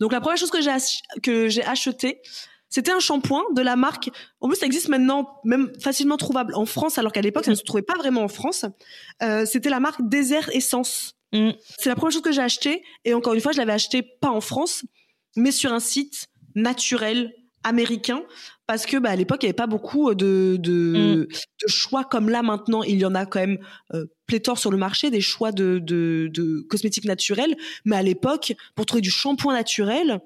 Donc 0.00 0.12
la 0.12 0.20
première 0.20 0.38
chose 0.38 0.50
que 0.50 0.62
j'ai 0.62 0.70
ach- 0.70 1.02
que 1.22 1.48
j'ai 1.48 1.64
acheté, 1.64 2.20
c'était 2.70 2.92
un 2.92 3.00
shampoing 3.00 3.42
de 3.54 3.60
la 3.62 3.76
marque. 3.76 4.10
En 4.40 4.48
plus, 4.48 4.56
ça 4.56 4.66
existe 4.66 4.88
maintenant, 4.88 5.40
même 5.44 5.72
facilement 5.80 6.16
trouvable 6.16 6.54
en 6.54 6.64
France, 6.66 6.98
alors 6.98 7.12
qu'à 7.12 7.20
l'époque, 7.20 7.44
ça 7.44 7.50
ne 7.50 7.56
se 7.56 7.62
trouvait 7.62 7.82
pas 7.82 7.94
vraiment 7.94 8.22
en 8.22 8.28
France. 8.28 8.64
Euh, 9.22 9.44
c'était 9.44 9.70
la 9.70 9.80
marque 9.80 10.00
Desert 10.08 10.48
Essence. 10.50 11.14
Mm. 11.32 11.50
C'est 11.78 11.88
la 11.88 11.96
première 11.96 12.12
chose 12.12 12.22
que 12.22 12.32
j'ai 12.32 12.42
acheté. 12.42 12.82
Et 13.04 13.14
encore 13.14 13.34
une 13.34 13.40
fois, 13.40 13.52
je 13.52 13.58
l'avais 13.58 13.72
acheté 13.72 14.02
pas 14.02 14.30
en 14.30 14.40
France, 14.40 14.84
mais 15.36 15.52
sur 15.52 15.72
un 15.72 15.80
site 15.80 16.28
naturel 16.54 17.32
américain 17.62 18.22
parce 18.66 18.86
que 18.86 18.96
bah, 18.96 19.10
à 19.10 19.16
l'époque 19.16 19.42
il 19.42 19.46
n'y 19.46 19.50
avait 19.50 19.54
pas 19.54 19.66
beaucoup 19.66 20.14
de, 20.14 20.56
de, 20.58 21.28
de 21.28 21.68
choix 21.68 22.04
comme 22.04 22.28
là 22.28 22.42
maintenant. 22.42 22.82
Il 22.82 22.98
y 22.98 23.04
en 23.04 23.14
a 23.14 23.26
quand 23.26 23.40
même 23.40 23.58
euh, 23.92 24.06
pléthore 24.26 24.58
sur 24.58 24.70
le 24.70 24.76
marché 24.76 25.10
des 25.10 25.20
choix 25.20 25.52
de, 25.52 25.78
de, 25.78 26.30
de 26.32 26.60
cosmétiques 26.68 27.04
naturels. 27.04 27.56
Mais 27.84 27.96
à 27.96 28.02
l'époque 28.02 28.54
pour 28.74 28.86
trouver 28.86 29.02
du 29.02 29.10
shampoing 29.10 29.54
naturel 29.54 30.20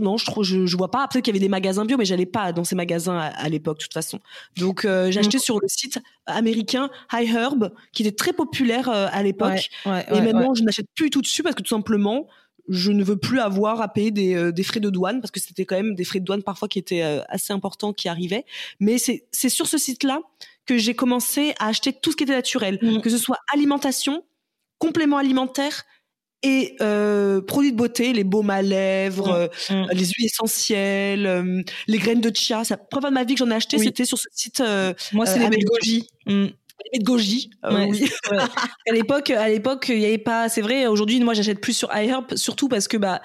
non 0.00 0.16
je 0.16 0.24
trouve 0.24 0.42
je, 0.42 0.64
je 0.64 0.76
vois 0.76 0.90
pas. 0.90 1.06
Peut-être 1.06 1.24
qu'il 1.24 1.34
y 1.34 1.36
avait 1.36 1.44
des 1.44 1.50
magasins 1.50 1.84
bio 1.84 1.98
mais 1.98 2.06
j'allais 2.06 2.24
pas 2.24 2.52
dans 2.52 2.64
ces 2.64 2.74
magasins 2.74 3.18
à, 3.18 3.26
à 3.26 3.48
l'époque 3.50 3.78
de 3.78 3.82
toute 3.82 3.92
façon. 3.92 4.20
Donc 4.56 4.86
euh, 4.86 5.10
j'ai 5.10 5.20
acheté 5.20 5.38
sur 5.38 5.60
le 5.60 5.68
site 5.68 5.98
américain 6.24 6.88
High 7.12 7.28
Herb 7.28 7.72
qui 7.92 8.02
était 8.02 8.16
très 8.16 8.32
populaire 8.32 8.88
euh, 8.88 9.08
à 9.10 9.22
l'époque. 9.22 9.68
Ouais, 9.84 10.06
et 10.10 10.20
maintenant, 10.22 10.54
je 10.54 10.62
n'achète 10.62 10.86
plus 10.94 11.10
tout 11.10 11.20
dessus 11.20 11.42
parce 11.42 11.54
que 11.54 11.62
tout 11.62 11.74
simplement, 11.74 12.26
je 12.68 12.92
ne 12.92 13.02
veux 13.02 13.16
plus 13.16 13.40
avoir 13.40 13.80
à 13.80 13.88
payer 13.92 14.10
des, 14.10 14.34
euh, 14.34 14.52
des 14.52 14.62
frais 14.62 14.80
de 14.80 14.88
douane 14.90 15.20
parce 15.20 15.30
que 15.30 15.40
c'était 15.40 15.64
quand 15.64 15.76
même 15.76 15.94
des 15.94 16.04
frais 16.04 16.20
de 16.20 16.24
douane 16.24 16.42
parfois 16.42 16.68
qui 16.68 16.78
étaient 16.78 17.02
euh, 17.02 17.20
assez 17.28 17.52
importants 17.52 17.92
qui 17.92 18.08
arrivaient. 18.08 18.44
Mais 18.80 18.98
c'est 18.98 19.26
c'est 19.32 19.48
sur 19.48 19.66
ce 19.66 19.78
site-là 19.78 20.20
que 20.66 20.78
j'ai 20.78 20.94
commencé 20.94 21.54
à 21.58 21.66
acheter 21.68 21.92
tout 21.92 22.12
ce 22.12 22.16
qui 22.16 22.22
était 22.24 22.34
naturel, 22.34 22.78
Mm. 22.80 23.00
que 23.00 23.10
ce 23.10 23.18
soit 23.18 23.38
alimentation, 23.52 24.24
compléments 24.78 25.18
alimentaires 25.18 25.82
et 26.44 26.74
euh, 26.80 27.40
produits 27.40 27.70
de 27.72 27.76
beauté, 27.76 28.12
les 28.12 28.24
baumes 28.24 28.50
à 28.50 28.62
lèvres, 28.62 29.48
Mm. 29.70 29.72
euh, 29.74 29.86
les 29.92 30.04
huiles 30.06 30.26
essentielles, 30.26 31.26
euh, 31.26 31.62
les 31.88 31.98
graines 31.98 32.20
de 32.20 32.34
chia. 32.34 32.64
Ça, 32.64 32.76
preuve 32.76 33.04
de 33.04 33.10
ma 33.10 33.24
vie 33.24 33.34
que 33.34 33.38
j'en 33.40 33.50
ai 33.50 33.54
acheté, 33.54 33.76
Oui. 33.76 33.84
c'était 33.84 34.04
sur 34.04 34.18
ce 34.18 34.28
site 34.32 34.62
Moi, 35.12 35.26
c'est 35.26 35.38
les. 35.38 36.04
De 36.94 37.02
goji. 37.02 37.50
Euh, 37.64 37.86
oui. 37.88 38.10
à 38.88 38.92
l'époque, 38.92 39.30
à 39.30 39.48
l'époque, 39.48 39.86
il 39.88 40.00
y 40.00 40.06
avait 40.06 40.18
pas. 40.18 40.48
C'est 40.48 40.62
vrai. 40.62 40.86
Aujourd'hui, 40.86 41.20
moi, 41.20 41.34
j'achète 41.34 41.60
plus 41.60 41.72
sur 41.72 41.94
iHerb, 41.94 42.34
surtout 42.36 42.68
parce 42.68 42.88
que 42.88 42.96
bah. 42.96 43.20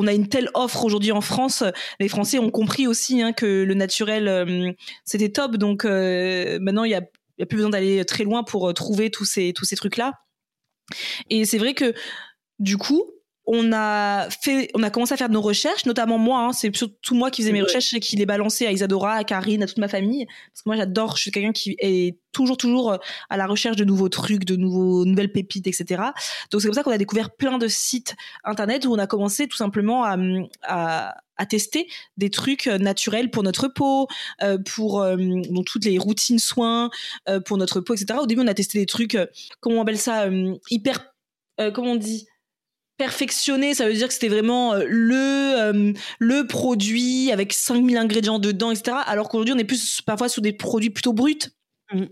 On 0.00 0.06
a 0.06 0.12
une 0.12 0.28
telle 0.28 0.48
offre 0.54 0.84
aujourd'hui 0.84 1.10
en 1.10 1.20
France. 1.20 1.64
Les 1.98 2.06
Français 2.08 2.38
ont 2.38 2.52
compris 2.52 2.86
aussi 2.86 3.20
hein, 3.20 3.32
que 3.32 3.64
le 3.64 3.74
naturel 3.74 4.28
euh, 4.28 4.70
c'était 5.04 5.30
top. 5.30 5.56
Donc 5.56 5.84
euh, 5.84 6.60
maintenant 6.60 6.84
il 6.84 6.92
y 6.92 6.94
a, 6.94 7.00
a 7.00 7.46
plus 7.46 7.56
besoin 7.56 7.70
d'aller 7.70 8.04
très 8.04 8.22
loin 8.22 8.44
pour 8.44 8.68
euh, 8.68 8.72
trouver 8.72 9.10
tous 9.10 9.24
ces 9.24 9.52
tous 9.52 9.64
ces 9.64 9.74
trucs 9.74 9.96
là. 9.96 10.12
Et 11.30 11.44
c'est 11.44 11.58
vrai 11.58 11.74
que 11.74 11.94
du 12.60 12.76
coup, 12.76 13.10
on 13.50 13.72
a 13.72 14.28
fait, 14.28 14.70
on 14.74 14.82
a 14.82 14.90
commencé 14.90 15.14
à 15.14 15.16
faire 15.16 15.30
nos 15.30 15.40
recherches, 15.40 15.86
notamment 15.86 16.18
moi. 16.18 16.40
Hein, 16.40 16.52
c'est 16.52 16.74
surtout 16.76 17.14
moi 17.14 17.30
qui 17.30 17.40
faisais 17.40 17.52
mes 17.52 17.62
recherches 17.62 17.94
et 17.94 18.00
qui 18.00 18.14
les 18.16 18.26
balançais 18.26 18.66
à 18.66 18.72
Isadora, 18.72 19.14
à 19.14 19.24
Karine, 19.24 19.62
à 19.62 19.66
toute 19.66 19.78
ma 19.78 19.88
famille. 19.88 20.26
Parce 20.26 20.62
que 20.62 20.68
moi, 20.68 20.76
j'adore. 20.76 21.16
Je 21.16 21.22
suis 21.22 21.30
quelqu'un 21.30 21.52
qui 21.52 21.74
est 21.78 22.18
toujours, 22.30 22.58
toujours 22.58 22.92
euh, 22.92 22.96
à 23.30 23.38
la 23.38 23.46
recherche 23.46 23.76
de 23.76 23.84
nouveaux 23.84 24.10
trucs, 24.10 24.44
de 24.44 24.54
nouveaux, 24.54 25.06
nouvelles 25.06 25.32
pépites, 25.32 25.66
etc. 25.66 26.02
Donc 26.50 26.60
c'est 26.60 26.68
comme 26.68 26.74
ça 26.74 26.82
qu'on 26.82 26.90
a 26.90 26.98
découvert 26.98 27.30
plein 27.34 27.56
de 27.56 27.68
sites 27.68 28.16
internet 28.44 28.84
où 28.84 28.92
on 28.92 28.98
a 28.98 29.06
commencé 29.06 29.48
tout 29.48 29.56
simplement 29.56 30.04
à, 30.04 30.18
à 30.62 31.14
à 31.40 31.46
tester 31.46 31.86
des 32.16 32.30
trucs 32.30 32.66
euh, 32.66 32.78
naturels 32.78 33.30
pour 33.30 33.44
notre 33.44 33.68
peau, 33.68 34.08
euh, 34.42 34.58
pour 34.58 35.06
donc 35.06 35.66
toutes 35.66 35.84
les 35.84 35.96
routines 35.96 36.40
soins 36.40 36.90
pour 37.44 37.58
notre 37.58 37.80
peau, 37.80 37.94
etc. 37.94 38.18
Au 38.20 38.26
début, 38.26 38.42
on 38.42 38.48
a 38.48 38.54
testé 38.54 38.80
des 38.80 38.86
trucs, 38.86 39.16
comment 39.60 39.76
on 39.76 39.82
appelle 39.82 39.98
ça, 39.98 40.28
hyper, 40.68 41.14
comment 41.72 41.92
on 41.92 41.96
dit, 41.96 42.26
perfectionné, 42.98 43.74
ça 43.74 43.86
veut 43.86 43.94
dire 43.94 44.08
que 44.08 44.12
c'était 44.12 44.28
vraiment 44.28 44.74
euh, 44.74 44.84
le 44.86 45.14
euh, 45.16 45.92
le 46.18 46.46
produit 46.46 47.32
avec 47.32 47.52
5000 47.52 47.96
ingrédients 47.96 48.38
dedans, 48.38 48.70
etc. 48.72 48.98
Alors 49.06 49.28
qu'aujourd'hui, 49.28 49.54
on 49.54 49.58
est 49.58 49.64
plus 49.64 50.02
parfois 50.02 50.28
sur 50.28 50.42
des 50.42 50.52
produits 50.52 50.90
plutôt 50.90 51.12
bruts. 51.12 51.38
Mmh. 51.92 52.04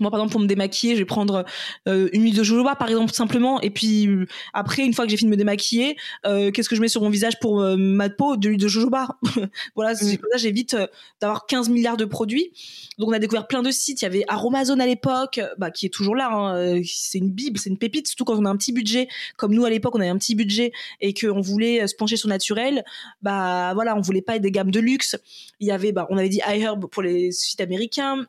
Moi, 0.00 0.10
par 0.10 0.20
exemple, 0.20 0.32
pour 0.32 0.40
me 0.40 0.46
démaquiller, 0.46 0.94
je 0.94 1.00
vais 1.00 1.04
prendre 1.04 1.44
euh, 1.88 2.08
une 2.12 2.22
huile 2.22 2.36
de 2.36 2.42
jojoba, 2.42 2.74
par 2.74 2.88
exemple, 2.88 3.12
simplement. 3.12 3.60
Et 3.60 3.70
puis 3.70 4.08
après, 4.52 4.84
une 4.84 4.92
fois 4.92 5.04
que 5.04 5.10
j'ai 5.10 5.16
fini 5.16 5.30
de 5.30 5.34
me 5.34 5.38
démaquiller, 5.38 5.96
euh, 6.26 6.50
qu'est-ce 6.50 6.68
que 6.68 6.76
je 6.76 6.80
mets 6.80 6.88
sur 6.88 7.02
mon 7.02 7.10
visage 7.10 7.38
pour 7.40 7.60
euh, 7.60 7.76
ma 7.76 8.10
peau? 8.10 8.36
De 8.36 8.48
l'huile 8.48 8.60
de 8.60 8.68
jojoba. 8.68 9.08
voilà, 9.76 9.94
mmh. 9.94 10.16
comme 10.18 10.30
ça, 10.32 10.38
j'évite 10.38 10.76
d'avoir 11.20 11.46
15 11.46 11.68
milliards 11.68 11.96
de 11.96 12.04
produits. 12.04 12.52
Donc, 12.98 13.08
on 13.08 13.12
a 13.12 13.18
découvert 13.18 13.46
plein 13.46 13.62
de 13.62 13.70
sites. 13.70 14.02
Il 14.02 14.04
y 14.04 14.08
avait 14.08 14.24
Aromazone 14.28 14.80
à 14.80 14.86
l'époque, 14.86 15.40
bah, 15.58 15.70
qui 15.70 15.86
est 15.86 15.90
toujours 15.90 16.16
là. 16.16 16.30
Hein. 16.32 16.80
C'est 16.84 17.18
une 17.18 17.30
bible, 17.30 17.58
c'est 17.58 17.70
une 17.70 17.78
pépite, 17.78 18.08
surtout 18.08 18.24
quand 18.24 18.36
on 18.36 18.44
a 18.44 18.50
un 18.50 18.56
petit 18.56 18.72
budget. 18.72 19.08
Comme 19.36 19.54
nous, 19.54 19.64
à 19.64 19.70
l'époque, 19.70 19.94
on 19.94 20.00
avait 20.00 20.08
un 20.08 20.18
petit 20.18 20.34
budget 20.34 20.72
et 21.00 21.14
qu'on 21.14 21.40
voulait 21.40 21.86
se 21.86 21.94
pencher 21.94 22.16
sur 22.16 22.28
naturel. 22.28 22.84
Bah 23.22 23.72
voilà, 23.74 23.96
on 23.96 24.00
voulait 24.00 24.22
pas 24.22 24.36
être 24.36 24.42
des 24.42 24.50
gammes 24.50 24.70
de 24.70 24.80
luxe. 24.80 25.16
Il 25.60 25.68
y 25.68 25.70
avait, 25.70 25.92
bah, 25.92 26.06
on 26.10 26.18
avait 26.18 26.28
dit 26.28 26.40
iHerb 26.46 26.86
pour 26.86 27.02
les 27.02 27.30
sites 27.30 27.60
américains 27.60 28.26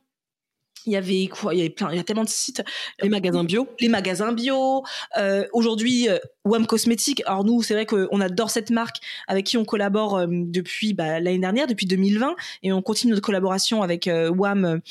il 0.86 0.93
y 0.93 0.95
avait 0.95 1.27
quoi? 1.27 1.53
Il 1.53 1.57
y 1.57 1.61
avait 1.61 1.69
plein 1.69 1.89
il 1.91 1.97
y 1.97 1.99
a 1.99 2.03
tellement 2.03 2.23
de 2.23 2.29
sites. 2.29 2.63
Les 3.01 3.09
magasins 3.09 3.43
bio. 3.43 3.67
Les 3.79 3.89
magasins 3.89 4.31
bio. 4.31 4.83
Euh, 5.17 5.45
aujourd'hui 5.53 6.09
euh, 6.09 6.17
Wam 6.43 6.65
Cosmétiques. 6.65 7.23
Alors 7.25 7.43
nous 7.43 7.61
c'est 7.61 7.73
vrai 7.73 7.86
qu'on 7.86 8.21
adore 8.21 8.49
cette 8.49 8.69
marque 8.69 8.97
avec 9.27 9.45
qui 9.45 9.57
on 9.57 9.65
collabore 9.65 10.17
euh, 10.17 10.27
depuis 10.29 10.93
bah, 10.93 11.19
l'année 11.19 11.39
dernière 11.39 11.67
depuis 11.67 11.86
2020 11.86 12.36
et 12.63 12.71
on 12.71 12.81
continue 12.81 13.11
notre 13.11 13.25
collaboration 13.25 13.81
avec 13.81 14.09
Wam 14.36 14.81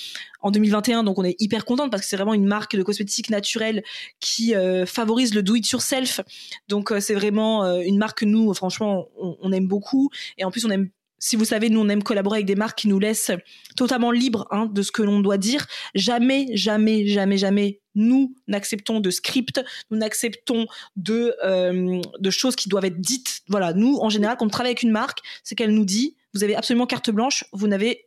en 0.41 0.51
2021 0.51 1.05
donc 1.05 1.19
on 1.19 1.25
est 1.25 1.37
hyper 1.41 1.65
contente 1.65 1.91
parce 1.91 2.03
que 2.03 2.09
c'est 2.09 2.17
vraiment 2.17 2.35
une 2.35 2.47
marque 2.47 2.77
de 2.77 2.83
cosmétiques 2.83 3.31
naturels 3.31 3.83
qui 4.21 4.55
favorise 4.87 5.35
le 5.35 5.43
do 5.43 5.55
it 5.55 5.69
yourself. 5.71 6.21
Donc 6.69 6.93
c'est 7.01 7.15
vraiment 7.15 7.65
une 7.81 7.99
marque 7.99 8.21
que 8.21 8.25
nous 8.25 8.53
franchement 8.55 9.09
on, 9.19 9.37
on 9.41 9.53
aime 9.53 9.67
beaucoup. 9.67 10.11
Et 10.39 10.45
en 10.45 10.51
plus 10.51 10.65
on 10.65 10.71
aime 10.71 10.91
si 11.25 11.37
vous 11.37 11.47
savez, 11.47 11.71
nous, 11.71 11.81
on 11.81 11.89
aime 11.89 12.03
collaborer 12.03 12.37
avec 12.37 12.47
des 12.47 12.55
marques 12.55 12.81
qui 12.81 12.89
nous 12.89 12.99
laissent 12.99 13.31
totalement 13.79 14.11
libres 14.11 14.47
hein, 14.51 14.67
de 14.67 14.83
ce 14.83 14.93
que 14.93 15.01
l'on 15.01 15.21
doit 15.21 15.39
dire. 15.39 15.67
Jamais, 15.95 16.49
jamais, 16.53 17.07
jamais, 17.07 17.39
jamais, 17.39 17.81
nous 17.95 18.35
n'acceptons 18.47 19.01
de 19.01 19.09
script, 19.09 19.65
nous 19.91 19.97
n'acceptons 19.97 20.67
de, 20.97 21.35
euh, 21.43 22.03
de 22.21 22.31
choses 22.31 22.57
qui 22.57 22.69
doivent 22.69 22.85
être 22.85 23.01
dites. 23.01 23.41
Voilà, 23.49 23.73
nous, 23.73 23.97
en 24.03 24.11
général, 24.11 24.37
quand 24.37 24.45
on 24.45 24.51
travaille 24.51 24.73
avec 24.73 24.83
une 24.83 24.91
marque, 24.91 25.21
c'est 25.45 25.55
qu'elle 25.55 25.73
nous 25.73 25.87
dit, 25.87 26.15
vous 26.35 26.45
avez 26.45 26.57
absolument 26.57 26.87
carte 26.87 27.11
blanche, 27.11 27.47
vous 27.55 27.69
n'avez 27.69 28.05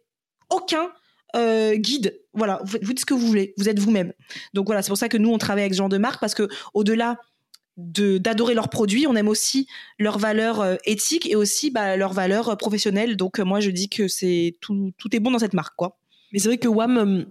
aucun 0.51 0.91
euh, 1.35 1.73
guide. 1.75 2.21
Voilà, 2.35 2.61
vous, 2.65 2.77
vous 2.83 2.89
dites 2.89 2.99
ce 2.99 3.05
que 3.07 3.15
vous 3.15 3.25
voulez, 3.25 3.55
vous 3.57 3.67
êtes 3.67 3.79
vous-même. 3.79 4.13
Donc 4.53 4.67
voilà, 4.67 4.83
c'est 4.83 4.89
pour 4.89 4.97
ça 4.97 5.09
que 5.09 5.17
nous, 5.17 5.31
on 5.31 5.39
travaille 5.39 5.63
avec 5.63 5.73
ce 5.73 5.79
genre 5.79 5.89
de 5.89 5.97
marque 5.97 6.19
parce 6.19 6.35
que 6.35 6.47
au-delà 6.75 7.17
d'adorer 7.77 8.55
leurs 8.55 8.69
produits, 8.69 9.05
on 9.07 9.15
aime 9.15 9.27
aussi 9.27 9.67
leurs 9.99 10.17
valeurs 10.17 10.61
euh, 10.61 10.75
éthiques 10.85 11.29
et 11.29 11.35
aussi 11.35 11.69
bah, 11.69 11.95
leurs 11.95 12.13
valeurs 12.13 12.49
euh, 12.49 12.55
professionnelles. 12.55 13.15
Donc 13.15 13.39
euh, 13.39 13.45
moi 13.45 13.59
je 13.59 13.69
dis 13.69 13.87
que 13.87 14.07
c'est 14.07 14.57
tout, 14.61 14.91
tout 14.97 15.15
est 15.15 15.19
bon 15.19 15.31
dans 15.31 15.39
cette 15.39 15.53
marque 15.53 15.75
quoi. 15.75 15.99
Mais 16.33 16.39
c'est 16.39 16.49
vrai 16.49 16.57
que 16.57 16.67
WAM 16.67 17.25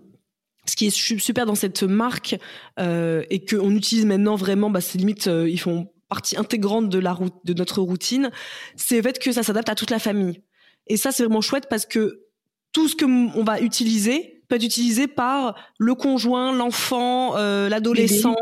ce 0.68 0.74
qui 0.74 0.86
est 0.86 0.90
super 0.90 1.46
dans 1.46 1.54
cette 1.54 1.84
marque 1.84 2.36
euh, 2.80 3.22
et 3.30 3.44
qu'on 3.44 3.70
utilise 3.70 4.04
maintenant 4.04 4.34
vraiment, 4.34 4.68
bah, 4.68 4.80
c'est 4.80 4.98
limite, 4.98 5.26
ils 5.26 5.60
font 5.60 5.92
partie 6.08 6.36
intégrante 6.36 6.88
de 6.88 6.98
la 6.98 7.12
route, 7.12 7.34
de 7.44 7.54
notre 7.54 7.82
routine, 7.82 8.30
c'est 8.74 8.96
le 8.96 9.02
fait 9.02 9.20
que 9.20 9.30
ça 9.30 9.44
s'adapte 9.44 9.68
à 9.68 9.76
toute 9.76 9.90
la 9.90 10.00
famille. 10.00 10.42
Et 10.88 10.96
ça, 10.96 11.12
c'est 11.12 11.22
vraiment 11.22 11.40
chouette 11.40 11.66
parce 11.70 11.86
que 11.86 12.26
tout 12.72 12.88
ce 12.88 12.96
que 12.96 13.04
on 13.04 13.44
va 13.44 13.60
utiliser 13.60 14.35
peut 14.48 14.56
être 14.56 14.64
utilisé 14.64 15.06
par 15.06 15.54
le 15.78 15.94
conjoint, 15.94 16.52
l'enfant, 16.52 17.36
euh, 17.36 17.68
l'adolescent, 17.68 18.36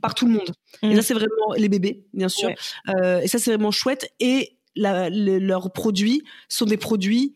par 0.00 0.14
tout 0.14 0.26
le 0.26 0.32
monde. 0.32 0.52
Et 0.82 0.88
mm. 0.88 0.96
ça, 0.96 1.02
c'est 1.02 1.14
vraiment 1.14 1.52
les 1.56 1.68
bébés, 1.68 2.04
bien 2.12 2.28
sûr. 2.28 2.50
Euh, 2.88 3.20
et 3.20 3.28
ça, 3.28 3.38
c'est 3.38 3.50
vraiment 3.50 3.70
chouette. 3.70 4.10
Et 4.20 4.58
la, 4.74 5.10
leurs 5.10 5.72
produits 5.72 6.22
sont 6.48 6.66
des 6.66 6.76
produits 6.76 7.34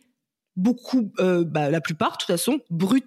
beaucoup, 0.57 1.13
euh, 1.21 1.45
bah, 1.45 1.71
la 1.71 1.81
plupart, 1.81 2.13
de 2.13 2.17
toute 2.19 2.27
façon, 2.27 2.61
bruts 2.71 3.03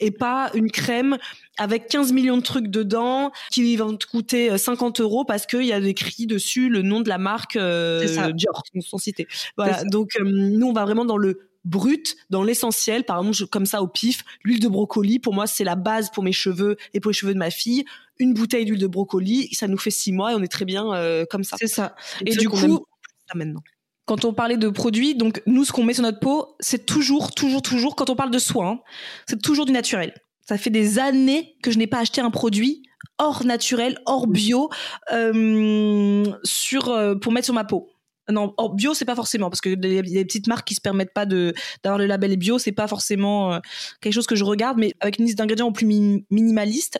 et 0.00 0.10
pas 0.10 0.50
une 0.54 0.70
crème 0.70 1.18
avec 1.58 1.86
15 1.88 2.12
millions 2.12 2.38
de 2.38 2.42
trucs 2.42 2.68
dedans 2.68 3.30
qui 3.52 3.76
vont 3.76 3.96
te 3.96 4.06
coûter 4.06 4.56
50 4.56 4.98
euh, 4.98 5.02
euros 5.04 5.24
parce 5.24 5.46
qu'il 5.46 5.64
y 5.64 5.72
a 5.72 5.78
écrit 5.78 6.26
dessus 6.26 6.68
le 6.68 6.82
nom 6.82 7.00
de 7.00 7.08
la 7.08 7.18
marque 7.18 7.56
euh, 7.56 8.32
Dior, 8.32 8.62
sans 8.80 8.98
citer. 8.98 9.28
Voilà. 9.56 9.84
Donc, 9.84 10.16
euh, 10.18 10.24
nous, 10.24 10.66
on 10.66 10.72
va 10.72 10.84
vraiment 10.84 11.04
dans 11.04 11.18
le 11.18 11.50
brut, 11.64 12.16
dans 12.30 12.42
l'essentiel. 12.42 13.04
Par 13.04 13.18
exemple, 13.18 13.48
comme 13.48 13.66
ça 13.66 13.82
au 13.82 13.88
pif, 13.88 14.24
l'huile 14.42 14.60
de 14.60 14.68
brocoli, 14.68 15.18
pour 15.18 15.34
moi, 15.34 15.46
c'est 15.46 15.64
la 15.64 15.76
base 15.76 16.10
pour 16.10 16.22
mes 16.22 16.32
cheveux 16.32 16.76
et 16.92 17.00
pour 17.00 17.10
les 17.10 17.14
cheveux 17.14 17.34
de 17.34 17.38
ma 17.38 17.50
fille. 17.50 17.84
Une 18.18 18.34
bouteille 18.34 18.64
d'huile 18.64 18.80
de 18.80 18.86
brocoli, 18.86 19.48
ça 19.52 19.66
nous 19.68 19.78
fait 19.78 19.90
six 19.90 20.12
mois 20.12 20.32
et 20.32 20.34
on 20.34 20.42
est 20.42 20.48
très 20.48 20.64
bien 20.64 20.92
euh, 20.94 21.24
comme 21.28 21.44
ça. 21.44 21.56
C'est 21.58 21.66
ça. 21.66 21.94
Et, 22.24 22.36
du 22.36 22.48
coup, 22.48 22.86
ça 23.28 23.36
maintenant 23.36 23.62
quand 24.06 24.24
on 24.24 24.34
parlait 24.34 24.58
de 24.58 24.68
produits, 24.68 25.14
donc 25.14 25.42
nous, 25.46 25.64
ce 25.64 25.72
qu'on 25.72 25.82
met 25.82 25.94
sur 25.94 26.02
notre 26.02 26.20
peau, 26.20 26.56
c'est 26.60 26.84
toujours, 26.84 27.32
toujours, 27.32 27.62
toujours, 27.62 27.96
quand 27.96 28.10
on 28.10 28.16
parle 28.16 28.30
de 28.30 28.38
soins, 28.38 28.72
hein, 28.72 28.80
c'est 29.26 29.40
toujours 29.40 29.64
du 29.64 29.72
naturel. 29.72 30.12
Ça 30.46 30.58
fait 30.58 30.70
des 30.70 30.98
années 30.98 31.56
que 31.62 31.70
je 31.70 31.78
n'ai 31.78 31.86
pas 31.86 32.00
acheté 32.00 32.20
un 32.20 32.30
produit 32.30 32.82
hors 33.18 33.44
naturel, 33.44 33.98
hors 34.06 34.26
bio, 34.26 34.70
euh, 35.12 36.24
sur 36.42 36.88
euh, 36.88 37.14
pour 37.14 37.32
mettre 37.32 37.46
sur 37.46 37.54
ma 37.54 37.64
peau. 37.64 37.88
Non, 38.30 38.54
hors 38.56 38.74
bio, 38.74 38.94
c'est 38.94 39.04
pas 39.04 39.14
forcément 39.14 39.50
parce 39.50 39.60
que 39.60 39.70
a 39.70 39.76
des 39.76 40.24
petites 40.24 40.46
marques 40.46 40.66
qui 40.66 40.74
se 40.74 40.80
permettent 40.80 41.12
pas 41.12 41.26
de 41.26 41.52
d'avoir 41.82 41.98
le 41.98 42.06
label 42.06 42.36
bio, 42.36 42.58
c'est 42.58 42.72
pas 42.72 42.88
forcément 42.88 43.54
euh, 43.54 43.58
quelque 44.00 44.14
chose 44.14 44.26
que 44.26 44.36
je 44.36 44.44
regarde, 44.44 44.78
mais 44.78 44.94
avec 45.00 45.18
une 45.18 45.26
liste 45.26 45.38
d'ingrédients 45.38 45.68
au 45.68 45.72
plus 45.72 45.86
minimaliste. 45.86 46.98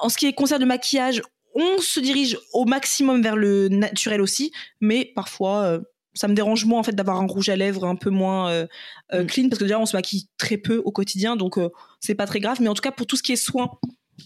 En 0.00 0.08
ce 0.08 0.16
qui 0.16 0.32
concerne 0.34 0.60
le 0.60 0.66
maquillage, 0.66 1.22
on 1.54 1.78
se 1.78 2.00
dirige 2.00 2.38
au 2.52 2.64
maximum 2.64 3.22
vers 3.22 3.36
le 3.36 3.68
naturel 3.68 4.20
aussi, 4.20 4.50
mais 4.80 5.12
parfois 5.14 5.62
euh, 5.64 5.80
ça 6.14 6.26
me 6.26 6.34
dérange 6.34 6.64
moins 6.64 6.80
en 6.80 6.82
fait 6.82 6.96
d'avoir 6.96 7.20
un 7.20 7.26
rouge 7.26 7.48
à 7.48 7.54
lèvres 7.54 7.84
un 7.84 7.94
peu 7.94 8.10
moins 8.10 8.50
euh, 8.50 8.66
mm. 9.12 9.26
clean 9.26 9.48
parce 9.48 9.60
que 9.60 9.64
déjà 9.64 9.78
on 9.78 9.86
se 9.86 9.96
maquille 9.96 10.28
très 10.38 10.56
peu 10.56 10.82
au 10.84 10.90
quotidien 10.90 11.36
donc 11.36 11.56
c'est 12.00 12.16
pas 12.16 12.26
très 12.26 12.40
grave 12.40 12.60
mais 12.60 12.66
en 12.68 12.74
tout 12.74 12.82
cas 12.82 12.90
pour 12.90 13.06
tout 13.06 13.16
ce 13.16 13.22
qui 13.22 13.30
est 13.30 13.36
soins 13.36 13.70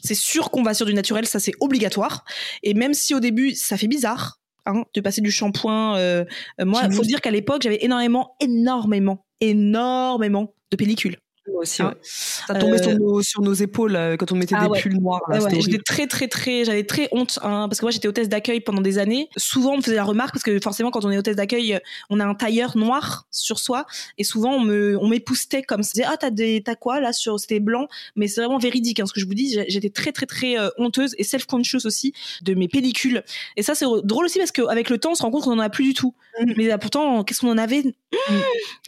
c'est 0.02 0.14
sûr 0.14 0.50
qu'on 0.50 0.62
va 0.62 0.72
sur 0.72 0.86
du 0.86 0.94
naturel 0.94 1.26
ça 1.26 1.40
c'est 1.40 1.52
obligatoire 1.60 2.24
et 2.62 2.72
même 2.72 2.94
si 2.94 3.14
au 3.14 3.20
début 3.20 3.54
ça 3.54 3.76
fait 3.76 3.86
bizarre 3.86 4.40
Hein, 4.66 4.84
de 4.94 5.00
passer 5.02 5.20
du 5.20 5.30
shampoing. 5.30 5.96
Euh, 5.98 6.24
euh 6.60 6.64
moi, 6.64 6.82
il 6.84 6.92
faut 6.92 7.02
dire 7.02 7.20
qu'à 7.20 7.30
l'époque, 7.30 7.62
j'avais 7.62 7.84
énormément, 7.84 8.34
énormément, 8.40 9.26
énormément 9.40 10.54
de 10.70 10.76
pellicules. 10.76 11.18
Moi 11.50 11.60
aussi, 11.60 11.82
hein. 11.82 11.94
Ça 12.02 12.54
tombait 12.54 12.80
euh, 12.88 13.22
sur, 13.22 13.42
nos, 13.42 13.52
épaules 13.52 13.96
euh, 13.96 14.16
quand 14.16 14.32
on 14.32 14.34
mettait 14.34 14.54
ah 14.56 14.66
des 14.66 14.80
pulls 14.80 14.96
noirs. 14.98 15.20
j'étais 15.60 15.78
très, 15.78 16.06
très, 16.06 16.26
très, 16.26 16.64
j'avais 16.64 16.84
très 16.84 17.08
honte, 17.12 17.38
hein, 17.42 17.68
parce 17.68 17.80
que 17.80 17.84
moi, 17.84 17.90
j'étais 17.90 18.08
hôtesse 18.08 18.30
d'accueil 18.30 18.60
pendant 18.60 18.80
des 18.80 18.98
années. 18.98 19.28
Souvent, 19.36 19.72
on 19.72 19.76
me 19.76 19.82
faisait 19.82 19.96
la 19.96 20.04
remarque, 20.04 20.32
parce 20.32 20.42
que 20.42 20.58
forcément, 20.60 20.90
quand 20.90 21.04
on 21.04 21.10
est 21.10 21.18
hôtesse 21.18 21.36
d'accueil, 21.36 21.78
on 22.08 22.18
a 22.18 22.24
un 22.24 22.34
tailleur 22.34 22.78
noir 22.78 23.26
sur 23.30 23.58
soi, 23.58 23.84
et 24.16 24.24
souvent, 24.24 24.54
on 24.54 24.60
me, 24.60 24.98
on 24.98 25.08
m'époustait 25.08 25.62
comme 25.62 25.82
ça. 25.82 26.02
Ah, 26.06 26.16
t'as 26.16 26.30
des, 26.30 26.62
t'as 26.62 26.76
quoi, 26.76 27.00
là, 27.00 27.12
sur, 27.12 27.38
c'était 27.38 27.60
blanc? 27.60 27.88
Mais 28.16 28.26
c'est 28.26 28.40
vraiment 28.40 28.58
véridique, 28.58 29.00
hein, 29.00 29.06
ce 29.06 29.12
que 29.12 29.20
je 29.20 29.26
vous 29.26 29.34
dis. 29.34 29.58
J'étais 29.68 29.90
très, 29.90 30.12
très, 30.12 30.26
très 30.26 30.58
euh, 30.58 30.70
honteuse 30.78 31.14
et 31.18 31.24
self-conscious 31.24 31.84
aussi 31.84 32.14
de 32.42 32.54
mes 32.54 32.68
pellicules. 32.68 33.22
Et 33.56 33.62
ça, 33.62 33.74
c'est 33.74 33.86
drôle 34.04 34.24
aussi, 34.24 34.38
parce 34.38 34.52
qu'avec 34.52 34.88
le 34.88 34.96
temps, 34.96 35.12
on 35.12 35.14
se 35.14 35.22
rend 35.22 35.30
compte 35.30 35.44
qu'on 35.44 35.52
en 35.52 35.58
a 35.58 35.68
plus 35.68 35.84
du 35.84 35.94
tout. 35.94 36.14
Mmh. 36.40 36.52
Mais 36.56 36.78
pourtant, 36.78 37.22
qu'est-ce 37.22 37.40
qu'on 37.40 37.50
en 37.50 37.58
avait? 37.58 37.82
Mmh. 37.82 38.34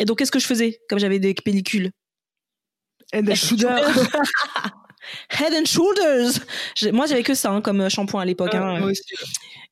Et 0.00 0.04
donc, 0.06 0.18
qu'est-ce 0.18 0.32
que 0.32 0.38
je 0.38 0.46
faisais, 0.46 0.80
comme 0.88 0.98
j'avais 0.98 1.18
des 1.18 1.34
pellicules? 1.34 1.90
Head 3.12 3.28
and 3.30 3.34
Shoulders. 3.34 4.08
Head 5.30 5.54
and 5.54 5.64
Shoulders. 5.64 6.40
Moi, 6.92 7.06
j'avais 7.06 7.22
que 7.22 7.34
ça 7.34 7.50
hein, 7.50 7.60
comme 7.60 7.88
shampoing 7.88 8.22
à 8.22 8.24
l'époque. 8.24 8.50
Ah, 8.54 8.76
hein. 8.76 8.92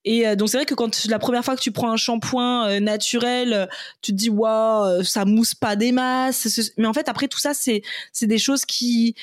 Et 0.04 0.26
euh, 0.26 0.36
donc 0.36 0.50
c'est 0.50 0.58
vrai 0.58 0.66
que 0.66 0.74
quand 0.74 1.06
la 1.06 1.18
première 1.18 1.44
fois 1.44 1.56
que 1.56 1.60
tu 1.60 1.72
prends 1.72 1.90
un 1.90 1.96
shampoing 1.96 2.68
euh, 2.68 2.80
naturel, 2.80 3.68
tu 4.02 4.12
te 4.12 4.16
dis 4.16 4.30
waouh, 4.30 4.84
euh, 4.84 5.02
ça 5.02 5.24
mousse 5.24 5.54
pas 5.54 5.76
des 5.76 5.92
masses. 5.92 6.72
Mais 6.76 6.86
en 6.86 6.92
fait, 6.92 7.08
après 7.08 7.28
tout 7.28 7.38
ça, 7.38 7.54
c'est 7.54 7.82
c'est 8.12 8.26
des 8.26 8.38
choses 8.38 8.64
qui 8.64 9.14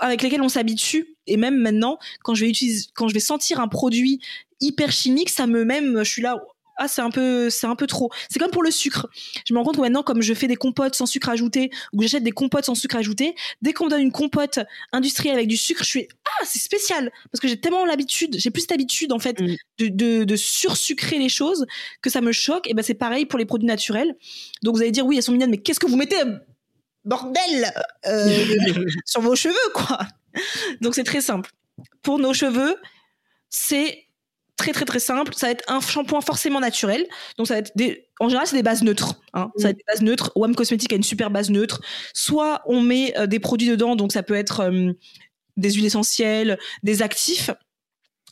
avec 0.00 0.22
lesquelles 0.22 0.42
on 0.42 0.48
s'habitue. 0.48 1.16
Et 1.26 1.36
même 1.36 1.56
maintenant, 1.56 1.98
quand 2.22 2.34
je 2.34 2.44
vais 2.44 2.50
utiliser, 2.50 2.88
quand 2.94 3.08
je 3.08 3.14
vais 3.14 3.20
sentir 3.20 3.60
un 3.60 3.68
produit 3.68 4.20
hyper 4.60 4.90
chimique, 4.90 5.30
ça 5.30 5.46
me 5.46 5.64
même, 5.64 5.98
je 5.98 6.10
suis 6.10 6.22
là, 6.22 6.36
ah 6.76 6.88
c'est 6.88 7.02
un 7.02 7.10
peu 7.10 7.50
c'est 7.50 7.66
un 7.66 7.76
peu 7.76 7.86
trop. 7.86 8.10
C'est 8.30 8.38
comme 8.38 8.50
pour 8.50 8.62
le 8.62 8.70
sucre. 8.70 9.08
Je 9.46 9.52
me 9.52 9.58
rends 9.58 9.64
compte 9.64 9.76
que 9.76 9.80
maintenant 9.80 10.02
comme 10.02 10.22
je 10.22 10.34
fais 10.34 10.46
des 10.46 10.56
compotes 10.56 10.94
sans 10.94 11.06
sucre 11.06 11.28
ajouté 11.28 11.70
ou 11.92 12.02
j'achète 12.02 12.22
des 12.22 12.30
compotes 12.32 12.64
sans 12.64 12.74
sucre 12.74 12.96
ajouté, 12.96 13.34
dès 13.62 13.72
qu'on 13.72 13.86
me 13.86 13.90
donne 13.90 14.02
une 14.02 14.12
compote 14.12 14.60
industrielle 14.92 15.34
avec 15.34 15.48
du 15.48 15.56
sucre, 15.56 15.84
je 15.84 15.88
suis 15.88 16.08
ah 16.24 16.44
c'est 16.44 16.58
spécial 16.58 17.10
parce 17.30 17.40
que 17.40 17.48
j'ai 17.48 17.60
tellement 17.60 17.84
l'habitude, 17.84 18.36
j'ai 18.38 18.50
plus 18.50 18.62
cette 18.62 18.72
habitude 18.72 19.12
en 19.12 19.18
fait 19.18 19.40
mm. 19.40 19.56
de, 19.78 19.88
de, 19.88 20.24
de 20.24 20.36
sursucrer 20.36 21.18
les 21.18 21.28
choses 21.28 21.66
que 22.02 22.10
ça 22.10 22.20
me 22.20 22.32
choque. 22.32 22.68
Et 22.68 22.74
ben 22.74 22.82
c'est 22.82 22.94
pareil 22.94 23.26
pour 23.26 23.38
les 23.38 23.46
produits 23.46 23.68
naturels. 23.68 24.14
Donc 24.62 24.76
vous 24.76 24.82
allez 24.82 24.92
dire 24.92 25.06
oui 25.06 25.16
elles 25.16 25.22
sont 25.22 25.32
mignonnes 25.32 25.50
mais 25.50 25.58
qu'est-ce 25.58 25.80
que 25.80 25.86
vous 25.86 25.96
mettez 25.96 26.22
bordel 27.04 27.72
euh, 28.06 28.84
sur 29.04 29.20
vos 29.20 29.36
cheveux 29.36 29.54
quoi? 29.74 29.98
Donc 30.80 30.94
c'est 30.94 31.04
très 31.04 31.20
simple. 31.20 31.50
Pour 32.02 32.18
nos 32.18 32.34
cheveux, 32.34 32.76
c'est 33.48 34.04
très 34.60 34.72
très 34.72 34.84
très 34.84 34.98
simple. 35.00 35.32
Ça 35.34 35.46
va 35.46 35.52
être 35.52 35.64
un 35.68 35.80
shampoing 35.80 36.20
forcément 36.20 36.60
naturel. 36.60 37.06
Donc 37.38 37.46
ça 37.46 37.54
va 37.54 37.60
être 37.60 37.72
en 38.20 38.28
général 38.28 38.46
c'est 38.46 38.56
des 38.56 38.62
bases 38.62 38.82
neutres. 38.82 39.20
Hein. 39.32 39.50
Ça 39.56 39.64
va 39.64 39.70
être 39.70 39.78
des 39.78 39.84
bases 39.86 40.02
neutres. 40.02 40.32
WAM 40.36 40.54
Cosmetics 40.54 40.92
a 40.92 40.96
une 40.96 41.02
super 41.02 41.30
base 41.30 41.50
neutre. 41.50 41.80
Soit 42.14 42.62
on 42.66 42.80
met 42.80 43.16
euh, 43.18 43.26
des 43.26 43.40
produits 43.40 43.68
dedans, 43.68 43.96
donc 43.96 44.12
ça 44.12 44.22
peut 44.22 44.34
être 44.34 44.60
euh, 44.60 44.92
des 45.56 45.72
huiles 45.72 45.86
essentielles, 45.86 46.58
des 46.82 47.02
actifs. 47.02 47.50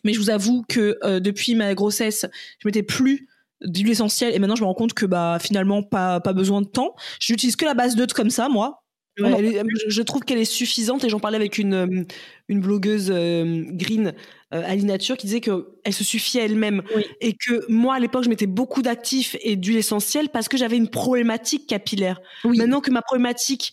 Mais 0.05 0.12
je 0.12 0.20
vous 0.20 0.31
avoue 0.31 0.64
que 0.68 0.99
euh, 1.03 1.18
depuis 1.18 1.55
ma 1.55 1.74
grossesse, 1.74 2.26
je 2.59 2.68
mettais 2.68 2.83
plus 2.83 3.29
d'huile 3.62 3.91
essentielle 3.91 4.35
et 4.35 4.39
maintenant 4.39 4.55
je 4.55 4.61
me 4.61 4.66
rends 4.66 4.74
compte 4.74 4.95
que 4.95 5.05
bah 5.05 5.39
finalement 5.41 5.83
pas 5.83 6.20
pas 6.20 6.33
besoin 6.35 6.61
de 6.61 6.68
temps. 6.68 6.95
J'utilise 7.18 7.57
que 7.57 7.64
la 7.64 7.74
base 7.74 7.97
neutre 7.97 8.14
comme 8.14 8.31
ça 8.31 8.49
moi 8.49 8.85
je 9.18 10.02
trouve 10.02 10.22
qu'elle 10.22 10.38
est 10.38 10.44
suffisante 10.44 11.04
et 11.04 11.08
j'en 11.08 11.20
parlais 11.20 11.36
avec 11.36 11.58
une, 11.58 11.74
euh, 11.74 12.04
une 12.48 12.60
blogueuse 12.60 13.10
euh, 13.10 13.64
green 13.70 14.14
euh, 14.54 14.62
Ali 14.64 14.84
Nature 14.84 15.16
qui 15.16 15.26
disait 15.26 15.40
qu'elle 15.40 15.92
se 15.92 16.04
suffit 16.04 16.38
à 16.40 16.44
elle-même 16.44 16.82
et 17.20 17.34
que 17.34 17.64
moi 17.70 17.96
à 17.96 17.98
l'époque 17.98 18.24
je 18.24 18.28
mettais 18.28 18.46
beaucoup 18.46 18.82
d'actifs 18.82 19.36
et 19.40 19.56
d'huile 19.56 19.78
essentielle 19.78 20.28
parce 20.28 20.48
que 20.48 20.56
j'avais 20.56 20.76
une 20.76 20.88
problématique 20.88 21.66
capillaire. 21.66 22.20
Maintenant 22.44 22.80
que 22.80 22.90
ma 22.90 23.02
problématique 23.02 23.72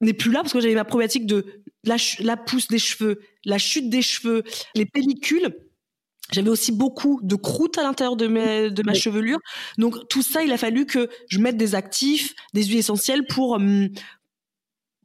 n'est 0.00 0.12
plus 0.12 0.30
là 0.30 0.40
parce 0.42 0.52
que 0.52 0.60
j'avais 0.60 0.74
ma 0.74 0.84
problématique 0.84 1.26
de 1.26 1.62
la, 1.84 1.96
la 2.20 2.36
pousse 2.36 2.68
des 2.68 2.78
cheveux, 2.78 3.20
la 3.44 3.58
chute 3.58 3.88
des 3.88 4.02
cheveux, 4.02 4.42
les 4.74 4.86
pellicules. 4.86 5.54
J'avais 6.32 6.50
aussi 6.50 6.72
beaucoup 6.72 7.20
de 7.22 7.36
croûte 7.36 7.78
à 7.78 7.84
l'intérieur 7.84 8.16
de, 8.16 8.26
mes, 8.26 8.70
de 8.70 8.82
ma 8.82 8.94
chevelure. 8.94 9.38
Donc 9.78 10.08
tout 10.08 10.22
ça, 10.22 10.42
il 10.42 10.50
a 10.52 10.58
fallu 10.58 10.84
que 10.84 11.08
je 11.28 11.38
mette 11.38 11.56
des 11.56 11.76
actifs, 11.76 12.34
des 12.52 12.64
huiles 12.64 12.78
essentielles 12.78 13.26
pour 13.26 13.52
hum, 13.52 13.88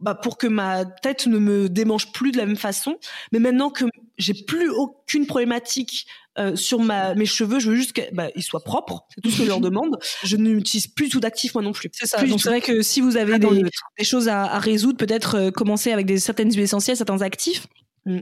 bah, 0.01 0.15
pour 0.15 0.37
que 0.37 0.47
ma 0.47 0.85
tête 0.85 1.27
ne 1.27 1.37
me 1.37 1.69
démange 1.69 2.11
plus 2.11 2.31
de 2.31 2.37
la 2.37 2.45
même 2.45 2.57
façon. 2.57 2.97
Mais 3.31 3.39
maintenant 3.39 3.69
que 3.69 3.85
j'ai 4.17 4.33
plus 4.33 4.69
aucune 4.69 5.25
problématique 5.25 6.07
euh, 6.39 6.55
sur 6.55 6.79
ma, 6.79 7.13
mes 7.15 7.25
cheveux, 7.25 7.59
je 7.59 7.69
veux 7.69 7.75
juste 7.75 7.93
qu'ils 7.93 8.09
bah, 8.13 8.29
soient 8.39 8.63
propres. 8.63 9.05
C'est 9.13 9.21
tout 9.21 9.29
ce 9.29 9.37
que 9.39 9.43
je 9.43 9.49
leur 9.49 9.59
demande. 9.61 9.97
Je 10.23 10.37
n'utilise 10.37 10.87
plus 10.87 11.09
tout 11.09 11.19
d'actif 11.19 11.53
moi 11.53 11.63
non 11.63 11.73
plus. 11.73 11.89
C'est 11.93 12.07
ça. 12.07 12.23
Donc 12.23 12.41
c'est 12.41 12.49
vrai 12.49 12.61
que 12.61 12.81
si 12.81 13.01
vous 13.01 13.17
avez 13.17 13.37
des, 13.37 13.63
des, 13.97 14.05
choses 14.05 14.27
à, 14.27 14.43
à 14.43 14.59
résoudre, 14.59 14.97
peut-être 14.97 15.35
euh, 15.35 15.51
commencer 15.51 15.91
avec 15.91 16.05
des 16.05 16.19
certaines 16.19 16.51
huiles 16.51 16.61
essentielles, 16.61 16.97
certains 16.97 17.21
actifs. 17.21 17.67
Mm. 18.05 18.19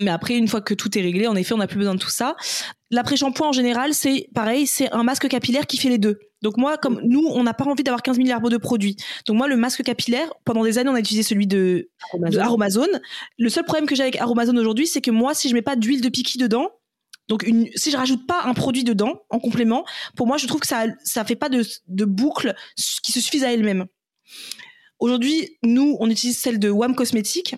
Mais 0.00 0.10
après, 0.10 0.36
une 0.36 0.48
fois 0.48 0.60
que 0.60 0.74
tout 0.74 0.96
est 0.98 1.02
réglé, 1.02 1.26
en 1.26 1.36
effet, 1.36 1.54
on 1.54 1.58
n'a 1.58 1.66
plus 1.66 1.78
besoin 1.78 1.94
de 1.94 2.00
tout 2.00 2.10
ça. 2.10 2.36
L'après-shampoing, 2.90 3.48
en 3.48 3.52
général, 3.52 3.94
c'est 3.94 4.28
pareil, 4.34 4.66
c'est 4.66 4.90
un 4.92 5.02
masque 5.02 5.28
capillaire 5.28 5.66
qui 5.66 5.78
fait 5.78 5.88
les 5.88 5.98
deux. 5.98 6.18
Donc 6.42 6.58
moi, 6.58 6.76
comme 6.76 7.00
nous, 7.02 7.26
on 7.26 7.42
n'a 7.42 7.54
pas 7.54 7.64
envie 7.64 7.82
d'avoir 7.82 8.02
15 8.02 8.18
milliards 8.18 8.40
de 8.42 8.56
produits. 8.58 8.96
Donc 9.26 9.38
moi, 9.38 9.48
le 9.48 9.56
masque 9.56 9.82
capillaire, 9.82 10.30
pendant 10.44 10.62
des 10.62 10.78
années, 10.78 10.90
on 10.90 10.94
a 10.94 11.00
utilisé 11.00 11.22
celui 11.22 11.46
de 11.46 11.90
Aromazone. 12.38 13.00
Le 13.38 13.48
seul 13.48 13.64
problème 13.64 13.86
que 13.86 13.94
j'ai 13.94 14.02
avec 14.02 14.16
Aromazone 14.16 14.58
aujourd'hui, 14.58 14.86
c'est 14.86 15.00
que 15.00 15.10
moi, 15.10 15.34
si 15.34 15.48
je 15.48 15.54
mets 15.54 15.62
pas 15.62 15.76
d'huile 15.76 16.02
de 16.02 16.08
piqui 16.10 16.36
dedans, 16.36 16.68
donc 17.28 17.44
une, 17.44 17.68
si 17.74 17.90
je 17.90 17.96
rajoute 17.96 18.26
pas 18.26 18.42
un 18.44 18.52
produit 18.52 18.84
dedans 18.84 19.22
en 19.30 19.38
complément, 19.38 19.86
pour 20.16 20.26
moi, 20.26 20.36
je 20.36 20.46
trouve 20.46 20.60
que 20.60 20.66
ça 20.66 20.84
ça 21.02 21.24
fait 21.24 21.36
pas 21.36 21.48
de, 21.48 21.64
de 21.88 22.04
boucle 22.04 22.54
qui 23.02 23.12
se 23.12 23.20
suffisent 23.20 23.44
à 23.44 23.52
elle-même. 23.52 23.86
Aujourd'hui, 24.98 25.58
nous, 25.62 25.96
on 26.00 26.10
utilise 26.10 26.38
celle 26.38 26.58
de 26.58 26.68
WAM 26.68 26.94
Cosmetics 26.94 27.56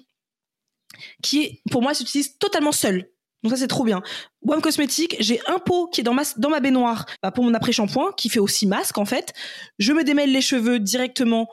qui 1.22 1.42
est, 1.42 1.62
pour 1.70 1.82
moi, 1.82 1.94
s'utilise 1.94 2.38
totalement 2.38 2.72
seul. 2.72 3.10
Donc 3.42 3.52
ça, 3.52 3.58
c'est 3.58 3.68
trop 3.68 3.84
bien. 3.84 4.02
WAM 4.42 4.60
Cosmétique, 4.60 5.16
j'ai 5.20 5.40
un 5.46 5.58
pot 5.58 5.86
qui 5.86 6.00
est 6.00 6.04
dans 6.04 6.14
ma, 6.14 6.22
dans 6.36 6.50
ma 6.50 6.60
baignoire 6.60 7.06
bah, 7.22 7.30
pour 7.30 7.44
mon 7.44 7.54
après-shampoing, 7.54 8.12
qui 8.16 8.28
fait 8.28 8.40
aussi 8.40 8.66
masque, 8.66 8.98
en 8.98 9.04
fait. 9.04 9.32
Je 9.78 9.92
me 9.92 10.04
démêle 10.04 10.32
les 10.32 10.40
cheveux 10.40 10.80
directement 10.80 11.48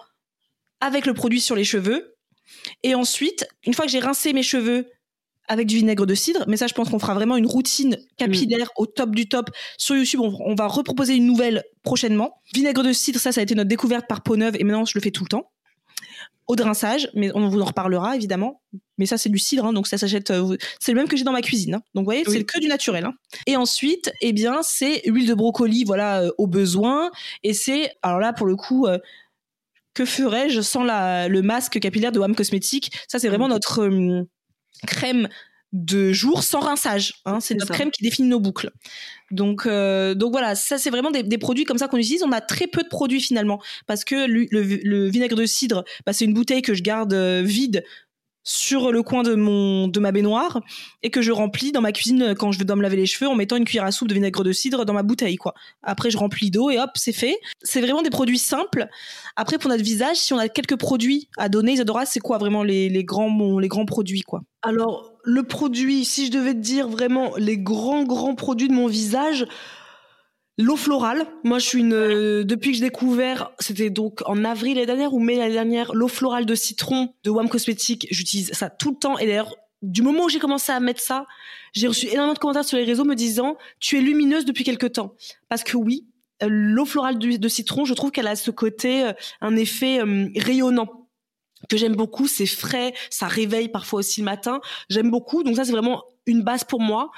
avec 0.81 1.05
le 1.05 1.13
produit 1.13 1.41
sur 1.41 1.55
les 1.55 1.63
cheveux. 1.63 2.15
Et 2.81 2.95
ensuite, 2.95 3.47
une 3.65 3.73
fois 3.73 3.85
que 3.85 3.91
j'ai 3.91 3.99
rincé 3.99 4.33
mes 4.33 4.43
cheveux 4.43 4.89
avec 5.47 5.67
du 5.67 5.75
vinaigre 5.75 6.05
de 6.05 6.15
cidre, 6.15 6.45
mais 6.47 6.57
ça, 6.57 6.67
je 6.67 6.73
pense 6.73 6.89
qu'on 6.89 6.99
fera 6.99 7.13
vraiment 7.13 7.35
une 7.35 7.45
routine 7.45 7.97
capillaire 8.17 8.71
au 8.77 8.85
top 8.85 9.13
du 9.13 9.27
top. 9.27 9.51
Sur 9.77 9.95
YouTube, 9.95 10.21
on, 10.21 10.35
on, 10.39 10.55
va 10.55 10.67
reproposer 10.67 11.15
une 11.15 11.25
nouvelle 11.25 11.63
prochainement. 11.83 12.41
Vinaigre 12.55 12.81
de 12.81 12.93
cidre, 12.93 13.19
ça, 13.19 13.31
ça 13.31 13.41
a 13.41 13.43
été 13.43 13.53
notre 13.53 13.67
découverte 13.67 14.07
par 14.07 14.23
Peau 14.23 14.37
Neuve, 14.37 14.55
et 14.57 14.63
maintenant, 14.63 14.85
je 14.85 14.97
le 14.97 15.01
fais 15.01 15.11
tout 15.11 15.25
le 15.25 15.29
temps 15.29 15.52
au 16.47 16.55
rinçage, 16.55 17.09
mais 17.13 17.31
on 17.35 17.47
vous 17.47 17.61
en 17.61 17.65
reparlera 17.65 18.15
évidemment. 18.15 18.61
Mais 18.97 19.05
ça, 19.05 19.17
c'est 19.17 19.29
du 19.29 19.39
cidre, 19.39 19.65
hein, 19.65 19.73
donc 19.73 19.87
ça 19.87 19.97
s'achète. 19.97 20.31
Euh, 20.31 20.57
c'est 20.79 20.91
le 20.91 20.97
même 20.97 21.07
que 21.07 21.17
j'ai 21.17 21.23
dans 21.23 21.31
ma 21.31 21.41
cuisine. 21.41 21.75
Hein. 21.75 21.81
Donc, 21.95 22.03
vous 22.03 22.05
voyez, 22.05 22.23
c'est 22.25 22.43
que 22.43 22.59
du 22.59 22.67
naturel. 22.67 23.05
Hein. 23.05 23.13
Et 23.47 23.55
ensuite, 23.57 24.11
eh 24.21 24.33
bien, 24.33 24.61
c'est 24.61 25.01
huile 25.05 25.27
de 25.27 25.33
brocoli, 25.33 25.83
voilà, 25.83 26.21
euh, 26.21 26.31
au 26.37 26.47
besoin. 26.47 27.09
Et 27.43 27.53
c'est, 27.53 27.91
alors 28.01 28.19
là, 28.19 28.33
pour 28.33 28.45
le 28.45 28.55
coup, 28.55 28.85
euh, 28.85 28.99
que 29.93 30.05
ferais-je 30.05 30.61
sans 30.61 30.83
la, 30.83 31.27
le 31.27 31.41
masque 31.41 31.79
capillaire 31.79 32.11
de 32.11 32.19
WAM 32.19 32.35
Cosmétique? 32.35 32.91
Ça, 33.07 33.19
c'est 33.19 33.29
vraiment 33.29 33.47
notre 33.47 33.89
crème 34.85 35.29
de 35.71 36.13
jour 36.13 36.43
sans 36.43 36.59
rinçage. 36.59 37.15
C'est 37.39 37.55
notre 37.55 37.73
crème 37.73 37.91
qui 37.91 38.03
définit 38.03 38.29
nos 38.29 38.39
boucles. 38.39 38.71
Donc, 39.33 39.65
euh, 39.65 40.13
donc 40.13 40.31
voilà, 40.31 40.55
ça 40.55 40.77
c'est 40.77 40.89
vraiment 40.89 41.11
des, 41.11 41.37
produits 41.37 41.65
comme 41.65 41.77
ça 41.77 41.87
qu'on 41.87 41.97
utilise. 41.97 42.23
On 42.23 42.31
a 42.31 42.41
très 42.41 42.67
peu 42.67 42.83
de 42.83 42.87
produits 42.87 43.21
finalement 43.21 43.61
parce 43.87 44.03
que 44.05 44.27
le, 44.27 45.07
vinaigre 45.07 45.35
de 45.35 45.45
cidre, 45.45 45.83
bah, 46.05 46.13
c'est 46.13 46.25
une 46.25 46.33
bouteille 46.33 46.61
que 46.61 46.73
je 46.73 46.83
garde 46.83 47.13
euh, 47.13 47.41
vide 47.43 47.83
sur 48.45 48.91
le 48.91 49.01
coin 49.03 49.23
de 49.23 49.35
mon 49.35 49.87
de 49.87 49.99
ma 50.01 50.11
baignoire 50.11 50.61
et 51.01 51.09
que 51.09 51.21
je 51.21 51.31
remplis 51.31 51.71
dans 51.71 51.79
ma 51.79 51.93
cuisine 51.93 52.35
quand 52.37 52.51
je 52.51 52.61
dois 52.61 52.75
me 52.75 52.81
laver 52.81 52.97
les 52.97 53.05
cheveux 53.05 53.29
en 53.29 53.35
mettant 53.35 53.55
une 53.55 53.63
cuillère 53.63 53.85
à 53.85 53.91
soupe 53.93 54.09
de 54.09 54.13
vinaigre 54.13 54.43
de 54.43 54.51
cidre 54.51 54.85
dans 54.85 54.93
ma 54.93 55.03
bouteille. 55.03 55.37
Après 55.81 56.11
je 56.11 56.17
remplis 56.17 56.51
d'eau 56.51 56.69
et 56.69 56.77
hop, 56.77 56.91
c'est 56.95 57.13
fait. 57.13 57.37
C'est 57.61 57.79
vraiment 57.79 58.01
des 58.01 58.09
produits 58.09 58.37
simples. 58.37 58.87
Après 59.37 59.57
pour 59.57 59.69
notre 59.69 59.83
visage, 59.83 60.17
si 60.17 60.33
on 60.33 60.37
a 60.37 60.49
quelques 60.49 60.75
produits 60.75 61.29
à 61.37 61.47
donner, 61.47 61.73
Isadora, 61.73 62.05
c'est 62.05 62.19
quoi 62.19 62.37
vraiment 62.37 62.63
les, 62.63 62.89
les 62.89 63.05
grands 63.05 63.59
les 63.59 63.69
grands 63.69 63.85
produits 63.85 64.21
quoi? 64.21 64.43
Alors 64.61 65.12
le 65.23 65.43
produit, 65.43 66.05
si 66.05 66.27
je 66.27 66.31
devais 66.31 66.53
te 66.53 66.59
dire 66.59 66.87
vraiment 66.89 67.35
les 67.37 67.57
grands, 67.57 68.03
grands 68.03 68.35
produits 68.35 68.67
de 68.67 68.73
mon 68.73 68.87
visage, 68.87 69.45
l'eau 70.57 70.75
florale. 70.75 71.25
Moi, 71.43 71.59
je 71.59 71.65
suis 71.67 71.79
une, 71.79 71.93
euh, 71.93 72.43
depuis 72.43 72.71
que 72.71 72.77
j'ai 72.77 72.83
découvert, 72.83 73.51
c'était 73.59 73.89
donc 73.89 74.21
en 74.25 74.43
avril 74.43 74.75
l'année 74.75 74.85
dernière 74.85 75.13
ou 75.13 75.19
mai 75.19 75.37
l'année 75.37 75.53
dernière, 75.53 75.93
l'eau 75.93 76.09
florale 76.09 76.45
de 76.45 76.55
citron 76.55 77.13
de 77.23 77.29
WAM 77.29 77.49
Cosmetics. 77.49 78.07
J'utilise 78.11 78.51
ça 78.51 78.69
tout 78.69 78.91
le 78.91 78.97
temps. 78.97 79.17
Et 79.17 79.25
d'ailleurs, 79.25 79.55
du 79.81 80.01
moment 80.01 80.25
où 80.25 80.29
j'ai 80.29 80.39
commencé 80.39 80.71
à 80.71 80.79
mettre 80.79 81.01
ça, 81.01 81.25
j'ai 81.73 81.87
reçu 81.87 82.07
énormément 82.07 82.33
de 82.33 82.39
commentaires 82.39 82.65
sur 82.65 82.77
les 82.77 82.85
réseaux 82.85 83.05
me 83.05 83.15
disant, 83.15 83.57
tu 83.79 83.97
es 83.97 84.01
lumineuse 84.01 84.45
depuis 84.45 84.65
quelque 84.65 84.87
temps. 84.87 85.15
Parce 85.47 85.63
que 85.63 85.77
oui, 85.77 86.05
euh, 86.43 86.47
l'eau 86.49 86.85
florale 86.85 87.17
de, 87.17 87.47
citron, 87.47 87.85
je 87.85 87.93
trouve 87.93 88.11
qu'elle 88.11 88.27
a 88.27 88.35
ce 88.35 88.51
côté, 88.51 89.05
euh, 89.05 89.13
un 89.41 89.55
effet 89.55 90.01
rayonnant 90.35 91.02
que 91.69 91.77
j'aime 91.77 91.95
beaucoup, 91.95 92.27
c'est 92.27 92.45
frais, 92.45 92.93
ça 93.09 93.27
réveille 93.27 93.69
parfois 93.69 93.99
aussi 93.99 94.21
le 94.21 94.25
matin. 94.25 94.61
J'aime 94.89 95.09
beaucoup, 95.09 95.43
donc 95.43 95.55
ça 95.55 95.65
c'est 95.65 95.71
vraiment 95.71 96.03
une 96.25 96.41
base 96.41 96.63
pour 96.63 96.81
moi. 96.81 97.11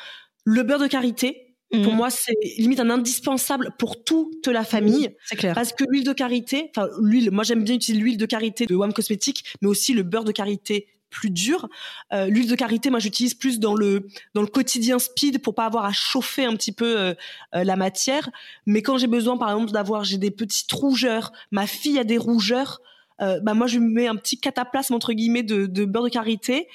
Le 0.43 0.63
beurre 0.63 0.79
de 0.79 0.87
karité, 0.87 1.45
pour 1.71 1.91
mhm. 1.91 1.97
moi 1.97 2.09
c'est 2.09 2.35
limite 2.57 2.79
un 2.79 2.89
indispensable 2.89 3.71
pour 3.77 4.03
toute 4.03 4.47
la 4.47 4.63
famille. 4.63 5.15
c'est 5.25 5.35
clair. 5.35 5.55
Parce 5.55 5.73
que 5.73 5.83
l'huile 5.89 6.03
de 6.03 6.13
karité, 6.13 6.71
enfin 6.75 6.87
l'huile, 7.01 7.31
moi 7.31 7.43
j'aime 7.43 7.63
bien 7.63 7.75
utiliser 7.75 8.01
l'huile 8.01 8.17
de 8.17 8.25
karité 8.25 8.65
de 8.65 8.75
WAM 8.75 8.93
Cosmetics, 8.93 9.43
mais 9.61 9.67
aussi 9.67 9.93
le 9.93 10.03
beurre 10.03 10.25
de 10.25 10.31
karité 10.31 10.87
plus 11.09 11.31
dur. 11.31 11.69
Euh, 12.13 12.27
l'huile 12.27 12.49
de 12.49 12.55
karité, 12.55 12.89
moi 12.89 12.99
j'utilise 12.99 13.33
plus 13.33 13.59
dans 13.59 13.73
le 13.73 14.07
dans 14.33 14.41
le 14.41 14.47
quotidien 14.47 14.99
speed 14.99 15.41
pour 15.41 15.55
pas 15.55 15.65
avoir 15.65 15.85
à 15.85 15.93
chauffer 15.93 16.45
un 16.45 16.55
petit 16.55 16.71
peu 16.71 16.99
euh, 16.99 17.13
euh, 17.55 17.63
la 17.63 17.75
matière. 17.75 18.29
Mais 18.65 18.81
quand 18.81 18.97
j'ai 18.97 19.07
besoin, 19.07 19.37
par 19.37 19.49
exemple, 19.49 19.71
d'avoir 19.71 20.03
j'ai 20.03 20.17
des 20.17 20.31
petites 20.31 20.71
rougeurs, 20.71 21.31
ma 21.51 21.67
fille 21.67 21.97
a 21.99 22.03
des 22.03 22.17
rougeurs, 22.17 22.81
euh, 23.21 23.39
bah 23.41 23.53
moi 23.53 23.67
je 23.67 23.79
mets 23.79 24.07
un 24.07 24.15
petit 24.15 24.39
cataplasme 24.39 24.93
entre 24.93 25.13
guillemets 25.13 25.43
de, 25.43 25.65
de 25.65 25.85
beurre 25.85 26.03
de 26.03 26.09
karité. 26.09 26.67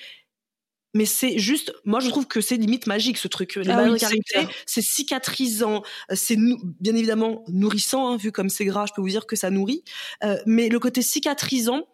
Mais 0.93 1.05
c'est 1.05 1.39
juste 1.39 1.73
moi 1.85 2.01
je 2.01 2.09
trouve 2.09 2.27
que 2.27 2.41
c'est 2.41 2.57
limite 2.57 2.87
magique 2.87 3.19
ce 3.19 3.29
truc. 3.29 3.55
Le 3.55 3.63
ah 3.71 3.77
beurre 3.77 3.93
de 3.93 3.99
karité 3.99 4.49
c'est 4.67 4.83
cicatrisant. 4.83 5.83
Euh, 6.11 6.15
c'est 6.17 6.37
bien 6.37 6.95
évidemment 6.95 7.45
nourrissant 7.49 8.09
hein, 8.09 8.17
vu 8.17 8.33
comme 8.33 8.49
c'est 8.49 8.65
gras 8.65 8.87
je 8.87 8.93
peux 8.95 9.03
vous 9.03 9.09
dire 9.09 9.27
que 9.27 9.37
ça 9.37 9.51
nourrit. 9.51 9.85
Euh, 10.25 10.37
mais 10.47 10.69
le 10.69 10.79
côté 10.79 11.03
cicatrisant 11.03 11.87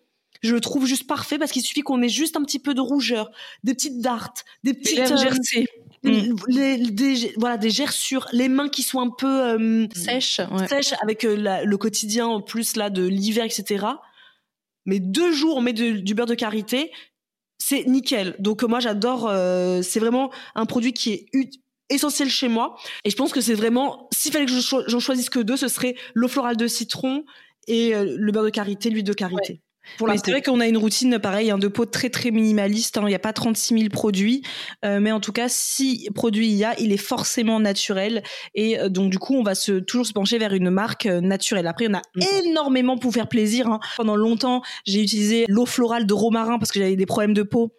je 0.43 0.55
le 0.55 0.61
trouve 0.61 0.87
juste 0.87 1.07
parfait 1.07 1.39
parce 1.39 1.51
qu'il 1.51 1.63
suffit 1.63 1.81
qu'on 1.81 2.03
ait 2.03 2.11
juste 2.11 2.37
un 2.37 2.43
petit 2.43 2.59
peu 2.59 2.75
de 2.75 2.81
rougeur 2.81 3.31
des 3.65 3.75
petites 3.75 4.01
dartes 4.01 4.45
des 4.65 4.75
petites 4.75 4.99
euh, 4.99 6.11
mm. 6.11 6.37
les, 6.49 6.77
des, 6.77 7.33
voilà 7.39 7.57
des 7.57 7.71
gerçures 7.71 8.29
les 8.33 8.49
mains 8.49 8.69
qui 8.69 8.83
sont 8.83 9.01
un 9.01 9.09
peu 9.11 9.89
sèches 9.95 10.43
sèches 10.69 10.93
avec 11.03 11.23
le 11.23 11.77
quotidien 11.77 12.27
en 12.27 12.43
plus 12.43 12.77
là 12.77 12.91
de 12.91 13.07
l'hiver 13.07 13.47
etc 13.47 13.87
mais 14.87 15.01
deux 15.01 15.33
jours 15.33 15.57
on 15.57 15.61
met 15.61 15.73
du 15.73 16.15
beurre 16.15 16.27
de 16.27 16.35
karité, 16.35 16.91
c'est 17.59 17.85
nickel. 17.87 18.37
Donc 18.39 18.63
moi 18.63 18.81
j'adore, 18.81 19.29
euh, 19.29 19.83
c'est 19.83 20.01
vraiment 20.01 20.31
un 20.55 20.67
produit 20.67 20.93
qui 20.93 21.13
est 21.13 21.51
essentiel 21.91 22.29
chez 22.29 22.49
moi. 22.49 22.77
Et 23.05 23.11
je 23.11 23.17
pense 23.17 23.33
que 23.33 23.41
c'est 23.41 23.55
vraiment, 23.55 24.09
s'il 24.13 24.33
fallait 24.33 24.47
que 24.47 24.53
j'en 24.53 25.01
choisisse 25.01 25.31
que 25.31 25.41
deux, 25.41 25.57
ce 25.57 25.69
serait 25.69 25.97
l'eau 26.15 26.29
florale 26.29 26.57
de 26.57 26.67
citron 26.67 27.25
et 27.69 27.95
euh, 27.95 28.17
le 28.17 28.33
beurre 28.33 28.45
de 28.45 28.51
karité, 28.51 28.91
l'huile 28.91 29.05
de 29.05 29.13
karité. 29.13 29.61
C'est 29.99 30.31
vrai 30.31 30.43
qu'on 30.43 30.61
a 30.61 30.67
une 30.67 30.77
routine 30.77 31.19
pareil, 31.19 31.51
hein, 31.51 31.59
de 31.59 31.69
peau 31.69 31.87
très 31.87 32.11
très 32.11 32.31
minimaliste. 32.31 32.99
Hein. 32.99 33.03
Il 33.05 33.09
n'y 33.09 33.15
a 33.15 33.21
pas 33.21 33.33
36 33.33 33.79
000 33.79 33.89
produits, 33.91 34.43
euh, 34.85 35.01
mais 35.01 35.13
en 35.13 35.21
tout 35.21 35.33
cas, 35.33 35.49
si 35.49 36.09
produit 36.15 36.49
il 36.49 36.55
y 36.55 36.65
a, 36.65 36.79
il 36.79 36.93
est 36.93 36.97
forcément 36.97 37.61
naturel. 37.61 38.23
Et 38.55 38.79
euh, 38.79 38.89
donc 38.89 39.11
du 39.11 39.19
coup, 39.19 39.35
on 39.35 39.43
va 39.43 39.55
se 39.55 39.79
toujours 39.81 40.07
se 40.07 40.13
pencher 40.13 40.39
vers 40.39 40.53
une 40.53 40.71
marque 40.71 41.07
naturelle. 41.07 41.67
Après, 41.67 41.87
on 41.89 41.95
a 41.95 42.03
mm. 42.15 42.45
énormément 42.45 42.99
pour 42.99 43.13
faire 43.13 43.29
plaisir. 43.29 43.69
Hein. 43.69 43.81
Pendant 43.97 44.17
longtemps, 44.17 44.63
j'ai 44.87 45.03
utilisé 45.03 45.45
l'eau 45.49 45.67
florale 45.67 46.07
de 46.07 46.15
romarin 46.15 46.59
parce 46.59 46.73
que 46.73 46.79
j'avais 46.79 46.97
des 46.97 47.07
problèmes 47.07 47.35
de 47.35 47.43
peau 47.43 47.73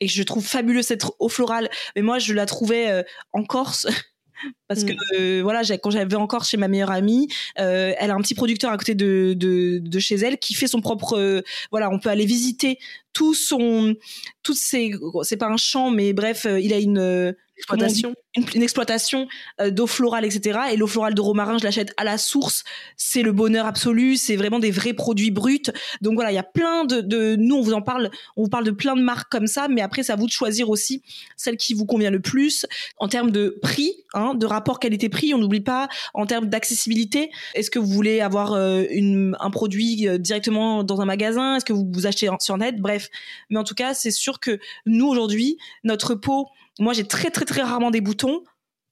et 0.00 0.08
je 0.08 0.22
trouve 0.22 0.46
fabuleux 0.46 0.82
cette 0.82 1.04
eau 1.18 1.28
florale. 1.28 1.68
Mais 1.94 2.02
moi, 2.02 2.18
je 2.18 2.32
la 2.32 2.46
trouvais 2.46 3.04
en 3.32 3.44
Corse. 3.44 3.86
parce 4.68 4.84
que 4.84 4.92
mm. 4.92 4.98
euh, 5.18 5.40
voilà 5.42 5.62
quand 5.82 5.90
j'avais 5.90 6.16
encore 6.16 6.44
chez 6.44 6.56
ma 6.56 6.68
meilleure 6.68 6.90
amie 6.90 7.28
euh, 7.58 7.92
elle 7.98 8.10
a 8.10 8.14
un 8.14 8.20
petit 8.20 8.34
producteur 8.34 8.70
à 8.70 8.78
côté 8.78 8.94
de, 8.94 9.34
de, 9.36 9.78
de 9.78 9.98
chez 9.98 10.16
elle 10.16 10.38
qui 10.38 10.54
fait 10.54 10.66
son 10.66 10.80
propre 10.80 11.16
euh, 11.16 11.42
voilà 11.70 11.90
on 11.90 11.98
peut 11.98 12.08
aller 12.08 12.26
visiter 12.26 12.78
tout 13.12 13.34
son 13.34 13.94
toutes 14.42 14.56
ses 14.56 14.92
c'est 15.22 15.36
pas 15.36 15.48
un 15.48 15.56
champ 15.56 15.90
mais 15.90 16.12
bref 16.12 16.46
il 16.60 16.72
a 16.72 16.78
une 16.78 17.34
exploitation 17.56 18.14
une, 18.36 18.62
exploitation 18.62 19.26
euh, 19.60 19.70
d'eau 19.70 19.86
florale, 19.86 20.24
etc. 20.24 20.58
Et 20.72 20.76
l'eau 20.76 20.86
florale 20.86 21.14
de 21.14 21.20
romarin, 21.20 21.58
je 21.58 21.64
l'achète 21.64 21.92
à 21.96 22.04
la 22.04 22.18
source. 22.18 22.64
C'est 22.96 23.22
le 23.22 23.32
bonheur 23.32 23.66
absolu. 23.66 24.16
C'est 24.16 24.36
vraiment 24.36 24.58
des 24.58 24.70
vrais 24.70 24.92
produits 24.92 25.30
bruts. 25.30 25.62
Donc 26.00 26.14
voilà, 26.14 26.30
il 26.30 26.36
y 26.36 26.38
a 26.38 26.44
plein 26.44 26.84
de, 26.84 27.36
nous, 27.36 27.56
on 27.56 27.60
vous 27.60 27.72
en 27.72 27.82
parle, 27.82 28.10
on 28.36 28.44
vous 28.44 28.48
parle 28.48 28.64
de 28.64 28.70
plein 28.70 28.94
de 28.94 29.02
marques 29.02 29.30
comme 29.30 29.46
ça, 29.46 29.68
mais 29.68 29.80
après, 29.80 30.02
c'est 30.02 30.12
à 30.12 30.16
vous 30.16 30.26
de 30.26 30.32
choisir 30.32 30.70
aussi 30.70 31.02
celle 31.36 31.56
qui 31.56 31.74
vous 31.74 31.86
convient 31.86 32.10
le 32.10 32.20
plus 32.20 32.66
en 32.98 33.08
termes 33.08 33.30
de 33.30 33.58
prix, 33.62 33.92
hein, 34.14 34.34
de 34.34 34.46
rapport 34.46 34.78
qualité-prix. 34.78 35.34
On 35.34 35.38
n'oublie 35.38 35.60
pas 35.60 35.88
en 36.14 36.26
termes 36.26 36.46
d'accessibilité. 36.46 37.30
Est-ce 37.54 37.70
que 37.70 37.78
vous 37.78 37.86
voulez 37.86 38.20
avoir 38.20 38.52
euh, 38.52 38.84
une, 38.90 39.36
un 39.40 39.50
produit 39.50 40.08
euh, 40.08 40.18
directement 40.18 40.84
dans 40.84 41.00
un 41.00 41.04
magasin? 41.04 41.56
Est-ce 41.56 41.64
que 41.64 41.72
vous 41.72 41.90
vous 41.92 42.06
achetez 42.06 42.28
sur 42.40 42.56
net? 42.56 42.76
Bref, 42.80 43.08
mais 43.48 43.58
en 43.58 43.64
tout 43.64 43.74
cas, 43.74 43.94
c'est 43.94 44.12
sûr 44.12 44.38
que 44.38 44.60
nous 44.86 45.08
aujourd'hui, 45.08 45.58
notre 45.82 46.14
peau 46.14 46.46
moi, 46.80 46.94
j'ai 46.94 47.04
très 47.04 47.30
très 47.30 47.44
très 47.44 47.62
rarement 47.62 47.90
des 47.90 48.00
boutons 48.00 48.19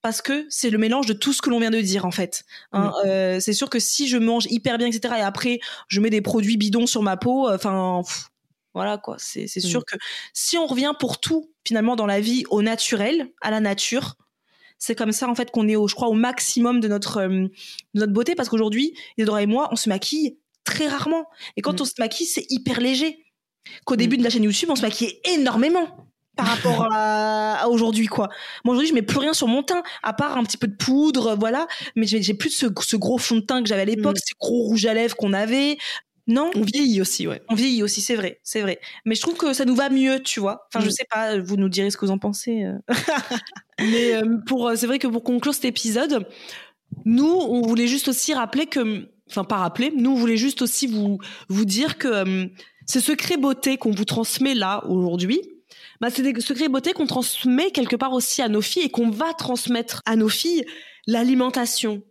parce 0.03 0.23
que 0.23 0.47
c'est 0.49 0.71
le 0.71 0.79
mélange 0.79 1.07
de 1.07 1.13
tout 1.13 1.33
ce 1.33 1.43
que 1.43 1.51
l'on 1.51 1.59
vient 1.59 1.71
de 1.71 1.81
dire 1.81 2.05
en 2.05 2.11
fait. 2.11 2.45
Hein. 2.73 2.93
Euh, 3.05 3.41
c'est 3.41 3.53
sûr 3.53 3.69
que 3.69 3.79
si 3.79 4.09
je 4.09 4.17
mange 4.17 4.47
hyper 4.51 4.79
bien, 4.79 4.87
etc. 4.87 5.15
et 5.19 5.23
après 5.23 5.61
je 5.89 6.01
mets 6.01 6.11
des 6.11 6.21
produits 6.21 6.57
bidons 6.57 6.87
sur 6.87 7.03
ma 7.03 7.17
peau, 7.17 7.49
euh, 7.49 7.57
enfin 7.57 8.03
voilà 8.75 8.99
quoi. 8.99 9.17
C'est 9.19 9.49
sûr 9.49 9.85
que 9.85 9.97
si 10.33 10.57
on 10.57 10.67
revient 10.67 10.93
pour 10.99 11.21
tout 11.21 11.51
finalement 11.67 11.97
dans 11.97 12.07
la 12.07 12.21
vie 12.21 12.45
au 12.51 12.63
naturel, 12.63 13.29
à 13.41 13.51
la 13.51 13.61
nature, 13.61 14.15
c'est 14.79 14.95
comme 14.95 15.13
ça 15.13 15.29
en 15.29 15.35
fait 15.35 15.51
qu'on 15.51 15.69
est 15.69 15.77
au, 15.77 15.89
je 15.89 15.95
crois, 15.95 16.09
au 16.09 16.15
maximum 16.15 16.81
de 16.81 16.87
notre 16.87 17.19
euh, 17.19 17.49
notre 17.95 18.13
beauté 18.13 18.35
parce 18.35 18.49
qu'aujourd'hui, 18.49 18.95
Isadora 19.17 19.43
et 19.43 19.47
moi, 19.47 19.69
on 19.73 19.77
se 19.77 19.89
maquille 19.89 20.39
très 20.65 20.87
rarement 20.87 21.27
et 21.57 21.63
quand 21.63 21.81
mm. 21.81 21.83
on 21.83 21.85
se 21.85 21.95
maquille, 21.99 22.27
c'est 22.27 22.47
hyper 22.51 22.81
léger. 22.81 23.25
Qu'au 23.85 23.95
mm. 23.95 23.99
début 23.99 24.17
de 24.17 24.23
la 24.23 24.31
chaîne 24.31 24.45
YouTube, 24.45 24.71
on 24.71 24.77
se 24.77 24.83
maquillait 24.83 25.21
énormément 25.25 26.08
par 26.39 26.47
rapport 26.47 26.89
à, 26.93 27.69
aujourd'hui 27.69 28.07
quoi. 28.07 28.29
Moi 28.65 28.73
aujourd'hui 28.73 28.89
je 28.89 28.95
mets 28.95 29.03
plus 29.03 29.19
rien 29.19 29.35
sur 29.35 29.49
mon 29.49 29.63
teint 29.63 29.83
à 30.03 30.13
part 30.13 30.39
un 30.39 30.45
petit 30.45 30.57
peu 30.57 30.69
de 30.69 30.77
poudre 30.77 31.37
voilà, 31.37 31.67
mais 31.97 32.07
j'ai 32.07 32.35
plus 32.35 32.51
ce, 32.51 32.67
ce, 32.81 32.97
gros 32.97 33.19
fond 33.19 33.37
de 33.37 33.41
teint 33.41 33.61
que 33.61 33.69
j'avais 33.69 33.83
à 33.83 33.85
l'époque, 33.85 34.17
mm. 34.17 34.21
ces 34.25 34.35
gros 34.41 34.63
rouges 34.63 34.87
à 34.87 34.95
lèvres 34.95 35.17
qu'on 35.17 35.33
avait. 35.33 35.77
Non, 36.29 36.51
on 36.55 36.61
vieillit 36.61 37.01
aussi 37.01 37.27
ouais. 37.27 37.43
On 37.49 37.55
vieillit 37.55 37.83
aussi, 37.83 38.03
c'est 38.03 38.15
vrai, 38.15 38.39
c'est 38.45 38.61
vrai. 38.61 38.79
Mais 39.05 39.15
je 39.15 39.21
trouve 39.23 39.37
que 39.37 39.53
ça 39.55 39.65
nous 39.65 39.75
va 39.75 39.89
mieux, 39.89 40.23
tu 40.23 40.41
vois. 40.41 40.69
Enfin 40.69 40.85
je 40.85 40.91
mm. 40.91 40.93
sais 40.93 41.07
pas, 41.11 41.39
vous 41.39 41.57
nous 41.57 41.69
direz 41.69 41.91
ce 41.91 41.97
que 41.97 42.07
vous 42.07 42.13
en 42.13 42.19
pensez. 42.19 42.65
Euh. 42.65 42.79
mais 43.81 44.15
euh, 44.15 44.37
pour 44.47 44.69
euh, 44.69 44.77
c'est 44.77 44.87
vrai 44.87 44.99
que 45.01 45.09
pour 45.09 45.25
conclure 45.25 45.55
cet 45.55 45.65
épisode, 45.65 46.29
nous 47.05 47.27
on 47.27 47.63
voulait 47.63 47.89
juste 47.89 48.09
aussi 48.09 48.33
rappeler 48.33 48.67
que 48.67 49.09
enfin 49.29 49.43
pas 49.43 49.57
rappeler, 49.57 49.93
nous 49.97 50.11
on 50.11 50.15
voulait 50.15 50.37
juste 50.37 50.63
aussi 50.63 50.87
vous 50.87 51.19
vous 51.49 51.65
dire 51.65 51.99
que 51.99 52.49
ces 52.87 53.01
secrets 53.01 53.37
beauté 53.37 53.77
qu'on 53.77 53.91
vous 53.91 54.05
transmet 54.05 54.55
là 54.55 54.85
aujourd'hui, 54.87 55.41
bah, 56.01 56.09
c'est 56.11 56.23
des 56.23 56.41
secrets 56.41 56.69
beauté 56.69 56.93
qu'on 56.93 57.07
transmet 57.07 57.71
quelque 57.71 57.97
part 57.97 58.13
aussi 58.13 58.43
à 58.43 58.49
nos 58.49 58.61
filles 58.61 58.85
et 58.85 58.91
qu'on 58.91 59.11
va 59.11 59.33
transmettre 59.35 60.03
à 60.07 60.17
nos 60.17 60.29
filles. 60.29 60.65
L'alimentation, 61.07 62.03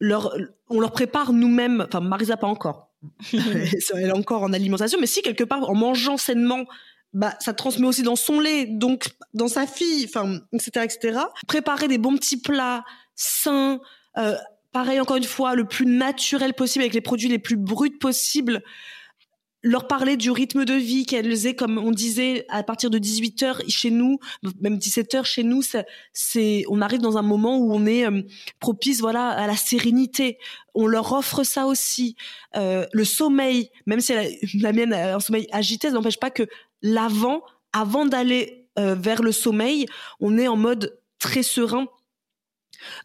leur, 0.00 0.36
on 0.68 0.80
leur 0.80 0.92
prépare 0.92 1.32
nous-mêmes, 1.32 1.84
enfin 1.86 2.00
Marisa 2.00 2.36
pas 2.36 2.46
encore, 2.46 2.90
elle 3.32 4.00
est 4.00 4.12
encore 4.12 4.42
en 4.42 4.52
alimentation, 4.52 4.98
mais 5.00 5.06
si 5.06 5.22
quelque 5.22 5.44
part 5.44 5.68
en 5.68 5.74
mangeant 5.74 6.16
sainement, 6.16 6.64
bah 7.14 7.34
ça 7.40 7.54
transmet 7.54 7.86
aussi 7.86 8.02
dans 8.02 8.16
son 8.16 8.38
lait, 8.38 8.66
donc 8.66 9.08
dans 9.34 9.48
sa 9.48 9.66
fille, 9.66 10.04
enfin 10.04 10.40
etc 10.52 10.84
etc. 10.84 11.20
Préparer 11.46 11.88
des 11.88 11.98
bons 11.98 12.16
petits 12.16 12.40
plats 12.40 12.84
sains, 13.14 13.80
euh, 14.18 14.34
pareil 14.72 15.00
encore 15.00 15.16
une 15.16 15.24
fois 15.24 15.54
le 15.54 15.64
plus 15.64 15.86
naturel 15.86 16.52
possible 16.54 16.82
avec 16.82 16.94
les 16.94 17.00
produits 17.00 17.28
les 17.28 17.38
plus 17.38 17.56
bruts 17.56 17.98
possibles 17.98 18.62
leur 19.68 19.86
parler 19.86 20.16
du 20.16 20.30
rythme 20.30 20.64
de 20.64 20.72
vie 20.72 21.04
qu'elles 21.04 21.46
aient, 21.46 21.54
comme 21.54 21.76
on 21.76 21.90
disait, 21.90 22.46
à 22.48 22.62
partir 22.62 22.88
de 22.88 22.96
18 22.96 23.42
heures 23.42 23.62
chez 23.68 23.90
nous, 23.90 24.18
même 24.62 24.78
17 24.78 25.14
heures 25.14 25.26
chez 25.26 25.42
nous, 25.42 25.60
c'est, 26.14 26.64
on 26.70 26.80
arrive 26.80 27.00
dans 27.00 27.18
un 27.18 27.22
moment 27.22 27.58
où 27.58 27.74
on 27.74 27.84
est 27.84 28.06
euh, 28.06 28.22
propice, 28.60 29.00
voilà, 29.00 29.28
à 29.28 29.46
la 29.46 29.56
sérénité. 29.56 30.38
On 30.74 30.86
leur 30.86 31.12
offre 31.12 31.44
ça 31.44 31.66
aussi. 31.66 32.16
Euh, 32.56 32.86
le 32.94 33.04
sommeil, 33.04 33.68
même 33.84 34.00
si 34.00 34.14
la, 34.62 34.72
mienne 34.72 34.94
a 34.94 35.16
un 35.16 35.20
sommeil 35.20 35.46
agité, 35.52 35.88
ça 35.88 35.94
n'empêche 35.94 36.18
pas 36.18 36.30
que 36.30 36.44
l'avant, 36.80 37.42
avant 37.74 38.06
d'aller 38.06 38.70
euh, 38.78 38.94
vers 38.94 39.22
le 39.22 39.32
sommeil, 39.32 39.84
on 40.18 40.38
est 40.38 40.48
en 40.48 40.56
mode 40.56 40.98
très 41.18 41.42
serein. 41.42 41.88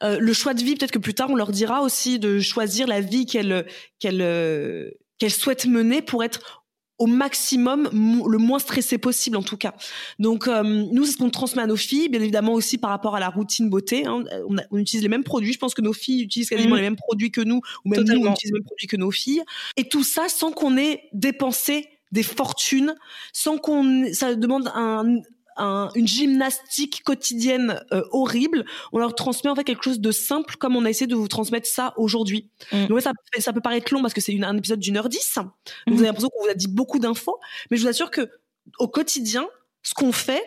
le 0.01 0.32
choix 0.34 0.53
de 0.53 0.64
vie, 0.64 0.76
peut-être 0.76 0.91
que 0.91 0.99
plus 0.99 1.16
tard 1.16 1.30
on 1.30 1.36
leur 1.36 1.51
dira 1.51 1.82
aussi 1.82 2.20
de 2.20 2.39
choisir 2.39 2.88
la 2.88 3.01
vie 3.01 3.26
qu'elles 3.26 3.66
qu'elles 3.99 4.22
qu'elles 5.24 5.32
souhaitent 5.32 5.67
mener 5.67 6.01
pour 6.01 6.21
être 6.21 6.65
au 6.99 7.05
maximum, 7.05 7.89
le 8.28 8.38
moins 8.38 8.59
stressé 8.59 8.97
possible 8.97 9.38
en 9.38 9.41
tout 9.41 9.55
cas. 9.55 9.74
Donc 10.19 10.49
euh, 10.49 10.63
nous, 10.63 11.05
c'est 11.05 11.13
ce 11.13 11.17
qu'on 11.17 11.30
transmet 11.30 11.61
à 11.61 11.65
nos 11.65 11.78
filles, 11.78 12.09
bien 12.09 12.19
évidemment 12.19 12.51
aussi 12.51 12.78
par 12.78 12.89
rapport 12.89 13.15
à 13.15 13.21
la 13.21 13.30
routine 13.30 13.69
beauté. 13.69 14.05
Hein. 14.05 14.26
On, 14.69 14.78
utilise 14.78 15.01
les 15.01 15.07
mêmes 15.07 15.24
produits. 15.24 15.53
Je 15.53 15.59
pense 15.59 15.74
que 15.76 15.82
nos 15.82 15.93
filles 15.93 16.24
utilisent 16.24 16.49
quasiment 16.49 16.71
mhm. 16.71 16.76
les 16.76 16.82
mêmes 16.82 16.97
produits 16.97 17.32
que 17.32 17.39
nous, 17.39 17.61
ou 17.86 17.89
même 17.89 18.03
nous, 18.03 18.28
on 18.28 18.32
utilise 18.34 18.51
les 18.51 18.59
mêmes 18.59 18.65
produits 18.65 18.88
que 18.88 18.97
nos 18.97 19.11
filles. 19.11 19.43
Et 19.78 19.88
tout 19.88 20.03
ça 20.03 20.28
sans 20.28 20.51
qu'on 20.51 20.76
ait 20.76 21.03
dépensé 21.13 21.88
des 22.11 22.24
fortunes, 22.24 22.93
sans 23.32 23.57
qu'on 23.57 24.11
ça 24.11 24.36
demande 24.36 24.69
un, 24.76 25.21
une 25.57 26.07
gymnastique 26.07 27.03
quotidienne 27.03 27.81
euh, 27.91 28.03
horrible, 28.11 28.65
on 28.91 28.99
leur 28.99 29.15
transmet 29.15 29.49
en 29.49 29.55
fait 29.55 29.63
quelque 29.63 29.83
chose 29.83 29.99
de 29.99 30.11
simple 30.11 30.55
comme 30.57 30.75
on 30.75 30.85
a 30.85 30.89
essayé 30.89 31.07
de 31.07 31.15
vous 31.15 31.27
transmettre 31.27 31.67
ça 31.67 31.93
aujourd'hui. 31.97 32.49
Mm. 32.71 32.87
Donc 32.87 33.01
ça, 33.01 33.11
ça 33.39 33.53
peut 33.53 33.61
paraître 33.61 33.93
long 33.93 34.01
parce 34.01 34.13
que 34.13 34.21
c'est 34.21 34.41
un 34.41 34.57
épisode 34.57 34.79
d'une 34.79 34.97
heure 34.97 35.09
dix. 35.09 35.37
Mm. 35.37 35.43
Vous 35.87 35.97
avez 35.97 36.07
l'impression 36.07 36.29
qu'on 36.29 36.43
vous 36.43 36.51
a 36.51 36.55
dit 36.55 36.67
beaucoup 36.67 36.99
d'infos, 36.99 37.39
mais 37.69 37.77
je 37.77 37.83
vous 37.83 37.89
assure 37.89 38.11
que 38.11 38.29
au 38.79 38.87
quotidien, 38.87 39.47
ce 39.83 39.93
qu'on 39.93 40.11
fait, 40.11 40.43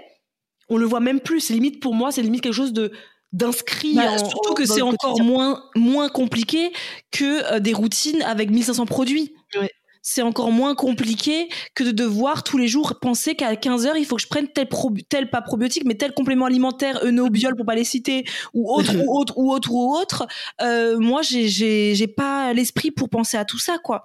on 0.68 0.76
le 0.76 0.86
voit 0.86 1.00
même 1.00 1.20
plus. 1.20 1.40
C'est 1.40 1.54
limite 1.54 1.80
pour 1.80 1.94
moi, 1.94 2.10
c'est 2.12 2.22
limite 2.22 2.42
quelque 2.42 2.52
chose 2.52 2.72
de 2.72 2.92
d'inscrit 3.32 3.94
bah, 3.94 4.18
surtout 4.18 4.54
que 4.54 4.64
c'est 4.64 4.82
encore 4.82 5.20
moins 5.20 5.64
moins 5.74 6.08
compliqué 6.08 6.72
que 7.10 7.54
euh, 7.54 7.60
des 7.60 7.72
routines 7.72 8.22
avec 8.22 8.50
1500 8.50 8.86
produits 8.86 9.34
ouais 9.56 9.70
c'est 10.08 10.22
encore 10.22 10.52
moins 10.52 10.76
compliqué 10.76 11.48
que 11.74 11.82
de 11.82 11.90
devoir 11.90 12.44
tous 12.44 12.58
les 12.58 12.68
jours 12.68 13.00
penser 13.00 13.34
qu'à 13.34 13.56
15 13.56 13.86
heures, 13.86 13.96
il 13.96 14.06
faut 14.06 14.14
que 14.14 14.22
je 14.22 14.28
prenne 14.28 14.46
tel, 14.46 14.68
tel 15.08 15.30
pas 15.30 15.42
probiotique, 15.42 15.82
mais 15.84 15.96
tel 15.96 16.14
complément 16.14 16.44
alimentaire, 16.44 17.00
eunobiol 17.02 17.56
pour 17.56 17.66
pas 17.66 17.74
les 17.74 17.82
citer, 17.82 18.24
ou 18.54 18.72
autre, 18.72 18.94
ou 19.04 19.18
autre, 19.18 19.36
ou 19.36 19.52
autre, 19.52 19.72
ou 19.72 19.96
autre. 19.96 20.28
Euh, 20.62 20.96
moi, 21.00 21.22
j'ai, 21.22 21.48
j'ai, 21.48 22.06
pas 22.06 22.52
l'esprit 22.52 22.92
pour 22.92 23.08
penser 23.08 23.36
à 23.36 23.44
tout 23.44 23.58
ça, 23.58 23.78
quoi. 23.78 24.04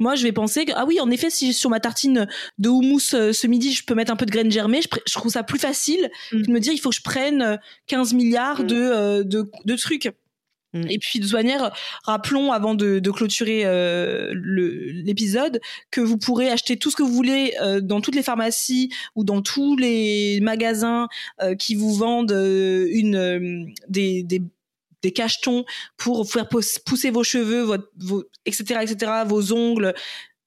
Moi, 0.00 0.16
je 0.16 0.24
vais 0.24 0.32
penser 0.32 0.64
que, 0.64 0.72
ah 0.74 0.84
oui, 0.84 0.98
en 0.98 1.08
effet, 1.08 1.30
si 1.30 1.54
sur 1.54 1.70
ma 1.70 1.78
tartine 1.78 2.26
de 2.58 2.68
houmous 2.68 3.14
euh, 3.14 3.32
ce 3.32 3.46
midi, 3.46 3.72
je 3.72 3.84
peux 3.84 3.94
mettre 3.94 4.12
un 4.12 4.16
peu 4.16 4.26
de 4.26 4.32
graines 4.32 4.50
germées, 4.50 4.82
je, 4.82 4.88
je 5.06 5.14
trouve 5.14 5.30
ça 5.30 5.44
plus 5.44 5.60
facile 5.60 6.10
mm. 6.32 6.42
que 6.42 6.46
de 6.48 6.52
me 6.52 6.58
dire, 6.58 6.72
il 6.72 6.78
faut 6.78 6.90
que 6.90 6.96
je 6.96 7.02
prenne 7.02 7.60
15 7.86 8.12
milliards 8.12 8.62
mm. 8.62 8.66
de, 8.66 8.76
euh, 8.76 9.22
de, 9.22 9.48
de 9.64 9.76
trucs. 9.76 10.10
Mm. 10.78 10.90
Et 10.90 10.98
puis 10.98 11.20
de 11.20 11.26
rappelons 12.04 12.52
avant 12.52 12.74
de, 12.74 13.00
clôturer 13.10 13.62
euh, 13.64 14.32
l'épisode 14.34 15.60
que 15.90 16.00
vous 16.00 16.18
pourrez 16.18 16.50
acheter 16.50 16.76
tout 16.76 16.90
ce 16.90 16.96
que 16.96 17.02
vous 17.02 17.12
voulez 17.12 17.54
euh, 17.60 17.80
dans 17.80 18.00
toutes 18.00 18.14
les 18.14 18.22
pharmacies 18.22 18.90
ou 19.14 19.24
dans 19.24 19.42
tous 19.42 19.76
les 19.76 20.40
magasins 20.42 21.08
euh, 21.42 21.54
qui 21.54 21.74
vous 21.74 21.94
vendent 21.94 22.32
une 22.32 23.72
des, 23.88 24.22
des, 24.22 25.12
cachetons 25.12 25.64
pour 25.96 26.30
faire 26.30 26.48
pousser 26.48 27.10
vos 27.10 27.24
cheveux, 27.24 27.62
votre, 27.62 27.88
etc., 28.44 28.80
etc., 28.82 29.12
vos 29.26 29.52
ongles, 29.52 29.94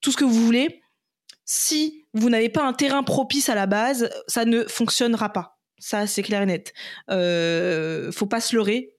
tout 0.01 0.11
ce 0.11 0.18
que 0.18 0.23
vous 0.23 0.45
voulez. 0.45 0.81
Si 1.45 2.06
vous 2.14 2.30
n'avez 2.30 2.49
pas 2.49 2.64
un 2.64 2.73
terrain 2.73 3.01
propice 3.01 3.49
à 3.49 3.56
la 3.56 3.65
base, 3.65 4.10
ça 4.27 4.45
ne 4.45 4.64
fonctionnera 4.65 5.34
pas. 5.34 5.57
Ça, 5.80 6.06
c'est 6.06 6.22
clair 6.22 6.43
et 6.43 6.45
net. 6.45 6.73
Euh, 7.10 8.11
faut 8.11 8.27
pas 8.27 8.39
se 8.39 8.56
leurrer. 8.56 8.93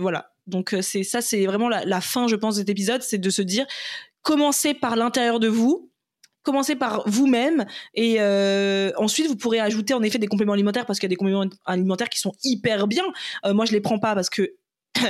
voilà 0.00 0.33
donc 0.46 0.74
euh, 0.74 0.82
c'est 0.82 1.02
ça, 1.02 1.20
c'est 1.20 1.46
vraiment 1.46 1.68
la, 1.68 2.00
fin, 2.00 2.28
je 2.28 2.36
pense, 2.36 2.56
de 2.56 2.60
cet 2.60 2.68
épisode, 2.68 3.02
c'est 3.02 3.18
de 3.18 3.30
se 3.30 3.42
dire 3.42 3.66
commencez 4.22 4.74
par 4.74 4.96
l'intérieur 4.96 5.40
de 5.40 5.48
vous 5.48 5.90
commencez 6.42 6.76
par 6.76 7.02
vous-même 7.08 7.64
et 7.94 8.16
euh, 8.18 8.92
ensuite 8.98 9.26
vous 9.28 9.36
pourrez 9.36 9.60
ajouter 9.60 9.94
en 9.94 10.02
effet 10.02 10.18
des 10.18 10.26
compléments 10.26 10.52
alimentaires 10.52 10.84
parce 10.84 10.98
qu'il 10.98 11.06
y 11.06 11.08
a 11.08 11.14
des 11.14 11.16
compléments 11.16 11.46
alimentaires 11.64 12.10
qui 12.10 12.18
sont 12.18 12.32
hyper 12.42 12.86
bien. 12.86 13.04
Euh, 13.46 13.54
moi 13.54 13.64
je 13.64 13.72
les 13.72 13.80
prends 13.80 13.98
pas 13.98 14.14
parce 14.14 14.28
que 14.28 14.54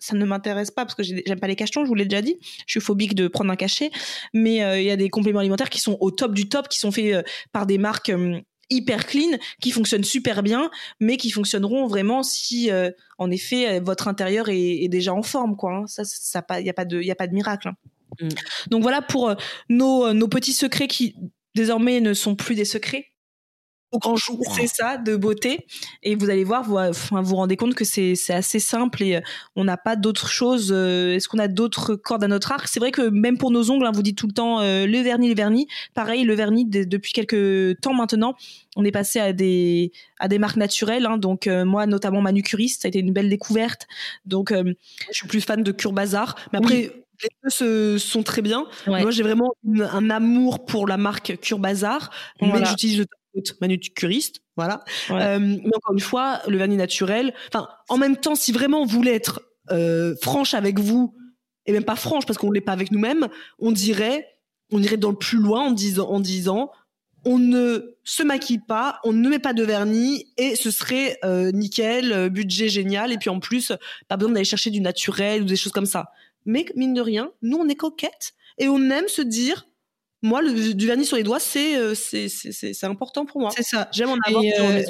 ça 0.00 0.16
ne 0.16 0.24
m'intéresse 0.24 0.72
pas 0.72 0.84
parce 0.84 0.96
que 0.96 1.04
j'aime 1.04 1.38
pas 1.38 1.46
les 1.46 1.54
cachetons, 1.54 1.84
je 1.84 1.88
vous 1.88 1.94
l'ai 1.94 2.04
déjà 2.04 2.20
dit. 2.20 2.36
Je 2.66 2.72
suis 2.72 2.80
phobique 2.80 3.14
de 3.14 3.28
prendre 3.28 3.52
un 3.52 3.56
cachet, 3.56 3.92
mais 4.34 4.56
il 4.80 4.84
y 4.84 4.90
a 4.90 4.96
des 4.96 5.08
compléments 5.08 5.38
alimentaires 5.38 5.70
qui 5.70 5.80
sont 5.80 5.96
au 6.00 6.10
top 6.10 6.34
du 6.34 6.48
top, 6.48 6.66
qui 6.66 6.80
sont 6.80 6.90
faits 6.90 7.24
par 7.52 7.66
des 7.66 7.78
marques 7.78 8.10
hyper 8.70 9.06
clean, 9.06 9.38
qui 9.60 9.70
fonctionnent 9.70 10.04
super 10.04 10.42
bien, 10.42 10.70
mais 11.00 11.16
qui 11.16 11.30
fonctionneront 11.30 11.86
vraiment 11.86 12.22
si, 12.22 12.70
en 13.18 13.30
effet, 13.30 13.80
votre 13.80 14.08
intérieur 14.08 14.48
est, 14.48 14.88
déjà 14.88 15.12
en 15.12 15.22
forme, 15.22 15.56
quoi. 15.56 15.76
Hein. 15.76 15.86
Ça, 15.86 16.04
ça, 16.04 16.44
il 16.58 16.66
y 16.66 16.70
a 16.70 16.74
pas 16.74 16.84
de, 16.84 17.00
y 17.02 17.10
a 17.10 17.14
pas 17.14 17.26
de 17.26 17.34
miracle. 17.34 17.68
Hein. 17.68 17.76
Mm. 18.20 18.28
Donc 18.70 18.82
voilà 18.82 19.02
pour 19.02 19.28
euh, 19.28 19.34
nos, 19.68 20.06
euh, 20.06 20.12
nos 20.12 20.28
petits 20.28 20.52
secrets 20.52 20.88
qui 20.88 21.16
désormais 21.54 22.00
ne 22.00 22.14
sont 22.14 22.34
plus 22.34 22.54
des 22.54 22.64
secrets 22.64 23.11
au 23.92 23.98
grand 23.98 24.16
jour. 24.16 24.40
C'est 24.56 24.66
ça, 24.66 24.96
de 24.96 25.16
beauté. 25.16 25.66
Et 26.02 26.14
vous 26.14 26.30
allez 26.30 26.44
voir, 26.44 26.64
vous 26.64 26.76
enfin, 26.76 27.22
vous 27.22 27.36
rendez 27.36 27.56
compte 27.56 27.74
que 27.74 27.84
c'est 27.84 28.14
assez 28.30 28.58
simple 28.58 29.02
et 29.02 29.16
euh, 29.16 29.20
on 29.56 29.64
n'a 29.64 29.76
pas 29.76 29.96
d'autres 29.96 30.28
choses. 30.28 30.72
Est-ce 30.72 31.28
qu'on 31.28 31.38
a 31.38 31.48
d'autres 31.48 31.94
cordes 31.94 32.24
à 32.24 32.28
notre 32.28 32.52
arc? 32.52 32.66
C'est 32.68 32.80
vrai 32.80 32.90
que 32.90 33.02
même 33.02 33.38
pour 33.38 33.50
nos 33.50 33.70
ongles, 33.70 33.86
hein, 33.86 33.92
vous 33.92 34.02
dites 34.02 34.18
tout 34.18 34.26
le 34.26 34.32
temps 34.32 34.60
le 34.60 35.02
vernis, 35.02 35.28
le 35.28 35.34
vernis. 35.34 35.68
Pareil, 35.94 36.24
le 36.24 36.34
vernis, 36.34 36.64
depuis 36.64 37.12
quelques 37.12 37.80
temps 37.80 37.94
maintenant, 37.94 38.34
on 38.76 38.84
est 38.84 38.90
passé 38.90 39.20
à 39.20 39.32
des, 39.32 39.92
à 40.18 40.28
des 40.28 40.38
marques 40.38 40.56
naturelles. 40.56 41.06
Hein. 41.06 41.18
donc 41.18 41.46
moi, 41.46 41.86
notamment 41.86 42.20
manucuriste, 42.20 42.82
ça 42.82 42.86
a 42.86 42.90
été 42.90 43.00
une 43.00 43.12
belle 43.12 43.28
découverte. 43.28 43.86
Donc 44.26 44.52
je 44.52 44.74
suis 45.12 45.28
plus 45.28 45.40
fan 45.40 45.62
de 45.62 45.72
Cure 45.72 45.92
Bazar. 45.92 46.36
Mais 46.52 46.58
après 46.58 46.92
les 47.22 47.28
deux 47.42 47.50
se, 47.50 47.98
sont 47.98 48.22
très 48.22 48.42
bien. 48.42 48.66
Moi, 48.86 49.10
j'ai 49.10 49.22
vraiment 49.22 49.54
un 49.68 50.10
amour 50.10 50.64
pour 50.64 50.86
la 50.86 50.96
marque 50.96 51.38
Cure 51.40 51.58
Bazar, 51.58 52.10
mais 52.40 52.64
j'utilise 52.64 52.98
le 52.98 53.06
manucuriste, 53.60 54.42
voilà. 54.56 54.84
Euh, 55.10 55.38
mais 55.38 55.76
encore 55.76 55.94
une 55.94 56.00
fois, 56.00 56.40
le 56.48 56.58
vernis 56.58 56.76
naturel. 56.76 57.34
Enfin, 57.48 57.68
en 57.88 57.96
même 57.96 58.16
temps, 58.16 58.34
si 58.34 58.52
vraiment 58.52 58.82
on 58.82 58.86
voulait 58.86 59.14
être 59.14 59.42
euh, 59.70 60.14
franche 60.20 60.54
avec 60.54 60.78
vous, 60.78 61.14
et 61.66 61.72
même 61.72 61.84
pas 61.84 61.96
franche 61.96 62.26
parce 62.26 62.38
qu'on 62.38 62.50
l'est 62.50 62.60
pas 62.60 62.72
avec 62.72 62.90
nous-mêmes, 62.90 63.28
on 63.58 63.72
dirait, 63.72 64.26
on 64.70 64.82
irait 64.82 64.96
dans 64.96 65.10
le 65.10 65.16
plus 65.16 65.38
loin 65.38 65.62
en 65.66 65.70
disant, 65.70 66.08
en 66.08 66.20
disant, 66.20 66.70
on 67.24 67.38
ne 67.38 67.94
se 68.02 68.24
maquille 68.24 68.58
pas, 68.58 68.98
on 69.04 69.12
ne 69.12 69.28
met 69.28 69.38
pas 69.38 69.52
de 69.52 69.62
vernis 69.62 70.26
et 70.36 70.56
ce 70.56 70.72
serait 70.72 71.18
euh, 71.24 71.52
nickel, 71.52 72.30
budget 72.30 72.68
génial 72.68 73.12
et 73.12 73.18
puis 73.18 73.30
en 73.30 73.38
plus 73.38 73.72
pas 74.08 74.16
besoin 74.16 74.32
d'aller 74.32 74.44
chercher 74.44 74.70
du 74.70 74.80
naturel 74.80 75.42
ou 75.42 75.44
des 75.44 75.54
choses 75.54 75.72
comme 75.72 75.86
ça. 75.86 76.10
Mais 76.46 76.66
mine 76.74 76.94
de 76.94 77.00
rien, 77.00 77.30
nous, 77.42 77.58
on 77.58 77.68
est 77.68 77.76
coquettes 77.76 78.32
et 78.58 78.68
on 78.68 78.90
aime 78.90 79.08
se 79.08 79.22
dire 79.22 79.66
moi, 80.22 80.40
le, 80.40 80.74
du 80.74 80.86
vernis 80.86 81.04
sur 81.04 81.16
les 81.16 81.24
doigts, 81.24 81.40
c'est 81.40 81.76
euh, 81.76 81.94
c'est 81.94 82.84
important 82.84 83.26
pour 83.26 83.40
moi. 83.40 83.50
C'est 83.54 83.64
ça. 83.64 83.88
J'aime 83.92 84.10
en 84.10 84.18
avoir 84.26 84.44
et, 84.44 84.52
euh, 84.58 84.82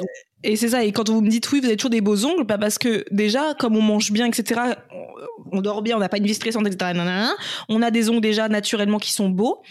et 0.43 0.55
c'est 0.55 0.69
ça. 0.69 0.83
Et 0.83 0.91
quand 0.91 1.09
vous 1.09 1.21
me 1.21 1.29
dites 1.29 1.51
oui, 1.51 1.59
vous 1.59 1.67
avez 1.67 1.77
toujours 1.77 1.89
des 1.89 2.01
beaux 2.01 2.25
ongles, 2.25 2.45
pas 2.45 2.57
parce 2.57 2.77
que 2.77 3.05
déjà, 3.11 3.53
comme 3.53 3.75
on 3.77 3.81
mange 3.81 4.11
bien, 4.11 4.25
etc., 4.25 4.61
on, 5.51 5.61
dort 5.61 5.81
bien, 5.81 5.95
on 5.95 5.99
n'a 5.99 6.09
pas 6.09 6.17
une 6.17 6.25
vie 6.25 6.33
stressante, 6.33 6.67
etc. 6.67 6.99
on 7.69 7.81
a 7.81 7.91
des 7.91 8.09
ongles 8.09 8.21
déjà 8.21 8.49
naturellement 8.49 8.97
qui 8.97 9.13
sont 9.13 9.29
beaux. 9.29 9.61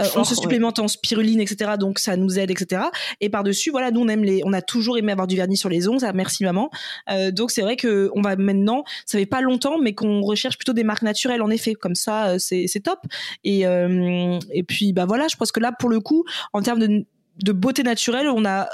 Euh, 0.00 0.04
on 0.16 0.24
se 0.24 0.34
supplémente 0.34 0.78
en 0.78 0.88
spiruline, 0.88 1.40
etc. 1.40 1.72
Donc 1.78 1.98
ça 1.98 2.16
nous 2.16 2.38
aide, 2.38 2.50
etc. 2.50 2.82
Et 3.20 3.28
par 3.28 3.44
dessus, 3.44 3.70
voilà, 3.70 3.90
nous 3.90 4.00
on 4.00 4.08
aime 4.08 4.24
les, 4.24 4.42
on 4.44 4.52
a 4.52 4.62
toujours 4.62 4.98
aimé 4.98 5.12
avoir 5.12 5.26
du 5.26 5.36
vernis 5.36 5.56
sur 5.56 5.68
les 5.68 5.88
ongles. 5.88 6.00
Ça, 6.00 6.12
merci 6.12 6.42
maman. 6.44 6.70
Euh, 7.10 7.30
donc 7.30 7.50
c'est 7.50 7.62
vrai 7.62 7.76
que 7.76 8.10
on 8.14 8.22
va 8.22 8.36
maintenant, 8.36 8.84
ça 9.04 9.18
fait 9.18 9.26
pas 9.26 9.40
longtemps, 9.40 9.78
mais 9.78 9.94
qu'on 9.94 10.22
recherche 10.22 10.56
plutôt 10.56 10.72
des 10.72 10.84
marques 10.84 11.02
naturelles 11.02 11.42
en 11.42 11.50
effet. 11.50 11.74
Comme 11.74 11.94
ça, 11.94 12.28
euh, 12.30 12.38
c'est 12.38 12.82
top. 12.82 13.00
Et 13.44 13.60
et 13.60 14.62
puis 14.62 14.92
bah 14.92 15.06
voilà, 15.06 15.28
je 15.28 15.36
pense 15.36 15.52
que 15.52 15.60
là 15.60 15.72
pour 15.78 15.88
le 15.88 16.00
coup, 16.00 16.24
en 16.52 16.62
termes 16.62 16.80
de 16.80 17.04
de 17.42 17.52
beauté 17.52 17.82
naturelle, 17.82 18.28
on 18.28 18.44
a 18.44 18.68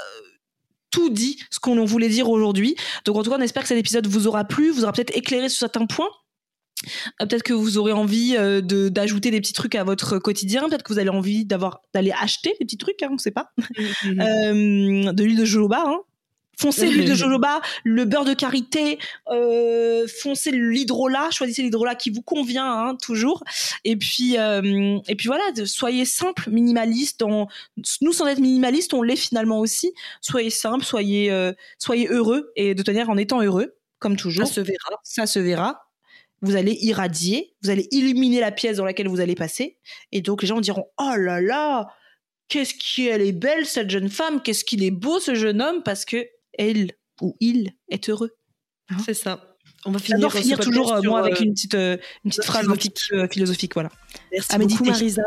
tout 0.93 1.09
dit 1.09 1.39
ce 1.49 1.59
qu'on 1.59 1.83
voulait 1.83 2.07
dire 2.07 2.29
aujourd'hui. 2.29 2.75
Donc 3.03 3.17
en 3.17 3.23
tout 3.23 3.31
cas, 3.31 3.37
on 3.37 3.41
espère 3.41 3.63
que 3.63 3.67
cet 3.67 3.77
épisode 3.77 4.07
vous 4.07 4.27
aura 4.27 4.45
plu, 4.45 4.69
vous 4.69 4.83
aura 4.83 4.93
peut-être 4.93 5.15
éclairé 5.17 5.49
sur 5.49 5.59
certains 5.59 5.85
points. 5.85 6.09
Euh, 7.21 7.25
peut-être 7.25 7.43
que 7.43 7.53
vous 7.53 7.77
aurez 7.77 7.93
envie 7.93 8.35
euh, 8.37 8.61
de 8.61 8.89
d'ajouter 8.89 9.31
des 9.31 9.41
petits 9.41 9.53
trucs 9.53 9.75
à 9.75 9.83
votre 9.83 10.19
quotidien. 10.19 10.67
Peut-être 10.69 10.83
que 10.83 10.93
vous 10.93 10.99
avez 10.99 11.09
envie 11.09 11.45
d'avoir 11.45 11.81
d'aller 11.93 12.11
acheter 12.11 12.55
des 12.59 12.65
petits 12.65 12.77
trucs, 12.77 13.01
hein, 13.01 13.07
on 13.09 13.15
ne 13.15 13.19
sait 13.19 13.31
pas. 13.31 13.51
Euh, 14.05 15.11
de 15.11 15.23
l'huile 15.23 15.37
de 15.37 15.45
jojoba, 15.45 15.83
hein, 15.85 15.99
Foncez 16.59 16.87
l'huile 16.87 17.09
de 17.09 17.15
jojoba, 17.15 17.61
le 17.83 18.05
beurre 18.05 18.25
de 18.25 18.33
karité, 18.33 18.99
euh, 19.29 20.07
foncez 20.07 20.51
l'hydrolat, 20.51 21.29
choisissez 21.31 21.63
l'hydrolat 21.63 21.95
qui 21.95 22.09
vous 22.09 22.21
convient 22.21 22.71
hein, 22.71 22.95
toujours. 22.95 23.43
Et 23.83 23.95
puis 23.95 24.37
euh, 24.37 24.99
et 25.07 25.15
puis 25.15 25.27
voilà, 25.27 25.43
soyez 25.65 26.05
simple, 26.05 26.49
minimaliste. 26.49 27.23
nous 28.01 28.13
sans 28.13 28.27
être 28.27 28.39
minimaliste, 28.39 28.93
on 28.93 29.01
l'est 29.01 29.15
finalement 29.15 29.59
aussi. 29.59 29.93
Soyez 30.21 30.49
simple, 30.49 30.83
soyez 30.83 31.31
euh, 31.31 31.53
soyez 31.79 32.07
heureux 32.07 32.51
et 32.55 32.75
de 32.75 32.83
tenir 32.83 33.09
en 33.09 33.17
étant 33.17 33.41
heureux, 33.41 33.75
comme 33.99 34.15
toujours. 34.15 34.47
Ça 34.47 34.53
se 34.53 34.61
verra. 34.61 34.99
Ça 35.03 35.25
se 35.25 35.39
verra. 35.39 35.89
Vous 36.41 36.57
allez 36.57 36.77
irradier, 36.81 37.55
vous 37.63 37.69
allez 37.69 37.87
illuminer 37.91 38.41
la 38.41 38.51
pièce 38.51 38.75
dans 38.77 38.83
laquelle 38.83 39.07
vous 39.07 39.21
allez 39.21 39.35
passer, 39.35 39.77
et 40.11 40.21
donc 40.21 40.41
les 40.41 40.47
gens 40.49 40.59
diront 40.59 40.87
oh 40.99 41.13
là 41.17 41.39
là, 41.39 41.87
qu'est-ce 42.49 42.73
qu'elle 42.75 43.21
est 43.21 43.31
belle 43.31 43.65
cette 43.65 43.89
jeune 43.89 44.09
femme, 44.09 44.41
qu'est-ce 44.41 44.65
qu'il 44.65 44.83
est 44.83 44.91
beau 44.91 45.19
ce 45.19 45.35
jeune 45.35 45.61
homme 45.61 45.83
parce 45.83 46.03
que 46.03 46.27
elle 46.57 46.91
ou 47.21 47.35
il 47.39 47.73
est 47.89 48.09
heureux. 48.09 48.31
Hein 48.89 48.97
c'est 49.05 49.13
ça. 49.13 49.55
On 49.85 49.91
va 49.91 49.99
finir, 49.99 50.31
finir 50.31 50.59
toujours 50.59 50.93
euh, 50.93 51.01
moi 51.03 51.19
avec 51.19 51.39
euh, 51.39 51.43
une 51.43 51.53
petite 51.53 51.75
euh, 51.75 51.97
une 52.23 52.31
petite 52.31 52.45
phrase 52.45 52.63
philosophique. 52.63 53.31
philosophique 53.31 53.73
voilà. 53.73 53.89
Merci 54.31 54.55
à 54.55 54.57
beaucoup 54.57 54.83
Marisa. 54.85 55.23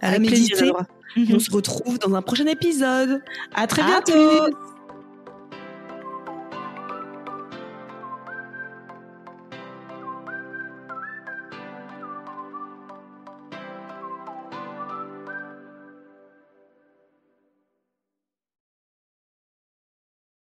À, 0.00 0.18
méditer. 0.18 0.70
On 1.16 1.38
se 1.38 1.50
retrouve 1.50 1.98
dans 1.98 2.14
un 2.14 2.22
prochain 2.22 2.46
épisode. 2.46 3.22
À 3.54 3.66
très 3.66 3.82
bientôt. 3.82 4.50